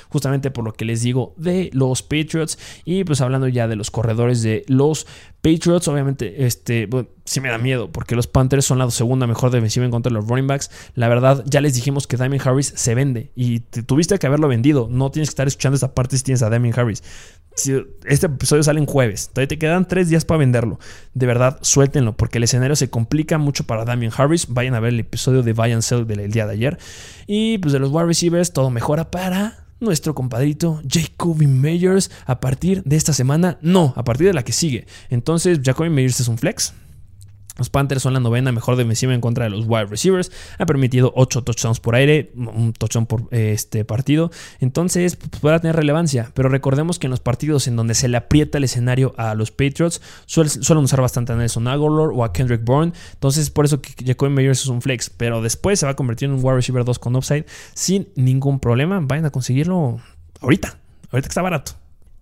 justamente 0.09 0.51
por 0.51 0.63
lo 0.63 0.73
que 0.73 0.85
les 0.85 1.01
digo 1.01 1.33
de 1.37 1.69
los 1.73 2.03
Patriots 2.03 2.57
y 2.85 3.03
pues 3.03 3.21
hablando 3.21 3.47
ya 3.47 3.67
de 3.67 3.75
los 3.75 3.91
corredores 3.91 4.41
de 4.41 4.63
los 4.67 5.07
Patriots, 5.41 5.87
obviamente, 5.87 6.45
este, 6.45 6.89
sí 7.23 7.39
me 7.39 7.49
da 7.49 7.57
miedo 7.57 7.91
porque 7.91 8.15
los 8.15 8.27
Panthers 8.27 8.65
son 8.65 8.79
la 8.79 8.89
segunda 8.91 9.27
mejor 9.27 9.51
defensiva 9.51 9.85
en 9.85 9.91
contra 9.91 10.09
de 10.09 10.15
los 10.15 10.27
running 10.27 10.47
backs. 10.47 10.71
La 10.95 11.07
verdad, 11.07 11.43
ya 11.45 11.61
les 11.61 11.75
dijimos 11.75 12.07
que 12.07 12.17
Damien 12.17 12.41
Harris 12.43 12.73
se 12.75 12.95
vende 12.95 13.31
y 13.35 13.59
tuviste 13.59 14.17
que 14.19 14.27
haberlo 14.27 14.47
vendido. 14.47 14.87
No 14.91 15.11
tienes 15.11 15.29
que 15.29 15.33
estar 15.33 15.47
escuchando 15.47 15.75
esta 15.75 15.93
parte 15.93 16.17
si 16.17 16.23
tienes 16.23 16.41
a 16.41 16.49
Damien 16.49 16.77
Harris. 16.77 17.03
Este 18.05 18.25
episodio 18.25 18.63
sale 18.63 18.79
en 18.79 18.85
jueves, 18.85 19.29
todavía 19.29 19.47
te 19.47 19.59
quedan 19.59 19.87
tres 19.87 20.09
días 20.09 20.25
para 20.25 20.39
venderlo. 20.39 20.79
De 21.13 21.25
verdad, 21.25 21.59
suéltenlo 21.61 22.15
porque 22.15 22.37
el 22.37 22.43
escenario 22.43 22.75
se 22.75 22.89
complica 22.89 23.37
mucho 23.37 23.65
para 23.65 23.85
Damien 23.85 24.11
Harris. 24.15 24.47
Vayan 24.49 24.75
a 24.75 24.79
ver 24.79 24.93
el 24.93 24.99
episodio 24.99 25.43
de 25.43 25.53
Buy 25.53 25.81
Sell 25.81 26.05
del 26.05 26.31
día 26.31 26.45
de 26.45 26.53
ayer. 26.53 26.77
Y 27.25 27.57
pues 27.57 27.73
de 27.73 27.79
los 27.79 27.91
wide 27.91 28.05
receivers, 28.05 28.53
todo 28.53 28.69
mejora 28.69 29.11
para 29.11 29.65
nuestro 29.79 30.15
compadrito 30.15 30.81
Jacoby 30.87 31.47
Meyers 31.47 32.11
a 32.25 32.39
partir 32.39 32.83
de 32.83 32.95
esta 32.95 33.13
semana. 33.13 33.57
No, 33.61 33.93
a 33.95 34.03
partir 34.03 34.27
de 34.27 34.33
la 34.33 34.43
que 34.43 34.53
sigue. 34.53 34.87
Entonces, 35.09 35.59
Jacoby 35.63 35.89
Meyers 35.89 36.19
es 36.19 36.27
un 36.27 36.37
flex. 36.37 36.73
Los 37.57 37.69
Panthers 37.69 38.01
son 38.01 38.13
la 38.13 38.19
novena 38.19 38.51
mejor 38.51 38.75
defensiva 38.75 39.13
en 39.13 39.21
contra 39.21 39.45
de 39.45 39.49
los 39.49 39.65
wide 39.65 39.85
receivers. 39.85 40.31
Ha 40.59 40.65
permitido 40.65 41.11
8 41.15 41.43
touchdowns 41.43 41.79
por 41.79 41.95
aire, 41.95 42.31
un 42.35 42.73
touchdown 42.73 43.05
por 43.05 43.27
este 43.31 43.85
partido. 43.85 44.31
Entonces, 44.59 45.15
pues, 45.15 45.41
podrá 45.41 45.59
tener 45.59 45.75
relevancia. 45.75 46.31
Pero 46.33 46.49
recordemos 46.49 46.99
que 46.99 47.07
en 47.07 47.11
los 47.11 47.19
partidos 47.19 47.67
en 47.67 47.75
donde 47.75 47.95
se 47.95 48.07
le 48.07 48.17
aprieta 48.17 48.57
el 48.57 48.63
escenario 48.63 49.13
a 49.17 49.35
los 49.35 49.51
Patriots, 49.51 50.01
suelen, 50.25 50.83
usar 50.83 51.01
bastante 51.01 51.33
a 51.33 51.35
Nelson 51.35 51.67
Aguilar 51.67 52.09
o 52.13 52.23
a 52.23 52.33
Kendrick 52.33 52.63
Bourne. 52.63 52.93
Entonces, 53.13 53.49
por 53.49 53.65
eso 53.65 53.81
que 53.81 53.93
Jacoby 54.05 54.31
Meyers 54.31 54.61
es 54.61 54.67
un 54.67 54.81
flex. 54.81 55.09
Pero 55.09 55.41
después 55.41 55.79
se 55.79 55.85
va 55.85 55.93
a 55.93 55.95
convertir 55.95 56.29
en 56.29 56.35
un 56.35 56.43
wide 56.43 56.55
receiver 56.55 56.85
2 56.85 56.99
con 56.99 57.15
upside 57.15 57.45
sin 57.73 58.07
ningún 58.15 58.59
problema. 58.59 58.99
Vayan 59.01 59.25
a 59.25 59.29
conseguirlo 59.31 59.99
ahorita. 60.41 60.77
Ahorita 61.11 61.27
que 61.27 61.31
está 61.31 61.41
barato. 61.41 61.73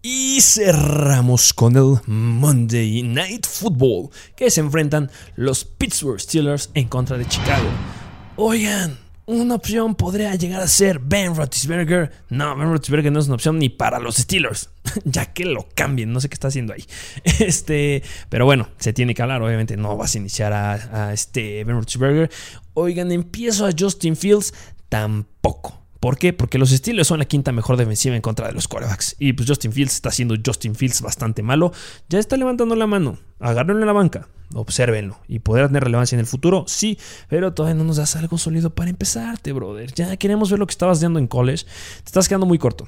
Y 0.07 0.39
cerramos 0.39 1.51
con 1.51 1.75
el 1.75 1.95
Monday 2.05 3.01
Night 3.01 3.47
Football, 3.47 4.11
que 4.37 4.51
se 4.51 4.59
enfrentan 4.59 5.09
los 5.35 5.65
Pittsburgh 5.65 6.21
Steelers 6.21 6.69
en 6.75 6.87
contra 6.89 7.17
de 7.17 7.25
Chicago. 7.25 7.67
Oigan, 8.35 8.99
una 9.25 9.55
opción 9.55 9.95
podría 9.95 10.35
llegar 10.35 10.61
a 10.61 10.67
ser 10.67 10.99
Ben 10.99 11.35
Roethlisberger. 11.35 12.11
No, 12.29 12.55
Ben 12.55 12.67
Roethlisberger 12.67 13.11
no 13.11 13.19
es 13.19 13.25
una 13.25 13.33
opción 13.33 13.57
ni 13.57 13.69
para 13.69 13.97
los 13.97 14.17
Steelers, 14.17 14.69
ya 15.05 15.33
que 15.33 15.43
lo 15.43 15.67
cambien, 15.73 16.13
no 16.13 16.21
sé 16.21 16.29
qué 16.29 16.35
está 16.35 16.49
haciendo 16.49 16.73
ahí. 16.73 16.85
Este, 17.39 18.03
pero 18.29 18.45
bueno, 18.45 18.69
se 18.77 18.93
tiene 18.93 19.15
que 19.15 19.23
hablar, 19.23 19.41
obviamente 19.41 19.75
no 19.75 19.97
vas 19.97 20.13
a 20.13 20.19
iniciar 20.19 20.53
a, 20.53 21.13
este 21.13 21.63
Ben 21.63 21.77
Roethlisberger. 21.77 22.29
Oigan, 22.75 23.11
empiezo 23.11 23.65
a 23.65 23.71
Justin 23.75 24.15
Fields, 24.15 24.53
tampoco. 24.87 25.84
¿Por 26.05 26.19
qué? 26.19 26.33
Porque 26.33 26.59
los 26.59 26.69
Steelers 26.69 27.07
son 27.07 27.17
la 27.17 27.25
quinta 27.25 27.51
mejor 27.51 27.77
defensiva 27.77 28.15
en 28.15 28.21
contra 28.21 28.45
de 28.45 28.53
los 28.53 28.67
quarterbacks. 28.67 29.15
Y 29.17 29.33
pues 29.33 29.49
Justin 29.49 29.71
Fields 29.71 29.95
está 29.95 30.09
haciendo 30.09 30.35
Justin 30.45 30.75
Fields 30.75 31.01
bastante 31.01 31.41
malo. 31.41 31.73
Ya 32.09 32.19
está 32.19 32.37
levantando 32.37 32.75
la 32.75 32.85
mano. 32.85 33.17
Agárrenlo 33.39 33.81
en 33.81 33.87
la 33.87 33.93
banca. 33.93 34.27
Obsérvenlo. 34.53 35.17
¿Y 35.27 35.39
podrá 35.39 35.65
tener 35.65 35.83
relevancia 35.83 36.15
en 36.15 36.19
el 36.19 36.27
futuro? 36.27 36.65
Sí, 36.67 36.99
pero 37.27 37.55
todavía 37.55 37.73
no 37.73 37.85
nos 37.85 37.97
das 37.97 38.15
algo 38.17 38.37
sólido 38.37 38.75
para 38.75 38.91
empezarte, 38.91 39.51
brother. 39.51 39.91
Ya 39.95 40.15
queremos 40.17 40.51
ver 40.51 40.59
lo 40.59 40.67
que 40.67 40.73
estabas 40.73 41.01
dando 41.01 41.17
en 41.17 41.25
college. 41.25 41.65
Te 41.65 42.05
estás 42.05 42.27
quedando 42.29 42.45
muy 42.45 42.59
corto. 42.59 42.87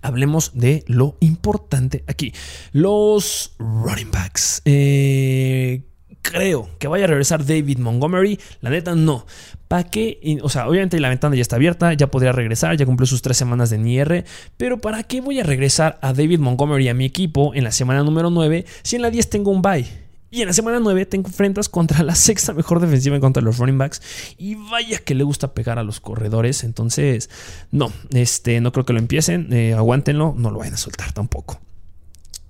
Hablemos 0.00 0.52
de 0.54 0.84
lo 0.86 1.18
importante 1.20 2.02
aquí. 2.06 2.32
Los 2.72 3.56
running 3.58 4.10
backs. 4.10 4.62
Eh, 4.64 5.82
creo 6.22 6.70
que 6.78 6.88
vaya 6.88 7.04
a 7.04 7.08
regresar 7.08 7.44
David 7.44 7.78
Montgomery. 7.78 8.38
La 8.60 8.70
neta, 8.70 8.94
no. 8.94 9.26
¿Para 9.68 9.84
qué? 9.84 10.38
O 10.42 10.48
sea, 10.48 10.68
obviamente 10.68 10.98
la 11.00 11.08
ventana 11.08 11.36
ya 11.36 11.42
está 11.42 11.56
abierta, 11.56 11.92
ya 11.92 12.06
podría 12.06 12.32
regresar, 12.32 12.76
ya 12.76 12.86
cumplió 12.86 13.06
sus 13.06 13.22
tres 13.22 13.36
semanas 13.36 13.70
de 13.70 13.78
NIR. 13.78 14.24
Pero 14.56 14.78
¿para 14.80 15.02
qué 15.02 15.20
voy 15.20 15.40
a 15.40 15.44
regresar 15.44 15.98
a 16.02 16.12
David 16.12 16.38
Montgomery 16.38 16.88
a 16.88 16.94
mi 16.94 17.04
equipo 17.04 17.54
en 17.54 17.64
la 17.64 17.72
semana 17.72 18.02
número 18.02 18.30
9 18.30 18.64
si 18.82 18.96
en 18.96 19.02
la 19.02 19.10
10 19.10 19.30
tengo 19.30 19.50
un 19.50 19.62
bye? 19.62 19.86
Y 20.30 20.40
en 20.40 20.46
la 20.46 20.54
semana 20.54 20.80
9 20.80 21.04
te 21.04 21.18
enfrentas 21.18 21.68
contra 21.68 22.02
la 22.02 22.14
sexta 22.14 22.54
mejor 22.54 22.80
defensiva 22.80 23.14
en 23.14 23.20
contra 23.20 23.42
de 23.42 23.44
los 23.44 23.58
running 23.58 23.76
backs. 23.76 24.00
Y 24.38 24.54
vaya 24.54 24.98
que 24.98 25.14
le 25.14 25.24
gusta 25.24 25.52
pegar 25.52 25.78
a 25.78 25.82
los 25.82 26.00
corredores. 26.00 26.64
Entonces, 26.64 27.28
no, 27.70 27.92
este, 28.12 28.60
no 28.62 28.72
creo 28.72 28.86
que 28.86 28.94
lo 28.94 28.98
empiecen. 28.98 29.52
Eh, 29.52 29.74
aguántenlo, 29.74 30.34
no 30.36 30.50
lo 30.50 30.58
vayan 30.58 30.74
a 30.74 30.78
soltar 30.78 31.12
tampoco. 31.12 31.60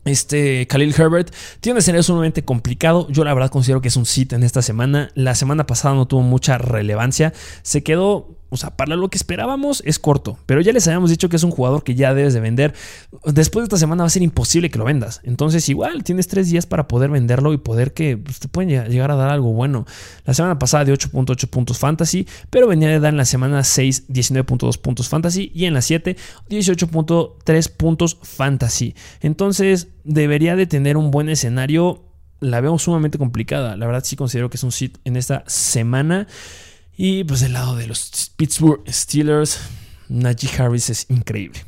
Este 0.04 0.66
Khalil 0.66 0.94
Herbert 0.96 1.32
tiene 1.60 1.74
un 1.74 1.78
escenario 1.78 2.02
sumamente 2.02 2.44
complicado. 2.44 3.06
Yo 3.10 3.24
la 3.24 3.34
verdad 3.34 3.50
considero 3.50 3.80
que 3.80 3.88
es 3.88 3.96
un 3.96 4.06
sit 4.06 4.32
en 4.32 4.42
esta 4.42 4.62
semana. 4.62 5.10
La 5.14 5.34
semana 5.34 5.66
pasada 5.66 5.94
no 5.94 6.06
tuvo 6.06 6.22
mucha 6.22 6.58
relevancia. 6.58 7.32
Se 7.62 7.82
quedó 7.82 8.41
o 8.52 8.58
sea, 8.58 8.76
para 8.76 8.96
lo 8.96 9.08
que 9.08 9.16
esperábamos 9.16 9.82
es 9.86 9.98
corto, 9.98 10.38
pero 10.44 10.60
ya 10.60 10.74
les 10.74 10.86
habíamos 10.86 11.08
dicho 11.08 11.30
que 11.30 11.36
es 11.36 11.42
un 11.42 11.50
jugador 11.50 11.84
que 11.84 11.94
ya 11.94 12.12
debes 12.12 12.34
de 12.34 12.40
vender. 12.40 12.74
Después 13.24 13.62
de 13.62 13.64
esta 13.64 13.78
semana 13.78 14.02
va 14.02 14.08
a 14.08 14.10
ser 14.10 14.20
imposible 14.20 14.70
que 14.70 14.78
lo 14.78 14.84
vendas. 14.84 15.22
Entonces 15.24 15.66
igual 15.70 16.04
tienes 16.04 16.28
tres 16.28 16.50
días 16.50 16.66
para 16.66 16.86
poder 16.86 17.08
venderlo 17.08 17.54
y 17.54 17.56
poder 17.56 17.94
que 17.94 18.18
pues, 18.18 18.40
te 18.40 18.48
pueden 18.48 18.68
llegar 18.90 19.10
a 19.10 19.16
dar 19.16 19.30
algo 19.30 19.54
bueno. 19.54 19.86
La 20.26 20.34
semana 20.34 20.58
pasada 20.58 20.84
de 20.84 20.92
8.8 20.92 21.48
puntos 21.48 21.78
fantasy, 21.78 22.28
pero 22.50 22.66
venía 22.66 22.90
de 22.90 23.00
dar 23.00 23.14
en 23.14 23.16
la 23.16 23.24
semana 23.24 23.64
6 23.64 24.08
19.2 24.08 24.78
puntos 24.78 25.08
fantasy 25.08 25.50
y 25.54 25.64
en 25.64 25.72
la 25.72 25.80
7 25.80 26.18
18.3 26.50 27.70
puntos 27.70 28.18
fantasy. 28.22 28.94
Entonces 29.22 29.88
debería 30.04 30.56
de 30.56 30.66
tener 30.66 30.98
un 30.98 31.10
buen 31.10 31.30
escenario. 31.30 32.04
La 32.40 32.60
veo 32.60 32.78
sumamente 32.78 33.16
complicada. 33.16 33.76
La 33.76 33.86
verdad 33.86 34.02
sí 34.04 34.16
considero 34.16 34.50
que 34.50 34.58
es 34.58 34.62
un 34.62 34.72
sit 34.72 34.98
en 35.04 35.16
esta 35.16 35.42
semana. 35.46 36.26
Y 37.04 37.24
pues 37.24 37.40
del 37.40 37.54
lado 37.54 37.74
de 37.74 37.88
los 37.88 38.30
Pittsburgh 38.36 38.80
Steelers, 38.88 39.58
Najee 40.08 40.48
Harris 40.56 40.88
es 40.88 41.06
increíble. 41.10 41.64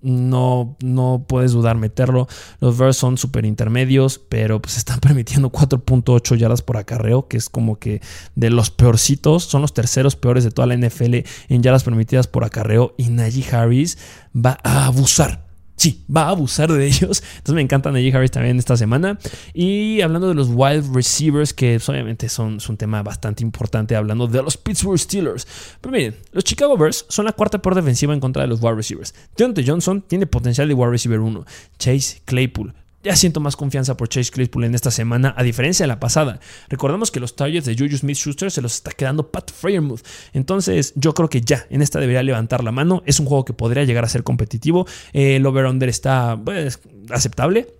No, 0.00 0.78
no 0.82 1.26
puedes 1.28 1.52
dudar 1.52 1.76
meterlo. 1.76 2.28
Los 2.60 2.78
Bears 2.78 2.96
son 2.96 3.18
súper 3.18 3.44
intermedios, 3.44 4.18
pero 4.30 4.62
pues 4.62 4.78
están 4.78 4.98
permitiendo 5.00 5.52
4.8 5.52 6.34
yardas 6.38 6.62
por 6.62 6.78
acarreo, 6.78 7.28
que 7.28 7.36
es 7.36 7.50
como 7.50 7.78
que 7.78 8.00
de 8.36 8.48
los 8.48 8.70
peorcitos. 8.70 9.44
Son 9.44 9.60
los 9.60 9.74
terceros 9.74 10.16
peores 10.16 10.44
de 10.44 10.50
toda 10.50 10.66
la 10.66 10.78
NFL 10.78 11.14
en 11.50 11.62
yardas 11.62 11.84
permitidas 11.84 12.26
por 12.26 12.44
acarreo. 12.44 12.94
Y 12.96 13.10
Najee 13.10 13.54
Harris 13.54 13.98
va 14.34 14.58
a 14.64 14.86
abusar 14.86 15.49
sí, 15.80 16.04
va 16.14 16.24
a 16.24 16.28
abusar 16.30 16.70
de 16.70 16.86
ellos. 16.86 17.22
Entonces 17.38 17.54
me 17.54 17.62
encanta 17.62 17.90
Najee 17.90 18.14
Harris 18.14 18.30
también 18.30 18.58
esta 18.58 18.76
semana. 18.76 19.18
Y 19.54 20.02
hablando 20.02 20.28
de 20.28 20.34
los 20.34 20.48
wide 20.50 20.84
receivers, 20.92 21.54
que 21.54 21.76
pues, 21.76 21.88
obviamente 21.88 22.28
son, 22.28 22.58
un 22.68 22.76
tema 22.76 23.02
bastante 23.02 23.42
importante, 23.42 23.96
hablando 23.96 24.26
de 24.26 24.42
los 24.42 24.58
Pittsburgh 24.58 24.98
Steelers. 24.98 25.46
Pero 25.80 25.92
miren, 25.92 26.16
los 26.32 26.44
Chicago 26.44 26.76
Bears 26.76 27.06
son 27.08 27.24
la 27.24 27.32
cuarta 27.32 27.62
peor 27.62 27.74
defensiva 27.74 28.12
en 28.12 28.20
contra 28.20 28.42
de 28.42 28.48
los 28.48 28.60
wide 28.62 28.74
receivers. 28.74 29.14
Deontay 29.36 29.66
Johnson 29.66 30.02
tiene 30.02 30.26
potencial 30.26 30.68
de 30.68 30.74
wide 30.74 30.90
receiver 30.90 31.18
1. 31.18 31.46
Chase 31.78 32.20
Claypool 32.26 32.74
ya 33.02 33.16
siento 33.16 33.40
más 33.40 33.56
confianza 33.56 33.96
por 33.96 34.08
Chase 34.08 34.30
Claypool 34.30 34.64
en 34.64 34.74
esta 34.74 34.90
semana, 34.90 35.34
a 35.36 35.42
diferencia 35.42 35.84
de 35.84 35.88
la 35.88 36.00
pasada. 36.00 36.40
Recordemos 36.68 37.10
que 37.10 37.20
los 37.20 37.34
targets 37.34 37.64
de 37.64 37.76
Juju 37.76 37.96
Smith 37.96 38.16
Schuster 38.16 38.50
se 38.50 38.60
los 38.60 38.74
está 38.74 38.90
quedando 38.92 39.30
Pat 39.30 39.50
Freiermuth. 39.50 40.02
Entonces, 40.32 40.92
yo 40.96 41.14
creo 41.14 41.28
que 41.28 41.40
ya 41.40 41.66
en 41.70 41.82
esta 41.82 41.98
debería 41.98 42.22
levantar 42.22 42.62
la 42.62 42.72
mano. 42.72 43.02
Es 43.06 43.18
un 43.20 43.26
juego 43.26 43.44
que 43.44 43.52
podría 43.52 43.84
llegar 43.84 44.04
a 44.04 44.08
ser 44.08 44.22
competitivo. 44.22 44.86
Eh, 45.12 45.36
el 45.36 45.46
over-under 45.46 45.88
está 45.88 46.38
pues, 46.44 46.80
aceptable. 47.10 47.74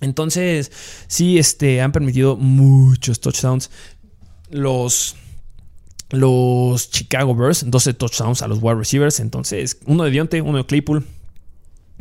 Entonces, 0.00 0.70
sí, 1.06 1.38
este, 1.38 1.80
han 1.80 1.92
permitido 1.92 2.36
muchos 2.36 3.20
touchdowns. 3.20 3.70
Los 4.50 5.16
los 6.10 6.90
Chicago 6.90 7.34
Bears, 7.34 7.64
12 7.70 7.94
touchdowns 7.94 8.42
a 8.42 8.48
los 8.48 8.58
wide 8.60 8.74
receivers. 8.74 9.18
Entonces, 9.18 9.78
uno 9.86 10.04
de 10.04 10.10
Dionte, 10.10 10.42
uno 10.42 10.58
de 10.58 10.66
Claypool. 10.66 11.06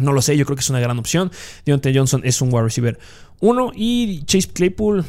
No 0.01 0.13
lo 0.13 0.21
sé, 0.21 0.35
yo 0.37 0.45
creo 0.45 0.55
que 0.55 0.61
es 0.61 0.69
una 0.69 0.79
gran 0.79 0.97
opción. 0.99 1.31
Deontay 1.65 1.95
Johnson 1.95 2.21
es 2.23 2.41
un 2.41 2.49
wide 2.51 2.63
receiver 2.63 2.99
1 3.39 3.71
y 3.75 4.23
Chase 4.25 4.49
Claypool, 4.49 5.05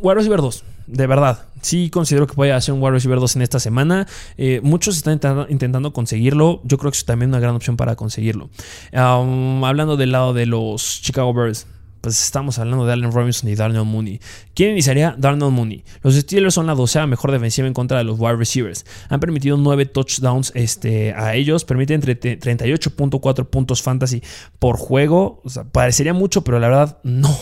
wide 0.00 0.14
receiver 0.14 0.40
2. 0.40 0.64
De 0.86 1.06
verdad, 1.06 1.46
sí 1.62 1.88
considero 1.88 2.26
que 2.26 2.34
puede 2.34 2.52
hacer 2.52 2.74
un 2.74 2.82
wide 2.82 2.92
receiver 2.92 3.18
2 3.18 3.36
en 3.36 3.42
esta 3.42 3.58
semana. 3.58 4.06
Eh, 4.36 4.60
muchos 4.62 4.96
están 4.96 5.18
intentando, 5.48 5.92
conseguirlo. 5.92 6.60
Yo 6.64 6.78
creo 6.78 6.90
que 6.90 6.98
es 6.98 7.04
también 7.04 7.30
una 7.30 7.40
gran 7.40 7.54
opción 7.54 7.76
para 7.76 7.96
conseguirlo. 7.96 8.50
hablando 8.92 9.96
del 9.96 10.12
lado 10.12 10.34
de 10.34 10.46
los 10.46 11.00
Chicago 11.02 11.32
Bears, 11.32 11.66
pues 12.04 12.22
estamos 12.22 12.58
hablando 12.58 12.84
de 12.84 12.92
Allen 12.92 13.10
Robinson 13.10 13.48
y 13.48 13.54
Darnell 13.54 13.86
Mooney. 13.86 14.20
¿Quién 14.52 14.72
iniciaría? 14.72 15.14
Darnell 15.16 15.50
Mooney. 15.50 15.84
Los 16.02 16.14
Steelers 16.16 16.52
son 16.52 16.66
la 16.66 16.74
docea 16.74 17.06
mejor 17.06 17.32
defensiva 17.32 17.66
en 17.66 17.72
contra 17.72 17.96
de 17.96 18.04
los 18.04 18.20
wide 18.20 18.36
receivers. 18.36 18.84
Han 19.08 19.20
permitido 19.20 19.56
9 19.56 19.86
touchdowns 19.86 20.52
este, 20.54 21.14
a 21.14 21.34
ellos. 21.34 21.64
Permiten 21.64 22.02
entre 22.02 22.20
38.4 22.20 23.46
puntos 23.46 23.80
fantasy 23.80 24.22
por 24.58 24.76
juego. 24.76 25.40
O 25.44 25.48
sea, 25.48 25.64
parecería 25.64 26.12
mucho, 26.12 26.44
pero 26.44 26.60
la 26.60 26.68
verdad 26.68 26.98
no. 27.04 27.34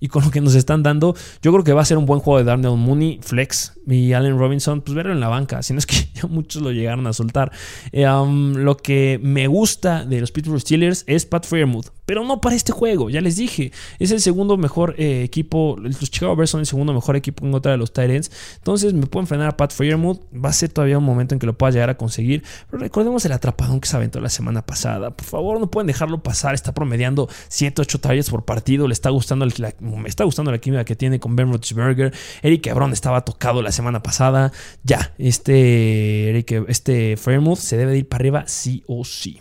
Y 0.00 0.08
con 0.08 0.24
lo 0.24 0.32
que 0.32 0.40
nos 0.40 0.56
están 0.56 0.82
dando, 0.82 1.14
yo 1.40 1.52
creo 1.52 1.62
que 1.62 1.72
va 1.72 1.82
a 1.82 1.84
ser 1.84 1.96
un 1.96 2.04
buen 2.04 2.18
juego 2.18 2.38
de 2.38 2.44
Darnell 2.44 2.76
Mooney, 2.76 3.20
flex. 3.22 3.74
Y 3.86 4.14
Allen 4.14 4.36
Robinson, 4.36 4.80
pues 4.80 4.96
verlo 4.96 5.12
en 5.12 5.20
la 5.20 5.28
banca. 5.28 5.62
Si 5.62 5.72
no 5.74 5.78
es 5.78 5.86
que 5.86 6.08
ya 6.14 6.26
muchos 6.26 6.60
lo 6.60 6.72
llegaron 6.72 7.06
a 7.06 7.12
soltar. 7.12 7.52
Eh, 7.92 8.08
um, 8.08 8.54
lo 8.56 8.76
que 8.76 9.20
me 9.22 9.46
gusta 9.46 10.04
de 10.04 10.20
los 10.20 10.32
Pittsburgh 10.32 10.60
Steelers 10.60 11.04
es 11.06 11.24
Pat 11.24 11.46
Fairmouth. 11.46 11.92
Pero 12.04 12.24
no 12.24 12.40
para 12.40 12.56
este 12.56 12.72
juego, 12.72 13.10
ya 13.10 13.20
les 13.20 13.36
dije. 13.36 13.70
El 14.10 14.20
segundo 14.20 14.56
mejor 14.56 14.94
eh, 14.98 15.22
equipo. 15.22 15.76
Los 15.78 16.10
Chicago 16.10 16.36
Bears 16.36 16.50
son 16.50 16.60
el 16.60 16.66
segundo 16.66 16.92
mejor 16.92 17.16
equipo 17.16 17.44
en 17.44 17.52
contra 17.52 17.72
de 17.72 17.78
los 17.78 17.92
Titans. 17.92 18.30
Entonces 18.56 18.94
me 18.94 19.06
pueden 19.06 19.26
frenar 19.26 19.48
a 19.48 19.56
Pat 19.56 19.72
Fairmouth. 19.72 20.20
Va 20.34 20.50
a 20.50 20.52
ser 20.52 20.70
todavía 20.70 20.98
un 20.98 21.04
momento 21.04 21.34
en 21.34 21.38
que 21.38 21.46
lo 21.46 21.56
pueda 21.56 21.72
llegar 21.72 21.90
a 21.90 21.96
conseguir. 21.96 22.42
Pero 22.70 22.82
recordemos 22.82 23.24
el 23.24 23.32
atrapadón 23.32 23.80
que 23.80 23.88
se 23.88 23.96
aventó 23.96 24.20
la 24.20 24.28
semana 24.28 24.64
pasada. 24.64 25.10
Por 25.10 25.26
favor, 25.26 25.60
no 25.60 25.70
pueden 25.70 25.86
dejarlo 25.86 26.22
pasar. 26.22 26.54
Está 26.54 26.72
promediando 26.72 27.28
7, 27.48 27.82
8 27.82 28.00
targets 28.00 28.30
por 28.30 28.44
partido. 28.44 28.88
Le 28.88 28.92
está 28.92 29.10
gustando 29.10 29.46
la, 29.46 29.74
me 29.80 30.08
está 30.08 30.24
gustando 30.24 30.50
la 30.50 30.58
química 30.58 30.84
que 30.84 30.96
tiene 30.96 31.20
con 31.20 31.36
Ben 31.36 31.48
Roethlisberger. 31.48 32.12
Eric 32.42 32.66
Cabrón 32.66 32.92
estaba 32.92 33.24
tocado 33.24 33.62
la 33.62 33.72
semana 33.72 34.02
pasada. 34.02 34.52
Ya, 34.82 35.14
este, 35.18 36.30
Eric, 36.30 36.64
este 36.68 37.16
Fairmouth 37.16 37.58
se 37.58 37.76
debe 37.76 37.92
de 37.92 37.98
ir 37.98 38.08
para 38.08 38.22
arriba 38.22 38.44
sí 38.46 38.84
o 38.86 39.04
sí. 39.04 39.40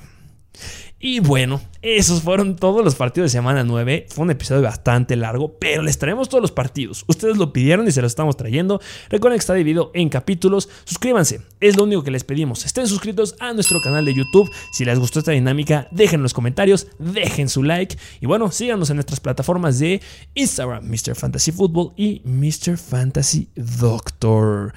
Y 0.99 1.19
bueno, 1.19 1.61
esos 1.84 2.24
fueron 2.24 2.56
todos 2.56 2.84
los 2.84 2.95
partidos 2.95 3.32
de 3.32 3.38
semana 3.38 3.64
9. 3.64 4.07
Fue 4.10 4.24
un 4.24 4.32
episodio 4.32 4.64
bastante 4.64 5.15
largo, 5.15 5.56
pero 5.60 5.84
les 5.84 5.99
traemos 5.99 6.28
todos 6.28 6.41
los 6.41 6.52
partidos. 6.52 7.06
Ustedes 7.07 7.38
lo 7.38 7.53
pidieron 7.53 7.88
y 7.88 7.91
se 7.91 8.02
los 8.02 8.11
estamos 8.11 8.36
trayendo. 8.36 8.82
Recuerden 9.10 9.38
que 9.38 9.41
está 9.41 9.53
dividido 9.53 9.91
en 9.94 10.10
capítulos. 10.10 10.69
Suscríbanse, 10.86 11.41
es 11.60 11.78
lo 11.78 11.84
único 11.84 12.03
que 12.03 12.10
les 12.10 12.24
pedimos. 12.24 12.65
Estén 12.65 12.88
suscritos 12.88 13.36
a 13.40 13.53
nuestro 13.53 13.80
canal 13.80 14.06
de 14.06 14.15
YouTube. 14.15 14.49
Si 14.72 14.86
les 14.86 14.98
gustó 14.98 15.19
esta 15.19 15.34
dinámica, 15.34 15.88
dejen 15.91 16.24
los 16.24 16.34
comentarios, 16.34 16.88
dejen 16.98 17.48
su 17.48 17.61
like. 17.61 17.95
Y 18.19 18.26
bueno, 18.26 18.52
síganos 18.52 18.90
en 18.90 18.95
nuestras 18.95 19.19
plataformas 19.19 19.78
de 19.78 20.02
Instagram, 20.34 20.84
Mr. 20.84 21.15
Fantasy 21.15 21.52
Football 21.52 21.94
y 21.95 22.24
Mr. 22.26 22.76
Fantasy 22.76 23.49
Doctor. 23.56 24.74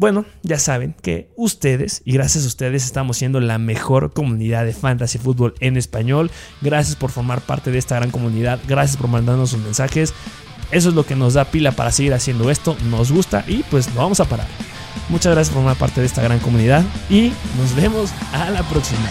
Bueno, 0.00 0.24
ya 0.42 0.58
saben 0.58 0.94
que 1.02 1.28
ustedes, 1.36 2.00
y 2.06 2.12
gracias 2.12 2.44
a 2.44 2.46
ustedes, 2.46 2.86
estamos 2.86 3.18
siendo 3.18 3.38
la 3.38 3.58
mejor 3.58 4.14
comunidad 4.14 4.64
de 4.64 4.72
fantasy 4.72 5.18
fútbol 5.18 5.52
en 5.60 5.76
español. 5.76 6.30
Gracias 6.62 6.96
por 6.96 7.10
formar 7.10 7.42
parte 7.42 7.70
de 7.70 7.76
esta 7.76 7.96
gran 7.96 8.10
comunidad. 8.10 8.58
Gracias 8.66 8.96
por 8.96 9.10
mandarnos 9.10 9.50
sus 9.50 9.60
mensajes. 9.60 10.14
Eso 10.70 10.88
es 10.88 10.94
lo 10.94 11.04
que 11.04 11.16
nos 11.16 11.34
da 11.34 11.44
pila 11.44 11.72
para 11.72 11.92
seguir 11.92 12.14
haciendo 12.14 12.50
esto. 12.50 12.78
Nos 12.88 13.12
gusta 13.12 13.44
y 13.46 13.62
pues 13.64 13.94
lo 13.94 14.00
vamos 14.00 14.20
a 14.20 14.24
parar. 14.24 14.46
Muchas 15.10 15.34
gracias 15.34 15.52
por 15.52 15.62
formar 15.62 15.76
parte 15.76 16.00
de 16.00 16.06
esta 16.06 16.22
gran 16.22 16.38
comunidad 16.38 16.82
y 17.10 17.34
nos 17.58 17.76
vemos 17.76 18.10
a 18.32 18.48
la 18.48 18.62
próxima. 18.62 19.10